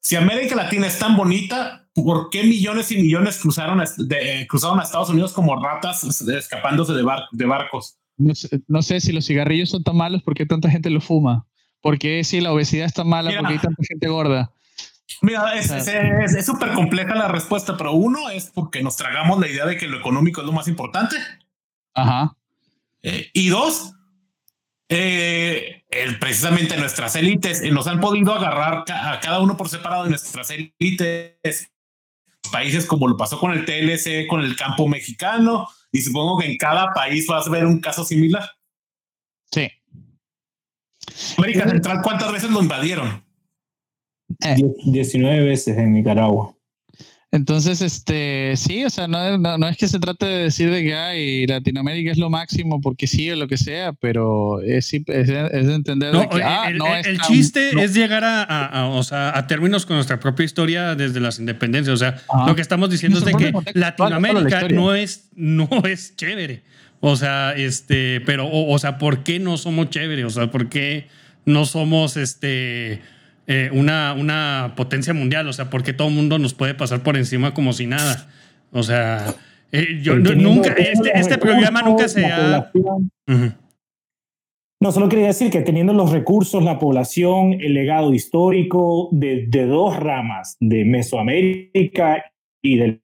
Si 0.00 0.14
América 0.14 0.54
Latina 0.54 0.86
es 0.86 0.98
tan 0.98 1.16
bonita, 1.16 1.87
¿por 2.04 2.30
qué 2.30 2.44
millones 2.44 2.90
y 2.92 2.96
millones 2.96 3.38
cruzaron, 3.38 3.82
de, 3.96 4.46
cruzaron 4.48 4.80
a 4.80 4.82
Estados 4.82 5.10
Unidos 5.10 5.32
como 5.32 5.56
ratas 5.62 6.04
escapándose 6.04 6.92
de, 6.92 7.04
de 7.32 7.46
barcos? 7.46 7.98
No 8.16 8.82
sé, 8.82 9.00
si 9.00 9.12
los 9.12 9.26
cigarrillos 9.26 9.70
son 9.70 9.84
tan 9.84 9.96
malos, 9.96 10.22
¿por 10.22 10.34
qué 10.34 10.44
tanta 10.44 10.68
gente 10.68 10.90
lo 10.90 11.00
fuma? 11.00 11.46
¿Por 11.80 11.98
qué 11.98 12.24
si 12.24 12.40
la 12.40 12.52
obesidad 12.52 12.86
está 12.86 13.04
mala, 13.04 13.30
por 13.30 13.46
qué 13.46 13.52
hay 13.54 13.58
tanta 13.60 13.82
gente 13.88 14.08
gorda? 14.08 14.50
Mira, 15.22 15.54
es 15.54 16.46
súper 16.46 16.72
compleja 16.72 17.14
la 17.14 17.28
respuesta, 17.28 17.76
pero 17.76 17.92
uno 17.92 18.28
es 18.30 18.50
porque 18.52 18.82
nos 18.82 18.96
tragamos 18.96 19.38
la 19.38 19.48
idea 19.48 19.66
de 19.66 19.76
que 19.76 19.86
lo 19.86 19.98
económico 19.98 20.40
es 20.40 20.46
lo 20.46 20.52
más 20.52 20.68
importante. 20.68 21.16
Ajá. 21.94 22.36
Eh, 23.02 23.30
y 23.32 23.48
dos, 23.48 23.94
eh, 24.88 25.84
el, 25.90 26.18
precisamente 26.18 26.76
nuestras 26.76 27.16
élites 27.16 27.62
eh, 27.62 27.70
nos 27.70 27.86
han 27.86 28.00
podido 28.00 28.34
agarrar 28.34 28.84
a 28.88 29.20
cada 29.20 29.40
uno 29.40 29.56
por 29.56 29.68
separado 29.68 30.04
de 30.04 30.10
nuestras 30.10 30.50
élites. 30.50 31.70
Países 32.50 32.86
como 32.86 33.08
lo 33.08 33.16
pasó 33.16 33.38
con 33.38 33.52
el 33.52 33.64
TLC, 33.64 34.26
con 34.28 34.40
el 34.40 34.56
campo 34.56 34.88
mexicano, 34.88 35.68
y 35.92 36.00
supongo 36.00 36.38
que 36.38 36.46
en 36.46 36.56
cada 36.56 36.92
país 36.92 37.26
vas 37.26 37.46
a 37.46 37.50
ver 37.50 37.66
un 37.66 37.80
caso 37.80 38.04
similar. 38.04 38.48
Sí. 39.50 39.70
América 41.38 41.68
Central, 41.68 42.00
¿cuántas 42.02 42.32
veces 42.32 42.50
lo 42.50 42.60
invadieron? 42.60 43.24
19 44.84 45.44
veces 45.44 45.78
en 45.78 45.94
Nicaragua. 45.94 46.54
Entonces, 47.30 47.82
este, 47.82 48.54
sí, 48.56 48.86
o 48.86 48.90
sea, 48.90 49.06
no, 49.06 49.36
no, 49.36 49.68
es 49.68 49.76
que 49.76 49.86
se 49.86 49.98
trate 49.98 50.24
de 50.24 50.44
decir 50.44 50.70
de 50.70 50.82
que 50.82 50.94
hay 50.94 51.46
Latinoamérica 51.46 52.10
es 52.10 52.16
lo 52.16 52.30
máximo 52.30 52.80
porque 52.80 53.06
sí 53.06 53.30
o 53.30 53.36
lo 53.36 53.46
que 53.48 53.58
sea, 53.58 53.92
pero 53.92 54.62
es, 54.62 54.94
es, 54.94 55.04
es 55.06 55.68
entender 55.68 56.16
de 56.16 56.26
que, 56.26 56.42
ah, 56.42 56.70
el, 56.70 56.80
el 57.04 57.20
chiste 57.20 57.84
es 57.84 57.92
llegar 57.92 58.22
a, 58.24 58.86
o 58.86 59.02
sea, 59.02 59.36
a 59.36 59.46
términos 59.46 59.84
con 59.84 59.96
nuestra 59.96 60.18
propia 60.18 60.44
historia 60.44 60.94
desde 60.94 61.20
las 61.20 61.38
independencias. 61.38 61.92
O 61.92 61.98
sea, 61.98 62.16
lo 62.46 62.54
que 62.54 62.62
estamos 62.62 62.88
diciendo 62.88 63.18
es 63.18 63.24
de 63.26 63.34
que 63.34 63.52
Latinoamérica 63.74 64.66
no 64.68 64.94
es, 64.94 65.28
no 65.34 65.68
es 65.84 66.16
chévere. 66.16 66.62
O 67.00 67.14
sea, 67.16 67.52
este, 67.52 68.22
pero, 68.22 68.46
o, 68.46 68.72
o 68.72 68.78
sea, 68.78 68.96
¿por 68.96 69.22
qué 69.22 69.38
no 69.38 69.58
somos 69.58 69.90
chéveres? 69.90 70.24
O 70.24 70.30
sea, 70.30 70.50
¿por 70.50 70.70
qué 70.70 71.08
no 71.44 71.66
somos, 71.66 72.16
este, 72.16 73.02
eh, 73.48 73.70
una, 73.72 74.12
una 74.12 74.74
potencia 74.76 75.14
mundial, 75.14 75.48
o 75.48 75.52
sea, 75.54 75.70
porque 75.70 75.94
todo 75.94 76.08
el 76.08 76.14
mundo 76.14 76.38
nos 76.38 76.52
puede 76.52 76.74
pasar 76.74 77.02
por 77.02 77.16
encima 77.16 77.54
como 77.54 77.72
si 77.72 77.86
nada. 77.86 78.28
O 78.72 78.82
sea, 78.82 79.34
eh, 79.72 80.00
yo 80.02 80.16
nunca, 80.16 80.74
este, 80.74 81.18
este 81.18 81.38
programa 81.38 81.80
nunca 81.80 82.08
se 82.08 82.26
ha... 82.26 82.70
No, 84.80 84.92
solo 84.92 85.08
quería 85.08 85.28
decir 85.28 85.50
que 85.50 85.62
teniendo 85.62 85.94
los 85.94 86.12
recursos, 86.12 86.62
la 86.62 86.78
población, 86.78 87.54
el 87.54 87.72
legado 87.72 88.12
histórico 88.12 89.08
de, 89.12 89.46
de 89.48 89.66
dos 89.66 89.96
ramas, 89.96 90.56
de 90.60 90.84
Mesoamérica 90.84 92.22
y 92.62 92.76
del 92.76 93.02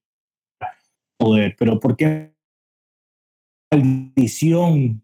poder, 1.18 1.56
pero 1.58 1.80
¿por 1.80 1.96
qué 1.96 2.34
la 3.72 3.78
maldición 3.78 5.02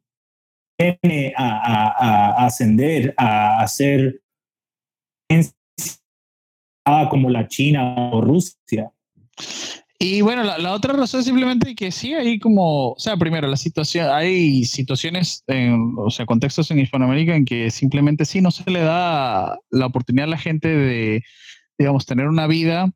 viene 0.79 1.33
a, 1.35 1.49
a, 1.49 2.43
a, 2.43 2.47
ascender, 2.47 3.15
a 3.17 3.63
hacer 3.63 4.20
como 7.09 7.31
la 7.31 7.47
China 7.49 8.11
o 8.13 8.21
Rusia. 8.21 8.91
Y 10.03 10.23
bueno, 10.23 10.43
la, 10.43 10.73
otra 10.73 10.95
razón 10.95 11.21
es 11.21 11.27
simplemente 11.27 11.75
que 11.75 11.93
sí, 11.93 12.15
hay 12.15 12.39
como, 12.39 12.93
o 12.93 12.99
sea, 12.99 13.19
primero, 13.19 13.47
la 13.47 13.59
situación, 13.59 14.09
hay 14.11 14.65
situaciones, 14.65 15.45
en, 15.47 15.95
o 15.99 16.09
sea, 16.09 16.25
contextos 16.25 16.71
en 16.71 16.79
Hispanoamérica 16.79 17.37
en 17.37 17.45
que 17.45 17.71
simplemente 17.71 18.25
sí 18.25 18.41
no 18.41 18.51
se 18.51 18.69
le 18.71 18.81
da 18.81 19.59
la 19.71 19.87
oportunidad 19.87 20.25
a 20.25 20.31
la 20.31 20.39
gente 20.39 20.69
de, 20.69 21.23
digamos, 21.79 22.07
tener 22.07 22.29
una 22.29 22.47
vida, 22.47 22.91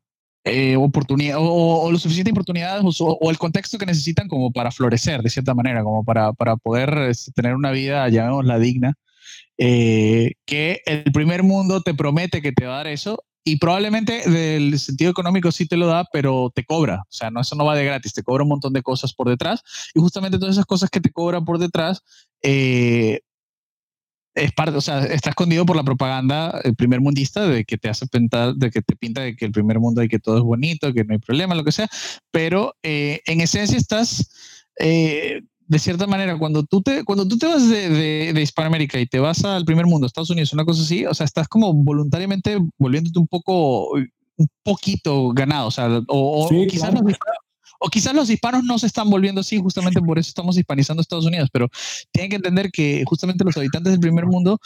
eh, 0.45 0.77
oportunidad, 0.77 1.37
o, 1.39 1.91
lo 1.91 1.99
suficiente 1.99 2.31
oportunidades, 2.31 2.83
o, 2.99 3.29
el 3.29 3.37
contexto 3.37 3.77
que 3.77 3.85
necesitan 3.85 4.27
como 4.27 4.51
para 4.51 4.71
florecer, 4.71 5.21
de 5.21 5.29
cierta 5.29 5.53
manera, 5.53 5.83
como 5.83 6.03
para, 6.03 6.33
para 6.33 6.55
poder 6.55 6.97
este, 7.09 7.31
tener 7.33 7.53
una 7.53 7.69
vida, 7.69 8.09
llamémosla 8.09 8.57
digna. 8.57 8.95
Eh, 9.57 10.33
que 10.45 10.81
el 10.85 11.11
primer 11.13 11.43
mundo 11.43 11.81
te 11.81 11.93
promete 11.93 12.41
que 12.41 12.51
te 12.51 12.65
va 12.65 12.73
a 12.73 12.77
dar 12.77 12.87
eso 12.87 13.23
y 13.47 13.57
probablemente 13.57 14.27
del 14.27 14.77
sentido 14.79 15.11
económico 15.11 15.51
sí 15.51 15.67
te 15.67 15.77
lo 15.77 15.85
da, 15.85 16.05
pero 16.11 16.51
te 16.53 16.65
cobra. 16.65 17.03
O 17.03 17.11
sea, 17.11 17.29
no, 17.29 17.41
eso 17.41 17.55
no 17.55 17.63
va 17.63 17.75
de 17.75 17.85
gratis, 17.85 18.13
te 18.13 18.23
cobra 18.23 18.43
un 18.43 18.49
montón 18.49 18.73
de 18.73 18.81
cosas 18.81 19.13
por 19.13 19.29
detrás. 19.29 19.61
Y 19.93 19.99
justamente 19.99 20.39
todas 20.39 20.55
esas 20.55 20.65
cosas 20.65 20.89
que 20.89 20.99
te 20.99 21.11
cobran 21.11 21.45
por 21.45 21.59
detrás, 21.59 22.01
eh, 22.41 23.21
es 24.33 24.51
parte, 24.51 24.75
o 24.75 24.81
sea, 24.81 25.05
está 25.05 25.29
escondido 25.29 25.65
por 25.65 25.75
la 25.75 25.83
propaganda 25.83 26.59
el 26.63 26.75
primer 26.75 26.99
mundista 27.01 27.47
de 27.47 27.63
que 27.65 27.77
te 27.77 27.87
hace 27.87 28.07
pintar, 28.07 28.55
de 28.55 28.71
que 28.71 28.81
te 28.81 28.95
pinta 28.95 29.21
de 29.21 29.35
que 29.35 29.45
el 29.45 29.51
primer 29.51 29.79
mundo 29.79 30.01
hay 30.01 30.09
que 30.09 30.19
todo 30.19 30.37
es 30.37 30.43
bonito, 30.43 30.91
que 30.91 31.05
no 31.05 31.13
hay 31.13 31.19
problema, 31.19 31.53
lo 31.53 31.63
que 31.63 31.71
sea. 31.71 31.87
Pero 32.31 32.75
eh, 32.81 33.21
en 33.27 33.41
esencia 33.41 33.77
estás 33.77 34.27
de 35.67 35.79
cierta 35.79 36.07
manera, 36.07 36.37
cuando 36.37 36.63
tú 36.63 36.81
te, 36.81 37.03
cuando 37.03 37.27
tú 37.27 37.37
te 37.37 37.47
vas 37.47 37.67
de, 37.69 38.33
de, 38.33 38.41
Hispanoamérica 38.41 38.99
y 38.99 39.07
te 39.07 39.19
vas 39.19 39.43
al 39.43 39.65
primer 39.65 39.85
mundo, 39.85 40.05
Estados 40.05 40.29
Unidos, 40.29 40.53
una 40.53 40.65
cosa 40.65 40.83
así, 40.83 41.05
o 41.05 41.13
sea, 41.13 41.25
estás 41.25 41.47
como 41.47 41.73
voluntariamente 41.73 42.57
volviéndote 42.77 43.19
un 43.19 43.27
poco, 43.27 43.91
un 43.91 44.47
poquito 44.63 45.29
ganado, 45.29 45.67
o 45.67 45.71
sea, 45.71 46.01
o, 46.07 46.49
quizás 46.69 46.93
los 46.93 47.01
o 47.79 47.89
quizás 47.89 48.15
los 48.15 48.29
hispanos 48.29 48.63
no 48.63 48.79
se 48.79 48.87
están 48.87 49.09
volviendo 49.09 49.41
así, 49.41 49.59
justamente 49.59 50.01
por 50.01 50.17
eso 50.17 50.29
estamos 50.29 50.57
hispanizando 50.57 51.01
Estados 51.01 51.25
Unidos, 51.25 51.49
pero 51.51 51.69
tienen 52.11 52.29
que 52.29 52.37
entender 52.37 52.71
que 52.71 53.03
justamente 53.05 53.43
los 53.43 53.57
habitantes 53.57 53.91
del 53.91 53.99
primer 53.99 54.25
mundo 54.25 54.59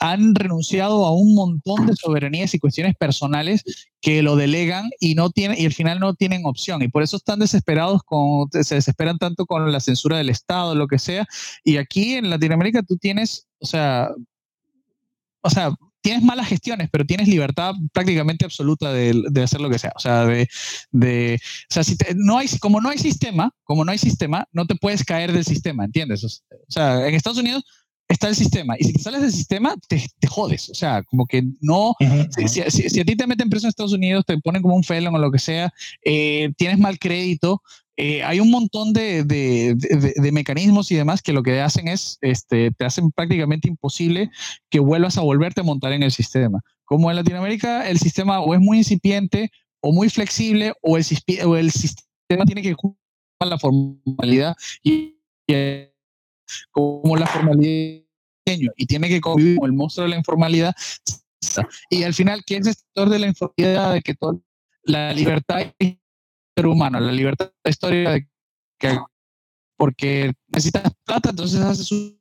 han 0.00 0.34
renunciado 0.34 1.06
a 1.06 1.14
un 1.14 1.34
montón 1.34 1.86
de 1.86 1.96
soberanías 1.96 2.54
y 2.54 2.58
cuestiones 2.58 2.94
personales 2.96 3.62
que 4.00 4.22
lo 4.22 4.36
delegan 4.36 4.88
y 5.00 5.14
no 5.14 5.30
tienen, 5.30 5.58
y 5.60 5.66
al 5.66 5.72
final 5.72 6.00
no 6.00 6.14
tienen 6.14 6.46
opción. 6.46 6.82
Y 6.82 6.88
por 6.88 7.02
eso 7.02 7.16
están 7.16 7.38
desesperados 7.38 8.02
con, 8.04 8.48
se 8.52 8.76
desesperan 8.76 9.18
tanto 9.18 9.46
con 9.46 9.70
la 9.70 9.80
censura 9.80 10.18
del 10.18 10.30
Estado, 10.30 10.74
lo 10.74 10.88
que 10.88 10.98
sea. 10.98 11.26
Y 11.64 11.76
aquí 11.78 12.14
en 12.14 12.30
Latinoamérica 12.30 12.82
tú 12.82 12.96
tienes, 12.96 13.46
o 13.58 13.66
sea, 13.66 14.10
o 15.42 15.50
sea, 15.50 15.74
tienes 16.06 16.22
malas 16.22 16.46
gestiones, 16.46 16.88
pero 16.92 17.04
tienes 17.04 17.26
libertad 17.26 17.74
prácticamente 17.92 18.44
absoluta 18.44 18.92
de, 18.92 19.42
hacer 19.42 19.60
lo 19.60 19.68
que 19.68 19.80
sea. 19.80 19.92
O 19.96 19.98
sea, 19.98 20.24
de, 20.24 20.48
de 20.92 21.40
o 21.68 21.74
sea, 21.74 21.82
si 21.82 21.96
no 22.14 22.38
hay, 22.38 22.46
como 22.60 22.80
no 22.80 22.90
hay 22.90 22.98
sistema, 22.98 23.52
como 23.64 23.84
no 23.84 23.90
hay 23.90 23.98
sistema, 23.98 24.46
no 24.52 24.66
te 24.66 24.76
puedes 24.76 25.04
caer 25.04 25.32
del 25.32 25.44
sistema, 25.44 25.84
¿entiendes? 25.84 26.22
O 26.22 26.28
sea, 26.68 27.08
en 27.08 27.14
Estados 27.16 27.38
Unidos 27.38 27.64
está 28.08 28.28
el 28.28 28.36
sistema. 28.36 28.74
Y 28.78 28.84
si 28.84 28.92
te 28.92 29.02
sales 29.02 29.22
del 29.22 29.32
sistema, 29.32 29.74
te, 29.88 30.04
te 30.18 30.26
jodes. 30.28 30.70
O 30.70 30.74
sea, 30.74 31.02
como 31.04 31.26
que 31.26 31.42
no. 31.60 31.94
si, 32.36 32.48
si, 32.48 33.00
a 33.00 33.04
ti 33.04 33.16
te 33.16 33.26
meten 33.26 33.50
preso 33.50 33.66
en 33.66 33.70
Estados 33.70 33.92
Unidos, 33.92 34.24
te 34.26 34.38
ponen 34.38 34.62
como 34.62 34.76
un 34.76 34.84
felon 34.84 35.14
o 35.14 35.18
lo 35.18 35.30
que 35.30 35.38
sea, 35.38 35.72
eh, 36.04 36.52
tienes 36.56 36.78
mal 36.78 36.98
crédito. 36.98 37.62
Eh, 37.98 38.22
hay 38.22 38.40
un 38.40 38.50
montón 38.50 38.92
de, 38.92 39.24
de, 39.24 39.74
de, 39.74 40.32
mecanismos 40.32 40.90
y 40.90 40.96
demás 40.96 41.22
que 41.22 41.32
lo 41.32 41.42
que 41.42 41.62
hacen 41.62 41.88
es, 41.88 42.18
este, 42.20 42.70
te 42.70 42.84
hacen 42.84 43.10
prácticamente 43.10 43.68
imposible 43.68 44.30
que 44.68 44.80
vuelvas 44.80 45.16
a 45.16 45.22
volverte 45.22 45.62
a 45.62 45.64
montar 45.64 45.92
en 45.92 46.02
el 46.02 46.12
sistema. 46.12 46.60
Como 46.84 47.10
en 47.10 47.16
Latinoamérica, 47.16 47.88
el 47.88 47.98
sistema 47.98 48.40
o 48.40 48.54
es 48.54 48.60
muy 48.60 48.78
incipiente 48.78 49.50
o 49.80 49.92
muy 49.92 50.10
flexible 50.10 50.74
o 50.82 50.98
el, 50.98 51.04
o 51.46 51.56
el 51.56 51.70
sistema 51.70 52.44
tiene 52.44 52.60
que 52.60 52.74
cumplir 52.74 53.00
la 53.40 53.58
formalidad 53.58 54.56
y, 54.82 55.16
y 55.46 55.54
como 56.70 57.16
la 57.16 57.26
formalidad 57.26 58.02
y 58.44 58.86
tiene 58.86 59.08
que 59.08 59.20
convivir 59.20 59.58
con 59.58 59.66
el 59.66 59.76
monstruo 59.76 60.04
de 60.04 60.10
la 60.10 60.16
informalidad. 60.16 60.74
Y 61.90 62.04
al 62.04 62.14
final, 62.14 62.44
¿quién 62.44 62.62
es 62.62 62.68
el 62.68 62.74
sector 62.74 63.08
de 63.08 63.18
la 63.18 63.26
informalidad? 63.26 63.94
De 63.94 64.02
que 64.02 64.14
toda 64.14 64.38
la 64.84 65.12
libertad 65.12 65.72
del 65.78 66.00
ser 66.56 66.66
humano, 66.66 67.00
la 67.00 67.12
libertad 67.12 67.46
de 67.46 67.54
la 67.64 67.70
historia 67.70 68.10
de 68.10 68.28
que 68.78 68.98
porque 69.76 70.32
necesitas 70.48 70.92
plata, 71.04 71.30
entonces 71.30 71.60
haces 71.60 71.92
un 71.92 72.16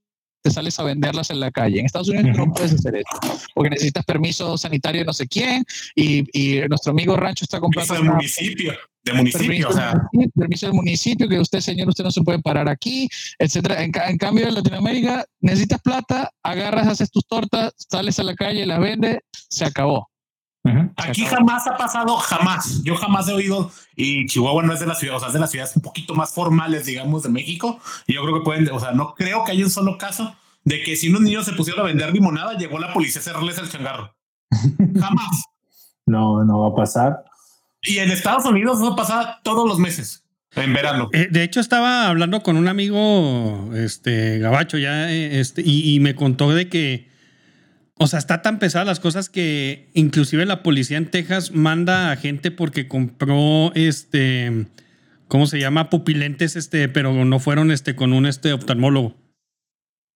te 0.45 0.52
sales 0.52 0.80
a 0.80 0.84
venderlas 0.84 1.31
en 1.31 1.39
la 1.39 1.49
calle. 1.49 1.80
En 1.80 1.88
Estados 1.88 2.07
Unidos 2.07 2.38
no 2.38 2.53
puedes 2.53 2.72
hacer 2.72 2.97
eso, 2.97 3.47
porque 3.56 3.72
necesitas 3.72 4.06
permiso 4.06 4.56
sanitario 4.60 5.02
de 5.02 5.06
no 5.06 5.14
sé 5.14 5.27
quién, 5.27 5.65
y, 5.95 6.23
y 6.39 6.68
nuestro 6.68 6.91
amigo 6.91 7.18
Rancho 7.18 7.45
está 7.45 7.60
comprando... 7.60 7.91
Permiso 7.91 8.03
del 8.03 8.15
municipio, 8.15 8.73
de 9.06 9.14
municipio, 9.14 9.48
permiso, 9.48 9.69
o 9.69 9.73
sea. 9.73 10.02
permiso 10.36 10.65
del 10.65 10.76
municipio, 10.76 11.30
que 11.30 11.40
usted, 11.40 11.60
señor, 11.60 11.88
usted 11.88 12.03
no 12.03 12.11
se 12.11 12.23
puede 12.23 12.40
parar 12.41 12.68
aquí, 12.68 13.07
etcétera. 13.38 13.84
En, 13.84 13.91
en, 13.94 14.18
cambio, 14.18 14.48
en 14.48 14.56
Latinoamérica, 14.56 15.26
necesitas 15.40 15.80
plata, 15.82 16.32
agarras, 16.44 16.88
haces 16.88 17.11
tus 17.11 17.26
tortas, 17.26 17.73
sales 17.77 18.19
a 18.19 18.23
la 18.23 18.34
calle, 18.34 18.65
las 18.65 18.80
vendes, 18.80 19.19
se 19.32 19.64
acabó. 19.64 20.10
Aquí 20.98 21.26
jamás 21.26 21.68
ha 21.68 21.77
pasado, 21.77 22.18
jamás. 22.18 22.82
Yo 22.84 22.95
jamás 22.95 23.27
he 23.30 23.34
oído, 23.34 23.72
y 23.95 24.26
Chihuahua 24.26 24.64
no 24.64 24.73
es 24.73 24.80
de 24.80 24.88
las 24.88 24.99
ciudades, 24.99 25.18
o 25.18 25.19
sea, 25.19 25.27
es 25.27 25.34
de 25.34 25.40
las 25.40 25.52
ciudades 25.52 25.76
un 25.76 25.84
poquito 25.84 26.15
más 26.15 26.34
formales, 26.34 26.88
digamos, 26.88 27.22
de 27.23 27.30
México. 27.30 27.80
Y 28.07 28.15
yo 28.15 28.23
creo 28.23 28.40
que 28.40 28.44
pueden, 28.44 28.68
o 28.72 28.80
sea, 28.80 28.91
no 28.91 29.14
creo 29.14 29.44
que 29.44 29.52
haya 29.52 29.64
un 29.64 29.69
solo 29.69 29.98
caso 29.98 30.36
de 30.64 30.82
que 30.82 30.95
si 30.95 31.10
unos 31.10 31.22
niños 31.22 31.45
se 31.45 31.53
pusieron 31.53 31.82
a 31.82 31.88
vender 31.88 32.11
limonada, 32.11 32.57
llegó 32.57 32.80
la 32.80 32.91
policía 32.91 33.22
a 33.22 33.23
cerrarles 33.23 33.60
el 33.60 33.69
changarro. 33.69 34.15
jamás. 34.99 35.44
No, 36.07 36.44
no 36.44 36.61
va 36.61 36.69
a 36.69 36.76
pasar. 36.76 37.24
Y 37.85 37.99
en 37.99 38.11
Estados 38.11 38.45
Unidos 38.45 38.79
eso 38.79 38.95
pasa 38.95 39.39
todos 39.43 39.67
los 39.67 39.79
meses. 39.79 40.23
En 40.55 40.73
verano. 40.73 41.09
Eh, 41.11 41.27
de 41.29 41.43
hecho, 41.43 41.59
estaba 41.59 42.07
hablando 42.07 42.41
con 42.41 42.55
un 42.55 42.67
amigo, 42.69 43.71
este, 43.75 44.39
Gabacho, 44.39 44.77
ya, 44.77 45.11
eh, 45.11 45.39
este, 45.39 45.61
y 45.65 45.99
me 45.99 46.15
contó 46.15 46.53
de 46.53 46.69
que 46.69 47.13
o 47.97 48.07
sea, 48.07 48.19
está 48.19 48.41
tan 48.41 48.59
pesada 48.59 48.83
las 48.83 48.99
cosas 48.99 49.29
que 49.29 49.89
inclusive 49.93 50.45
la 50.45 50.63
policía 50.63 50.97
en 50.97 51.09
Texas 51.09 51.51
manda 51.51 52.11
a 52.11 52.17
gente 52.17 52.51
porque 52.51 52.89
compró 52.89 53.71
este, 53.73 54.67
¿cómo 55.29 55.47
se 55.47 55.59
llama? 55.59 55.89
Pupilentes, 55.89 56.57
este, 56.57 56.89
pero 56.89 57.23
no 57.23 57.39
fueron 57.39 57.71
este 57.71 57.95
con 57.95 58.11
un 58.11 58.25
este 58.25 58.51
oftalmólogo. 58.51 59.15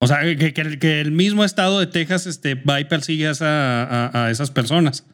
O 0.01 0.07
sea, 0.07 0.21
que, 0.21 0.53
que, 0.53 1.01
el 1.01 1.11
mismo 1.11 1.43
estado 1.45 1.79
de 1.79 1.87
Texas 1.87 2.25
este, 2.25 2.55
va 2.55 2.81
y 2.81 2.85
persigue 2.85 3.27
a, 3.27 4.11
a, 4.13 4.31
esas 4.31 4.51
personas. 4.51 5.05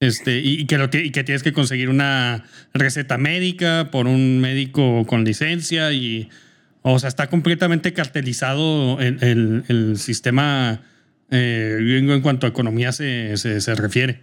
Este, 0.00 0.38
y, 0.38 0.66
que 0.66 0.78
lo, 0.78 0.84
y 0.92 1.10
que 1.10 1.24
tienes 1.24 1.42
que 1.42 1.52
conseguir 1.52 1.88
una 1.88 2.44
receta 2.72 3.18
médica 3.18 3.90
por 3.90 4.06
un 4.06 4.40
médico 4.40 5.04
con 5.06 5.24
licencia. 5.24 5.92
Y, 5.92 6.30
o 6.82 6.98
sea, 6.98 7.08
está 7.08 7.28
completamente 7.28 7.92
cartelizado 7.92 9.00
el, 9.00 9.64
el, 9.68 9.98
sistema 9.98 10.80
eh, 11.30 11.78
en 11.80 12.20
cuanto 12.20 12.46
a 12.46 12.50
economía 12.50 12.92
se, 12.92 13.36
se, 13.36 13.74
refiere. 13.74 14.22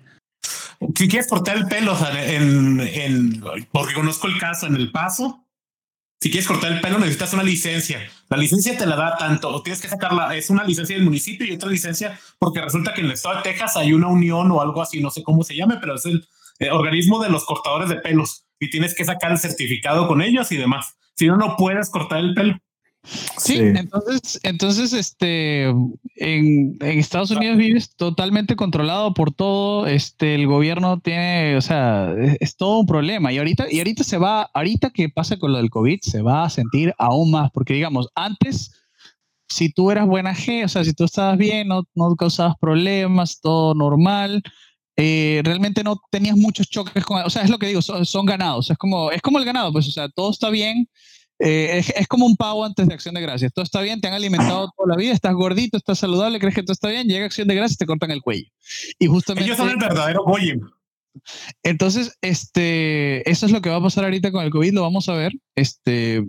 Si 0.96 1.08
quieres 1.08 1.28
cortar 1.28 1.58
el 1.58 1.66
pelo, 1.68 1.94
o 1.94 1.98
sea, 1.98 2.34
en, 2.34 2.80
en, 2.80 3.44
porque 3.72 3.94
conozco 3.94 4.28
el 4.28 4.38
caso 4.38 4.68
en 4.68 4.76
El 4.76 4.92
Paso, 4.92 5.46
si 6.22 6.32
quieres 6.32 6.48
cortar 6.48 6.72
el 6.72 6.82
pelo 6.82 6.98
necesitas 7.00 7.34
una 7.34 7.44
licencia. 7.44 8.00
La 8.30 8.38
licencia 8.38 8.76
te 8.76 8.86
la 8.86 8.96
da 8.96 9.18
tanto, 9.18 9.50
o 9.50 9.62
tienes 9.62 9.82
que 9.82 9.88
sacarla, 9.88 10.36
es 10.36 10.50
una 10.50 10.64
licencia 10.64 10.96
del 10.96 11.06
municipio 11.06 11.46
y 11.46 11.54
otra 11.54 11.70
licencia, 11.70 12.20
porque 12.40 12.60
resulta 12.60 12.94
que 12.94 13.02
en 13.02 13.08
el 13.08 13.14
estado 13.14 13.38
de 13.38 13.44
Texas 13.44 13.78
hay 13.78 13.94
una 13.94 14.08
unión 14.08 14.52
o 14.52 14.62
algo 14.62 14.82
así, 14.82 15.00
no 15.00 15.12
sé 15.12 15.22
cómo 15.22 15.44
se 15.44 15.56
llame, 15.56 15.78
pero 15.80 15.96
es 15.96 16.06
el 16.06 16.28
eh, 16.60 16.72
organismo 16.72 17.22
de 17.22 17.30
los 17.30 17.46
cortadores 17.46 17.90
de 17.90 17.98
pelos 17.98 18.46
y 18.60 18.70
tienes 18.70 18.96
que 18.96 19.06
sacar 19.06 19.32
el 19.32 19.38
certificado 19.38 20.08
con 20.08 20.22
ellos 20.22 20.52
y 20.52 20.58
demás. 20.58 20.96
Si 21.16 21.28
no, 21.28 21.38
no 21.38 21.56
puedes 21.56 21.90
cortar 21.90 22.20
el 22.20 22.34
pelo. 22.34 22.58
Sí, 23.06 23.58
entonces, 23.58 24.40
entonces, 24.44 24.94
este, 24.94 25.66
en, 26.16 26.78
Estados 26.82 27.32
Unidos 27.32 27.58
vives 27.58 27.96
totalmente 27.96 28.56
controlado 28.56 29.14
por 29.14 29.32
todo, 29.32 29.86
este, 29.88 30.36
el 30.36 30.48
gobierno 30.48 31.00
tiene, 31.00 31.56
o 31.56 31.62
sea, 31.62 32.14
es, 32.40 32.56
todo 32.56 32.80
un 32.80 32.86
problema. 32.86 33.32
Y 33.32 33.38
ahorita, 33.38 33.72
y 33.72 33.78
ahorita 33.78 34.04
se 34.04 34.18
va, 34.18 34.50
ahorita 34.54 34.90
que 34.90 35.10
pasa 35.10 35.38
con 35.38 35.52
lo 35.52 35.58
del 35.58 35.70
COVID, 35.70 36.00
se 36.02 36.22
va 36.22 36.46
a 36.46 36.50
sentir 36.50 36.94
aún 36.98 37.32
más, 37.32 37.52
porque 37.52 37.74
digamos, 37.76 38.10
antes, 38.16 38.72
si 39.48 39.72
tú 39.72 39.92
eras 39.92 40.08
buena 40.08 40.34
G, 40.34 40.66
o 40.66 40.68
sea, 40.68 40.84
si 40.84 40.94
tú 40.94 41.04
estabas 41.04 41.38
bien, 41.38 41.68
no, 41.68 41.84
no 41.94 42.16
causabas 42.16 42.56
problemas, 42.60 43.40
todo 43.40 43.76
normal, 43.76 44.42
eh, 44.98 45.42
realmente 45.44 45.84
no 45.84 46.02
tenías 46.10 46.38
muchos 46.38 46.70
choques 46.70 47.06
con, 47.06 47.22
o 47.22 47.30
sea, 47.30 47.44
es 47.44 47.50
lo 47.50 47.60
que 47.60 47.68
digo, 47.68 47.82
son, 47.82 48.06
son 48.06 48.26
ganados, 48.26 48.72
es 48.72 48.78
como, 48.78 49.12
es 49.12 49.22
como 49.22 49.38
el 49.38 49.46
ganado, 49.46 49.72
pues, 49.72 49.88
o 49.88 49.92
sea, 49.92 50.10
todo 50.10 50.32
está 50.32 50.50
bien 50.50 50.90
eh, 51.40 51.84
es, 51.96 52.08
como 52.08 52.26
un 52.26 52.36
pavo 52.36 52.64
antes 52.64 52.88
de 52.88 52.94
Acción 52.94 53.16
de 53.16 53.22
Gracias. 53.22 53.52
Todo 53.54 53.64
está 53.64 53.82
bien, 53.82 54.00
te 54.00 54.08
han 54.08 54.14
alimentado 54.14 54.72
toda 54.76 54.90
la 54.90 54.96
vida, 54.96 55.14
estás 55.14 55.34
gordito, 55.34 55.78
estás 55.78 56.00
saludable, 56.00 56.40
crees 56.40 56.56
que 56.56 56.64
todo 56.64 56.74
está 56.74 56.90
bien, 56.90 57.08
llega 57.08 57.26
Acción 57.26 57.48
de 57.48 57.56
Gracias 57.56 57.78
te 57.78 57.86
cortan 57.86 58.12
el 58.12 58.22
cuello. 58.22 58.50
Y 59.00 59.08
justamente. 59.08 59.46
Ellos 59.46 59.58
son 59.58 59.70
el 59.70 59.78
verdadero 59.78 60.24
Goyim. 60.24 60.62
Entonces, 61.64 62.18
este, 62.22 63.30
eso 63.30 63.46
es 63.46 63.52
lo 63.52 63.62
que 63.62 63.70
va 63.70 63.78
a 63.78 63.82
pasar 63.82 64.04
ahorita 64.04 64.32
con 64.32 64.44
el 64.44 64.52
COVID, 64.52 64.74
lo 64.74 64.82
vamos 64.82 65.10
a 65.10 65.14
ver. 65.14 65.34
Este, 65.56 66.24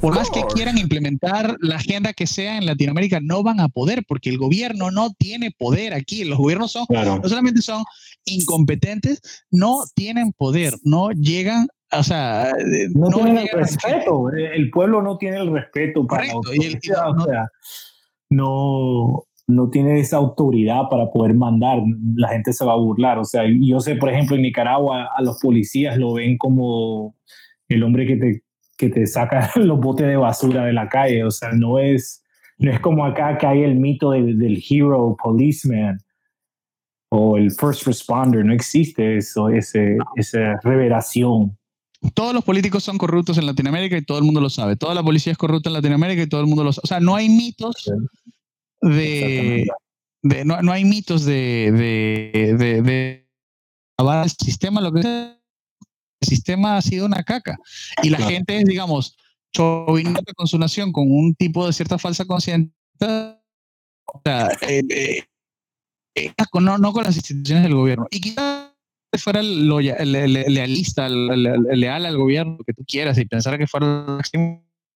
por 0.00 0.14
más 0.14 0.30
que 0.30 0.42
quieran 0.54 0.76
implementar 0.76 1.56
la 1.60 1.76
agenda 1.76 2.12
que 2.12 2.26
sea 2.26 2.58
en 2.58 2.66
Latinoamérica, 2.66 3.20
no 3.20 3.42
van 3.42 3.60
a 3.60 3.68
poder 3.68 4.04
porque 4.06 4.30
el 4.30 4.38
gobierno 4.38 4.90
no 4.90 5.12
tiene 5.14 5.50
poder 5.50 5.94
aquí. 5.94 6.24
Los 6.24 6.38
gobiernos 6.38 6.72
son, 6.72 6.86
no 6.90 7.28
solamente 7.28 7.62
son 7.62 7.84
incompetentes, 8.24 9.20
no 9.50 9.84
tienen 9.94 10.32
poder, 10.32 10.74
no 10.82 11.10
llegan 11.12 11.68
o 11.90 12.02
sea, 12.02 12.52
no, 12.94 13.08
tienen 13.08 13.38
el 13.38 13.48
respeto. 13.48 14.30
El 14.30 14.70
pueblo 14.70 15.02
no 15.02 15.16
tiene 15.16 15.38
el 15.38 15.52
respeto 15.52 16.06
para 16.06 16.26
la 16.26 16.32
autoridad, 16.34 17.14
no, 17.14 17.22
o 17.22 17.24
sea, 17.24 17.48
no, 18.30 19.24
no 19.46 19.70
tiene 19.70 19.98
esa 19.98 20.18
autoridad 20.18 20.82
para 20.90 21.10
poder 21.10 21.34
mandar. 21.34 21.80
La 22.14 22.28
gente 22.28 22.52
se 22.52 22.64
va 22.64 22.74
a 22.74 22.78
burlar. 22.78 23.18
O 23.18 23.24
sea, 23.24 23.44
yo 23.48 23.80
sé, 23.80 23.96
por 23.96 24.10
ejemplo, 24.10 24.36
en 24.36 24.42
Nicaragua 24.42 25.08
a 25.16 25.22
los 25.22 25.38
policías 25.40 25.96
lo 25.96 26.14
ven 26.14 26.36
como 26.36 27.16
el 27.68 27.82
hombre 27.82 28.06
que 28.06 28.16
te, 28.16 28.42
que 28.76 28.90
te 28.90 29.06
saca 29.06 29.50
los 29.56 29.80
botes 29.80 30.06
de 30.06 30.16
basura 30.16 30.64
de 30.66 30.74
la 30.74 30.88
calle. 30.88 31.24
O 31.24 31.30
sea, 31.30 31.52
no 31.52 31.78
es, 31.78 32.22
no 32.58 32.70
es 32.70 32.80
como 32.80 33.06
acá 33.06 33.38
que 33.38 33.46
hay 33.46 33.62
el 33.62 33.76
mito 33.76 34.10
del 34.10 34.62
hero 34.68 35.16
policeman 35.22 35.98
o 37.10 37.38
el 37.38 37.50
first 37.50 37.86
responder. 37.86 38.44
No 38.44 38.52
existe 38.52 39.16
eso, 39.16 39.48
ese, 39.48 39.96
esa 40.16 40.60
revelación 40.62 41.57
todos 42.14 42.32
los 42.32 42.44
políticos 42.44 42.84
son 42.84 42.98
corruptos 42.98 43.38
en 43.38 43.46
Latinoamérica 43.46 43.96
y 43.96 44.04
todo 44.04 44.18
el 44.18 44.24
mundo 44.24 44.40
lo 44.40 44.50
sabe. 44.50 44.76
Toda 44.76 44.94
la 44.94 45.02
policía 45.02 45.32
es 45.32 45.38
corrupta 45.38 45.68
en 45.68 45.74
Latinoamérica 45.74 46.22
y 46.22 46.28
todo 46.28 46.40
el 46.40 46.46
mundo 46.46 46.64
lo 46.64 46.72
sabe. 46.72 46.82
O 46.84 46.88
sea, 46.88 47.00
no 47.00 47.16
hay 47.16 47.28
mitos 47.28 47.90
de, 48.80 49.66
no, 50.22 50.72
hay 50.72 50.84
mitos 50.84 51.24
de, 51.24 51.72
de, 51.72 52.82
de, 52.82 53.28
el 53.98 54.30
sistema, 54.30 54.80
lo 54.80 54.92
que 54.92 55.02
sea. 55.02 55.38
El 56.20 56.28
sistema 56.28 56.76
ha 56.76 56.82
sido 56.82 57.06
una 57.06 57.22
caca. 57.22 57.56
Y 58.02 58.10
la 58.10 58.18
gente 58.18 58.58
es, 58.58 58.64
digamos, 58.64 59.16
chauvinista 59.52 60.32
con 60.34 60.46
su 60.46 60.58
nación, 60.58 60.92
con 60.92 61.10
un 61.10 61.34
tipo 61.34 61.66
de 61.66 61.72
cierta 61.72 61.98
falsa 61.98 62.24
conciencia. 62.24 62.72
O 64.06 64.20
sea, 64.24 64.48
eh, 64.62 64.82
eh, 64.88 65.24
eh, 66.14 66.32
no, 66.60 66.78
no 66.78 66.92
con 66.92 67.04
las 67.04 67.16
instituciones 67.16 67.64
del 67.64 67.74
gobierno. 67.74 68.06
Y 68.10 68.20
quizás 68.20 68.67
fuera 69.16 69.42
lealista, 69.42 71.08
leal 71.08 72.06
al 72.06 72.16
gobierno 72.16 72.58
que 72.66 72.74
tú 72.74 72.84
quieras 72.86 73.16
y 73.18 73.24
pensara 73.24 73.56
que 73.56 73.66
fuera 73.66 74.20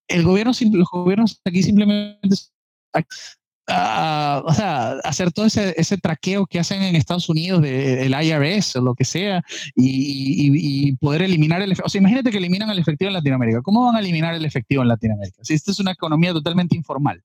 el 0.09 0.23
gobierno, 0.23 0.53
los 0.73 0.89
gobiernos 0.91 1.41
aquí 1.45 1.63
simplemente 1.63 2.37
o 3.69 4.55
sea, 4.55 4.93
hacer 5.05 5.33
todo 5.33 5.47
ese, 5.47 5.99
traqueo 5.99 6.47
que 6.47 6.59
hacen 6.59 6.83
en 6.83 6.97
Estados 6.97 7.29
Unidos 7.29 7.63
del 7.63 8.13
IRS 8.13 8.77
o 8.77 8.81
lo 8.83 8.95
que 8.95 9.05
sea 9.05 9.43
y, 9.75 10.93
poder 10.97 11.23
eliminar 11.23 11.63
el. 11.63 11.73
O 11.85 11.89
sea, 11.89 12.01
imagínate 12.01 12.31
que 12.31 12.39
eliminan 12.39 12.71
el 12.71 12.79
efectivo 12.79 13.09
en 13.09 13.15
Latinoamérica. 13.15 13.63
¿Cómo 13.63 13.87
van 13.87 13.97
a 13.97 14.01
eliminar 14.01 14.35
el 14.35 14.45
efectivo 14.45 14.83
en 14.83 14.89
Latinoamérica? 14.89 15.39
Si 15.43 15.55
esta 15.55 15.71
es 15.71 15.81
una 15.81 15.93
economía 15.93 16.33
totalmente 16.33 16.77
informal. 16.77 17.23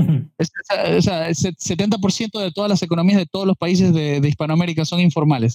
o 0.98 1.02
sea, 1.02 1.28
el 1.28 1.34
70% 1.34 2.40
de 2.40 2.52
todas 2.52 2.70
las 2.70 2.82
economías 2.82 3.18
de 3.18 3.26
todos 3.26 3.46
los 3.46 3.56
países 3.56 3.92
de, 3.92 4.20
Hispanoamérica 4.26 4.84
son 4.84 5.00
informales. 5.00 5.54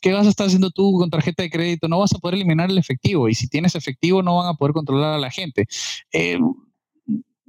¿Qué 0.00 0.12
vas 0.12 0.26
a 0.26 0.30
estar 0.30 0.46
haciendo 0.46 0.70
tú 0.70 0.98
con 0.98 1.10
tarjeta 1.10 1.42
de 1.42 1.50
crédito? 1.50 1.88
No 1.88 1.98
vas 1.98 2.12
a 2.14 2.18
poder 2.18 2.36
eliminar 2.36 2.70
el 2.70 2.78
efectivo 2.78 3.28
y 3.28 3.34
si 3.34 3.48
tienes 3.48 3.74
efectivo 3.74 4.22
no 4.22 4.36
van 4.36 4.48
a 4.48 4.54
poder 4.54 4.72
controlar 4.72 5.14
a 5.14 5.18
la 5.18 5.30
gente. 5.30 5.66
Eh, 6.12 6.38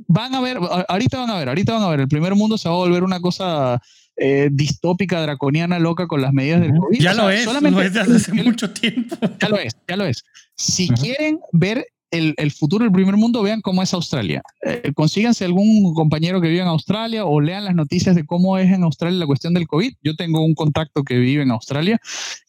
van 0.07 0.35
a 0.35 0.41
ver, 0.41 0.57
ahorita 0.87 1.19
van 1.19 1.29
a 1.29 1.37
ver, 1.37 1.49
ahorita 1.49 1.73
van 1.73 1.83
a 1.83 1.89
ver, 1.89 1.99
el 2.01 2.07
primer 2.07 2.35
mundo 2.35 2.57
se 2.57 2.69
va 2.69 2.75
a 2.75 2.79
volver 2.79 3.03
una 3.03 3.19
cosa 3.19 3.81
eh, 4.17 4.49
distópica, 4.51 5.21
draconiana, 5.21 5.79
loca 5.79 6.07
con 6.07 6.21
las 6.21 6.33
medidas 6.33 6.61
del 6.61 6.73
COVID. 6.73 6.99
Ya 6.99 7.13
lo 7.13 7.29
es, 7.29 7.43
solamente, 7.43 7.79
lo 7.79 7.85
es 7.85 7.93
desde 7.93 8.15
hace 8.15 8.33
mucho 8.33 8.71
tiempo. 8.71 9.15
Ya 9.41 9.49
lo 9.49 9.57
es, 9.57 9.75
ya 9.87 9.97
lo 9.97 10.05
es. 10.05 10.23
Si 10.55 10.87
quieren 10.89 11.39
ver 11.51 11.85
el, 12.17 12.51
futuro 12.51 12.83
del 12.83 12.91
primer 12.91 13.17
mundo, 13.17 13.41
vean 13.41 13.61
cómo 13.61 13.81
es 13.81 13.93
Australia. 13.93 14.41
Eh, 14.61 14.91
consíganse 14.93 15.45
algún 15.45 15.93
compañero 15.93 16.41
que 16.41 16.49
vive 16.49 16.61
en 16.61 16.67
Australia 16.67 17.25
o 17.25 17.41
lean 17.41 17.65
las 17.65 17.75
noticias 17.75 18.15
de 18.15 18.25
cómo 18.25 18.57
es 18.57 18.71
en 18.71 18.83
Australia 18.83 19.19
la 19.19 19.25
cuestión 19.25 19.53
del 19.53 19.67
COVID. 19.67 19.93
Yo 20.01 20.15
tengo 20.15 20.43
un 20.43 20.55
contacto 20.55 21.03
que 21.03 21.17
vive 21.17 21.43
en 21.43 21.51
Australia 21.51 21.99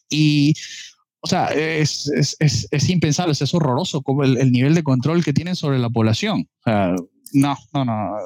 y 0.09 0.53
o 1.19 1.27
sea, 1.27 1.47
es, 1.47 2.07
es, 2.09 2.67
es, 2.71 2.89
impensable, 2.89 3.33
es 3.33 3.53
horroroso 3.53 4.01
como 4.01 4.23
el, 4.23 4.37
el, 4.37 4.51
nivel 4.51 4.75
de 4.75 4.83
control 4.83 5.25
que 5.25 5.33
tienen 5.33 5.55
sobre 5.55 5.79
la 5.79 5.89
población. 5.89 6.47
No, 7.33 7.57
no, 7.73 7.85
no. 7.85 8.17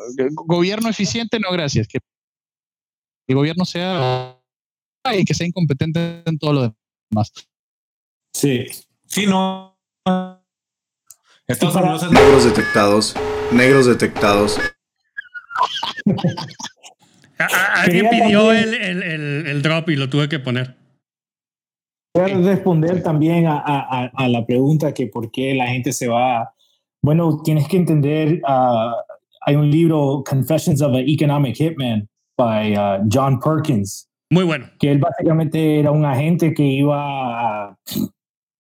Gobierno 0.46 0.90
eficiente, 0.90 1.40
no, 1.40 1.52
gracias. 1.52 1.88
Que 1.88 2.00
el 3.28 3.36
gobierno 3.36 3.66
sea 3.66 4.38
y 5.18 5.26
que 5.26 5.34
sea 5.34 5.48
incompetente 5.48 6.24
en 6.26 6.38
todo 6.38 6.54
lo 6.54 6.76
demás. 7.10 7.32
Sí, 8.34 8.66
sí, 9.08 9.26
no. 9.26 9.78
Estados 11.52 11.76
Unidos 11.76 12.12
negros 12.12 12.46
detectados, 12.46 13.16
negros 13.52 13.86
detectados. 13.86 14.60
Alguien 17.76 18.10
pidió 18.10 18.52
el, 18.52 18.74
el, 18.74 19.04
el, 19.48 19.62
drop 19.62 19.90
y 19.90 19.96
lo 19.96 20.10
tuve 20.10 20.30
que 20.30 20.40
poner. 20.40 20.76
Voy 22.14 22.32
a 22.32 22.38
responder 22.38 23.02
también 23.02 23.48
a, 23.48 23.58
a, 23.58 24.12
a, 24.14 24.28
la 24.28 24.46
pregunta 24.46 24.94
que 24.94 25.08
por 25.08 25.32
qué 25.32 25.54
la 25.56 25.68
gente 25.68 25.94
se 25.94 26.08
va 26.08 26.54
bueno, 27.04 27.42
tienes 27.44 27.68
que 27.68 27.78
entender, 27.78 28.42
uh, 28.48 28.94
hay 29.46 29.56
un 29.56 29.70
libro, 29.72 30.24
Confessions 30.24 30.82
of 30.82 30.94
an 30.94 31.08
Economic 31.08 31.56
Hitman, 31.56 32.08
by 32.38 32.74
uh, 32.76 33.04
John 33.12 33.40
Perkins. 33.40 34.08
Muy 34.30 34.44
bueno. 34.44 34.68
Que 34.80 34.92
él 34.92 35.00
básicamente 35.00 35.80
era 35.80 35.92
un 35.92 36.06
agente 36.06 36.54
que 36.54 36.64
iba 36.64 37.70
a, 37.70 37.78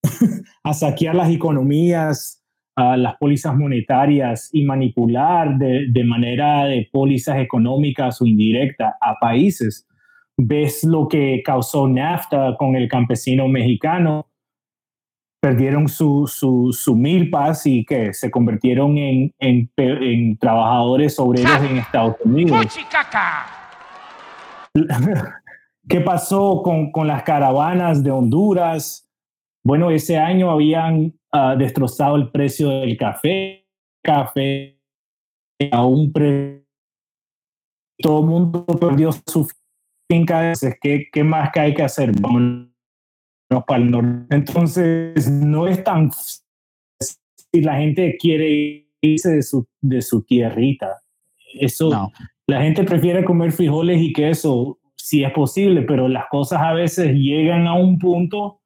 a 0.64 0.74
saquear 0.74 1.16
las 1.16 1.30
economías, 1.30 2.41
las 2.98 3.18
pólizas 3.18 3.56
monetarias 3.56 4.50
y 4.52 4.64
manipular 4.64 5.58
de, 5.58 5.88
de 5.90 6.04
manera 6.04 6.66
de 6.66 6.90
pólizas 6.92 7.38
económicas 7.40 8.22
o 8.22 8.26
indirectas 8.26 8.94
a 9.02 9.16
países. 9.20 9.88
Ves 10.38 10.84
lo 10.84 11.08
que 11.08 11.42
causó 11.46 11.88
NAFTA 11.88 12.56
con 12.58 12.76
el 12.76 12.88
campesino 12.88 13.48
mexicano, 13.48 14.28
perdieron 15.42 15.88
su, 15.88 16.28
su, 16.28 16.72
su, 16.72 16.96
milpas 16.96 17.66
y 17.66 17.84
que 17.84 18.14
se 18.14 18.30
convirtieron 18.30 18.98
en, 18.98 19.34
en, 19.40 19.72
en 19.76 20.38
trabajadores 20.38 21.18
obreros 21.20 21.64
en 21.64 21.78
Estados 21.78 22.16
Unidos. 22.24 22.68
¿Qué 25.90 26.00
pasó 26.00 26.62
con, 26.64 26.92
con, 26.92 27.08
las 27.08 27.24
caravanas 27.24 28.04
de 28.04 28.12
Honduras? 28.12 29.11
Bueno, 29.64 29.92
ese 29.92 30.18
año 30.18 30.50
habían 30.50 31.14
uh, 31.34 31.58
destrozado 31.58 32.16
el 32.16 32.32
precio 32.32 32.70
del 32.70 32.98
café, 32.98 33.68
café 34.04 34.80
a 35.72 35.86
un 35.86 36.12
precio. 36.12 36.62
Todo 38.00 38.22
el 38.22 38.26
mundo 38.26 38.66
perdió 38.66 39.12
su 39.12 39.48
finca. 40.10 40.54
¿Qué, 40.82 41.08
¿Qué 41.12 41.24
más 41.24 41.52
que 41.52 41.60
hay 41.60 41.74
que 41.74 41.84
hacer? 41.84 42.12
Vamos 42.20 42.68
para 43.68 43.84
el 43.84 43.92
norte. 43.92 44.36
Entonces, 44.36 45.30
no 45.30 45.68
es 45.68 45.84
tan 45.84 46.10
si 47.54 47.62
la 47.62 47.76
gente 47.78 48.18
quiere 48.18 48.88
irse 49.02 49.32
de 49.32 49.44
su, 49.44 49.68
de 49.82 50.02
su 50.02 50.24
tierrita. 50.24 51.02
Eso, 51.60 52.12
la 52.48 52.62
gente 52.62 52.84
prefiere 52.84 53.26
comer 53.26 53.52
frijoles 53.52 54.02
y 54.02 54.14
queso, 54.14 54.80
si 54.96 55.24
es 55.24 55.32
posible, 55.34 55.82
pero 55.82 56.08
las 56.08 56.26
cosas 56.30 56.62
a 56.62 56.74
veces 56.74 57.14
llegan 57.14 57.68
a 57.68 57.74
un 57.74 58.00
punto, 58.00 58.61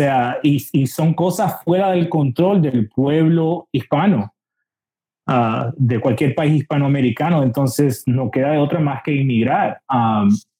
sea, 0.00 0.38
y, 0.42 0.86
son 0.86 1.14
cosas 1.14 1.62
fuera 1.64 1.90
del 1.90 2.08
control 2.08 2.60
del 2.60 2.88
pueblo 2.88 3.68
hispano, 3.72 4.34
uh, 5.26 5.72
de 5.76 6.00
cualquier 6.00 6.34
país 6.34 6.60
hispanoamericano, 6.60 7.42
entonces 7.42 8.02
no 8.06 8.30
queda 8.30 8.52
de 8.52 8.58
otra 8.58 8.78
más 8.78 9.02
que 9.02 9.12
inmigrar. 9.12 9.80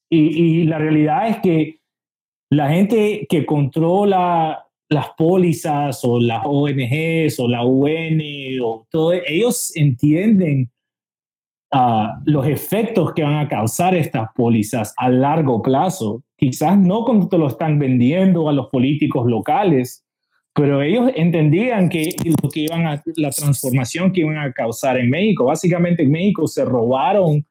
Y, 0.08 0.18
y 0.18 0.64
la 0.64 0.78
realidad 0.78 1.28
es 1.28 1.38
que 1.40 1.80
la 2.50 2.70
gente 2.70 3.26
que 3.28 3.44
controla 3.44 4.64
las 4.88 5.10
pólizas 5.18 6.04
o 6.04 6.18
las 6.18 6.42
ONGs 6.44 7.38
o 7.40 7.48
la 7.48 7.64
UN 7.64 8.60
o 8.62 8.86
todo, 8.88 9.12
ellos 9.12 9.74
entienden 9.76 10.70
uh, 11.72 12.08
los 12.24 12.46
efectos 12.46 13.12
que 13.14 13.22
van 13.22 13.36
a 13.36 13.48
causar 13.48 13.94
estas 13.94 14.28
pólizas 14.34 14.94
a 14.96 15.08
largo 15.08 15.62
plazo. 15.62 16.22
Quizás 16.36 16.78
no 16.78 17.04
cuando 17.04 17.28
te 17.28 17.38
lo 17.38 17.48
están 17.48 17.78
vendiendo 17.78 18.48
a 18.48 18.52
los 18.52 18.68
políticos 18.68 19.26
locales, 19.26 20.04
pero 20.54 20.80
ellos 20.80 21.10
entendían 21.14 21.88
que 21.88 22.14
lo 22.42 22.48
que 22.48 22.60
iban 22.60 22.86
a, 22.86 23.02
la 23.16 23.30
transformación 23.30 24.12
que 24.12 24.20
iban 24.20 24.38
a 24.38 24.52
causar 24.52 24.98
en 24.98 25.10
México. 25.10 25.44
Básicamente 25.44 26.02
en 26.02 26.10
México 26.10 26.46
se 26.46 26.64
robaron 26.64 27.46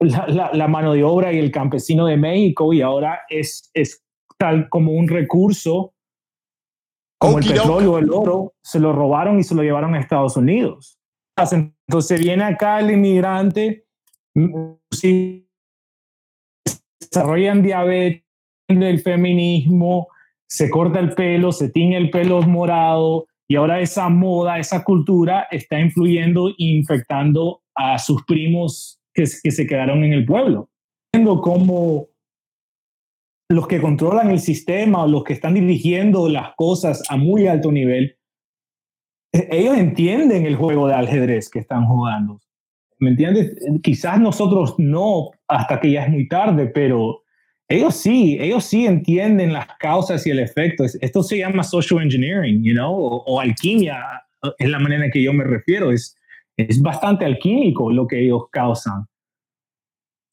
la, 0.00 0.68
mano 0.68 0.92
de 0.92 1.02
obra 1.02 1.32
y 1.32 1.38
el 1.38 1.50
campesino 1.50 2.06
de 2.06 2.16
México 2.16 2.72
y 2.72 2.82
ahora 2.82 3.20
es, 3.28 3.70
es 3.72 4.04
tal 4.36 4.68
como 4.68 4.92
un 4.92 5.08
recurso 5.08 5.94
como 7.18 7.38
el 7.38 7.46
petróleo 7.46 7.92
o 7.92 7.98
el 7.98 8.10
oro, 8.12 8.52
se 8.62 8.78
lo 8.78 8.92
robaron 8.92 9.38
y 9.38 9.44
se 9.44 9.54
lo 9.54 9.62
llevaron 9.62 9.94
a 9.94 10.00
Estados 10.00 10.36
Unidos. 10.36 10.93
Entonces 11.36 12.20
viene 12.20 12.44
acá 12.44 12.80
el 12.80 12.92
inmigrante, 12.92 13.86
si 14.90 15.48
desarrollan 17.00 17.62
diabetes, 17.62 18.22
el 18.68 19.00
feminismo, 19.00 20.08
se 20.48 20.70
corta 20.70 21.00
el 21.00 21.14
pelo, 21.14 21.52
se 21.52 21.68
tiñe 21.70 21.96
el 21.96 22.10
pelo 22.10 22.40
morado 22.42 23.26
y 23.48 23.56
ahora 23.56 23.80
esa 23.80 24.08
moda, 24.08 24.58
esa 24.58 24.84
cultura 24.84 25.46
está 25.50 25.78
influyendo 25.78 26.48
e 26.50 26.54
infectando 26.58 27.62
a 27.74 27.98
sus 27.98 28.24
primos 28.24 29.00
que, 29.12 29.26
se 29.26 29.66
quedaron 29.66 30.02
en 30.04 30.12
el 30.12 30.24
pueblo. 30.24 30.70
Viendo 31.12 31.40
cómo 31.40 32.08
los 33.50 33.68
que 33.68 33.80
controlan 33.80 34.30
el 34.30 34.40
sistema 34.40 35.04
o 35.04 35.08
los 35.08 35.24
que 35.24 35.34
están 35.34 35.54
dirigiendo 35.54 36.28
las 36.28 36.54
cosas 36.56 37.02
a 37.08 37.16
muy 37.16 37.46
alto 37.46 37.70
nivel, 37.70 38.13
ellos 39.34 39.76
entienden 39.76 40.46
el 40.46 40.56
juego 40.56 40.86
de 40.86 40.94
ajedrez 40.94 41.50
que 41.50 41.58
están 41.58 41.86
jugando. 41.86 42.40
¿Me 43.00 43.10
entiendes? 43.10 43.56
Quizás 43.82 44.20
nosotros 44.20 44.74
no, 44.78 45.30
hasta 45.48 45.80
que 45.80 45.90
ya 45.90 46.04
es 46.04 46.10
muy 46.10 46.28
tarde, 46.28 46.66
pero 46.66 47.22
ellos 47.68 47.96
sí, 47.96 48.38
ellos 48.40 48.64
sí 48.64 48.86
entienden 48.86 49.52
las 49.52 49.66
causas 49.78 50.26
y 50.26 50.30
el 50.30 50.38
efecto. 50.38 50.84
Esto 50.84 51.22
se 51.22 51.38
llama 51.38 51.64
social 51.64 52.02
engineering, 52.02 52.62
you 52.62 52.72
know, 52.72 52.92
o, 52.94 53.40
alquimia, 53.40 54.22
es 54.58 54.68
la 54.68 54.78
manera 54.78 55.06
en 55.06 55.10
que 55.10 55.22
yo 55.22 55.32
me 55.32 55.44
refiero. 55.44 55.90
Es, 55.90 56.16
es 56.56 56.80
bastante 56.80 57.24
alquímico 57.24 57.90
lo 57.90 58.06
que 58.06 58.20
ellos 58.20 58.44
causan. 58.52 59.06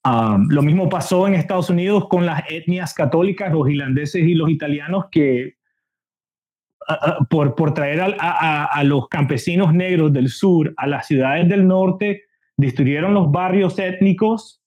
Um, 0.03 0.47
lo 0.49 0.61
mismo 0.61 0.89
pasó 0.89 1.27
en 1.27 1.35
Estados 1.35 1.69
Unidos 1.69 2.07
con 2.07 2.25
las 2.25 2.43
etnias 2.49 2.93
católicas, 2.93 3.51
los 3.51 3.69
irlandeses 3.69 4.23
y 4.23 4.33
los 4.33 4.49
italianos, 4.49 5.05
que 5.11 5.55
por, 7.29 7.55
por, 7.55 7.73
traer 7.73 8.01
a, 8.01 8.65
a, 8.65 8.83
los 8.83 9.07
campesinos 9.07 9.73
negros 9.73 10.11
del 10.11 10.29
sur 10.29 10.73
a 10.77 10.87
las 10.87 11.07
ciudades 11.07 11.47
del 11.47 11.67
norte, 11.67 12.23
destruyeron 12.57 13.13
los 13.13 13.31
barrios 13.31 13.77
étnicos 13.79 14.61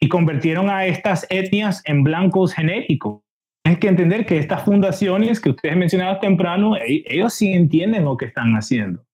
y 0.00 0.08
convirtieron 0.08 0.70
a 0.70 0.86
estas 0.86 1.26
etnias 1.30 1.82
en 1.86 2.04
blancos 2.04 2.54
genéticos. 2.54 3.22
Hay 3.64 3.76
que 3.76 3.88
entender 3.88 4.26
que 4.26 4.38
estas 4.38 4.64
fundaciones 4.64 5.40
que 5.40 5.50
ustedes 5.50 5.76
mencionaban 5.76 6.20
temprano, 6.20 6.76
e, 6.76 7.04
ellos 7.06 7.34
sí 7.34 7.52
entienden 7.52 8.04
lo 8.04 8.16
que 8.16 8.26
están 8.26 8.54
haciendo. 8.54 9.04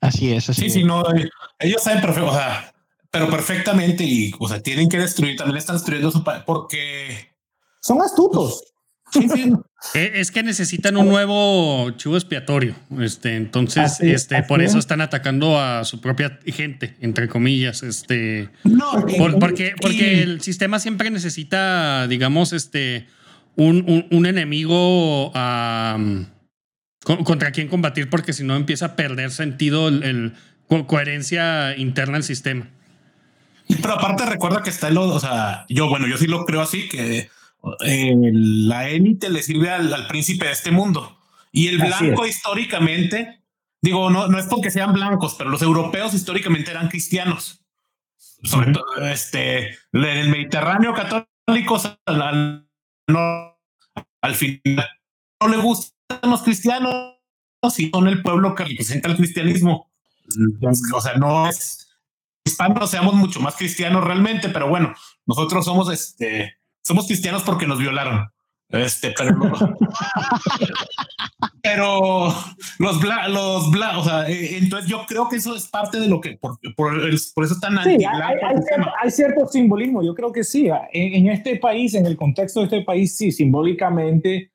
Así 0.00 0.32
es, 0.32 0.48
así 0.48 0.62
sí, 0.62 0.70
sí, 0.70 0.84
no, 0.84 1.02
ellos 1.58 1.82
saben 1.82 2.00
perfecto, 2.00 2.30
o 2.30 2.32
sea, 2.32 2.72
pero 3.10 3.28
perfectamente 3.28 4.04
y, 4.04 4.32
o 4.38 4.48
sea, 4.48 4.62
tienen 4.62 4.88
que 4.88 4.98
destruir, 4.98 5.36
también 5.36 5.58
están 5.58 5.76
destruyendo 5.76 6.10
su 6.10 6.22
país 6.22 6.42
porque 6.46 7.32
son 7.80 8.00
astutos. 8.00 8.62
Eh, 9.94 10.14
es 10.16 10.32
que 10.32 10.42
necesitan 10.42 10.96
un 10.96 11.08
nuevo 11.08 11.90
chivo 11.92 12.16
expiatorio. 12.16 12.74
Este, 13.00 13.36
entonces, 13.36 14.00
este, 14.00 14.42
por 14.42 14.60
eso 14.60 14.76
están 14.76 15.00
atacando 15.00 15.60
a 15.60 15.84
su 15.84 16.00
propia 16.00 16.40
gente, 16.46 16.96
entre 17.00 17.28
comillas. 17.28 17.84
Este, 17.84 18.50
no, 18.64 19.06
porque, 19.38 19.74
porque 19.80 20.22
el 20.22 20.40
sistema 20.40 20.80
siempre 20.80 21.10
necesita, 21.10 22.08
digamos, 22.08 22.52
este, 22.52 23.06
un, 23.54 24.06
un, 24.10 24.26
enemigo 24.26 25.30
contra 27.24 27.52
quien 27.52 27.68
combatir, 27.68 28.10
porque 28.10 28.32
si 28.32 28.42
no 28.42 28.56
empieza 28.56 28.86
a 28.86 28.96
perder 28.96 29.30
sentido 29.30 29.88
el, 29.88 30.34
coherencia 30.88 31.76
interna 31.76 32.14
del 32.14 32.24
sistema. 32.24 32.68
Pero 33.68 33.94
aparte 33.94 34.26
recuerda 34.26 34.62
que 34.62 34.70
está 34.70 34.88
el, 34.88 34.98
o 34.98 35.20
sea, 35.20 35.66
yo, 35.68 35.88
bueno, 35.88 36.08
yo 36.08 36.18
sí 36.18 36.26
lo 36.26 36.44
creo 36.44 36.62
así, 36.62 36.88
que 36.88 37.30
eh, 37.84 38.14
la 38.32 38.88
élite 38.88 39.30
le 39.30 39.42
sirve 39.42 39.70
al, 39.70 40.06
príncipe 40.06 40.46
de 40.46 40.52
este 40.52 40.70
mundo. 40.70 41.18
Y 41.52 41.68
el 41.68 41.78
blanco 41.78 42.26
históricamente, 42.26 43.42
digo, 43.80 44.10
no, 44.10 44.28
no 44.28 44.38
es 44.38 44.46
porque 44.46 44.70
sean 44.70 44.92
blancos, 44.92 45.34
pero 45.36 45.50
los 45.50 45.62
europeos 45.62 46.14
históricamente 46.14 46.70
eran 46.70 46.88
cristianos. 46.88 47.64
Sobre 48.16 48.72
todo, 48.72 48.84
este, 49.08 49.70
en 49.92 50.04
el 50.04 50.28
Mediterráneo 50.28 50.94
católico 50.94 51.80
al, 52.06 52.68
al 54.20 54.34
final 54.34 54.88
no 55.40 55.48
le 55.48 55.56
gustan 55.56 55.96
los 56.22 56.42
cristianos 56.42 57.16
y 57.76 57.90
son 57.90 58.08
el 58.08 58.22
pueblo 58.22 58.54
que 58.54 58.64
representa 58.64 59.08
el 59.08 59.16
cristianismo. 59.16 59.90
O 60.94 61.00
sea, 61.00 61.14
no 61.14 61.48
es 61.48 61.88
hispanos, 62.44 62.90
seamos 62.90 63.14
mucho 63.14 63.40
más 63.40 63.56
cristianos 63.56 64.04
realmente, 64.04 64.48
pero 64.48 64.68
bueno, 64.68 64.94
nosotros 65.26 65.64
somos 65.64 65.92
este 65.92 66.58
somos 66.84 67.06
cristianos 67.06 67.42
porque 67.42 67.66
nos 67.66 67.78
violaron. 67.78 68.28
Este, 68.70 69.14
pero, 69.16 69.34
pero 71.62 72.34
los 72.78 73.00
bla, 73.00 73.26
los 73.28 73.70
bla, 73.70 73.98
o 73.98 74.04
sea, 74.04 74.28
eh, 74.28 74.58
entonces 74.58 74.90
yo 74.90 75.06
creo 75.08 75.26
que 75.26 75.36
eso 75.36 75.56
es 75.56 75.68
parte 75.68 75.98
de 75.98 76.06
lo 76.06 76.20
que 76.20 76.36
por, 76.36 76.58
por, 76.76 76.98
eso 76.98 77.54
están 77.54 77.82
sí, 77.82 78.04
hay, 78.04 79.10
cierto, 79.10 79.46
simbolismo. 79.46 80.02
Yo 80.02 80.14
creo 80.14 80.32
que 80.32 80.44
sí. 80.44 80.68
En, 80.92 81.28
este 81.28 81.56
país, 81.56 81.94
en 81.94 82.04
el 82.04 82.16
contexto 82.16 82.60
de 82.60 82.66
este 82.66 82.82
país, 82.82 83.16
sí, 83.16 83.32
simbólicamente 83.32 84.52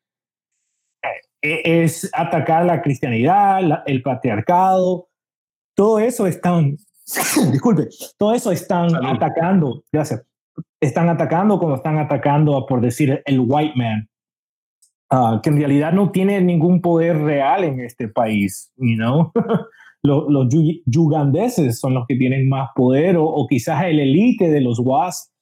eh, 1.41 1.83
es 1.83 2.07
atacar 2.13 2.65
la 2.65 2.83
cristianidad, 2.83 3.83
el 3.87 4.03
patriarcado, 4.03 5.09
todo 5.75 5.97
eso 5.97 6.27
están, 6.27 6.77
disculpe, 7.51 7.87
todo 8.15 8.35
eso 8.35 8.51
están 8.51 8.95
atacando. 9.03 9.83
Gracias 9.91 10.23
están 10.79 11.09
atacando 11.09 11.59
como 11.59 11.75
están 11.75 11.97
atacando 11.97 12.57
a, 12.57 12.65
por 12.65 12.81
decir, 12.81 13.21
el 13.25 13.39
white 13.39 13.73
man, 13.75 14.09
ah, 15.09 15.39
que 15.41 15.49
en 15.49 15.57
realidad 15.57 15.93
no 15.93 16.11
tiene 16.11 16.41
ningún 16.41 16.81
poder 16.81 17.17
real 17.17 17.63
en 17.63 17.79
este 17.79 18.07
país, 18.07 18.71
you 18.77 18.95
know? 18.95 19.31
los, 20.03 20.25
los 20.29 20.47
yugandeses 20.85 21.79
son 21.79 21.93
los 21.93 22.05
que 22.07 22.15
tienen 22.15 22.49
más 22.49 22.69
poder 22.75 23.17
o, 23.17 23.25
o 23.25 23.47
quizás 23.47 23.83
el 23.85 23.99
elite 23.99 24.49
de 24.49 24.61
los 24.61 24.79
WASP 24.79 25.32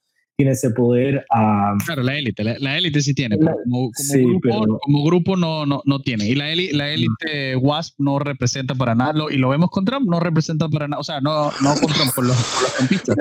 tiene 0.42 0.54
ese 0.54 0.72
poder. 0.72 1.24
a 1.30 1.76
claro, 1.86 2.02
la 2.02 2.18
élite, 2.18 2.44
la, 2.44 2.78
élite 2.78 3.02
sí 3.02 3.14
tiene, 3.14 3.38
como, 3.38 3.92
grupo, 3.92 4.80
como, 4.82 5.04
grupo, 5.04 5.38
no, 5.38 5.68
no, 5.68 5.84
no 5.86 6.00
tiene. 6.00 6.28
Y 6.28 6.34
la 6.34 6.50
élite, 6.50 6.76
la 6.76 6.90
élite 6.90 7.56
WASP 7.58 8.00
no 8.00 8.18
representa 8.18 8.74
para 8.74 8.96
nada, 8.96 9.14
y 9.30 9.38
lo 9.38 9.50
vemos 9.50 9.70
con 9.70 9.86
Trump, 9.86 10.10
no 10.10 10.20
representa 10.20 10.68
para 10.68 10.88
nada, 10.88 11.00
o 11.00 11.04
sea, 11.04 11.22
no, 11.22 11.52
no 11.62 11.76
con 11.76 11.94
Trump, 11.94 12.12
con 12.16 12.28
los, 12.28 12.38
con 12.38 13.16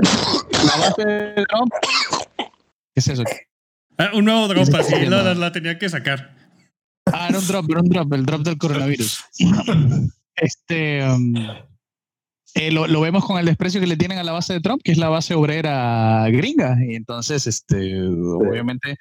La 0.67 0.77
base 0.79 1.05
de 1.05 1.45
Trump, 1.47 1.73
¿qué 2.39 3.01
es 3.01 3.09
eso? 3.09 3.25
Ah, 3.99 4.13
un 4.15 4.25
nuevo 4.25 4.49
drop, 4.49 4.75
así, 4.75 4.95
la, 5.05 5.35
la, 5.35 5.53
tenía 5.53 5.79
que 5.79 5.91
sacar. 5.91 6.35
Ah, 7.05 7.27
era 7.29 7.39
un 7.39 7.47
drop, 7.47 7.71
era 7.71 7.81
un 7.81 7.89
drop, 7.91 8.13
el 8.15 8.25
drop 8.25 8.43
del 8.43 8.57
coronavirus. 8.57 9.25
Este. 10.37 11.05
Um, 11.05 11.35
eh, 12.55 12.73
lo, 12.73 12.87
lo, 12.87 13.01
vemos 13.01 13.25
con 13.25 13.39
el 13.39 13.47
desprecio 13.47 13.81
que 13.81 13.87
le 13.87 13.97
tienen 13.97 14.19
a 14.19 14.25
la 14.25 14.33
base 14.33 14.53
de 14.55 14.61
Trump, 14.61 14.83
que 14.83 14.93
es 14.93 14.99
la 14.99 15.09
base 15.09 15.35
obrera 15.35 16.27
gringa. 16.31 16.77
Y 16.85 16.95
entonces, 16.97 17.47
este, 17.47 18.01
obviamente, 18.01 18.97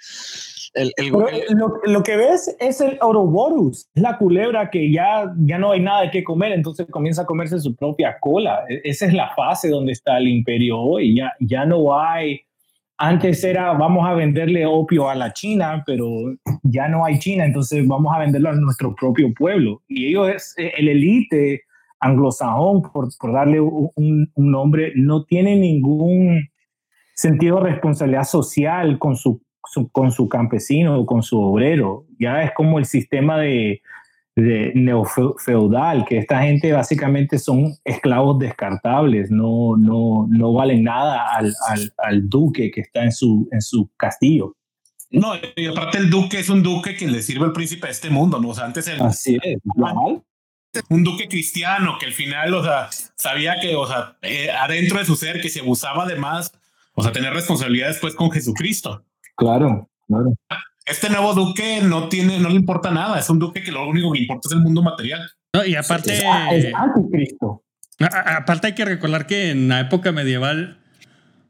el, 0.74 0.92
el, 0.98 1.10
lo, 1.10 1.82
lo, 1.84 2.04
que 2.04 2.16
ves 2.16 2.56
es 2.60 2.80
el 2.82 2.98
Ouroboros, 3.02 3.90
la 3.96 4.18
culebra 4.18 4.70
que 4.70 4.92
ya, 4.92 5.34
ya 5.40 5.58
no 5.58 5.72
hay 5.72 5.80
nada 5.80 6.02
de 6.02 6.12
qué 6.12 6.24
comer, 6.24 6.52
entonces 6.52 6.88
comienza 6.90 7.24
a 7.24 7.26
comerse 7.26 7.60
su 7.60 7.76
propia 7.76 8.18
cola. 8.20 8.64
E, 8.70 8.82
esa 8.84 9.08
es 9.08 9.14
la 9.14 9.34
fase 9.36 9.70
donde 9.70 9.94
está 9.94 10.18
el 10.18 10.28
imperio 10.28 10.78
hoy. 10.80 11.16
Ya, 11.16 11.34
ya 11.40 11.66
no 11.66 12.00
hay. 12.00 12.42
Antes 12.98 13.44
era 13.44 13.74
vamos 13.74 14.08
a 14.08 14.14
venderle 14.14 14.66
opio 14.66 15.10
a 15.10 15.16
la 15.16 15.34
China, 15.34 15.84
pero 15.86 16.08
ya 16.64 16.88
no 16.88 17.06
hay 17.06 17.18
China, 17.18 17.46
entonces 17.46 17.88
vamos 17.88 18.14
a 18.14 18.20
venderlo 18.20 18.50
a 18.50 18.54
nuestro 18.54 18.94
propio 18.94 19.34
pueblo. 19.34 19.82
Y 19.88 20.08
ellos, 20.08 20.30
es 20.30 20.56
el 20.58 20.90
elite 20.90 21.64
anglosajón, 22.00 22.82
por, 22.82 23.10
por 23.18 23.34
darle 23.34 23.60
un, 23.60 24.32
nombre, 24.36 24.94
no 24.96 25.26
tiene 25.26 25.56
ningún 25.56 26.50
sentido 27.14 27.58
de 27.58 27.72
responsabilidad 27.72 28.24
social 28.24 28.98
con 28.98 29.16
su, 29.16 29.42
con 29.92 30.12
su 30.12 30.30
campesino 30.30 31.00
o 31.00 31.06
con 31.06 31.24
su 31.24 31.40
obrero. 31.40 32.06
Ya 32.20 32.44
es 32.44 32.52
como 32.54 32.80
el 32.80 32.86
sistema 32.86 33.38
de, 33.38 33.82
de 34.36 34.72
neofeudal, 34.76 36.06
que 36.06 36.18
esta 36.18 36.42
gente 36.42 36.72
básicamente 36.72 37.38
son 37.38 37.74
esclavos 37.84 38.40
descartables, 38.40 39.32
no, 39.32 39.76
no, 39.78 40.28
no 40.30 40.54
valen 40.54 40.84
nada 40.84 41.26
al, 41.36 41.54
al, 41.68 41.94
al, 41.98 42.30
duque 42.30 42.72
que 42.72 42.82
está 42.82 43.04
en 43.04 43.12
su, 43.12 43.48
en 43.52 43.62
su 43.62 43.90
castillo. 43.98 44.56
No, 45.12 45.34
y 45.56 45.66
aparte 45.66 45.98
el 45.98 46.10
duque 46.10 46.40
es 46.40 46.50
un 46.50 46.62
duque 46.62 46.96
que 46.96 47.08
le 47.08 47.22
sirve 47.22 47.46
al 47.46 47.52
príncipe 47.52 47.88
de 47.88 47.94
este 47.94 48.10
mundo, 48.12 48.40
¿no? 48.40 48.50
O 48.50 48.54
sea, 48.54 48.66
antes 48.66 48.88
el, 48.88 49.02
Así 49.02 49.38
es, 49.42 49.58
un 50.90 51.04
duque 51.04 51.28
cristiano 51.28 51.98
que 52.00 52.06
al 52.06 52.14
final, 52.14 52.54
o 52.54 52.64
sea, 52.64 52.90
sabía 53.16 53.60
que, 53.62 53.76
o 53.76 53.86
sea, 53.86 54.18
eh, 54.22 54.50
adentro 54.52 55.00
de 55.00 55.06
su 55.06 55.16
ser 55.16 55.42
que 55.42 55.50
se 55.50 55.60
abusaba 55.60 56.06
de 56.06 56.16
más, 56.16 56.54
o 56.94 57.04
sea, 57.04 57.12
tener 57.12 57.34
responsabilidades 57.34 57.98
pues 58.00 58.16
con 58.16 58.32
Jesucristo. 58.32 59.04
Claro, 59.36 59.90
claro. 60.08 60.34
Este 60.86 61.10
nuevo 61.10 61.34
duque 61.34 61.82
no 61.82 62.10
tiene, 62.10 62.40
no 62.40 62.50
le 62.50 62.56
importa 62.56 62.92
nada, 62.92 63.20
es 63.20 63.30
un 63.30 63.40
duque 63.40 63.62
que 63.62 63.72
lo 63.72 63.88
único 63.88 64.12
que 64.12 64.20
le 64.20 64.24
importa 64.24 64.50
es 64.50 64.54
el 64.54 64.62
mundo 64.62 64.82
material. 64.82 65.30
No, 65.54 65.66
y 65.66 65.76
aparte, 65.76 66.18
es 66.18 66.74
anticristo. 66.74 67.64
Aparte 68.00 68.68
hay 68.68 68.76
que 68.76 68.86
recordar 68.86 69.28
que 69.28 69.52
en 69.52 69.68
la 69.68 69.82
época 69.82 70.12
medieval 70.12 70.80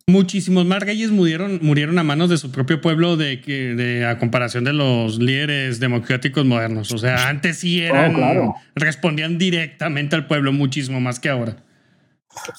Muchísimos 0.09 0.65
más 0.65 0.81
reyes 0.81 1.11
murieron, 1.11 1.59
murieron 1.61 1.99
a 1.99 2.03
manos 2.03 2.29
de 2.31 2.37
su 2.37 2.51
propio 2.51 2.81
pueblo 2.81 3.15
de, 3.15 4.05
a 4.09 4.17
comparación 4.17 4.63
de 4.63 4.73
los 4.73 5.19
líderes 5.19 5.79
democráticos 5.79 6.45
modernos. 6.45 6.91
O 6.91 6.97
sea, 6.97 7.29
antes 7.29 7.59
sí 7.59 7.83
oh, 7.87 8.55
respondían 8.73 9.37
directamente 9.37 10.15
al 10.15 10.25
pueblo 10.25 10.51
muchísimo 10.51 10.99
más 10.99 11.19
que 11.19 11.29
ahora. 11.29 11.57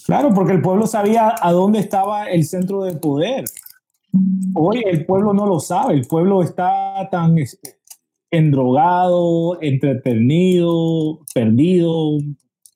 Claro, 0.06 0.32
porque 0.32 0.52
el 0.52 0.62
pueblo 0.62 0.86
sabía 0.86 1.34
a 1.42 1.50
dónde 1.50 1.80
estaba 1.80 2.30
el 2.30 2.44
centro 2.44 2.84
de 2.84 2.94
poder. 2.94 3.44
Hoy 4.54 4.84
el 4.86 5.04
pueblo 5.04 5.34
no 5.34 5.44
lo 5.44 5.58
sabe, 5.58 5.94
el 5.94 6.06
pueblo 6.06 6.44
está 6.44 7.08
tan 7.10 7.34
endrogado, 8.30 9.60
entretenido, 9.60 11.18
perdido, 11.34 12.18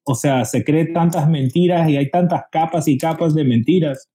o 0.03 0.15
sea, 0.17 0.45
se 0.45 0.65
cree 0.65 0.87
tantas 0.87 1.29
mentiras 1.29 1.89
y 1.89 1.97
hay 1.97 2.11
tantas 2.11 2.43
capas 2.51 2.89
y 2.89 2.99
capas 2.99 3.37
de 3.37 3.45
mentiras 3.45 4.09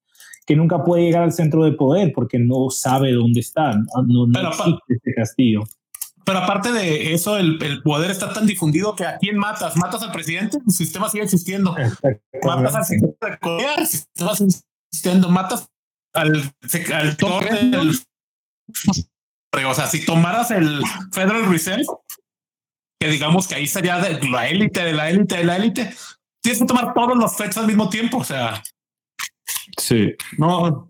que 0.49 0.55
nunca 0.55 0.83
puede 0.83 1.03
llegar 1.03 1.21
al 1.21 1.31
centro 1.31 1.63
de 1.63 1.73
poder 1.73 2.11
porque 2.11 2.39
no 2.39 2.71
sabe 2.71 3.13
dónde 3.13 3.39
está, 3.39 3.71
no, 4.07 4.25
existe 4.25 4.95
este 4.95 5.13
castillo. 5.13 5.61
Pero 6.25 6.39
aparte 6.39 6.71
de 6.71 7.13
eso, 7.13 7.37
el, 7.37 7.61
el, 7.61 7.83
poder 7.83 8.09
está 8.09 8.33
tan 8.33 8.47
difundido 8.47 8.95
que 8.95 9.05
a 9.05 9.19
quién 9.19 9.37
matas? 9.37 9.77
¿Matas 9.77 10.01
al 10.01 10.11
presidente? 10.11 10.57
El 10.65 10.73
sistema 10.73 11.07
sigue 11.07 11.23
existiendo. 11.23 11.75
Matas 12.43 12.75
al 12.77 12.85
secretario 12.85 13.29
de 13.29 13.37
Corea, 13.37 13.75
el 13.75 13.85
sistema 13.85 14.35
sigue 14.35 14.49
existiendo. 14.89 15.29
Matas 15.29 15.69
al, 16.13 16.51
al 16.95 17.17
del... 17.69 17.99
O 19.67 19.73
sea, 19.75 19.85
si 19.85 20.03
tomaras 20.03 20.49
el 20.49 20.81
Federal 21.11 21.45
Reserve, 21.45 21.85
que 22.99 23.07
digamos 23.07 23.47
que 23.47 23.53
ahí 23.53 23.67
sería 23.67 23.99
de 23.99 24.19
la 24.27 24.47
élite, 24.47 24.83
de 24.83 24.93
la 24.93 25.11
élite, 25.11 25.37
de 25.37 25.43
la 25.43 25.57
élite, 25.57 25.93
tienes 26.41 26.59
que 26.59 26.65
tomar 26.65 26.95
todos 26.95 27.15
los 27.15 27.37
fechas 27.37 27.57
al 27.57 27.67
mismo 27.67 27.87
tiempo. 27.87 28.17
O 28.17 28.23
sea, 28.23 28.63
Sí. 29.79 30.13
No. 30.37 30.87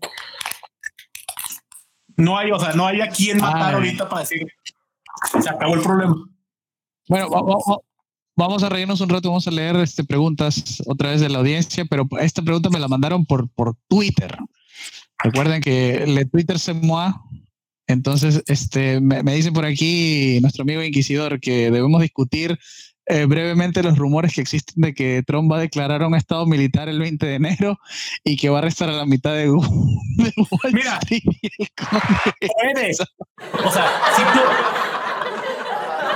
No 2.16 2.36
hay, 2.36 2.50
o 2.50 2.58
sea, 2.58 2.74
no 2.74 2.86
hay 2.86 3.00
a 3.00 3.08
quien 3.08 3.38
matar 3.38 3.74
ahorita 3.74 4.08
para 4.08 4.22
decir 4.22 4.46
se 5.42 5.48
acabó 5.48 5.74
el 5.74 5.82
problema. 5.82 6.14
Bueno, 7.08 7.28
vamos, 8.36 8.62
a 8.62 8.68
reírnos 8.68 9.00
un 9.00 9.08
rato, 9.08 9.28
vamos 9.28 9.46
a 9.46 9.50
leer 9.50 9.76
este, 9.76 10.04
preguntas 10.04 10.82
otra 10.86 11.10
vez 11.10 11.20
de 11.20 11.28
la 11.28 11.38
audiencia, 11.38 11.84
pero 11.84 12.06
esta 12.20 12.42
pregunta 12.42 12.70
me 12.70 12.78
la 12.78 12.88
mandaron 12.88 13.26
por, 13.26 13.48
por 13.50 13.74
Twitter. 13.88 14.36
Recuerden 15.18 15.60
que 15.60 16.06
le 16.06 16.24
Twitter 16.24 16.58
se 16.58 16.72
mueve. 16.72 17.14
Entonces, 17.86 18.42
este, 18.46 19.00
me, 19.00 19.22
me 19.22 19.34
dice 19.34 19.50
por 19.50 19.64
aquí 19.64 20.38
nuestro 20.40 20.62
amigo 20.62 20.82
Inquisidor 20.82 21.40
que 21.40 21.70
debemos 21.70 22.00
discutir 22.00 22.58
eh, 23.10 23.26
brevemente 23.26 23.82
los 23.82 23.98
rumores 23.98 24.34
que 24.34 24.40
existen 24.40 24.82
de 24.82 24.94
que 24.94 25.22
Trump 25.26 25.50
va 25.50 25.56
a 25.56 25.60
declarar 25.60 26.02
un 26.02 26.14
estado 26.14 26.46
militar 26.46 26.88
el 26.88 26.98
20 26.98 27.26
de 27.26 27.34
enero 27.34 27.78
y 28.24 28.36
que 28.36 28.48
va 28.48 28.58
a 28.58 28.62
restar 28.62 28.88
a 28.88 28.92
la 28.92 29.04
mitad 29.04 29.34
de, 29.34 29.48
Mira, 30.72 31.00
puede. 32.62 32.92
O 33.64 33.70
sea, 33.72 33.90
sí, 34.16 34.22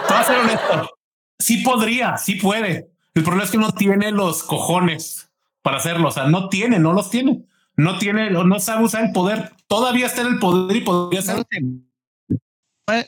a 0.08 0.24
ser 0.24 0.38
honesto. 0.38 0.90
Sí 1.38 1.58
podría, 1.58 2.16
sí 2.16 2.36
puede. 2.36 2.90
El 3.14 3.22
problema 3.22 3.44
es 3.44 3.50
que 3.50 3.58
no 3.58 3.72
tiene 3.72 4.10
los 4.10 4.42
cojones 4.42 5.30
para 5.62 5.78
hacerlo. 5.78 6.08
O 6.08 6.12
sea, 6.12 6.26
no 6.26 6.48
tiene, 6.48 6.78
no 6.78 6.92
los 6.92 7.10
tiene. 7.10 7.44
No 7.76 7.98
tiene, 7.98 8.30
no 8.30 8.60
sabe 8.60 8.84
usar 8.84 9.04
el 9.04 9.12
poder. 9.12 9.52
Todavía 9.66 10.06
está 10.06 10.22
en 10.22 10.28
el 10.28 10.38
poder 10.38 10.76
y 10.76 10.80
podría 10.82 11.22
ser. 11.22 11.44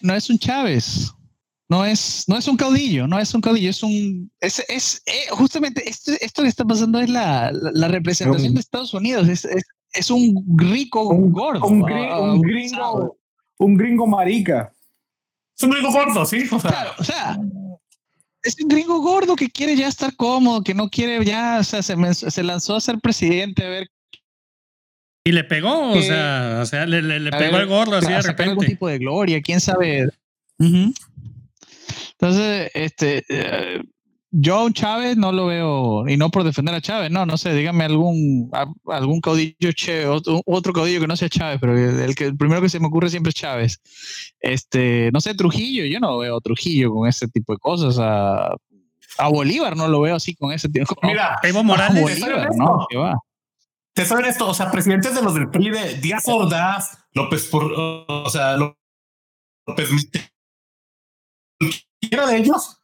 No 0.03 0.15
es 0.15 0.31
un 0.31 0.39
Chávez. 0.39 1.13
No 1.69 1.85
es, 1.85 2.25
no 2.29 2.37
es 2.39 2.47
un 2.47 2.57
caudillo, 2.57 3.09
no 3.09 3.19
es 3.19 3.35
un 3.35 3.41
caudillo, 3.41 3.71
es 3.71 3.83
un. 3.83 4.31
Es, 4.41 4.65
es 4.69 5.03
eh, 5.07 5.27
justamente 5.31 5.89
esto, 5.89 6.13
esto, 6.21 6.43
que 6.43 6.49
está 6.49 6.65
pasando 6.65 7.01
es 7.01 7.11
la, 7.11 7.51
la, 7.53 7.89
representación 7.89 8.55
de 8.55 8.61
Estados 8.61 8.95
Unidos. 8.95 9.29
Es, 9.29 9.45
es, 9.45 9.65
es 9.93 10.11
un 10.11 10.45
rico 10.57 11.09
un, 11.09 11.33
gordo. 11.33 11.67
Un, 11.67 11.83
un, 11.83 12.41
gringo, 12.41 13.19
un 13.59 13.77
gringo 13.77 14.07
marica. 14.07 14.73
Es 15.57 15.65
un 15.65 15.71
gringo 15.71 15.91
gordo, 15.91 16.25
sí. 16.25 16.45
O 16.53 16.61
sea, 16.61 16.95
o 16.99 17.05
sea 17.05 17.37
es 18.47 18.57
un 18.63 18.69
gringo 18.69 19.01
gordo 19.01 19.35
que 19.37 19.51
quiere 19.51 19.77
ya 19.77 19.89
estar 19.89 20.15
cómodo, 20.15 20.63
que 20.63 20.75
no 20.75 20.89
quiere 20.89 21.25
ya, 21.25 21.59
o 21.61 21.65
sea, 21.65 21.83
se, 21.83 21.97
se 22.15 22.43
lanzó 22.43 22.77
a 22.77 22.81
ser 22.81 22.99
presidente 23.01 23.65
a 23.65 23.69
ver. 23.69 23.89
Y 25.25 25.33
le 25.33 25.43
pegó, 25.43 25.91
o 25.91 26.03
sea, 26.03 26.61
o 26.63 26.67
sea, 26.67 26.87
le, 26.87 27.03
le, 27.03 27.31
pegó 27.33 27.57
el 27.57 27.67
gordo 27.67 27.97
así 27.97 28.13
de 28.13 28.23
repente. 28.23 28.51
algún 28.51 28.67
tipo 28.67 28.87
de 28.87 28.99
gloria, 28.99 29.43
quién 29.43 29.61
sabe. 29.61 30.09
Entonces, 32.13 32.71
este, 32.75 33.25
eh, 33.29 33.83
yo 34.31 34.67
a 34.67 34.73
Chávez 34.73 35.17
no 35.17 35.33
lo 35.33 35.47
veo, 35.47 36.09
y 36.09 36.17
no 36.17 36.31
por 36.31 36.45
defender 36.45 36.75
a 36.75 36.81
Chávez, 36.81 37.11
no, 37.11 37.25
no 37.25 37.37
sé, 37.39 37.55
dígame 37.55 37.85
algún, 37.85 38.51
algún 38.87 39.21
caudillo, 39.21 39.73
che, 39.73 40.07
otro, 40.07 40.43
otro, 40.45 40.73
caudillo 40.73 41.01
que 41.01 41.07
no 41.07 41.17
sea 41.17 41.29
Chávez, 41.29 41.59
pero 41.61 41.79
el, 41.79 42.15
que, 42.15 42.27
el 42.27 42.37
primero 42.37 42.61
que 42.61 42.69
se 42.69 42.81
me 42.81 42.89
ocurre 42.89 43.09
siempre 43.09 43.31
es 43.31 43.37
Chávez. 43.37 43.81
Este, 44.41 45.11
no 45.13 45.21
sé, 45.21 45.35
Trujillo, 45.35 45.85
yo 45.87 46.01
no 46.01 46.19
veo 46.19 46.37
a 46.37 46.41
Trujillo 46.41 46.93
con 46.93 47.09
ese 47.09 47.29
tipo 47.29 47.53
de 47.53 47.59
cosas. 47.59 47.99
A, 47.99 48.55
a 49.19 49.29
Bolívar 49.29 49.77
no 49.77 49.89
lo 49.89 50.01
veo 50.01 50.17
así 50.17 50.35
con 50.35 50.53
ese 50.53 50.69
tipo 50.69 50.81
de 50.81 50.87
cosas. 50.97 51.11
Mira, 51.11 51.39
Evo 51.43 51.65
Morales. 51.65 52.03
Bolívar, 52.03 52.51
no, 52.57 52.87
va. 53.01 53.19
Te 53.95 54.05
saben 54.05 54.27
esto, 54.27 54.47
o 54.47 54.53
sea, 54.53 54.71
presidentes 54.71 55.15
de 55.15 55.23
los 55.23 55.33
del 55.33 55.49
PRI 55.49 55.71
de 55.71 55.95
Díaz 55.95 56.25
Ordaz, 56.29 56.99
López, 57.15 57.47
por, 57.47 57.73
o 57.73 58.29
sea, 58.29 58.59
López, 58.59 59.89
cualquiera 62.01 62.27
de 62.27 62.39
ellos 62.39 62.81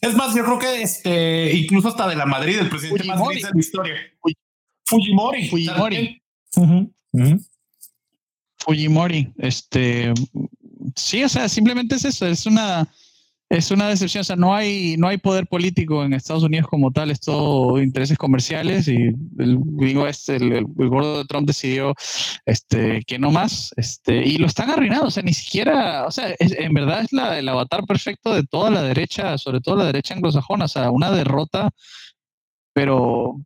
es 0.00 0.14
más, 0.14 0.34
yo 0.34 0.44
creo 0.44 0.58
que 0.58 0.82
este, 0.82 1.56
incluso 1.56 1.88
hasta 1.88 2.08
de 2.08 2.16
la 2.16 2.26
Madrid, 2.26 2.58
el 2.58 2.68
presidente 2.68 3.04
más 3.04 3.20
feliz 3.26 3.44
de 3.44 3.50
la 3.52 3.58
historia. 3.58 3.94
Fujimori. 4.84 5.48
Fujimori. 5.48 6.22
Fujimori. 8.58 9.32
Este, 9.38 10.12
sí, 10.94 11.24
o 11.24 11.28
sea, 11.28 11.48
simplemente 11.48 11.96
es 11.96 12.04
eso, 12.04 12.26
es 12.26 12.46
una, 12.46 12.86
es 13.48 13.70
una 13.70 13.88
decepción. 13.88 14.22
O 14.22 14.24
sea, 14.24 14.36
no 14.36 14.54
hay, 14.54 14.96
no 14.96 15.08
hay 15.08 15.18
poder 15.18 15.46
político 15.46 16.04
en 16.04 16.12
Estados 16.12 16.42
Unidos 16.42 16.66
como 16.68 16.90
tal, 16.90 17.10
es 17.10 17.20
todo 17.20 17.80
intereses 17.80 18.18
comerciales 18.18 18.88
y 18.88 18.96
el 19.38 19.58
gringo 19.60 20.06
este, 20.06 20.36
el, 20.36 20.64
gordo 20.64 21.18
de 21.18 21.24
Trump 21.26 21.46
decidió 21.46 21.94
este, 22.44 23.02
que 23.06 23.18
no 23.18 23.30
más. 23.30 23.72
Este, 23.76 24.16
y 24.26 24.38
lo 24.38 24.46
están 24.46 24.70
arruinando. 24.70 25.06
O 25.06 25.10
sea, 25.10 25.22
ni 25.22 25.32
siquiera, 25.32 26.06
o 26.06 26.10
sea, 26.10 26.34
en 26.38 26.74
verdad 26.74 27.02
es 27.02 27.12
la, 27.12 27.38
el 27.38 27.48
avatar 27.48 27.84
perfecto 27.86 28.34
de 28.34 28.44
toda 28.44 28.70
la 28.70 28.82
derecha, 28.82 29.38
sobre 29.38 29.60
todo 29.60 29.76
la 29.76 29.86
derecha 29.86 30.14
anglosajona. 30.14 30.64
O 30.64 30.68
sea, 30.68 30.90
una 30.90 31.10
derrota, 31.10 31.70
pero, 32.72 33.40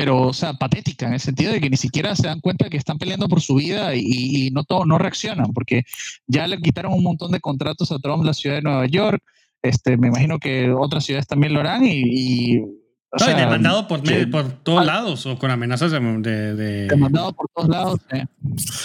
pero, 0.00 0.22
o 0.22 0.32
sea, 0.32 0.54
patética, 0.54 1.06
en 1.06 1.12
el 1.12 1.20
sentido 1.20 1.52
de 1.52 1.60
que 1.60 1.68
ni 1.68 1.76
siquiera 1.76 2.16
se 2.16 2.26
dan 2.26 2.40
cuenta 2.40 2.70
que 2.70 2.78
están 2.78 2.96
peleando 2.96 3.28
por 3.28 3.42
su 3.42 3.56
vida 3.56 3.94
y, 3.94 4.50
no, 4.50 4.64
todo, 4.64 4.86
no 4.86 4.96
reaccionan, 4.96 5.52
porque 5.52 5.82
ya 6.26 6.46
le 6.46 6.58
quitaron 6.58 6.94
un 6.94 7.02
montón 7.02 7.32
de 7.32 7.40
contratos 7.40 7.92
a 7.92 7.98
Trump 7.98 8.24
la 8.24 8.32
ciudad 8.32 8.56
de 8.56 8.62
Nueva 8.62 8.86
York, 8.86 9.22
este, 9.60 9.98
me 9.98 10.08
imagino 10.08 10.38
que 10.38 10.70
otras 10.70 11.04
ciudades 11.04 11.26
también 11.26 11.52
lo 11.52 11.60
harán 11.60 11.82
y... 11.84 12.60
o 12.60 13.18
sea, 13.18 13.36
demandado 13.36 13.86
por, 13.86 14.00
por 14.30 14.52
todos 14.62 14.86
lados 14.86 15.26
o 15.26 15.38
con 15.38 15.50
amenazas 15.50 15.92
de... 15.92 16.00
de, 16.00 16.86
Demandado 16.86 17.34
por 17.34 17.50
todos 17.54 17.68
lados. 17.68 18.00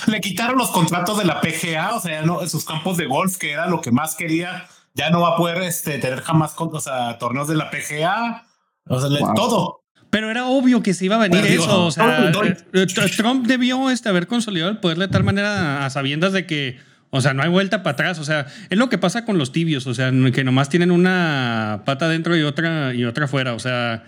Le 0.08 0.20
quitaron 0.20 0.58
los 0.58 0.72
contratos 0.72 1.18
de 1.18 1.24
la 1.24 1.40
PGA, 1.40 1.96
o 1.96 2.02
sea, 2.02 2.24
no, 2.24 2.46
sus 2.46 2.66
campos 2.66 2.98
de 2.98 3.06
golf, 3.06 3.38
que 3.38 3.52
era 3.52 3.68
lo 3.68 3.80
que 3.80 3.92
más 3.92 4.16
quería, 4.16 4.68
ya 4.96 5.10
no 5.12 5.22
va 5.22 5.36
a 5.36 5.38
poder 5.38 5.62
este, 5.62 5.98
tener 5.98 6.20
jamás 6.20 6.54
o 6.58 6.80
sea, 6.82 7.18
torneos 7.20 7.48
de 7.48 7.56
la 7.56 7.72
PGA, 7.72 8.46
o 8.90 9.00
sea, 9.00 9.10
todo. 9.34 9.85
Pero 10.16 10.32
era 10.32 10.46
obvio 10.46 10.82
que 10.82 10.94
se 10.94 11.04
iba 11.04 11.18
a 11.18 11.20
venir 11.20 11.46
eso. 11.46 11.88
O 11.88 11.92
sea, 11.92 12.32
eh, 12.46 12.58
eh, 12.72 12.86
Trump 13.18 13.46
debió 13.48 13.92
este, 13.92 14.08
haber 14.08 14.28
consolidado 14.28 14.72
el 14.72 14.78
poder 14.78 14.98
de 14.98 15.10
tal 15.10 15.26
manera 15.26 15.86
a 15.86 15.90
sabiendas 15.90 16.32
de 16.32 16.46
que, 16.46 16.80
o 17.10 17.20
sea, 17.20 17.34
no 17.34 17.44
hay 17.44 17.50
vuelta 17.50 17.84
para 17.84 17.96
atrás. 17.96 18.20
O 18.20 18.24
sea, 18.24 18.46
es 18.70 18.78
lo 18.78 18.88
que 18.88 18.98
pasa 18.98 19.26
con 19.26 19.38
los 19.38 19.52
tibios. 19.52 19.86
O 19.88 19.94
sea, 19.94 20.14
que 20.34 20.46
nomás 20.46 20.70
tienen 20.70 20.92
una 20.92 21.82
pata 21.84 22.08
dentro 22.08 22.38
y 22.38 22.44
otra, 22.44 22.94
y 22.94 23.04
otra 23.04 23.28
fuera. 23.28 23.56
O 23.56 23.60
sea, 23.60 24.06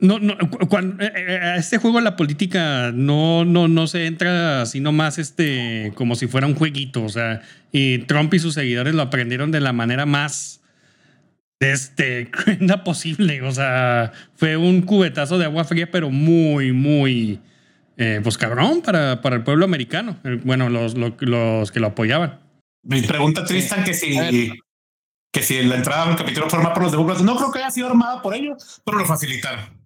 no, 0.00 0.18
no, 0.18 0.36
cuando, 0.68 1.02
eh, 1.02 1.40
a 1.42 1.56
este 1.56 1.78
juego 1.78 2.02
la 2.02 2.14
política 2.14 2.92
no, 2.94 3.46
no, 3.46 3.68
no 3.68 3.86
se 3.86 4.04
entra 4.04 4.60
así 4.60 4.80
nomás 4.80 5.16
este, 5.16 5.92
como 5.94 6.14
si 6.14 6.26
fuera 6.26 6.46
un 6.46 6.56
jueguito. 6.56 7.04
O 7.04 7.08
sea, 7.08 7.40
y 7.72 8.00
Trump 8.00 8.34
y 8.34 8.38
sus 8.38 8.52
seguidores 8.52 8.94
lo 8.94 9.00
aprendieron 9.00 9.50
de 9.50 9.60
la 9.60 9.72
manera 9.72 10.04
más 10.04 10.57
este, 11.60 12.30
cruenda 12.30 12.84
posible. 12.84 13.42
O 13.42 13.52
sea, 13.52 14.12
fue 14.34 14.56
un 14.56 14.82
cubetazo 14.82 15.38
de 15.38 15.44
agua 15.44 15.64
fría, 15.64 15.90
pero 15.90 16.10
muy, 16.10 16.72
muy, 16.72 17.40
eh, 17.96 18.20
pues 18.22 18.38
cabrón 18.38 18.82
para, 18.82 19.20
para 19.20 19.36
el 19.36 19.44
pueblo 19.44 19.64
americano. 19.64 20.18
Bueno, 20.44 20.68
los, 20.68 20.94
los, 20.96 21.72
que 21.72 21.80
lo 21.80 21.86
apoyaban. 21.86 22.40
Mi 22.82 23.02
pregunta, 23.02 23.44
Tristan, 23.44 23.84
que 23.84 23.92
si, 23.92 24.16
que 25.32 25.42
si 25.42 25.62
la 25.62 25.76
entrada 25.76 26.04
al 26.04 26.16
capítulo 26.16 26.48
fue 26.48 26.62
por 26.62 26.82
los 26.82 26.92
demócratas, 26.92 27.24
no 27.24 27.36
creo 27.36 27.52
que 27.52 27.58
haya 27.58 27.70
sido 27.70 27.88
armada 27.88 28.22
por 28.22 28.34
ellos, 28.34 28.80
pero 28.84 28.98
lo 28.98 29.04
facilitaron. 29.04 29.78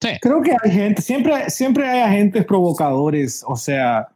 Sí. 0.00 0.10
Creo 0.20 0.42
que 0.42 0.52
hay 0.62 0.70
gente, 0.70 1.02
siempre, 1.02 1.50
siempre 1.50 1.88
hay 1.88 2.00
agentes 2.00 2.44
provocadores, 2.44 3.42
o 3.46 3.56
sea, 3.56 4.08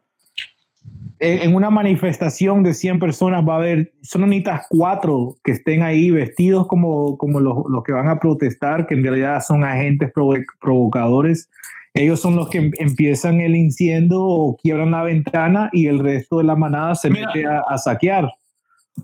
en 1.20 1.54
una 1.54 1.70
manifestación 1.70 2.62
de 2.62 2.74
100 2.74 2.98
personas 2.98 3.44
va 3.46 3.54
a 3.54 3.56
haber, 3.56 3.92
son 4.02 4.22
necesitas 4.22 4.66
cuatro 4.68 5.36
que 5.42 5.52
estén 5.52 5.82
ahí 5.82 6.10
vestidos 6.10 6.66
como, 6.66 7.18
como 7.18 7.40
los, 7.40 7.64
los, 7.68 7.82
que 7.82 7.92
van 7.92 8.08
a 8.08 8.20
protestar, 8.20 8.86
que 8.86 8.94
en 8.94 9.02
realidad 9.02 9.42
son 9.46 9.64
agentes 9.64 10.12
provocadores. 10.60 11.50
Ellos 11.94 12.20
son 12.20 12.36
los 12.36 12.48
que 12.48 12.58
em, 12.58 12.72
empiezan 12.78 13.40
el 13.40 13.56
incendio 13.56 14.22
o 14.22 14.56
quiebran 14.56 14.92
la 14.92 15.02
ventana 15.02 15.70
y 15.72 15.86
el 15.86 15.98
resto 15.98 16.38
de 16.38 16.44
la 16.44 16.54
manada 16.54 16.94
se 16.94 17.10
mete 17.10 17.44
a, 17.46 17.76
saquear. 17.78 18.32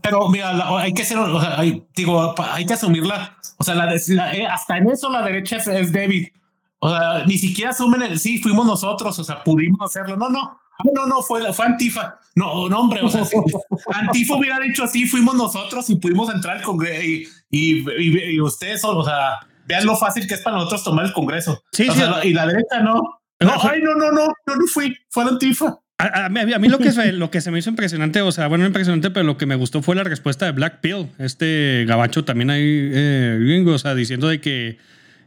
Pero 0.00 0.28
mira, 0.28 0.52
hay 0.78 0.92
que 0.92 1.04
ser, 1.04 1.18
hay, 1.56 1.84
digo, 1.96 2.34
hay 2.38 2.66
que 2.66 2.74
asumirla. 2.74 3.36
O 3.58 3.64
sea, 3.64 3.74
la, 3.74 3.94
eh, 3.94 4.46
hasta 4.46 4.78
en 4.78 4.90
eso 4.90 5.10
la 5.10 5.22
derecha 5.22 5.56
es, 5.56 5.66
es 5.66 5.92
débil. 5.92 6.32
O 6.78 6.90
sea, 6.90 7.24
ni 7.26 7.38
siquiera 7.38 7.70
asumen 7.70 8.02
el 8.02 8.18
sí, 8.18 8.38
fuimos 8.38 8.66
nosotros, 8.66 9.18
o 9.18 9.24
sea, 9.24 9.42
pudimos 9.42 9.80
hacerlo. 9.80 10.16
No, 10.16 10.28
no, 10.28 10.58
no, 10.82 10.92
no, 10.92 11.06
no, 11.06 11.22
fue, 11.22 11.52
fue 11.52 11.66
Antifa. 11.66 12.18
No, 12.34 12.68
no, 12.68 12.80
hombre, 12.80 13.00
o 13.02 13.08
sea, 13.08 13.22
Antifa 13.94 14.34
hubiera 14.34 14.58
dicho 14.58 14.84
así, 14.84 15.06
fuimos 15.06 15.34
nosotros 15.36 15.88
y 15.90 15.96
pudimos 15.96 16.32
entrar 16.34 16.56
al 16.56 16.62
Congreso 16.62 17.02
y, 17.02 17.28
y, 17.50 18.40
ustedes, 18.40 18.82
o 18.84 19.04
sea, 19.04 19.38
vean 19.66 19.86
lo 19.86 19.96
fácil 19.96 20.26
que 20.26 20.34
es 20.34 20.40
para 20.40 20.56
nosotros 20.56 20.82
tomar 20.82 21.04
el 21.04 21.12
Congreso. 21.12 21.62
Sí, 21.72 21.86
sí. 21.90 22.02
y 22.24 22.32
la 22.32 22.46
derecha 22.46 22.80
no. 22.80 23.20
No, 23.40 23.52
ay, 23.62 23.82
no, 23.82 23.94
no, 23.94 24.10
no, 24.10 24.26
no, 24.26 24.56
no 24.56 24.66
fui, 24.72 24.96
fue 25.10 25.24
Antifa. 25.24 25.76
A, 25.96 26.28
mí, 26.28 26.40
a, 26.40 26.58
mí, 26.58 26.68
lo 26.68 26.78
que, 26.78 26.90
se, 26.90 27.12
lo 27.12 27.30
que 27.30 27.40
se 27.40 27.52
me 27.52 27.60
hizo 27.60 27.70
impresionante, 27.70 28.20
o 28.20 28.32
sea, 28.32 28.48
bueno, 28.48 28.66
impresionante, 28.66 29.12
pero 29.12 29.24
lo 29.24 29.36
que 29.36 29.46
me 29.46 29.54
gustó 29.54 29.80
fue 29.80 29.94
la 29.94 30.02
respuesta 30.02 30.44
de 30.44 30.50
Black 30.50 30.80
Pill, 30.80 31.10
este 31.18 31.84
gabacho 31.86 32.24
también 32.24 32.50
ahí, 32.50 32.62
eh, 32.64 33.64
o 33.66 33.78
sea, 33.78 33.94
diciendo 33.94 34.26
de 34.26 34.40
que 34.40 34.78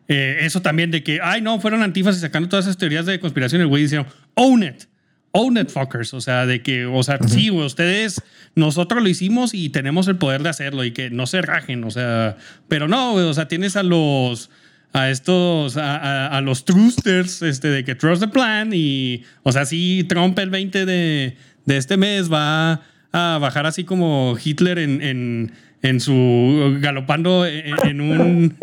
eh, 0.09 0.39
eso 0.41 0.61
también, 0.61 0.91
de 0.91 1.03
que, 1.03 1.19
ay, 1.23 1.41
no, 1.41 1.61
fueron 1.61 1.83
antifas 1.83 2.17
y 2.17 2.19
sacando 2.19 2.49
todas 2.49 2.65
esas 2.65 2.77
teorías 2.77 3.05
de 3.05 3.19
conspiración, 3.19 3.61
el 3.61 3.67
güey 3.67 3.83
diciendo, 3.83 4.09
own 4.35 4.63
it 4.63 4.83
own 5.31 5.57
it 5.57 5.69
fuckers, 5.69 6.13
o 6.13 6.21
sea, 6.21 6.45
de 6.45 6.61
que, 6.61 6.85
o 6.85 7.03
sea, 7.03 7.19
sí, 7.27 7.51
ustedes, 7.51 8.21
nosotros 8.55 9.03
lo 9.03 9.09
hicimos 9.09 9.53
y 9.53 9.69
tenemos 9.69 10.07
el 10.07 10.17
poder 10.17 10.43
de 10.43 10.49
hacerlo 10.49 10.83
y 10.83 10.91
que 10.91 11.09
no 11.09 11.27
se 11.27 11.41
rajen, 11.41 11.83
o 11.83 11.91
sea, 11.91 12.37
pero 12.67 12.87
no, 12.87 13.13
o 13.13 13.33
sea, 13.33 13.47
tienes 13.47 13.75
a 13.75 13.83
los, 13.83 14.49
a 14.93 15.09
estos, 15.09 15.77
a, 15.77 16.39
los 16.41 16.65
trusters, 16.65 17.41
este, 17.41 17.69
de 17.69 17.83
que 17.83 17.95
trust 17.95 18.21
the 18.21 18.27
plan 18.27 18.71
y, 18.73 19.23
o 19.43 19.51
sea, 19.51 19.65
sí, 19.65 20.05
Trump 20.07 20.37
el 20.39 20.49
20 20.49 20.85
de, 20.85 21.37
de 21.65 21.77
este 21.77 21.97
mes 21.97 22.31
va 22.31 22.81
a 23.11 23.37
bajar 23.39 23.65
así 23.65 23.83
como 23.83 24.37
Hitler 24.43 24.79
en, 24.79 25.01
en 25.01 25.51
en 25.88 25.99
su 25.99 26.77
galopando 26.80 27.45
en, 27.45 28.01
un 28.01 28.57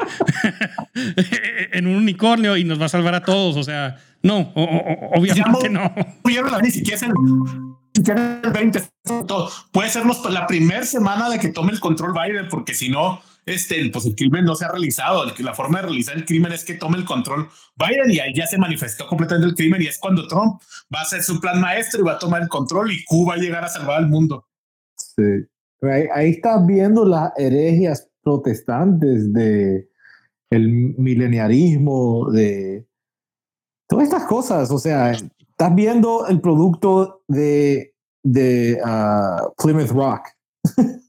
en 1.73 1.87
un 1.87 1.97
unicornio 1.97 2.57
y 2.57 2.65
nos 2.65 2.81
va 2.81 2.87
a 2.87 2.89
salvar 2.89 3.15
a 3.15 3.23
todos. 3.23 3.57
O 3.57 3.63
sea, 3.63 3.97
no, 4.23 4.53
obviamente 4.55 5.69
no. 5.69 5.93
ni 6.63 6.71
siquiera 6.71 7.07
el 8.43 8.53
20, 8.53 8.83
puede 9.73 9.89
ser 9.89 10.05
la 10.31 10.47
primera 10.47 10.85
semana 10.85 11.31
de 11.31 11.39
que 11.39 11.49
tome 11.49 11.73
el 11.73 11.81
control 11.81 12.13
Biden, 12.13 12.49
porque 12.49 12.75
si 12.75 12.89
no, 12.89 13.23
este, 13.47 13.89
pues 13.91 14.07
el 14.07 14.15
crimen 14.15 14.45
no 14.45 14.57
se 14.57 14.65
ha 14.65 14.69
realizado. 14.69 15.25
La 15.39 15.55
forma 15.55 15.81
de 15.81 15.87
realizar 15.87 16.17
el 16.17 16.25
crimen 16.25 16.53
es 16.53 16.65
que 16.65 16.75
tome 16.75 16.99
el 16.99 17.05
control 17.05 17.49
Biden 17.77 18.11
y 18.11 18.19
ahí 18.19 18.35
ya 18.35 18.47
se 18.47 18.59
manifestó 18.59 19.07
completamente 19.07 19.51
el 19.51 19.55
crimen 19.55 19.83
y 19.83 19.87
es 19.87 19.99
cuando 19.99 20.27
Trump 20.27 20.61
va 20.95 21.01
a 21.01 21.03
hacer 21.03 21.23
su 21.23 21.41
plan 21.41 21.61
maestro 21.61 22.01
y 22.01 22.05
va 22.05 22.13
a 22.13 22.19
tomar 22.19 22.43
el 22.43 22.49
control 22.49 22.93
y 22.93 23.05
Cuba 23.05 23.35
va 23.35 23.41
a 23.41 23.43
llegar 23.43 23.65
a 23.65 23.69
salvar 23.69 23.99
al 23.99 24.09
mundo. 24.09 24.49
Sí. 24.97 25.47
Ahí, 25.91 26.07
ahí 26.15 26.31
estás 26.31 26.65
viendo 26.67 27.05
las 27.05 27.33
herejías 27.37 28.09
protestantes 28.23 29.33
de 29.33 29.89
el 30.51 30.69
mileniarismo, 30.69 32.31
de 32.31 32.87
todas 33.89 34.05
estas 34.05 34.25
cosas. 34.25 34.71
O 34.71 34.79
sea, 34.79 35.13
estás 35.13 35.75
viendo 35.75 36.27
el 36.29 36.41
producto 36.41 37.23
de, 37.29 37.95
de 38.23 38.81
uh, 38.85 39.53
Plymouth 39.63 39.91
Rock. 39.91 40.29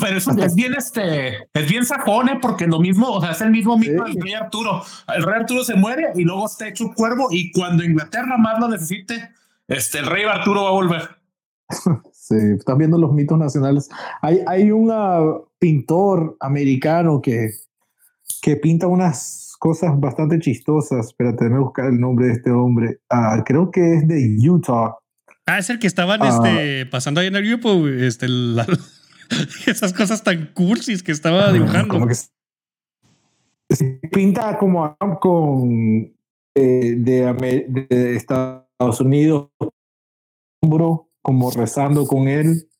Pero 0.00 0.18
eso 0.18 0.30
es 0.32 0.54
bien, 0.54 0.74
este, 0.74 1.48
es 1.52 1.68
bien 1.68 1.84
sajón, 1.84 2.28
¿eh? 2.28 2.38
porque 2.40 2.66
lo 2.66 2.78
mismo, 2.78 3.08
o 3.08 3.20
sea, 3.20 3.30
es 3.30 3.40
el 3.40 3.50
mismo 3.50 3.76
mito 3.76 4.04
del 4.04 4.20
rey 4.20 4.34
Arturo. 4.34 4.82
El 5.08 5.22
rey 5.22 5.40
Arturo 5.40 5.64
se 5.64 5.74
muere 5.74 6.12
y 6.14 6.24
luego 6.24 6.46
está 6.46 6.68
hecho 6.68 6.84
un 6.84 6.92
cuervo 6.92 7.28
y 7.30 7.50
cuando 7.52 7.82
Inglaterra 7.82 8.36
más 8.36 8.60
lo 8.60 8.68
necesite, 8.68 9.30
este, 9.66 9.98
el 9.98 10.06
rey 10.06 10.24
Arturo 10.24 10.64
va 10.64 10.68
a 10.68 10.72
volver. 10.72 11.08
Sí, 12.28 12.34
estás 12.58 12.76
viendo 12.76 12.98
los 12.98 13.12
mitos 13.12 13.38
nacionales. 13.38 13.88
Hay, 14.20 14.42
hay 14.46 14.70
un 14.70 14.90
uh, 14.90 15.46
pintor 15.58 16.36
americano 16.40 17.22
que, 17.22 17.52
que 18.42 18.56
pinta 18.56 18.86
unas 18.86 19.56
cosas 19.58 19.98
bastante 19.98 20.38
chistosas. 20.38 21.06
Espérate, 21.06 21.44
déjame 21.44 21.62
buscar 21.62 21.86
el 21.86 21.98
nombre 21.98 22.26
de 22.26 22.32
este 22.34 22.50
hombre. 22.50 23.00
Uh, 23.10 23.42
creo 23.44 23.70
que 23.70 23.94
es 23.94 24.06
de 24.06 24.36
Utah. 24.46 24.94
Ah, 25.46 25.58
es 25.58 25.70
el 25.70 25.78
que 25.78 25.86
estaban 25.86 26.22
este, 26.22 26.84
pasando 26.84 27.22
ahí 27.22 27.28
en 27.28 27.36
el 27.36 27.48
grupo, 27.48 27.88
este, 27.88 28.26
esas 29.66 29.94
cosas 29.94 30.22
tan 30.22 30.52
cursis 30.52 31.02
que 31.02 31.12
estaba 31.12 31.50
dibujando. 31.50 31.94
Como 31.94 32.06
que 32.06 32.14
se 32.14 33.84
pinta 34.12 34.58
como 34.58 34.94
con 35.18 36.12
eh, 36.54 36.94
de, 36.98 37.86
de, 37.88 38.16
Estados 38.16 39.00
Unidos, 39.00 39.48
como 41.28 41.50
rezando 41.50 42.06
con 42.06 42.26
él. 42.26 42.70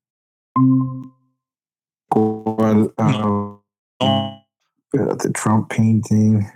Con, 2.08 2.94
uh, 2.96 3.62
espérate, 4.90 5.30
Trump 5.32 5.68
painting. 5.68 6.46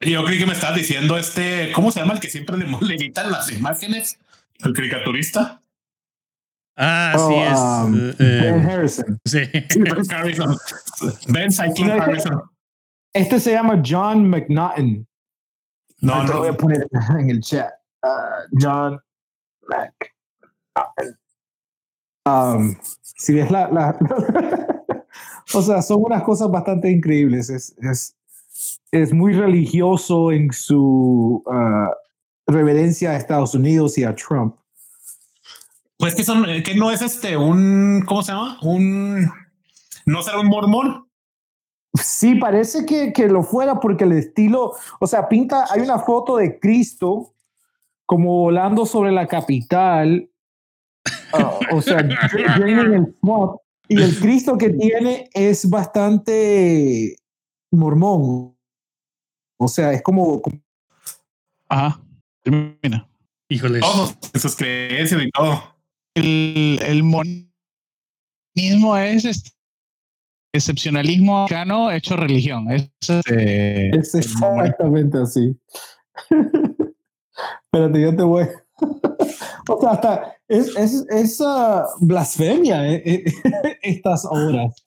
Yo 0.00 0.26
creí 0.26 0.38
que 0.38 0.44
me 0.44 0.52
estás 0.52 0.76
diciendo 0.76 1.16
este, 1.16 1.72
¿cómo 1.72 1.90
se 1.90 2.00
llama 2.00 2.12
el 2.12 2.20
que 2.20 2.28
siempre 2.28 2.58
le, 2.58 2.66
le 2.82 2.96
quitan 2.98 3.32
las 3.32 3.50
imágenes? 3.50 4.18
El 4.58 4.74
caricaturista. 4.74 5.62
Ah, 6.76 7.14
sí 7.16 7.34
es. 7.34 7.58
Oh, 7.58 7.84
um, 7.86 8.10
eh, 8.10 8.14
ben 8.18 8.68
Harrison. 8.68 9.18
Sí. 9.24 9.38
ben 9.78 10.12
Harrison. 10.12 10.58
Ben 11.28 11.50
Cycling 11.50 11.92
Harrison. 11.92 12.42
Este 13.14 13.40
se 13.40 13.52
llama 13.52 13.82
John 13.82 14.28
McNaughton. 14.28 15.08
No, 16.02 16.24
no. 16.24 16.38
voy 16.40 16.48
a 16.48 16.52
poner 16.52 16.86
en 17.18 17.30
el 17.30 17.40
chat. 17.40 17.72
Uh, 18.02 18.44
John 18.60 19.00
McNaughton. 19.62 21.21
Um, 22.24 22.76
si 23.02 23.34
ves 23.34 23.50
la, 23.50 23.68
la 23.70 23.98
o 25.54 25.62
sea, 25.62 25.82
son 25.82 26.04
unas 26.04 26.22
cosas 26.22 26.50
bastante 26.50 26.90
increíbles. 26.90 27.50
Es, 27.50 27.74
es, 27.82 28.16
es 28.90 29.12
muy 29.12 29.32
religioso 29.32 30.32
en 30.32 30.52
su 30.52 31.42
uh, 31.46 32.50
reverencia 32.50 33.10
a 33.10 33.16
Estados 33.16 33.54
Unidos 33.54 33.98
y 33.98 34.04
a 34.04 34.14
Trump. 34.14 34.56
Pues 35.98 36.14
que 36.14 36.24
son, 36.24 36.44
que 36.64 36.74
no 36.74 36.90
es 36.90 37.00
este 37.00 37.36
un, 37.36 38.02
¿cómo 38.06 38.22
se 38.22 38.32
llama? 38.32 38.58
Un, 38.62 39.30
no 40.04 40.22
será 40.22 40.40
un 40.40 40.48
mormón. 40.48 41.06
Sí, 41.94 42.36
parece 42.36 42.86
que, 42.86 43.12
que 43.12 43.28
lo 43.28 43.42
fuera 43.42 43.78
porque 43.78 44.04
el 44.04 44.12
estilo, 44.12 44.72
o 44.98 45.06
sea, 45.06 45.28
pinta, 45.28 45.66
hay 45.70 45.82
una 45.82 45.98
foto 45.98 46.38
de 46.38 46.58
Cristo 46.58 47.34
como 48.06 48.38
volando 48.38 48.86
sobre 48.86 49.12
la 49.12 49.26
capital, 49.26 50.28
uh, 51.32 51.76
o 51.76 51.82
sea, 51.82 52.00
el 52.00 53.14
y 53.88 54.00
el 54.00 54.18
Cristo 54.18 54.56
que 54.56 54.70
tiene 54.70 55.28
es 55.34 55.68
bastante 55.68 57.16
mormón. 57.70 58.56
O 59.58 59.68
sea, 59.68 59.92
es 59.92 60.02
como. 60.02 60.40
Ajá. 61.68 62.00
Termina. 62.42 63.08
Híjole. 63.48 63.80
Todos 63.80 64.16
sus 64.34 64.56
creencias 64.56 65.22
y 65.22 65.30
todo 65.30 65.72
el, 66.14 66.80
el 66.84 67.02
monismo 67.04 67.46
es 68.96 69.24
este 69.24 69.50
excepcionalismo 70.54 71.44
americano 71.44 71.90
hecho 71.90 72.16
religión. 72.16 72.70
Es, 72.70 72.90
este, 73.00 73.96
es 73.96 74.14
exactamente 74.14 75.18
así. 75.18 75.56
Espérate, 77.64 78.00
yo 78.00 78.14
te 78.14 78.22
voy. 78.22 78.46
o 79.68 79.80
sea, 79.80 79.90
hasta 79.90 80.36
es, 80.48 80.76
es, 80.76 81.06
es 81.10 81.40
uh, 81.40 81.82
blasfemia 82.00 82.88
eh, 82.88 83.02
eh, 83.04 83.24
estas 83.82 84.24
obras. 84.24 84.84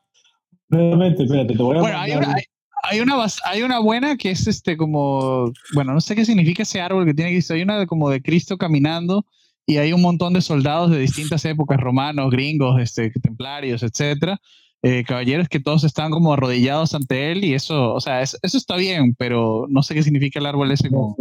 Realmente, 0.69 1.23
espérate, 1.23 1.55
te 1.55 1.63
voy 1.63 1.77
a. 1.77 1.81
Bueno, 1.81 1.97
hay 1.97 2.11
una, 2.13 2.35
hay, 2.83 2.99
una, 2.99 3.25
hay 3.45 3.63
una 3.63 3.79
buena 3.79 4.17
que 4.17 4.31
es 4.31 4.47
este 4.47 4.77
como. 4.77 5.51
Bueno, 5.73 5.93
no 5.93 6.01
sé 6.01 6.15
qué 6.15 6.25
significa 6.25 6.63
ese 6.63 6.81
árbol 6.81 7.05
que 7.05 7.13
tiene 7.13 7.31
Cristo. 7.31 7.53
Hay 7.53 7.61
una 7.61 7.79
de, 7.79 7.87
como 7.87 8.09
de 8.09 8.21
Cristo 8.21 8.57
caminando 8.57 9.25
y 9.65 9.77
hay 9.77 9.93
un 9.93 10.01
montón 10.01 10.33
de 10.33 10.41
soldados 10.41 10.91
de 10.91 10.99
distintas 10.99 11.43
épocas, 11.45 11.79
romanos, 11.79 12.29
gringos, 12.31 12.79
este, 12.79 13.09
templarios, 13.11 13.81
etcétera, 13.81 14.39
eh, 14.83 15.03
caballeros 15.03 15.49
que 15.49 15.59
todos 15.59 15.83
están 15.83 16.11
como 16.11 16.33
arrodillados 16.33 16.93
ante 16.93 17.31
él 17.31 17.43
y 17.43 17.55
eso, 17.55 17.93
o 17.93 17.99
sea, 17.99 18.21
eso 18.21 18.37
está 18.43 18.75
bien, 18.75 19.15
pero 19.15 19.65
no 19.69 19.81
sé 19.81 19.95
qué 19.95 20.03
significa 20.03 20.39
el 20.39 20.45
árbol 20.45 20.71
ese. 20.71 20.89
Como, 20.89 21.17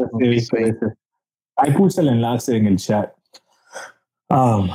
ahí. 1.56 1.72
puse 1.72 2.00
el 2.00 2.08
enlace 2.08 2.56
en 2.56 2.66
el 2.66 2.76
chat. 2.76 3.12
Um, 4.28 4.68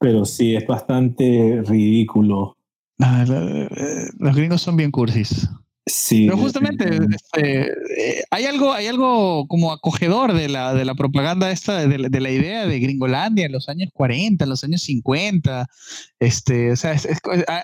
pero 0.00 0.24
sí, 0.24 0.56
es 0.56 0.66
bastante 0.66 1.62
ridículo. 1.66 2.56
Ah, 3.00 3.24
eh, 3.28 4.08
los 4.18 4.36
gringos 4.36 4.62
son 4.62 4.76
bien 4.76 4.90
cursis. 4.90 5.48
Sí. 5.88 6.26
Pero 6.26 6.36
justamente 6.36 6.84
este, 7.10 7.70
eh, 7.70 8.22
hay 8.30 8.44
algo, 8.44 8.72
hay 8.72 8.86
algo 8.86 9.46
como 9.48 9.72
acogedor 9.72 10.34
de 10.34 10.48
la, 10.48 10.74
de 10.74 10.84
la 10.84 10.94
propaganda 10.94 11.50
esta, 11.50 11.86
de, 11.86 12.20
la 12.20 12.30
idea 12.30 12.66
de 12.66 12.78
Gringolandia 12.78 13.46
en 13.46 13.52
los 13.52 13.68
años 13.68 13.90
40, 13.94 14.44
en 14.44 14.50
los 14.50 14.64
años 14.64 14.82
50. 14.82 15.66
Este, 16.20 16.72
o 16.72 16.76
sea, 16.76 16.96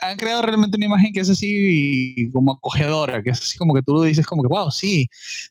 han 0.00 0.16
creado 0.16 0.42
realmente 0.42 0.76
una 0.76 0.86
imagen 0.86 1.12
que 1.12 1.20
es 1.20 1.30
así 1.30 2.30
como 2.32 2.52
acogedora, 2.52 3.22
que 3.22 3.30
es 3.30 3.40
así 3.40 3.58
como 3.58 3.74
que 3.74 3.82
tú 3.82 4.02
dices 4.02 4.26
como 4.26 4.42
que, 4.42 4.48
wow, 4.48 4.70
sí, 4.70 5.08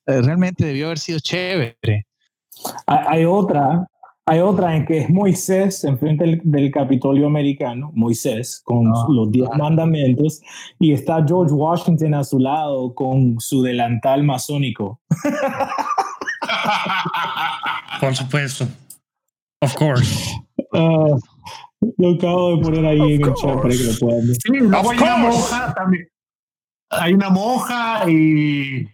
eh, 0.07 0.21
realmente 0.21 0.65
debió 0.65 0.87
haber 0.87 0.99
sido 0.99 1.19
chévere. 1.19 2.07
Hay 2.87 3.25
otra 3.25 3.87
hay 4.25 4.39
otra 4.39 4.75
en 4.75 4.85
que 4.85 4.99
es 4.99 5.09
Moisés 5.09 5.83
enfrente 5.83 6.23
del, 6.23 6.39
del 6.45 6.71
Capitolio 6.71 7.27
americano, 7.27 7.91
Moisés 7.93 8.61
con 8.63 8.87
ah, 8.87 9.05
los 9.09 9.29
diez 9.31 9.49
mandamientos, 9.57 10.41
y 10.79 10.93
está 10.93 11.25
George 11.27 11.53
Washington 11.53 12.13
a 12.13 12.23
su 12.23 12.39
lado 12.39 12.95
con 12.95 13.37
su 13.41 13.61
delantal 13.61 14.23
masónico. 14.23 15.01
Por 17.99 18.15
supuesto. 18.15 18.65
Of 19.61 19.75
course. 19.75 20.31
Uh, 20.71 21.19
lo 21.97 22.11
acabo 22.11 22.55
de 22.55 22.63
poner 22.63 22.85
ahí 22.85 23.15
en 23.15 23.25
el 23.25 23.33
chat 23.33 23.61
para 23.61 23.69
que 23.69 23.83
lo 23.83 23.91
puedan 23.99 24.27
ver. 24.27 24.35
Sí, 24.35 24.53
hay 24.53 24.61
una 24.61 24.81
monja 25.17 25.73
también. 25.73 26.07
Hay 26.91 27.13
una 27.13 27.29
monja 27.29 28.09
y 28.09 28.87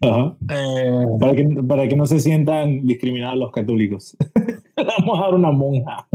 eh, 0.00 1.06
para, 1.18 1.34
que, 1.34 1.44
para 1.66 1.88
que 1.88 1.96
no 1.96 2.06
se 2.06 2.20
sientan 2.20 2.86
discriminados 2.86 3.38
los 3.38 3.52
católicos. 3.52 4.16
Vamos 4.76 5.18
a 5.18 5.22
dar 5.22 5.34
una 5.34 5.50
monja. 5.50 6.06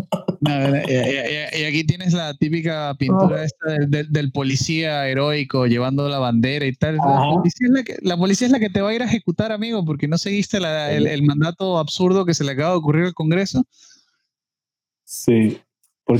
y, 0.48 1.64
aquí 1.64 1.84
tienes 1.86 2.14
la 2.14 2.34
típica 2.36 2.96
pintura 2.98 3.42
oh. 3.42 3.44
esta 3.44 3.86
del, 3.88 4.32
policía 4.32 5.08
heroico 5.08 5.68
llevando 5.68 6.08
la 6.08 6.20
bandera 6.20 6.66
y 6.66 6.74
tal. 6.74 6.96
La 6.96 7.30
policía, 7.34 7.68
es 7.68 7.74
la, 7.74 7.84
que, 7.84 7.98
la 8.02 8.18
policía, 8.18 8.48
es 8.48 8.52
la 8.52 8.60
que, 8.60 8.70
te 8.70 8.82
va 8.82 8.90
a 8.90 8.94
ir 8.94 9.02
a 9.02 9.06
ejecutar, 9.06 9.52
amigo, 9.52 9.84
porque 9.84 10.08
no 10.08 10.18
seguiste 10.18 10.58
el, 10.58 11.08
el 11.08 11.24
mandato 11.24 11.78
absurdo 11.78 12.26
que 12.26 12.34
se 12.34 12.46
le 12.46 12.54
acaba 12.54 12.72
de 12.72 12.78
ocurrir 12.78 13.06
al 13.06 13.14
Congreso. 13.14 13.66
Sí, 15.04 15.60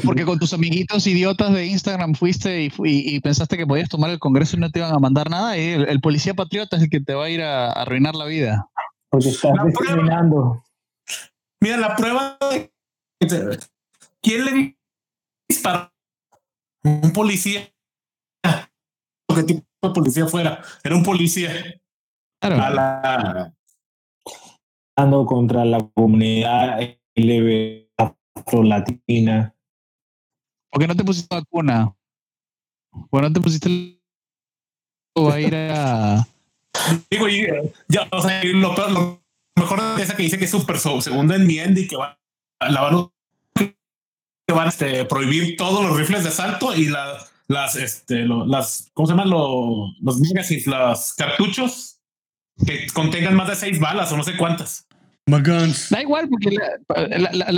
porque, 0.04 0.26
con 0.26 0.40
tus 0.40 0.54
amiguitos 0.54 1.06
idiotas 1.08 1.54
de 1.54 1.66
Instagram 1.68 2.14
fuiste 2.16 2.70
y, 2.84 3.20
pensaste 3.20 3.58
que 3.58 3.68
podías 3.68 3.90
tomar 3.90 4.10
el 4.10 4.20
Congreso 4.20 4.56
y 4.56 4.60
no 4.60 4.70
te 4.70 4.80
iban 4.80 4.94
a 4.94 5.00
mandar 5.00 5.30
nada. 5.30 5.58
Y 5.58 5.72
el, 5.72 6.02
policía 6.02 6.34
patriota 6.34 6.78
es 6.78 6.84
el 6.84 6.90
que 6.90 7.00
te 7.00 7.14
va 7.14 7.26
a 7.26 7.30
ir 7.30 7.42
a, 7.42 7.72
arruinar 7.72 8.16
la 8.16 8.26
vida. 8.26 8.68
Porque 9.10 9.30
estás 9.30 9.52
discriminando. 9.66 10.64
Mira, 11.62 11.78
la 11.78 11.96
prueba 11.96 12.38
de. 12.52 12.72
¿Quién 14.22 14.46
le 14.46 14.78
disparó? 15.48 15.92
Un 16.84 17.14
policía. 17.14 17.70
¿Qué 19.36 19.44
tipo 19.44 19.66
de 19.82 19.90
policía 19.90 20.28
fuera? 20.28 20.62
Era 20.84 20.96
un 20.96 21.04
policía. 21.04 21.52
Claro. 22.42 23.54
contra 25.26 25.66
la 25.66 25.80
comunidad 25.96 26.80
LGBTQ 27.16 27.84
afro-latina. 28.36 29.56
¿Por 30.74 30.82
qué 30.82 30.88
no 30.88 30.96
te 30.96 31.04
pusiste 31.04 31.36
vacuna? 31.36 31.94
¿Por 33.12 33.22
qué 33.22 33.30
no 33.30 33.34
te 33.34 33.42
pusiste 33.42 34.02
o 35.14 35.26
va 35.26 35.36
a 35.36 35.40
ir 35.40 35.56
a. 35.56 36.28
Digo, 37.12 37.28
ya, 37.88 38.08
o 38.12 38.22
sea, 38.24 38.44
lo, 38.44 38.74
lo 38.90 39.22
mejor 39.56 39.80
es 39.98 40.06
esa 40.06 40.16
que 40.16 40.24
dice 40.24 40.40
que 40.40 40.46
es 40.46 40.52
súper 40.52 40.80
segunda 40.80 41.36
enmienda 41.36 41.80
y 41.80 41.88
que 41.88 41.96
va, 41.96 42.20
la 42.60 42.82
van 42.82 43.12
que 43.56 43.76
van 44.52 44.66
a 44.66 44.70
este, 44.70 45.06
prohibir 45.06 45.56
todos 45.58 45.86
los 45.86 45.96
rifles 45.96 46.24
de 46.24 46.30
asalto 46.30 46.74
y 46.74 46.88
la, 46.88 47.20
las, 47.48 47.76
este, 47.76 48.26
lo, 48.26 48.44
las, 48.48 48.90
¿cómo 48.96 49.06
se 49.06 49.14
llaman? 49.14 49.30
Lo, 49.30 49.94
los 50.02 50.20
y 50.50 50.64
los 50.68 51.14
cartuchos 51.14 52.00
que 52.66 52.88
contengan 52.94 53.36
más 53.36 53.48
de 53.48 53.56
seis 53.56 53.80
balas 53.80 54.12
o 54.12 54.18
no 54.18 54.24
sé 54.24 54.36
cuántas. 54.38 54.88
Da 55.26 56.02
igual, 56.02 56.28
porque 56.28 56.54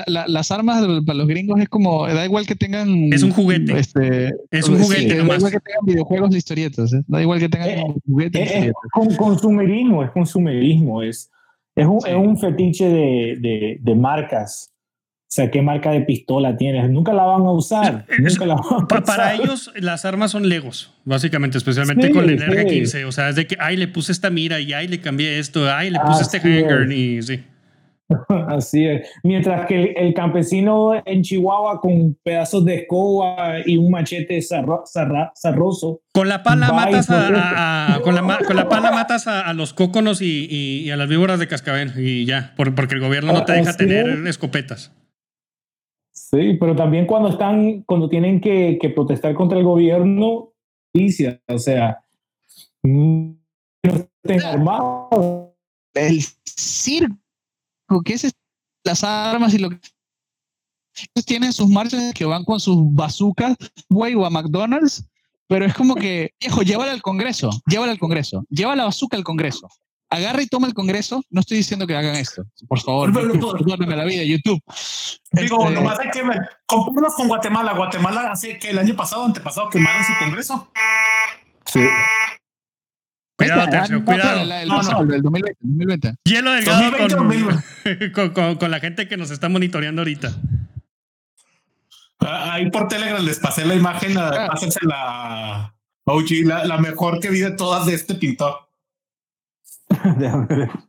las 0.07 0.51
armas 0.51 0.85
para 1.03 1.17
los 1.17 1.27
gringos 1.27 1.59
es 1.59 1.67
como, 1.67 2.05
da 2.05 2.23
igual 2.23 2.45
que 2.45 2.55
tengan. 2.55 3.11
Es 3.11 3.23
un 3.23 3.31
juguete. 3.31 3.79
Este, 3.79 4.31
es 4.51 4.69
un 4.69 4.79
juguete. 4.79 5.15
da 5.15 5.23
igual 5.23 5.51
que 5.51 5.59
tengan 5.59 5.85
videojuegos 5.85 6.29
de 6.29 6.37
historietas. 6.37 6.93
¿eh? 6.93 7.01
Da 7.07 7.21
igual 7.21 7.39
que 7.39 7.49
tengan 7.49 7.69
eh, 7.69 7.95
juguetes. 8.05 8.51
Es, 8.51 8.65
es 8.67 9.17
consumerismo, 9.17 10.03
es 10.03 10.11
consumerismo. 10.11 11.01
Es, 11.01 11.31
es, 11.75 11.87
un, 11.87 11.97
es 12.05 12.15
un 12.15 12.37
fetiche 12.37 12.87
de, 12.87 13.37
de, 13.39 13.77
de, 13.81 13.95
marcas. 13.95 14.71
O 14.71 15.35
sea, 15.35 15.49
¿qué 15.49 15.63
marca 15.63 15.89
de 15.89 16.01
pistola 16.01 16.55
tienes? 16.55 16.87
Nunca 16.91 17.13
la 17.13 17.23
van 17.23 17.41
a 17.41 17.51
usar. 17.51 18.05
Nunca 18.19 18.45
la 18.45 18.55
van 18.55 18.83
a 18.83 19.03
Para 19.03 19.33
ellos, 19.33 19.71
las 19.75 20.05
armas 20.05 20.29
son 20.29 20.47
legos, 20.47 20.93
básicamente, 21.03 21.57
especialmente 21.57 22.11
con 22.11 22.29
el 22.29 22.39
R15. 22.39 23.05
O 23.05 23.11
sea, 23.11 23.29
es 23.29 23.35
de 23.35 23.47
que, 23.47 23.57
ay, 23.59 23.75
le 23.75 23.87
puse 23.87 24.11
esta 24.11 24.29
mira 24.29 24.59
y 24.59 24.71
ay, 24.71 24.87
le 24.87 25.01
cambié 25.01 25.39
esto, 25.39 25.67
ay, 25.67 25.89
le 25.89 25.99
puse 25.99 26.21
este 26.21 26.37
hanger 26.37 26.91
y 26.91 27.23
sí. 27.23 27.43
Así 28.47 28.85
es. 28.85 29.09
Mientras 29.23 29.65
que 29.67 29.93
el, 29.93 30.13
campesino 30.13 30.93
en 31.05 31.23
Chihuahua 31.23 31.81
con 31.81 32.15
pedazos 32.23 32.63
de 32.65 32.75
escoba 32.75 33.59
y 33.65 33.77
un 33.77 33.89
machete 33.89 34.39
zarroso. 34.41 36.01
Con 36.13 36.29
la 36.29 36.43
pala 36.43 36.71
matas 36.71 37.09
a, 37.09 37.99
con, 38.03 38.15
la, 38.15 38.39
con 38.45 38.55
la, 38.55 38.69
pala 38.69 38.91
matas 38.91 39.27
a, 39.27 39.51
los 39.53 39.73
cóconos 39.73 40.21
y, 40.21 40.47
y, 40.49 40.91
a 40.91 40.97
las 40.97 41.09
víboras 41.09 41.39
de 41.39 41.47
cascabel 41.47 41.93
y 41.97 42.25
ya, 42.25 42.53
porque 42.55 42.95
el 42.95 43.01
gobierno 43.01 43.33
no 43.33 43.45
te 43.45 43.53
deja 43.53 43.75
tener 43.75 44.27
escopetas. 44.27 44.93
Sí, 46.11 46.57
pero 46.59 46.75
también 46.75 47.05
cuando 47.07 47.29
están, 47.29 47.81
cuando 47.83 48.07
tienen 48.07 48.39
que, 48.39 48.77
que 48.79 48.89
protestar 48.89 49.33
contra 49.33 49.57
el 49.57 49.65
gobierno, 49.65 50.53
o 51.47 51.57
sea, 51.57 52.03
no 52.83 53.35
estén 53.83 54.41
armados. 54.43 55.49
El 55.93 56.21
circo 56.45 57.24
que 58.03 58.13
es 58.13 58.31
las 58.83 59.03
armas 59.03 59.53
y 59.53 59.59
lo 59.59 59.69
que 59.69 59.79
ellos 60.97 61.25
tienen 61.25 61.51
sus 61.51 61.67
marchas 61.69 62.13
que 62.13 62.25
van 62.25 62.43
con 62.43 62.59
sus 62.59 62.77
bazucas, 62.93 63.55
güey, 63.89 64.15
o 64.15 64.25
a 64.25 64.29
McDonald's, 64.29 65.05
pero 65.47 65.65
es 65.65 65.73
como 65.73 65.95
que, 65.95 66.33
viejo, 66.39 66.61
llévala 66.61 66.91
al 66.91 67.01
Congreso, 67.01 67.49
llévala 67.67 67.91
al 67.91 67.99
Congreso, 67.99 68.45
lleva 68.49 68.75
la 68.75 68.85
bazooka 68.85 69.17
al 69.17 69.23
Congreso. 69.23 69.67
Agarra 70.09 70.41
y 70.41 70.47
toma 70.47 70.67
el 70.67 70.73
Congreso. 70.73 71.21
No 71.29 71.41
estoy 71.41 71.57
diciendo 71.57 71.87
que 71.87 71.95
hagan 71.95 72.15
esto. 72.15 72.43
Por 72.67 72.79
favor, 72.79 73.11
perdóname 73.57 73.95
la 73.95 74.05
vida, 74.05 74.23
YouTube. 74.23 74.61
Digo, 75.31 75.63
este, 75.63 75.73
nomás 75.73 75.99
hay 75.99 76.09
que 76.11 76.23
ver. 76.23 76.39
Con 76.67 77.27
Guatemala. 77.27 77.73
Guatemala 77.73 78.31
hace 78.31 78.57
que 78.59 78.69
el 78.69 78.77
año 78.77 78.95
pasado, 78.95 79.25
antepasado, 79.25 79.69
quemaron 79.69 80.03
su 80.03 80.13
Congreso. 80.19 80.71
Sí. 81.65 81.81
Cuidado, 83.37 83.69
Tercio, 83.69 84.05
cuidado. 84.05 84.41
El, 84.41 84.67
no, 84.67 84.81
no. 84.81 85.13
el 85.13 85.21
2020, 85.21 85.57
2020. 85.59 86.15
Hielo 86.23 86.51
delgado 86.53 86.91
con, 88.13 88.29
con, 88.31 88.55
con, 88.55 88.71
la 88.71 88.79
gente 88.79 89.07
que 89.07 89.17
nos 89.17 89.29
está 89.29 89.49
monitoreando 89.49 90.01
ahorita. 90.01 90.31
Ah, 92.19 92.53
ahí 92.53 92.71
por 92.71 92.87
Telegram 92.87 93.23
les 93.23 93.39
pasé 93.39 93.65
la 93.65 93.75
imagen, 93.75 94.17
ah. 94.17 94.47
pásense 94.49 94.79
la 94.83 95.75
OG, 96.05 96.45
la, 96.45 96.65
la, 96.65 96.77
mejor 96.77 97.19
que 97.19 97.29
vi 97.29 97.39
de 97.39 97.51
todas 97.51 97.85
de 97.85 97.93
este 97.93 98.15
pintor. 98.15 98.69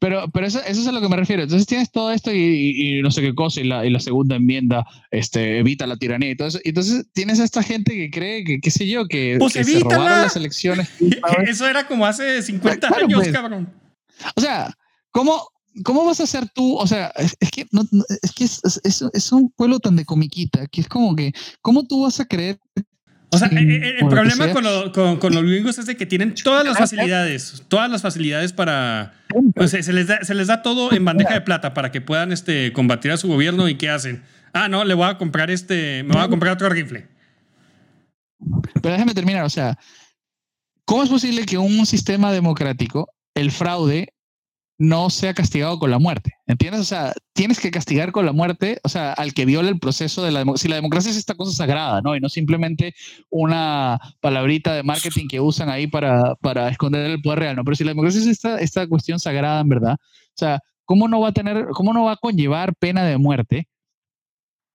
Pero, 0.00 0.30
pero 0.32 0.46
eso, 0.46 0.60
eso, 0.66 0.80
es 0.80 0.86
a 0.86 0.92
lo 0.92 1.00
que 1.00 1.08
me 1.08 1.16
refiero. 1.16 1.42
Entonces 1.42 1.66
tienes 1.66 1.90
todo 1.90 2.12
esto 2.12 2.32
y, 2.32 3.00
no 3.02 3.10
sé 3.10 3.22
qué 3.22 3.34
cosa, 3.34 3.60
y 3.60 3.64
la, 3.64 3.84
y 3.86 3.90
la, 3.90 4.00
segunda 4.00 4.36
enmienda 4.36 4.84
este, 5.10 5.58
evita 5.58 5.86
la 5.86 5.96
tiranía 5.96 6.30
y 6.30 6.36
todo 6.36 6.48
eso. 6.48 6.60
Entonces 6.64 7.06
tienes 7.12 7.40
a 7.40 7.44
esta 7.44 7.62
gente 7.62 7.92
que 7.94 8.10
cree 8.10 8.44
que, 8.44 8.60
qué 8.60 8.70
sé 8.70 8.86
yo, 8.86 9.06
que, 9.06 9.36
pues 9.38 9.52
se 9.52 9.80
robaron 9.80 10.22
las 10.22 10.36
elecciones. 10.36 10.88
Eso 11.46 11.66
era 11.66 11.86
como 11.86 12.06
hace 12.06 12.42
50 12.42 12.88
años, 12.88 13.20
pues. 13.20 13.32
cabrón. 13.32 13.72
O 14.36 14.40
sea, 14.40 14.72
¿cómo, 15.10 15.48
¿cómo 15.84 16.04
vas 16.04 16.20
a 16.20 16.26
ser 16.26 16.48
tú? 16.54 16.76
O 16.76 16.86
sea, 16.86 17.12
es, 17.16 17.50
que, 17.50 17.66
no, 17.70 17.82
es, 18.22 18.32
que 18.32 18.44
es, 18.44 18.60
es, 18.84 19.04
es, 19.12 19.32
un 19.32 19.50
pueblo 19.50 19.78
tan 19.80 19.96
de 19.96 20.04
comiquita 20.04 20.66
que 20.66 20.82
es 20.82 20.88
como 20.88 21.16
que, 21.16 21.32
¿cómo 21.60 21.84
tú 21.84 22.02
vas 22.02 22.20
a 22.20 22.26
creer 22.26 22.58
o 23.34 23.38
sea, 23.38 23.48
el, 23.48 24.06
problema 24.10 24.52
con, 24.92 25.18
con, 25.18 25.34
los 25.34 25.42
gringos 25.42 25.78
es 25.78 25.86
de 25.86 25.96
que 25.96 26.04
tienen 26.04 26.34
todas 26.34 26.66
las 26.66 26.76
facilidades, 26.76 27.62
todas 27.66 27.90
las 27.90 28.02
facilidades 28.02 28.52
para... 28.52 29.14
Pues 29.54 29.70
se 29.70 29.92
les, 29.92 30.06
da, 30.06 30.24
se 30.24 30.34
les 30.34 30.46
da 30.46 30.62
todo 30.62 30.92
en 30.92 31.04
bandeja 31.04 31.34
de 31.34 31.40
plata 31.40 31.74
para 31.74 31.90
que 31.90 32.00
puedan 32.00 32.32
este, 32.32 32.72
combatir 32.72 33.12
a 33.12 33.16
su 33.16 33.28
gobierno 33.28 33.68
y 33.68 33.76
¿qué 33.76 33.88
hacen? 33.88 34.22
Ah, 34.52 34.68
no, 34.68 34.84
le 34.84 34.94
voy 34.94 35.08
a 35.08 35.18
comprar 35.18 35.50
este, 35.50 36.02
me 36.02 36.14
voy 36.14 36.22
a 36.22 36.28
comprar 36.28 36.54
otro 36.54 36.68
rifle. 36.68 37.08
Pero 38.82 38.92
déjame 38.92 39.14
terminar, 39.14 39.44
o 39.44 39.50
sea, 39.50 39.78
¿cómo 40.84 41.02
es 41.02 41.08
posible 41.08 41.46
que 41.46 41.58
un 41.58 41.86
sistema 41.86 42.32
democrático, 42.32 43.08
el 43.34 43.50
fraude, 43.50 44.12
no 44.78 45.10
sea 45.10 45.34
castigado 45.34 45.78
con 45.78 45.90
la 45.90 45.98
muerte. 45.98 46.32
¿Entiendes? 46.46 46.80
O 46.80 46.84
sea, 46.84 47.12
tienes 47.32 47.60
que 47.60 47.70
castigar 47.70 48.12
con 48.12 48.26
la 48.26 48.32
muerte, 48.32 48.80
o 48.82 48.88
sea, 48.88 49.12
al 49.12 49.32
que 49.34 49.44
viola 49.44 49.68
el 49.68 49.78
proceso 49.78 50.22
de 50.22 50.32
la 50.32 50.40
democracia. 50.40 50.62
Si 50.62 50.68
la 50.68 50.76
democracia 50.76 51.10
es 51.10 51.16
esta 51.16 51.34
cosa 51.34 51.52
sagrada, 51.52 52.00
¿no? 52.02 52.16
Y 52.16 52.20
no 52.20 52.28
simplemente 52.28 52.94
una 53.30 53.98
palabrita 54.20 54.74
de 54.74 54.82
marketing 54.82 55.28
que 55.28 55.40
usan 55.40 55.68
ahí 55.68 55.86
para, 55.86 56.34
para 56.36 56.68
esconder 56.68 57.10
el 57.10 57.22
poder 57.22 57.38
real, 57.40 57.56
¿no? 57.56 57.64
Pero 57.64 57.76
si 57.76 57.84
la 57.84 57.90
democracia 57.90 58.20
es 58.20 58.26
esta, 58.26 58.58
esta 58.58 58.86
cuestión 58.86 59.20
sagrada, 59.20 59.60
en 59.60 59.68
verdad, 59.68 59.94
o 59.94 60.36
sea, 60.36 60.60
¿cómo 60.84 61.08
no 61.08 61.20
va 61.20 61.28
a 61.28 61.32
tener, 61.32 61.66
cómo 61.72 61.92
no 61.92 62.04
va 62.04 62.12
a 62.12 62.16
conllevar 62.16 62.74
pena 62.74 63.04
de 63.04 63.18
muerte 63.18 63.68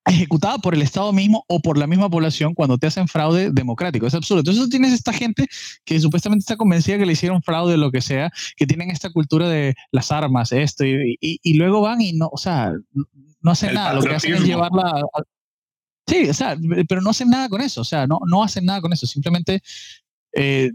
ejecutada 0.08 0.58
por 0.58 0.74
el 0.74 0.82
Estado 0.82 1.12
mismo 1.12 1.44
o 1.48 1.60
por 1.60 1.78
la 1.78 1.88
misma 1.88 2.10
población 2.10 2.54
cuando 2.54 2.78
te 2.78 2.88
hacen 2.88 3.08
fraude 3.08 3.52
democrático. 3.52 4.08
Es 4.08 4.14
absurdo. 4.14 4.40
Entonces 4.40 4.70
tienes 4.70 4.94
esta 4.94 5.14
gente 5.14 5.48
que 5.86 6.00
supuestamente 6.00 6.42
está 6.42 6.56
convencida 6.56 6.98
que 6.98 7.06
le 7.06 7.14
hicieron 7.14 7.44
fraude 7.44 7.74
o 7.74 7.78
lo 7.78 7.92
que 7.92 8.02
sea, 8.02 8.32
que 8.56 8.66
tienen 8.66 8.90
esta 8.90 9.10
cultura 9.12 9.50
de 9.50 9.76
las 9.92 10.12
armas, 10.12 10.52
esto, 10.52 10.86
y, 10.86 11.18
y, 11.20 11.54
luego 11.56 11.82
van 11.82 12.02
y 12.02 12.14
no, 12.14 12.30
o 12.32 12.38
sea, 12.38 12.72
no 13.42 13.52
hacen 13.52 13.74
nada. 13.74 13.94
Lo 13.94 14.02
que 14.02 14.16
hacen 14.16 14.34
es 14.36 14.44
llevarla... 14.44 15.02
Sí, 16.08 16.30
o 16.30 16.34
sea, 16.34 16.58
pero 16.88 17.02
no 17.02 17.10
hacen 17.10 17.30
nada 17.30 17.50
con 17.50 17.60
eso, 17.60 17.82
o 17.82 17.84
sea, 17.84 18.08
no, 18.08 18.20
no 18.28 18.42
hacen 18.42 18.64
nada 18.64 18.80
con 18.80 18.94
eso, 18.94 19.06
simplemente 19.06 19.62
eh, 20.32 20.72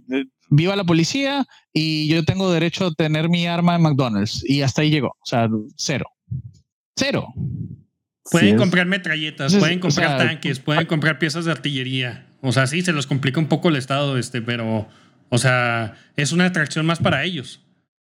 viva 0.50 0.76
la 0.76 0.84
policía 0.84 1.46
y 1.72 2.06
yo 2.08 2.22
tengo 2.22 2.52
derecho 2.52 2.88
a 2.88 2.92
tener 2.92 3.30
mi 3.30 3.46
arma 3.46 3.76
en 3.76 3.80
McDonald's 3.80 4.44
y 4.46 4.60
hasta 4.60 4.82
ahí 4.82 4.90
llegó, 4.90 5.08
o 5.08 5.24
sea, 5.24 5.48
cero. 5.76 6.04
Cero. 6.94 7.32
Pueden 8.30 8.56
comprar 8.56 8.86
metralletas, 8.86 9.54
pueden 9.56 9.80
comprar 9.80 10.16
tanques, 10.16 10.60
pueden 10.60 10.86
comprar 10.86 11.18
piezas 11.18 11.44
de 11.44 11.52
artillería. 11.52 12.26
O 12.40 12.52
sea, 12.52 12.66
sí, 12.66 12.82
se 12.82 12.92
los 12.92 13.06
complica 13.06 13.40
un 13.40 13.48
poco 13.48 13.68
el 13.68 13.76
Estado, 13.76 14.16
este, 14.16 14.40
pero, 14.40 14.86
o 15.28 15.38
sea, 15.38 15.94
es 16.16 16.32
una 16.32 16.46
atracción 16.46 16.86
más 16.86 17.00
para 17.00 17.24
ellos. 17.24 17.64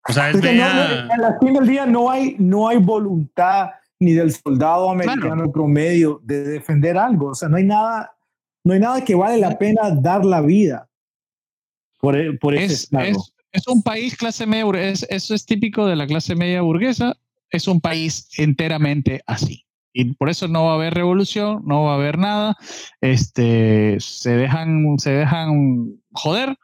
O 0.07 0.11
sea, 0.11 0.30
es 0.30 0.41
de 0.41 0.61
al 0.61 1.38
fin 1.39 1.53
del 1.53 1.67
día 1.67 1.85
no 1.85 2.11
hay, 2.11 2.35
no 2.38 2.67
hay 2.67 2.77
voluntad 2.77 3.69
ni 3.99 4.11
del 4.11 4.34
soldado 4.34 4.89
americano 4.89 5.49
promedio 5.49 6.19
de 6.23 6.43
defender 6.43 6.97
algo. 6.97 7.27
O 7.27 7.35
sea, 7.35 7.47
no 7.47 7.55
hay 7.55 7.63
nada, 7.63 8.11
no 8.65 8.73
hay 8.73 8.81
nada 8.81 9.05
que 9.05 9.15
vale 9.15 9.38
la 9.38 9.57
pena 9.57 9.91
dar 9.91 10.25
la 10.25 10.41
vida 10.41 10.89
por, 11.99 12.17
e, 12.17 12.34
por 12.34 12.53
es, 12.53 12.89
es, 13.53 13.67
un 13.67 13.81
país 13.81 14.17
clase 14.17 14.45
media, 14.45 14.89
es, 14.89 15.05
eso 15.09 15.34
es 15.34 15.45
típico 15.45 15.88
de 15.88 15.95
la 15.95 16.05
clase 16.05 16.35
media 16.35 16.61
burguesa, 16.61 17.15
es 17.49 17.69
un 17.69 17.80
país 17.80 18.27
enteramente 18.38 19.21
así 19.25 19.62
y 19.94 20.14
por 20.14 20.30
eso 20.30 20.48
no 20.48 20.65
va 20.65 20.72
a 20.72 20.76
haber 20.76 20.94
revolución, 20.94 21.61
no 21.65 21.84
va 21.84 21.94
a 21.94 21.95
haber 21.95 22.18
nada, 22.18 22.56
este, 22.99 23.98
se 23.99 24.32
dejan, 24.32 24.98
se 24.98 25.11
dejan 25.11 25.94
joder 26.11 26.57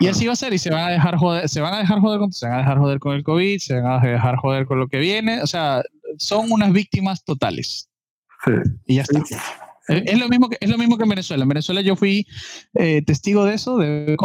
y 0.00 0.06
así 0.06 0.26
va 0.26 0.34
a 0.34 0.36
ser 0.36 0.52
y 0.52 0.58
se 0.58 0.70
van 0.70 0.84
a 0.84 0.90
dejar 0.90 1.16
joder, 1.16 1.48
se 1.48 1.60
van 1.60 1.74
a 1.74 1.78
dejar 1.78 2.00
joder 2.00 2.20
con, 2.20 2.32
se 2.32 2.46
van 2.46 2.54
a 2.54 2.58
dejar 2.58 2.78
joder 2.78 2.98
con 3.00 3.16
el 3.16 3.24
COVID, 3.24 3.58
se 3.58 3.80
van 3.80 4.04
a 4.04 4.06
dejar 4.06 4.36
joder 4.36 4.66
con 4.66 4.78
lo 4.78 4.88
que 4.88 4.98
viene, 4.98 5.42
o 5.42 5.46
sea, 5.46 5.82
son 6.18 6.52
unas 6.52 6.72
víctimas 6.72 7.24
totales. 7.24 7.90
Y 8.86 8.96
ya 8.96 9.02
está. 9.02 9.20
Es, 9.88 10.18
lo 10.18 10.28
mismo 10.28 10.48
que, 10.48 10.58
es 10.60 10.68
lo 10.68 10.78
mismo 10.78 10.96
que 10.96 11.02
en 11.02 11.08
Venezuela. 11.08 11.42
En 11.42 11.48
Venezuela 11.48 11.80
yo 11.80 11.96
fui 11.96 12.26
eh, 12.74 13.02
testigo 13.02 13.44
de 13.44 13.54
eso, 13.54 13.78
de 13.78 14.16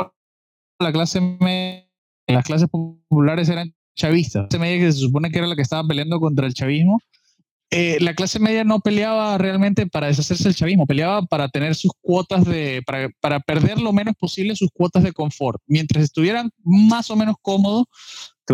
la 0.79 0.91
clase 0.91 1.21
media, 1.21 1.87
las 2.27 2.45
clases 2.45 2.69
populares 2.69 3.49
eran 3.49 3.73
chavistas. 3.95 4.43
La 4.43 4.47
clase 4.49 4.59
media 4.59 4.85
que 4.85 4.91
se 4.91 4.99
supone 4.99 5.31
que 5.31 5.39
era 5.39 5.47
la 5.47 5.55
que 5.55 5.61
estaba 5.61 5.87
peleando 5.87 6.19
contra 6.19 6.45
el 6.45 6.53
chavismo, 6.53 6.99
eh, 7.75 7.97
la 8.01 8.13
clase 8.13 8.37
media 8.37 8.63
no 8.63 8.81
peleaba 8.81 9.35
realmente 9.39 9.87
para 9.87 10.05
deshacerse 10.05 10.43
del 10.43 10.55
chavismo, 10.55 10.85
peleaba 10.85 11.23
para 11.23 11.49
tener 11.49 11.73
sus 11.73 11.91
cuotas 12.01 12.45
de, 12.45 12.83
para, 12.85 13.09
para, 13.19 13.39
perder 13.39 13.81
lo 13.81 13.91
menos 13.91 14.13
posible 14.15 14.55
sus 14.55 14.69
cuotas 14.71 15.01
de 15.01 15.11
confort. 15.11 15.59
Mientras 15.65 16.03
estuvieran 16.03 16.51
más 16.63 17.09
o 17.09 17.15
menos 17.15 17.35
cómodos, 17.41 17.85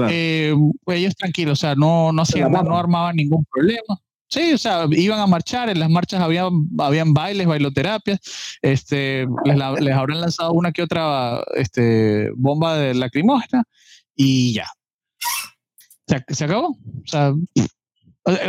eh, 0.09 0.55
ellos 0.87 1.15
tranquilos, 1.17 1.59
o 1.59 1.61
sea, 1.61 1.75
no, 1.75 2.13
no, 2.13 2.23
no 2.49 2.77
armaban 2.77 3.17
ningún 3.17 3.45
problema. 3.51 3.99
Sí, 4.29 4.53
o 4.53 4.57
sea, 4.57 4.85
iban 4.91 5.19
a 5.19 5.27
marchar, 5.27 5.69
en 5.69 5.79
las 5.79 5.89
marchas 5.89 6.21
habían, 6.21 6.69
habían 6.77 7.13
bailes, 7.13 7.45
bailoterapias, 7.45 8.19
este, 8.61 9.27
les, 9.43 9.81
les 9.81 9.95
habrán 9.95 10.21
lanzado 10.21 10.53
una 10.53 10.71
que 10.71 10.83
otra 10.83 11.43
este, 11.55 12.29
bomba 12.37 12.77
de 12.77 12.93
lacrimógena 12.93 13.63
y 14.15 14.53
ya. 14.53 14.67
Se, 16.07 16.23
se 16.33 16.45
acabó. 16.45 16.69
O 16.69 17.07
sea, 17.07 17.33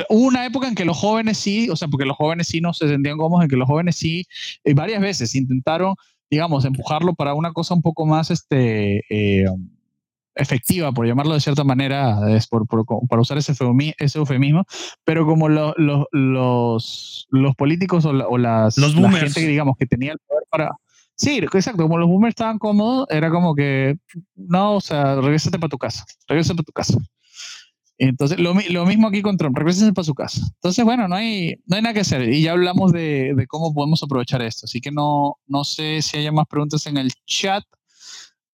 hubo 0.08 0.26
una 0.26 0.46
época 0.46 0.68
en 0.68 0.74
que 0.74 0.84
los 0.84 0.96
jóvenes 0.96 1.38
sí, 1.38 1.68
o 1.70 1.76
sea, 1.76 1.88
porque 1.88 2.06
los 2.06 2.16
jóvenes 2.16 2.48
sí 2.48 2.60
no 2.60 2.72
se 2.72 2.88
sentían 2.88 3.18
cómodos, 3.18 3.44
en 3.44 3.50
que 3.50 3.56
los 3.56 3.68
jóvenes 3.68 3.96
sí, 3.96 4.24
eh, 4.64 4.74
varias 4.74 5.00
veces 5.00 5.34
intentaron, 5.34 5.94
digamos, 6.30 6.64
empujarlo 6.64 7.14
para 7.14 7.34
una 7.34 7.52
cosa 7.52 7.74
un 7.74 7.82
poco 7.82 8.06
más, 8.06 8.30
este, 8.30 9.02
eh, 9.10 9.46
efectiva, 10.34 10.92
por 10.92 11.06
llamarlo 11.06 11.34
de 11.34 11.40
cierta 11.40 11.64
manera, 11.64 12.18
es 12.34 12.46
por, 12.46 12.66
para 12.66 13.22
usar 13.22 13.38
ese, 13.38 13.52
eufemismo, 14.14 14.64
pero 15.04 15.26
como 15.26 15.48
los, 15.48 15.74
los 16.10 17.56
políticos 17.56 18.04
o, 18.04 18.12
las, 18.38 18.76
los 18.78 18.94
la 18.94 19.10
gente 19.12 19.40
digamos 19.46 19.76
que 19.78 19.86
tenía 19.86 20.12
el 20.12 20.18
poder 20.26 20.44
para... 20.50 20.70
Sí, 21.14 21.36
exacto, 21.36 21.82
como 21.82 21.98
los 21.98 22.08
boomers 22.08 22.30
estaban 22.32 22.58
cómodos, 22.58 23.06
era 23.10 23.28
como 23.28 23.54
que, 23.54 23.96
no, 24.36 24.76
o 24.76 24.80
sea, 24.80 25.16
regrésate 25.16 25.58
para 25.58 25.68
tu 25.68 25.76
casa, 25.76 26.06
regrésate 26.26 26.56
para 26.56 26.64
tu 26.64 26.72
casa. 26.72 26.98
Entonces, 28.02 28.38
lo, 28.38 28.54
lo, 28.70 28.86
mismo 28.86 29.08
aquí 29.08 29.20
con 29.20 29.36
Trump, 29.36 29.58
regresen 29.58 29.92
para 29.92 30.06
su 30.06 30.14
casa. 30.14 30.40
Entonces, 30.54 30.82
bueno, 30.86 31.06
no 31.06 31.16
hay, 31.16 31.56
no 31.66 31.76
hay 31.76 31.82
nada 31.82 31.92
que 31.92 32.00
hacer. 32.00 32.32
Y 32.32 32.42
ya 32.42 32.52
hablamos 32.52 32.92
de, 32.92 33.34
de, 33.36 33.46
cómo 33.46 33.74
podemos 33.74 34.02
aprovechar 34.02 34.40
esto. 34.40 34.64
Así 34.64 34.80
que 34.80 34.90
no, 34.90 35.36
no 35.46 35.64
sé 35.64 36.00
si 36.00 36.16
hay 36.16 36.30
más 36.30 36.46
preguntas 36.46 36.86
en 36.86 36.96
el 36.96 37.12
chat 37.26 37.62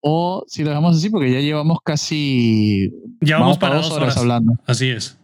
o 0.00 0.44
si 0.48 0.64
lo 0.64 0.70
dejamos 0.70 0.96
así, 0.96 1.10
porque 1.10 1.30
ya 1.30 1.38
llevamos 1.38 1.78
casi. 1.84 2.90
Ya 3.20 3.38
vamos, 3.38 3.58
para 3.58 3.76
dos 3.76 3.92
horas, 3.92 4.16
hablando. 4.16 4.54
Así 4.66 4.88
es. 4.88 5.16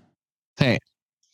Sí. 0.56 0.78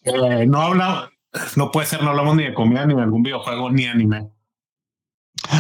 Eh, 0.05 0.47
no 0.47 0.63
hablamos, 0.63 1.11
no 1.57 1.71
puede 1.71 1.87
ser, 1.87 2.03
no 2.03 2.09
hablamos 2.09 2.37
ni 2.37 2.45
de 2.45 2.55
comida, 2.55 2.87
ni 2.87 2.95
de 2.95 3.03
algún 3.03 3.23
videojuego, 3.23 3.71
ni 3.71 3.85
anime. 3.85 4.31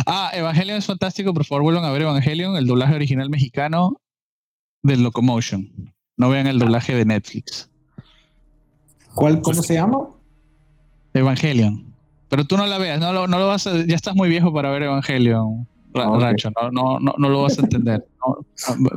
Ah, 0.06 0.30
Evangelion 0.32 0.78
es 0.78 0.86
fantástico. 0.86 1.34
Por 1.34 1.44
favor, 1.44 1.62
vuelvan 1.62 1.84
a 1.84 1.90
ver 1.90 2.02
Evangelion, 2.02 2.56
el 2.56 2.66
doblaje 2.66 2.94
original 2.94 3.28
mexicano 3.28 4.00
del 4.82 5.02
Locomotion. 5.02 5.92
No 6.18 6.28
vean 6.28 6.46
el 6.46 6.58
doblaje 6.58 6.94
de 6.94 7.06
Netflix. 7.06 7.70
¿Cuál, 9.14 9.40
¿Cómo 9.40 9.62
se 9.62 9.74
llama? 9.74 10.08
Evangelion. 11.14 11.86
Pero 12.28 12.44
tú 12.44 12.56
no 12.56 12.66
la 12.66 12.76
veas, 12.76 13.00
no 13.00 13.12
lo, 13.12 13.26
no 13.26 13.38
lo 13.38 13.46
vas 13.48 13.64
ya 13.64 13.96
estás 13.96 14.14
muy 14.14 14.28
viejo 14.28 14.52
para 14.52 14.70
ver 14.70 14.82
Evangelion. 14.82 15.66
Rancho, 15.94 16.50
no, 16.50 16.70
no, 16.70 17.00
no, 17.00 17.14
no, 17.16 17.28
lo 17.28 17.42
vas 17.42 17.58
a 17.58 17.62
entender. 17.62 18.06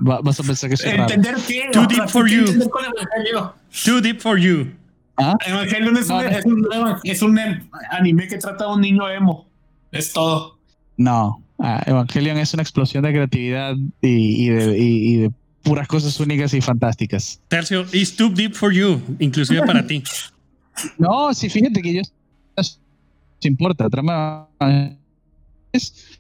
vas 0.02 0.40
a 0.40 0.44
pensar 0.44 0.70
que 0.70 0.76
es 0.76 0.84
¿Entender 0.86 1.36
qué? 1.48 1.70
Too 1.72 1.88
deep 1.88 2.10
for 2.10 2.28
you. 2.28 2.46
Too 3.86 4.02
deep 4.02 4.20
for 4.20 4.38
you. 4.38 4.72
¿Ah? 5.18 5.36
Evangelion 5.46 5.98
es, 5.98 6.10
un, 6.10 6.22
es, 6.26 6.46
un, 6.46 6.68
es, 7.04 7.22
un, 7.22 7.40
anime 7.92 8.28
que 8.28 8.38
trata 8.38 8.66
a 8.66 8.74
un 8.74 8.82
niño 8.82 9.10
emo. 9.10 9.48
Es 9.92 10.12
todo. 10.14 10.58
No. 10.98 11.42
Ah, 11.60 11.82
Evangelion 11.86 12.38
es 12.38 12.54
una 12.54 12.64
explosión 12.64 13.04
de 13.04 13.12
creatividad 13.12 13.76
y, 14.02 14.48
y, 14.48 14.50
de, 14.50 14.78
y, 14.78 15.18
de, 15.18 15.32
puras 15.64 15.88
cosas 15.88 16.20
únicas 16.20 16.54
y 16.54 16.62
fantásticas. 16.62 17.40
Tercio, 17.48 17.86
it's 17.92 18.16
too 18.16 18.30
deep 18.30 18.54
for 18.54 18.72
you, 18.72 19.02
inclusive 19.20 19.66
para 19.66 19.86
ti. 19.86 20.04
No, 20.98 21.34
sí, 21.34 21.50
fíjate 21.50 21.82
que 21.82 21.94
yo 21.96 22.02
no 22.56 22.64
importa, 23.44 23.90
trama 23.90 24.48
es 25.74 26.20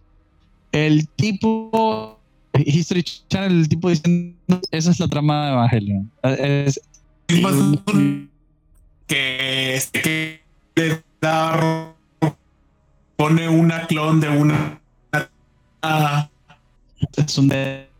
el 0.71 1.07
tipo 1.09 2.19
History 2.53 3.03
Channel, 3.29 3.61
el 3.61 3.69
tipo 3.69 3.89
diciendo 3.89 4.61
esa 4.71 4.91
es 4.91 4.99
la 4.99 5.07
trama 5.07 5.45
de 5.45 5.51
Evangelion. 5.53 6.11
Es, 6.23 6.81
que, 9.07 9.91
que 9.93 10.41
le 10.75 11.03
da 11.21 11.95
pone 13.15 13.47
una 13.47 13.87
clon 13.87 14.19
de 14.19 14.29
una 14.29 14.81
es 17.17 17.37
un 17.37 17.47
de 17.47 17.90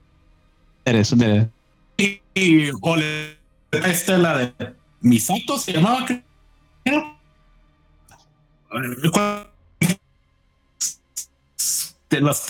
es 0.85 1.11
un 1.11 1.19
de 1.19 1.49
y, 1.97 2.21
y 2.33 2.69
o 2.81 2.95
le 2.95 3.37
esta 3.71 4.17
la 4.17 4.37
de 4.37 4.75
Misato 5.01 5.57
se 5.57 5.73
llamaba 5.73 6.05
de 12.09 12.21
los 12.21 12.45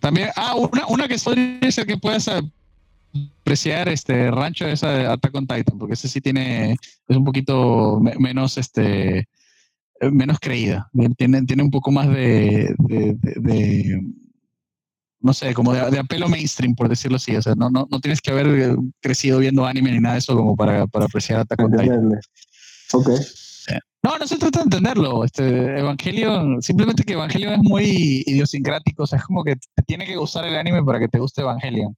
También, 0.00 0.28
ah, 0.36 0.54
una, 0.54 0.86
una 0.88 1.08
que 1.08 1.16
podría 1.18 1.70
ser 1.70 1.86
que 1.86 1.96
puedas 1.96 2.28
apreciar 2.28 3.88
este 3.88 4.30
rancho 4.30 4.66
esa 4.66 4.90
de 4.90 5.06
Attack 5.06 5.34
on 5.34 5.46
Titan, 5.46 5.78
porque 5.78 5.94
ese 5.94 6.08
sí 6.08 6.20
tiene, 6.20 6.72
es 6.72 7.16
un 7.16 7.24
poquito 7.24 8.00
menos, 8.18 8.58
este, 8.58 9.28
menos 10.00 10.38
creída. 10.40 10.90
Tiene, 11.16 11.44
tiene 11.44 11.62
un 11.62 11.70
poco 11.70 11.90
más 11.90 12.08
de, 12.08 12.74
de, 12.78 14.02
no 15.20 15.32
sé, 15.32 15.54
como 15.54 15.72
de, 15.72 15.98
apelo 15.98 16.28
mainstream, 16.28 16.74
por 16.74 16.88
decirlo 16.88 17.16
así. 17.16 17.34
O 17.36 17.42
sea, 17.42 17.54
no, 17.54 17.70
no, 17.70 17.86
no 17.90 18.00
tienes 18.00 18.20
que 18.20 18.30
haber 18.30 18.76
crecido 19.00 19.38
viendo 19.38 19.66
anime 19.66 19.92
ni 19.92 20.00
nada 20.00 20.14
de 20.14 20.20
eso 20.20 20.36
como 20.36 20.56
para, 20.56 20.86
para 20.86 21.06
apreciar 21.06 21.40
Attack 21.40 21.60
on 21.60 21.72
Titan. 21.72 22.20
Ok. 22.92 23.08
No, 24.02 24.16
no 24.16 24.26
se 24.28 24.38
trata 24.38 24.60
de 24.60 24.64
entenderlo. 24.64 25.24
Este 25.24 25.80
Evangelio, 25.80 26.58
simplemente 26.60 27.02
que 27.02 27.14
Evangelio 27.14 27.52
es 27.52 27.58
muy 27.58 28.22
idiosincrático. 28.26 29.02
O 29.02 29.06
sea, 29.06 29.18
es 29.18 29.24
como 29.24 29.42
que 29.42 29.56
te 29.56 29.82
tiene 29.82 30.06
que 30.06 30.16
gustar 30.16 30.44
el 30.44 30.56
anime 30.56 30.82
para 30.84 31.00
que 31.00 31.08
te 31.08 31.18
guste 31.18 31.42
Evangelio. 31.42 31.94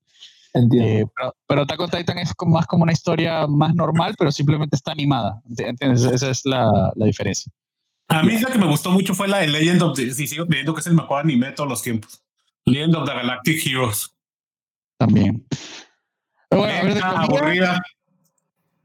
Entiendo. 0.54 0.88
Eh, 0.88 1.06
pero, 1.14 1.34
pero 1.46 1.62
Attack 1.62 1.80
on 1.80 1.90
Titan 1.90 2.18
es 2.18 2.32
más 2.46 2.66
como 2.66 2.84
una 2.84 2.92
historia 2.92 3.46
más 3.46 3.74
normal, 3.74 4.14
pero 4.18 4.32
simplemente 4.32 4.76
está 4.76 4.92
animada. 4.92 5.40
¿Entiendes? 5.46 6.02
Esa 6.04 6.30
es 6.30 6.40
la, 6.44 6.90
la 6.96 7.06
diferencia. 7.06 7.52
A 8.08 8.22
mí 8.22 8.38
la 8.38 8.50
que 8.50 8.58
me 8.58 8.66
gustó 8.66 8.90
mucho 8.90 9.14
fue 9.14 9.28
la 9.28 9.38
de 9.38 9.46
Legend 9.46 9.82
of 9.82 9.96
the... 9.96 10.10
Si 10.12 10.26
sigo 10.26 10.46
creyendo 10.46 10.74
que 10.74 10.80
es 10.80 10.86
el 10.86 10.94
mejor 10.94 11.20
anime 11.20 11.48
de 11.48 11.52
todos 11.52 11.68
los 11.68 11.82
tiempos. 11.82 12.20
Legend 12.70 12.96
of 12.96 13.08
the 13.08 13.14
Galactic 13.14 13.66
Heroes. 13.66 14.14
También. 14.98 15.46
Bueno, 16.50 16.64
a 16.64 16.82
ver, 16.82 16.94
de 16.94 17.00
aburrida 17.02 17.82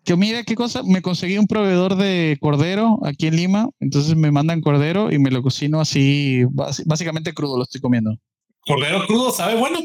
que 0.05 0.15
mira 0.15 0.43
qué 0.43 0.55
cosa, 0.55 0.83
me 0.83 1.01
conseguí 1.01 1.37
un 1.37 1.47
proveedor 1.47 1.95
de 1.95 2.37
cordero 2.39 2.99
aquí 3.03 3.25
en 3.25 3.35
Lima, 3.35 3.69
entonces 3.79 4.15
me 4.15 4.31
mandan 4.31 4.61
cordero 4.61 5.11
y 5.11 5.17
me 5.17 5.31
lo 5.31 5.41
cocino 5.41 5.81
así, 5.81 6.43
básicamente 6.85 7.33
crudo 7.33 7.57
lo 7.57 7.63
estoy 7.63 7.81
comiendo. 7.81 8.15
¿Cordero 8.61 9.05
crudo 9.07 9.31
sabe 9.31 9.55
bueno? 9.55 9.79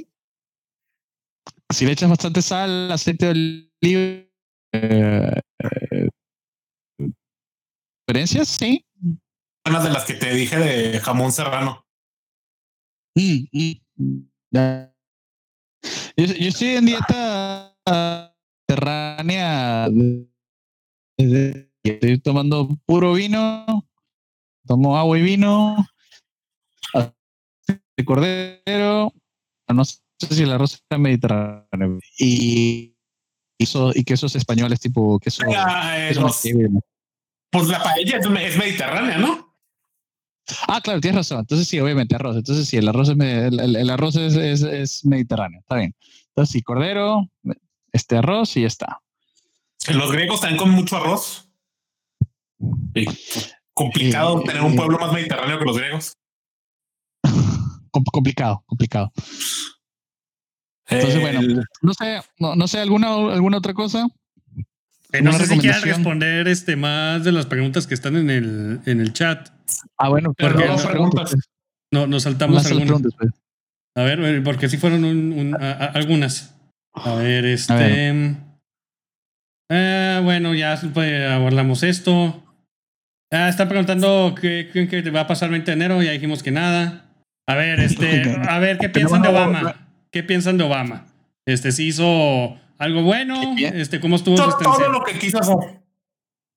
Si 1.71 1.87
le 1.87 1.93
echas 1.93 2.11
bastante 2.11 2.43
sal, 2.43 2.93
aceite 2.93 3.27
de 3.27 3.31
oliva, 3.83 4.27
eh, 4.73 5.41
¿Experiencias? 8.07 8.49
Sí. 8.49 8.85
Una 9.67 9.83
de 9.83 9.91
las 9.91 10.05
que 10.05 10.15
te 10.15 10.35
dije 10.35 10.59
de 10.59 11.01
jamón 11.01 11.33
serrano. 11.33 11.87
Mm, 13.15 13.45
mm, 13.53 13.73
yo, 14.53 16.25
yo 16.25 16.49
estoy 16.49 16.69
en 16.69 16.87
dieta 16.87 17.77
mediterránea. 18.71 19.89
Estoy 21.83 22.19
tomando 22.19 22.69
puro 22.87 23.15
vino, 23.15 23.67
tomo 24.67 24.97
agua 24.97 25.19
y 25.19 25.23
vino, 25.23 25.77
de 27.97 28.05
cordero, 28.05 29.13
no 29.69 29.85
sé 29.85 30.01
si 30.19 30.43
el 30.43 30.53
arroz 30.53 30.83
es 30.89 30.99
mediterráneo, 30.99 31.99
y, 32.19 32.97
queso, 33.59 33.93
y 33.95 34.05
quesos 34.05 34.35
españoles 34.37 34.81
tipo 34.81 35.19
queso. 35.19 35.43
Eh, 35.45 36.13
pues 37.51 37.69
la 37.69 37.83
paella 37.83 38.19
es 38.19 38.57
mediterránea, 38.57 39.19
¿no? 39.19 39.50
Ah, 40.69 40.81
claro, 40.81 41.01
tienes 41.01 41.17
razón. 41.17 41.41
Entonces 41.41 41.69
sí, 41.69 41.79
obviamente 41.81 42.15
arroz. 42.15 42.37
Entonces 42.37 42.69
sí, 42.69 42.77
el 42.77 42.89
arroz 42.89 43.09
es, 43.09 43.17
el, 43.19 43.91
arroz 43.91 44.17
es, 44.17 44.63
es, 44.63 45.05
mediterráneo. 45.05 45.61
Está 45.61 45.77
bien. 45.77 45.95
Entonces 46.29 46.53
sí, 46.53 46.63
cordero, 46.63 47.29
este 47.93 48.17
arroz 48.17 48.57
y 48.57 48.63
ya 48.63 48.67
está. 48.67 49.01
Los 49.89 50.13
griegos 50.13 50.41
también 50.41 50.59
con 50.59 50.71
mucho 50.71 50.97
arroz. 50.97 51.49
Complicado 53.75 54.43
tener 54.43 54.63
un 54.63 54.77
pueblo 54.77 54.99
más 54.99 55.13
mediterráneo 55.13 55.59
que 55.59 55.65
los 55.65 55.79
griegos. 55.79 56.17
complicado, 57.91 58.63
complicado. 58.67 59.13
Entonces, 60.87 61.21
bueno, 61.21 61.63
no 61.83 61.95
sé, 61.95 62.21
no, 62.39 62.67
sé, 62.67 62.81
¿alguna, 62.81 63.15
alguna 63.33 63.59
otra 63.59 63.75
cosa? 63.75 64.09
Eh, 65.13 65.23
no 65.23 65.33
sé 65.33 65.47
si 65.47 65.59
quieran 65.59 65.83
responder 65.83 66.49
este, 66.49 66.77
más 66.77 67.25
de 67.25 67.33
las 67.33 67.47
preguntas 67.47 67.87
que 67.87 67.95
están 67.95 68.17
en 68.17 68.31
el, 68.31 68.81
en 68.87 69.01
el 69.01 69.13
chat. 69.13 69.49
Ah, 69.99 70.09
bueno, 70.09 70.33
porque 70.37 70.67
no, 70.67 70.77
preguntas. 70.77 71.37
No, 71.93 72.07
nos 72.07 72.23
saltamos 72.23 72.65
algunas. 72.67 73.03
Pues. 73.03 73.33
A 73.97 74.03
ver, 74.03 74.43
porque 74.43 74.69
sí 74.69 74.77
fueron 74.77 75.05
un, 75.05 75.57
algunas. 75.61 76.55
A 76.93 77.15
ver, 77.15 77.45
este. 77.45 78.37
Eh, 79.73 80.21
bueno, 80.23 80.55
ya 80.55 80.81
abordamos 81.35 81.83
esto. 81.83 82.45
Ah, 83.33 83.49
está 83.49 83.69
preguntando 83.69 84.35
qué, 84.41 84.71
qué, 84.73 85.03
te 85.03 85.11
va 85.11 85.21
a 85.21 85.27
pasar 85.27 85.47
el 85.47 85.53
20 85.53 85.71
de 85.71 85.75
enero. 85.75 86.03
Ya 86.03 86.11
dijimos 86.13 86.43
que 86.43 86.51
nada. 86.51 87.07
A 87.49 87.55
ver, 87.55 87.81
este, 87.81 88.37
a 88.49 88.59
ver, 88.59 88.79
¿qué 88.79 88.89
piensan 88.89 89.23
de 89.23 89.29
Obama? 89.29 89.89
¿Qué 90.11 90.23
piensan 90.23 90.59
de 90.59 90.65
Obama? 90.65 91.07
Este, 91.47 91.73
sí 91.73 91.89
hizo 91.89 92.59
algo 92.81 93.03
bueno. 93.03 93.55
Este, 93.59 94.01
¿Cómo 94.01 94.17
estuvo 94.17 94.35
todo, 94.35 94.57
todo 94.59 94.89
lo 94.89 95.05
que 95.05 95.19
quiso 95.19 95.39
hacer. 95.39 95.55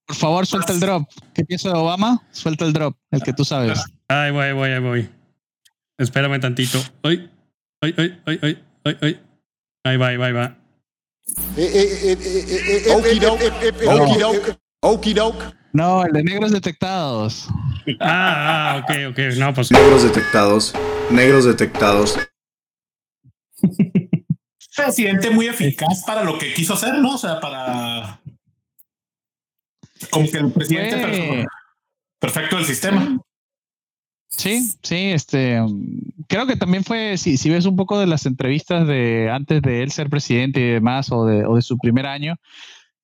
Por 0.07 0.15
favor, 0.15 0.45
suelta 0.45 0.73
el 0.73 0.79
drop. 0.79 1.07
¿Qué 1.33 1.43
piensa 1.45 1.69
de 1.69 1.75
Obama? 1.75 2.23
Suelta 2.31 2.65
el 2.65 2.73
drop, 2.73 2.97
el 3.11 3.21
que 3.21 3.33
tú 3.33 3.45
sabes. 3.45 3.83
Ahí 4.07 4.31
voy, 4.31 4.45
ahí 4.45 4.53
voy, 4.53 4.69
ahí 4.71 4.79
voy. 4.79 5.09
Espérame 5.97 6.39
tantito. 6.39 6.79
Ay, 7.03 7.29
ay, 7.81 7.93
ay, 7.97 8.21
ay, 8.25 8.39
ay, 8.41 8.63
ay, 8.85 8.97
ay. 9.01 9.19
Ahí 9.83 9.97
va, 9.97 10.07
ahí 10.07 10.17
va, 10.17 10.25
ahí 10.27 10.33
va. 10.33 10.57
Okidoke. 14.81 15.43
No, 15.73 16.05
el 16.05 16.13
de 16.13 16.23
negros 16.23 16.51
detectados. 16.51 17.47
Ah, 17.99 18.75
ah, 18.75 18.81
ok, 18.83 19.11
ok. 19.11 19.19
No, 19.37 19.53
pues. 19.53 19.71
Negros 19.71 20.03
detectados. 20.03 20.73
Negros 21.09 21.45
detectados. 21.45 22.17
Presidente 24.75 25.29
muy 25.29 25.47
eficaz 25.47 26.03
para 26.05 26.23
lo 26.23 26.37
que 26.37 26.53
quiso 26.53 26.73
hacer, 26.73 26.95
¿no? 26.95 27.15
O 27.15 27.17
sea, 27.17 27.39
para. 27.39 28.19
Como 30.09 30.29
que 30.29 30.37
el 30.37 30.51
presidente 30.51 31.45
perfecto 32.19 32.57
del 32.57 32.65
sistema. 32.65 33.19
Sí, 34.29 34.67
sí, 34.81 35.11
este, 35.11 35.59
creo 36.27 36.47
que 36.47 36.55
también 36.55 36.83
fue, 36.83 37.17
si, 37.17 37.37
si 37.37 37.49
ves 37.49 37.65
un 37.65 37.75
poco 37.75 37.99
de 37.99 38.07
las 38.07 38.25
entrevistas 38.25 38.87
de 38.87 39.29
antes 39.31 39.61
de 39.61 39.83
él 39.83 39.91
ser 39.91 40.09
presidente 40.09 40.59
y 40.59 40.71
demás, 40.71 41.11
o 41.11 41.25
de, 41.25 41.45
o 41.45 41.55
de 41.55 41.61
su 41.61 41.77
primer 41.77 42.07
año, 42.07 42.35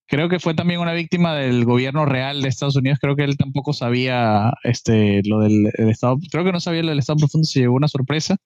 creo 0.08 0.28
que 0.28 0.40
fue 0.40 0.56
también 0.56 0.80
una 0.80 0.94
víctima 0.94 1.36
del 1.36 1.66
gobierno 1.66 2.06
real 2.06 2.42
de 2.42 2.50
Estados 2.50 2.76
Unidos. 2.76 2.98
Creo 3.00 3.16
que 3.16 3.24
él 3.24 3.38
tampoco 3.38 3.74
sabía 3.74 4.52
este, 4.64 5.22
lo 5.24 5.40
del 5.40 5.68
Estado, 5.90 6.18
creo 6.32 6.44
que 6.44 6.52
no 6.52 6.60
sabía 6.60 6.82
lo 6.82 6.90
del 6.90 7.00
Estado 7.00 7.20
profundo, 7.20 7.46
se 7.46 7.60
llevó 7.60 7.76
una 7.76 7.88
sorpresa. 7.88 8.38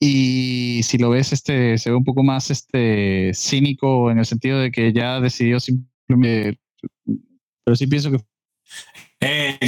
Y 0.00 0.80
si 0.84 0.96
lo 0.98 1.10
ves, 1.10 1.32
este, 1.32 1.76
se 1.76 1.90
ve 1.90 1.96
un 1.96 2.04
poco 2.04 2.22
más 2.22 2.50
este, 2.50 3.32
cínico 3.34 4.10
en 4.10 4.18
el 4.18 4.26
sentido 4.26 4.60
de 4.60 4.70
que 4.70 4.92
ya 4.92 5.20
decidió 5.20 5.58
simplemente, 5.58 6.60
pero 7.64 7.76
sí 7.76 7.86
pienso 7.86 8.12
que... 8.12 8.18
Eh, 9.20 9.58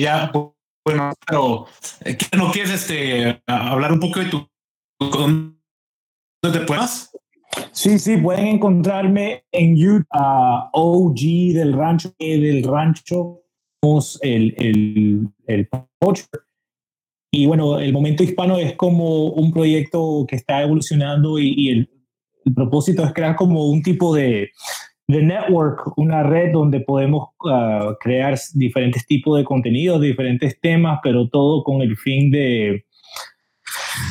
ya, 0.00 0.32
bueno, 0.84 1.12
pero 1.24 1.66
eh, 2.04 2.18
¿no 2.36 2.50
quieres 2.50 2.72
este, 2.72 3.40
hablar 3.46 3.92
un 3.92 4.00
poco 4.00 4.18
de 4.18 4.26
tu... 4.26 4.48
¿Dónde 4.98 6.58
te 6.58 6.66
puedas? 6.66 7.10
Sí, 7.70 7.98
sí, 7.98 8.16
pueden 8.16 8.46
encontrarme 8.46 9.44
en 9.52 9.76
YouTube 9.76 10.06
a 10.10 10.70
OG 10.72 11.54
del 11.54 11.74
rancho, 11.74 12.12
del 12.18 12.64
rancho, 12.64 13.42
el, 14.22 14.54
el, 14.58 15.28
el 15.46 15.68
Y 17.34 17.46
bueno, 17.46 17.80
el 17.80 17.92
momento 17.92 18.22
hispano 18.22 18.58
es 18.58 18.74
como 18.76 19.28
un 19.28 19.52
proyecto 19.52 20.26
que 20.28 20.36
está 20.36 20.62
evolucionando 20.62 21.38
y, 21.38 21.70
el, 21.70 21.90
propósito 22.54 23.04
es 23.04 23.12
crear 23.12 23.36
como 23.36 23.70
un 23.70 23.82
tipo 23.82 24.14
de, 24.14 24.50
network, 25.08 25.96
una 25.96 26.22
red 26.22 26.52
donde 26.52 26.80
podemos 26.80 27.30
ah, 27.48 27.96
crear 28.00 28.38
diferentes 28.54 29.06
tipos 29.06 29.38
de 29.38 29.44
contenidos, 29.44 30.00
diferentes 30.00 30.60
temas, 30.60 31.00
pero 31.02 31.28
todo 31.28 31.64
con 31.64 31.82
el 31.82 31.96
fin 31.96 32.30
de 32.30 32.84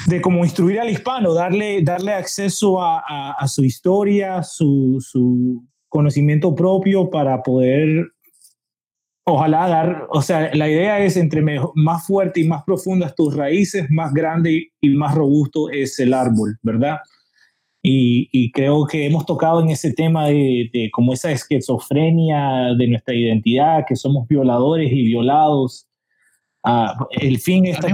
de 0.07 0.21
cómo 0.21 0.43
instruir 0.43 0.79
al 0.79 0.89
hispano, 0.89 1.33
darle, 1.33 1.81
darle 1.81 2.13
acceso 2.13 2.81
a, 2.81 3.33
a, 3.37 3.47
su 3.47 3.63
historia, 3.63 4.43
su, 4.43 4.97
su, 4.99 5.63
conocimiento 5.87 6.55
propio 6.55 7.09
para 7.09 7.43
poder, 7.43 8.07
ojalá 9.33 9.67
dar, 9.67 10.07
o 10.09 10.21
sea, 10.21 10.53
la 10.53 10.69
idea 10.69 10.99
es 10.99 11.17
entre 11.17 11.41
más 11.75 12.05
fuerte 12.05 12.41
y 12.41 12.47
más 12.47 12.63
profundas 12.63 13.15
tus 13.15 13.35
raíces, 13.35 13.89
más 13.89 14.13
grande 14.13 14.71
y 14.79 14.89
más 14.89 15.15
robusto 15.15 15.69
es 15.69 15.99
el 15.99 16.13
árbol, 16.13 16.57
¿verdad? 16.61 16.97
Y, 17.83 18.29
y, 18.31 18.51
creo 18.51 18.85
que 18.85 19.07
hemos 19.07 19.25
tocado 19.25 19.59
en 19.59 19.69
ese 19.69 19.91
tema 19.91 20.27
de, 20.27 20.69
de, 20.71 20.91
como 20.91 21.13
esa 21.13 21.31
esquizofrenia 21.31 22.75
de 22.77 22.87
nuestra 22.87 23.15
identidad, 23.15 23.85
que 23.87 23.95
somos 23.95 24.27
violadores 24.27 24.91
y 24.91 25.01
violados, 25.01 25.87
Ah, 26.63 27.07
el 27.09 27.39
fin 27.39 27.65
es 27.65 27.79
al 27.79 27.85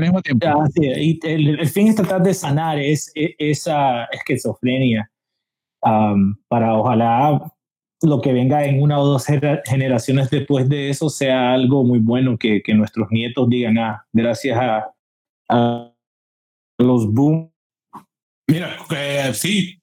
mismo 0.00 0.22
tiempo, 0.22 0.46
ah, 0.46 0.66
el, 0.76 1.68
fin 1.68 1.88
es 1.88 1.96
tratar 1.96 2.22
de 2.22 2.32
sanar 2.32 2.78
es, 2.78 3.12
e, 3.14 3.34
esa 3.38 4.04
esquizofrenia. 4.04 5.10
Para 5.80 6.74
ojalá 6.76 7.52
lo 8.02 8.20
que 8.20 8.32
venga 8.32 8.64
en 8.64 8.80
una 8.80 8.98
o 8.98 9.06
dos 9.06 9.26
generaciones 9.64 10.30
después 10.30 10.68
de 10.68 10.90
eso 10.90 11.08
sea 11.10 11.52
algo 11.52 11.84
muy 11.84 11.98
bueno 11.98 12.38
que, 12.38 12.62
que 12.62 12.74
nuestros 12.74 13.08
nietos 13.10 13.48
digan 13.48 13.78
ah, 13.78 14.06
gracias 14.12 14.58
a, 14.58 14.94
a 15.48 15.92
los 16.78 17.12
boom 17.12 17.52
mira 18.46 18.76
eh, 18.94 19.30
sí 19.34 19.80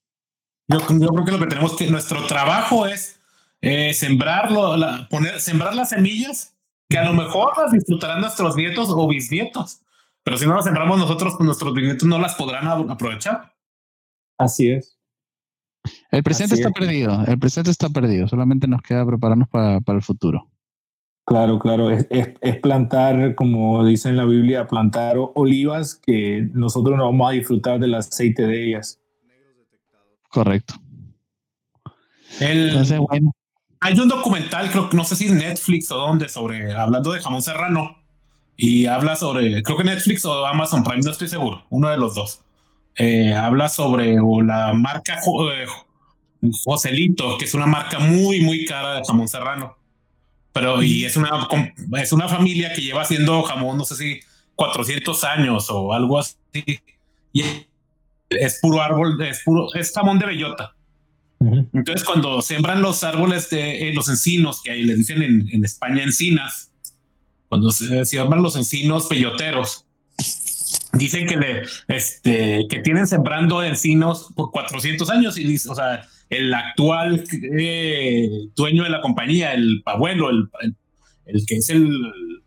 yo, 0.68 0.80
creo 0.80 1.26
que 1.26 1.32
lo 1.32 1.40
que 1.40 1.48
tenemos 1.48 1.76
que 1.76 1.88
nuestro 1.88 2.26
trabajo 2.26 2.88
es 2.88 3.20
eh, 3.62 3.94
sembrarlo 3.94 4.76
poner 5.10 5.40
sembrar 5.42 5.76
las 5.76 5.90
semillas 5.90 6.56
que 6.90 6.98
a 6.98 7.06
lo 7.06 7.14
mejor 7.14 7.58
las 7.58 7.72
disfrutarán 7.72 8.22
nuestros 8.22 8.56
nietos 8.56 8.90
o 8.90 9.08
bisnietos, 9.08 9.82
pero 10.24 10.38
si 10.38 10.46
no 10.46 10.56
las 10.56 10.66
sembramos 10.66 10.98
nosotros, 10.98 11.34
pues 11.38 11.46
nuestros 11.46 11.74
bisnietos 11.74 12.08
no 12.08 12.20
las 12.20 12.36
podrán 12.36 12.68
aprovechar. 12.68 13.54
Así 14.38 14.70
es. 14.70 14.95
El 16.16 16.24
presente 16.24 16.56
está 16.56 16.72
perdido, 16.72 17.26
el 17.28 17.38
presente 17.38 17.72
está 17.72 17.90
perdido, 17.90 18.30
solamente 18.30 18.68
nos 18.68 18.82
queda 18.82 19.06
prepararnos 19.06 19.50
para, 19.50 19.82
para 19.82 19.98
el 19.98 20.02
futuro. 20.02 20.48
Claro, 21.26 21.60
claro, 21.60 21.90
es, 21.90 22.08
es, 22.10 22.60
plantar, 22.62 23.36
como 23.36 23.84
dice 23.84 24.08
en 24.08 24.16
la 24.16 24.24
Biblia, 24.24 24.66
plantar 24.66 25.18
olivas 25.34 25.96
que 25.96 26.48
nosotros 26.54 26.96
no 26.96 27.04
vamos 27.04 27.30
a 27.30 27.34
disfrutar 27.34 27.82
del 27.82 27.96
aceite 27.96 28.44
de 28.44 28.66
ellas. 28.66 28.98
Correcto. 30.30 30.76
El, 32.40 32.70
Entonces, 32.70 32.98
bueno. 33.00 33.34
Hay 33.82 34.00
un 34.00 34.08
documental, 34.08 34.72
creo 34.72 34.90
que 34.90 34.96
no 34.96 35.04
sé 35.04 35.18
si 35.18 35.30
Netflix 35.30 35.92
o 35.92 35.98
dónde, 35.98 36.30
sobre 36.30 36.72
hablando 36.74 37.12
de 37.12 37.20
jamón 37.20 37.42
serrano. 37.42 37.98
Y 38.56 38.86
habla 38.86 39.18
sobre, 39.18 39.64
creo 39.64 39.78
que 39.78 39.84
Netflix 39.84 40.24
o 40.24 40.46
Amazon 40.46 40.82
Prime, 40.82 41.02
no 41.04 41.12
estoy 41.12 41.28
seguro, 41.28 41.66
uno 41.70 41.90
de 41.90 41.98
los 41.98 42.16
dos. 42.16 42.42
Eh, 42.96 43.34
habla 43.34 43.68
sobre 43.68 44.16
la 44.16 44.74
marca 44.74 45.16
eh, 45.16 45.66
Joselito, 46.52 47.38
que 47.38 47.46
es 47.46 47.54
una 47.54 47.66
marca 47.66 48.00
muy, 48.00 48.42
muy 48.42 48.66
cara 48.66 48.96
de 48.96 49.06
jamón 49.06 49.28
serrano. 49.28 49.78
Pero, 50.54 50.82
y 50.82 51.04
es 51.04 51.18
una, 51.18 51.48
es 52.02 52.14
una 52.14 52.30
familia 52.30 52.74
que 52.74 52.82
lleva 52.82 53.02
haciendo 53.02 53.44
jamón, 53.44 53.78
no 53.78 53.84
sé 53.84 53.96
si 53.96 54.20
400 54.56 55.24
años 55.26 55.70
o 55.70 55.92
algo 55.94 56.18
así. 56.18 56.36
Y 57.34 57.44
es 58.30 58.60
puro 58.62 58.82
árbol, 58.82 59.22
es 59.22 59.42
puro, 59.44 59.68
es 59.74 59.92
jamón 59.94 60.20
de 60.20 60.28
bellota. 60.28 60.76
Entonces, 61.40 62.04
cuando 62.04 62.42
sembran 62.42 62.82
los 62.82 63.04
árboles 63.04 63.50
de 63.50 63.90
eh, 63.90 63.94
los 63.94 64.10
encinos, 64.10 64.62
que 64.64 64.72
ahí 64.72 64.84
le 64.84 64.96
dicen 64.96 65.22
en, 65.22 65.66
España 65.66 66.04
encinas, 66.04 66.72
cuando 67.50 67.72
se 67.72 68.06
siembran 68.06 68.42
los 68.42 68.56
encinos 68.56 69.08
peyoteros, 69.08 69.86
dicen 70.94 71.28
que 71.28 71.38
le, 71.38 71.64
este, 71.88 72.66
que 72.70 72.80
tienen 72.80 73.06
sembrando 73.08 73.62
encinos 73.62 74.30
por 74.36 74.52
400 74.52 75.10
años 75.10 75.38
y 75.38 75.56
o 75.56 75.76
sea, 75.76 76.08
el 76.30 76.54
actual 76.54 77.24
eh, 77.58 78.30
dueño 78.56 78.84
de 78.84 78.90
la 78.90 79.02
compañía, 79.02 79.54
el 79.54 79.82
abuelo, 79.86 80.30
el, 80.30 80.50
el, 81.26 81.46
que 81.46 81.58
es 81.58 81.70
el, 81.70 81.88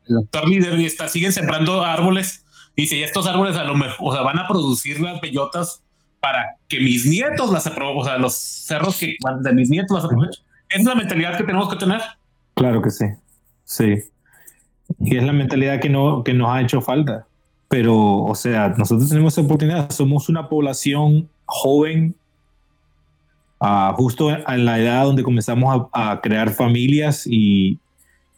el, 0.08 0.18
actual 0.18 0.50
líder, 0.50 0.78
y 0.80 0.86
está, 0.86 1.08
siguen 1.08 1.32
sembrando 1.32 1.84
árboles. 1.84 2.44
Dice, 2.76 2.96
y 2.96 3.02
estos 3.02 3.26
árboles 3.26 3.56
a 3.56 3.64
lo 3.64 3.74
mejor, 3.74 3.96
o 4.00 4.12
sea, 4.12 4.22
van 4.22 4.38
a 4.38 4.46
producir 4.46 5.00
las 5.00 5.20
peyotas 5.20 5.82
para 6.20 6.56
que 6.68 6.80
mis 6.80 7.06
nietos 7.06 7.50
las 7.50 7.66
aprovechen, 7.66 8.00
o 8.00 8.04
sea, 8.04 8.18
los 8.18 8.34
cerros 8.34 8.98
que 8.98 9.16
de 9.40 9.52
mis 9.52 9.70
nietos 9.70 9.96
las 9.96 10.04
aprovechen. 10.04 10.44
Es 10.68 10.84
la 10.84 10.94
mentalidad 10.94 11.36
que 11.36 11.44
tenemos 11.44 11.68
que 11.68 11.76
tener. 11.76 12.00
Claro 12.54 12.82
que 12.82 12.90
sí, 12.90 13.06
sí. 13.64 13.96
Y 15.00 15.16
es 15.16 15.24
la 15.24 15.32
mentalidad 15.32 15.80
que, 15.80 15.88
no, 15.88 16.22
que 16.24 16.34
nos 16.34 16.50
ha 16.50 16.60
hecho 16.60 16.80
falta. 16.80 17.26
Pero, 17.68 18.24
o 18.24 18.34
sea, 18.34 18.74
nosotros 18.76 19.08
tenemos 19.08 19.34
esa 19.34 19.42
oportunidad. 19.42 19.90
Somos 19.90 20.28
una 20.28 20.48
población 20.48 21.28
joven, 21.44 22.16
justo 23.96 24.30
en 24.30 24.64
la 24.64 24.78
edad 24.78 25.04
donde 25.04 25.22
comenzamos 25.22 25.88
a, 25.92 26.20
crear 26.22 26.50
familias 26.50 27.26
y 27.26 27.78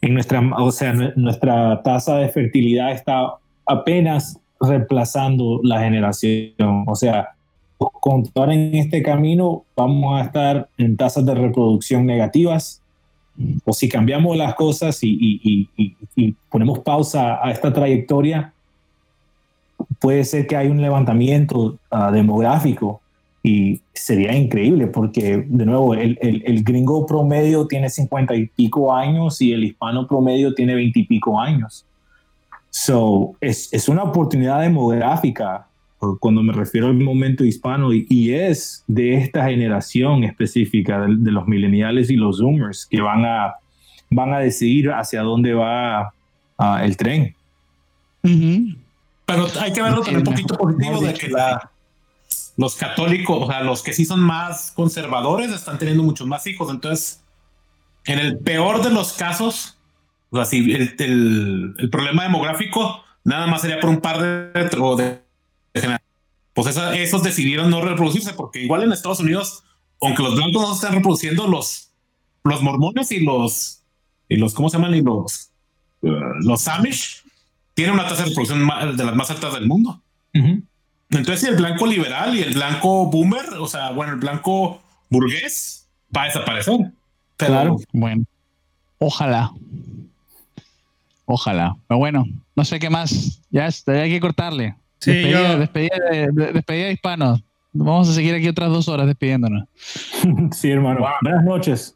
en 0.01 0.15
nuestra, 0.15 0.41
o 0.57 0.71
sea, 0.71 0.93
nuestra 1.15 1.81
tasa 1.83 2.17
de 2.17 2.29
fertilidad 2.29 2.91
está 2.91 3.35
apenas 3.65 4.39
reemplazando 4.59 5.59
la 5.63 5.79
generación. 5.79 6.85
O 6.87 6.95
sea, 6.95 7.29
continuar 7.77 8.51
en 8.51 8.75
este 8.75 9.03
camino, 9.03 9.63
vamos 9.75 10.19
a 10.19 10.25
estar 10.25 10.69
en 10.77 10.97
tasas 10.97 11.25
de 11.25 11.35
reproducción 11.35 12.05
negativas. 12.05 12.81
O 13.63 13.73
si 13.73 13.87
cambiamos 13.89 14.35
las 14.37 14.55
cosas 14.55 14.99
y, 15.01 15.69
ponemos 16.49 16.79
pausa 16.79 17.39
a 17.43 17.51
esta 17.51 17.71
trayectoria, 17.71 18.53
puede 19.99 20.23
ser 20.25 20.47
que 20.47 20.55
hay 20.55 20.67
un 20.67 20.81
levantamiento 20.81 21.77
uh, 21.91 22.11
demográfico 22.11 23.00
y 23.43 23.81
sería 23.93 24.35
increíble 24.35 24.87
porque, 24.87 25.43
de 25.47 25.65
nuevo, 25.65 25.95
el, 25.95 26.17
el, 26.21 26.63
gringo 26.63 27.07
promedio 27.07 27.65
tiene 27.65 27.89
cincuenta 27.89 28.35
y 28.35 28.47
pico 28.47 28.93
años 28.93 29.41
y 29.41 29.51
el 29.51 29.63
hispano 29.63 30.07
promedio 30.07 30.53
tiene 30.53 30.75
veinte 30.75 30.99
y 30.99 31.05
pico 31.05 31.39
años. 31.39 31.85
So, 32.69 33.35
es, 33.41 33.73
es 33.73 33.89
una 33.89 34.03
oportunidad 34.03 34.61
demográfica 34.61 35.67
cuando 36.19 36.41
me 36.41 36.53
refiero 36.53 36.87
al 36.87 36.95
momento 36.95 37.43
hispano 37.43 37.89
y, 37.93 38.33
es 38.33 38.83
de 38.87 39.15
esta 39.15 39.45
generación 39.45 40.23
específica 40.23 41.01
de, 41.01 41.31
los 41.31 41.47
millennials 41.47 42.09
y 42.09 42.15
los 42.15 42.39
zoomers 42.39 42.87
que 42.87 43.01
van 43.01 43.23
a, 43.25 43.55
van 44.09 44.33
a 44.33 44.39
decidir 44.39 44.91
hacia 44.91 45.21
dónde 45.21 45.53
va 45.53 46.11
ah, 46.57 46.81
el 46.83 46.97
tren. 46.97 47.35
Pero 48.23 49.47
hay 49.59 49.73
que 49.73 49.81
verlo 49.81 50.01
también 50.01 50.17
un 50.17 50.23
poquito 50.23 50.57
positivo 50.57 51.01
de 51.01 51.13
que 51.13 51.27
la, 51.29 51.70
los 52.57 52.75
católicos, 52.75 53.37
o 53.41 53.47
sea, 53.47 53.61
los 53.61 53.81
que 53.81 53.93
sí 53.93 54.05
son 54.05 54.19
más 54.21 54.71
conservadores 54.71 55.51
están 55.51 55.77
teniendo 55.77 56.03
muchos 56.03 56.27
más 56.27 56.45
hijos. 56.47 56.69
Entonces, 56.69 57.23
en 58.05 58.19
el 58.19 58.39
peor 58.39 58.83
de 58.83 58.91
los 58.91 59.13
casos, 59.13 59.77
o 60.29 60.41
el, 60.41 61.89
problema 61.91 62.23
demográfico 62.23 63.03
nada 63.23 63.47
más 63.47 63.61
sería 63.61 63.79
por 63.79 63.89
un 63.89 64.01
par 64.01 64.21
de, 64.21 65.19
de, 65.73 65.99
pues 66.53 66.75
esos 66.75 67.23
decidieron 67.23 67.69
no 67.69 67.81
reproducirse 67.81 68.33
porque 68.33 68.61
igual 68.61 68.83
en 68.83 68.91
Estados 68.91 69.19
Unidos, 69.19 69.63
aunque 70.01 70.23
los 70.23 70.35
blancos 70.35 70.61
no 70.61 70.67
se 70.69 70.73
están 70.75 70.95
reproduciendo, 70.95 71.47
los, 71.47 71.91
los 72.43 72.61
mormones 72.61 73.11
y 73.11 73.19
los, 73.19 73.83
y 74.27 74.37
los, 74.37 74.53
¿cómo 74.53 74.69
se 74.69 74.77
llaman? 74.77 74.95
Y 74.95 75.01
los, 75.01 75.51
uh, 76.01 76.09
los 76.41 76.67
Amish 76.67 77.23
tienen 77.73 77.93
una 77.93 78.03
tasa 78.03 78.23
de 78.23 78.29
reproducción 78.29 78.67
de 78.97 79.03
las 79.03 79.15
más 79.15 79.29
altas 79.31 79.53
del 79.53 79.67
mundo. 79.67 80.01
Entonces, 81.11 81.49
el 81.49 81.55
blanco 81.57 81.85
liberal 81.85 82.35
y 82.35 82.41
el 82.41 82.53
blanco 82.53 83.05
boomer, 83.07 83.53
o 83.59 83.67
sea, 83.67 83.91
bueno, 83.91 84.13
el 84.13 84.19
blanco 84.19 84.81
burgués 85.09 85.87
va 86.15 86.23
a 86.23 86.25
desaparecer. 86.25 86.91
Claro. 87.37 87.77
Bueno, 87.91 88.23
ojalá. 88.97 89.51
Ojalá. 91.25 91.75
Pero 91.87 91.97
bueno, 91.97 92.25
no 92.55 92.65
sé 92.65 92.79
qué 92.79 92.89
más. 92.89 93.41
Ya 93.49 93.69
hay 93.87 94.09
que 94.09 94.19
cortarle. 94.19 94.75
Sí, 94.99 95.11
despedida, 95.11 95.57
despedida, 95.57 96.51
despedida, 96.53 96.85
de 96.85 96.93
hispanos. 96.93 97.43
Vamos 97.73 98.09
a 98.09 98.13
seguir 98.13 98.35
aquí 98.35 98.47
otras 98.47 98.69
dos 98.69 98.87
horas 98.87 99.07
despidiéndonos. 99.07 99.67
sí, 100.51 100.69
hermano. 100.69 101.05
Buenas 101.21 101.43
noches. 101.43 101.95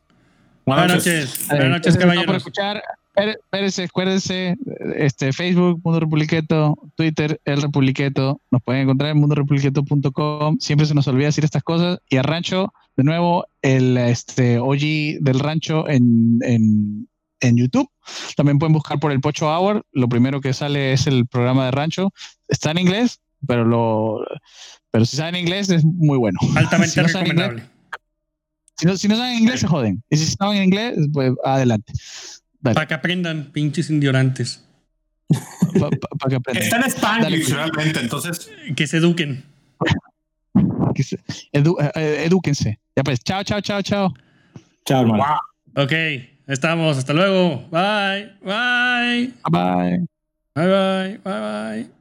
Buenas, 0.66 0.88
noches. 0.88 1.48
Buenas 1.48 1.70
noches, 1.70 1.98
caballeros. 1.98 2.26
por 2.26 2.36
escuchar. 2.36 2.84
Espérense, 3.16 3.84
acuérdense, 3.84 4.58
este, 4.96 5.32
Facebook, 5.32 5.80
Mundo 5.84 6.00
Republiqueto, 6.00 6.78
Twitter, 6.96 7.40
El 7.46 7.62
Republiqueto. 7.62 8.42
Nos 8.52 8.62
pueden 8.62 8.84
encontrar 8.84 9.12
en 9.12 9.18
mundorepubliqueto.com. 9.18 10.58
Siempre 10.60 10.86
se 10.86 10.94
nos 10.94 11.08
olvida 11.08 11.28
decir 11.28 11.46
estas 11.46 11.64
cosas. 11.64 12.00
Y 12.10 12.18
a 12.18 12.24
Rancho, 12.24 12.74
de 12.98 13.04
nuevo, 13.04 13.46
el 13.62 13.98
este, 13.98 14.60
OG 14.60 15.22
del 15.22 15.40
Rancho 15.40 15.88
en, 15.88 16.40
en, 16.42 17.08
en 17.40 17.58
YouTube. 17.58 17.90
También 18.36 18.60
pueden 18.60 18.74
buscar 18.74 19.00
por 19.00 19.12
el 19.12 19.22
Pocho 19.22 19.48
Hour. 19.48 19.86
Lo 19.92 20.10
primero 20.10 20.42
que 20.42 20.54
sale 20.54 20.94
es 20.94 21.08
el 21.08 21.26
programa 21.26 21.66
de 21.66 21.72
Rancho. 21.72 22.12
Está 22.48 22.72
en 22.72 22.80
inglés, 22.80 23.22
pero 23.48 23.64
lo 23.66 24.24
pero 24.96 25.04
si 25.04 25.18
saben 25.18 25.36
inglés 25.36 25.70
es 25.70 25.84
muy 25.84 26.18
bueno. 26.18 26.40
Altamente 26.56 27.04
recomendable. 27.04 27.64
si, 28.78 28.86
no, 28.86 28.96
si 28.96 29.10
no 29.10 29.18
saben 29.18 29.40
inglés, 29.40 29.60
se 29.60 29.68
joden. 29.68 30.02
Y 30.10 30.16
si 30.16 30.26
saben 30.26 30.64
inglés, 30.64 30.96
pues 31.12 31.34
adelante. 31.44 31.92
Para 32.74 32.88
que 32.88 32.94
aprendan, 32.94 33.52
pinches 33.52 33.90
indiorantes. 33.90 34.64
Para 35.80 36.30
que 36.30 36.36
aprendan. 36.36 36.64
Está 36.64 36.78
en 36.78 36.84
Spanglish 36.84 37.50
realmente, 37.50 38.00
entonces. 38.00 38.50
Que 38.76 38.88
se 38.88 38.98
eduquen. 38.98 39.44
edu, 41.52 41.78
eh, 41.80 41.92
eh, 41.96 42.24
edúquense. 42.26 42.80
Ya 42.96 43.04
pues, 43.04 43.20
chao, 43.24 43.44
chao, 43.44 43.62
chao, 43.62 43.82
chao. 43.82 44.14
Chao, 44.86 45.02
hermano. 45.02 45.26
Ok, 45.76 45.92
estamos. 46.48 46.98
Hasta 46.98 47.14
luego. 47.14 47.68
Bye. 47.70 48.32
Bye. 48.42 49.34
Bye. 49.52 50.06
Bye, 50.56 50.68
bye. 50.68 51.20
Bye, 51.24 51.40
bye. 51.42 51.96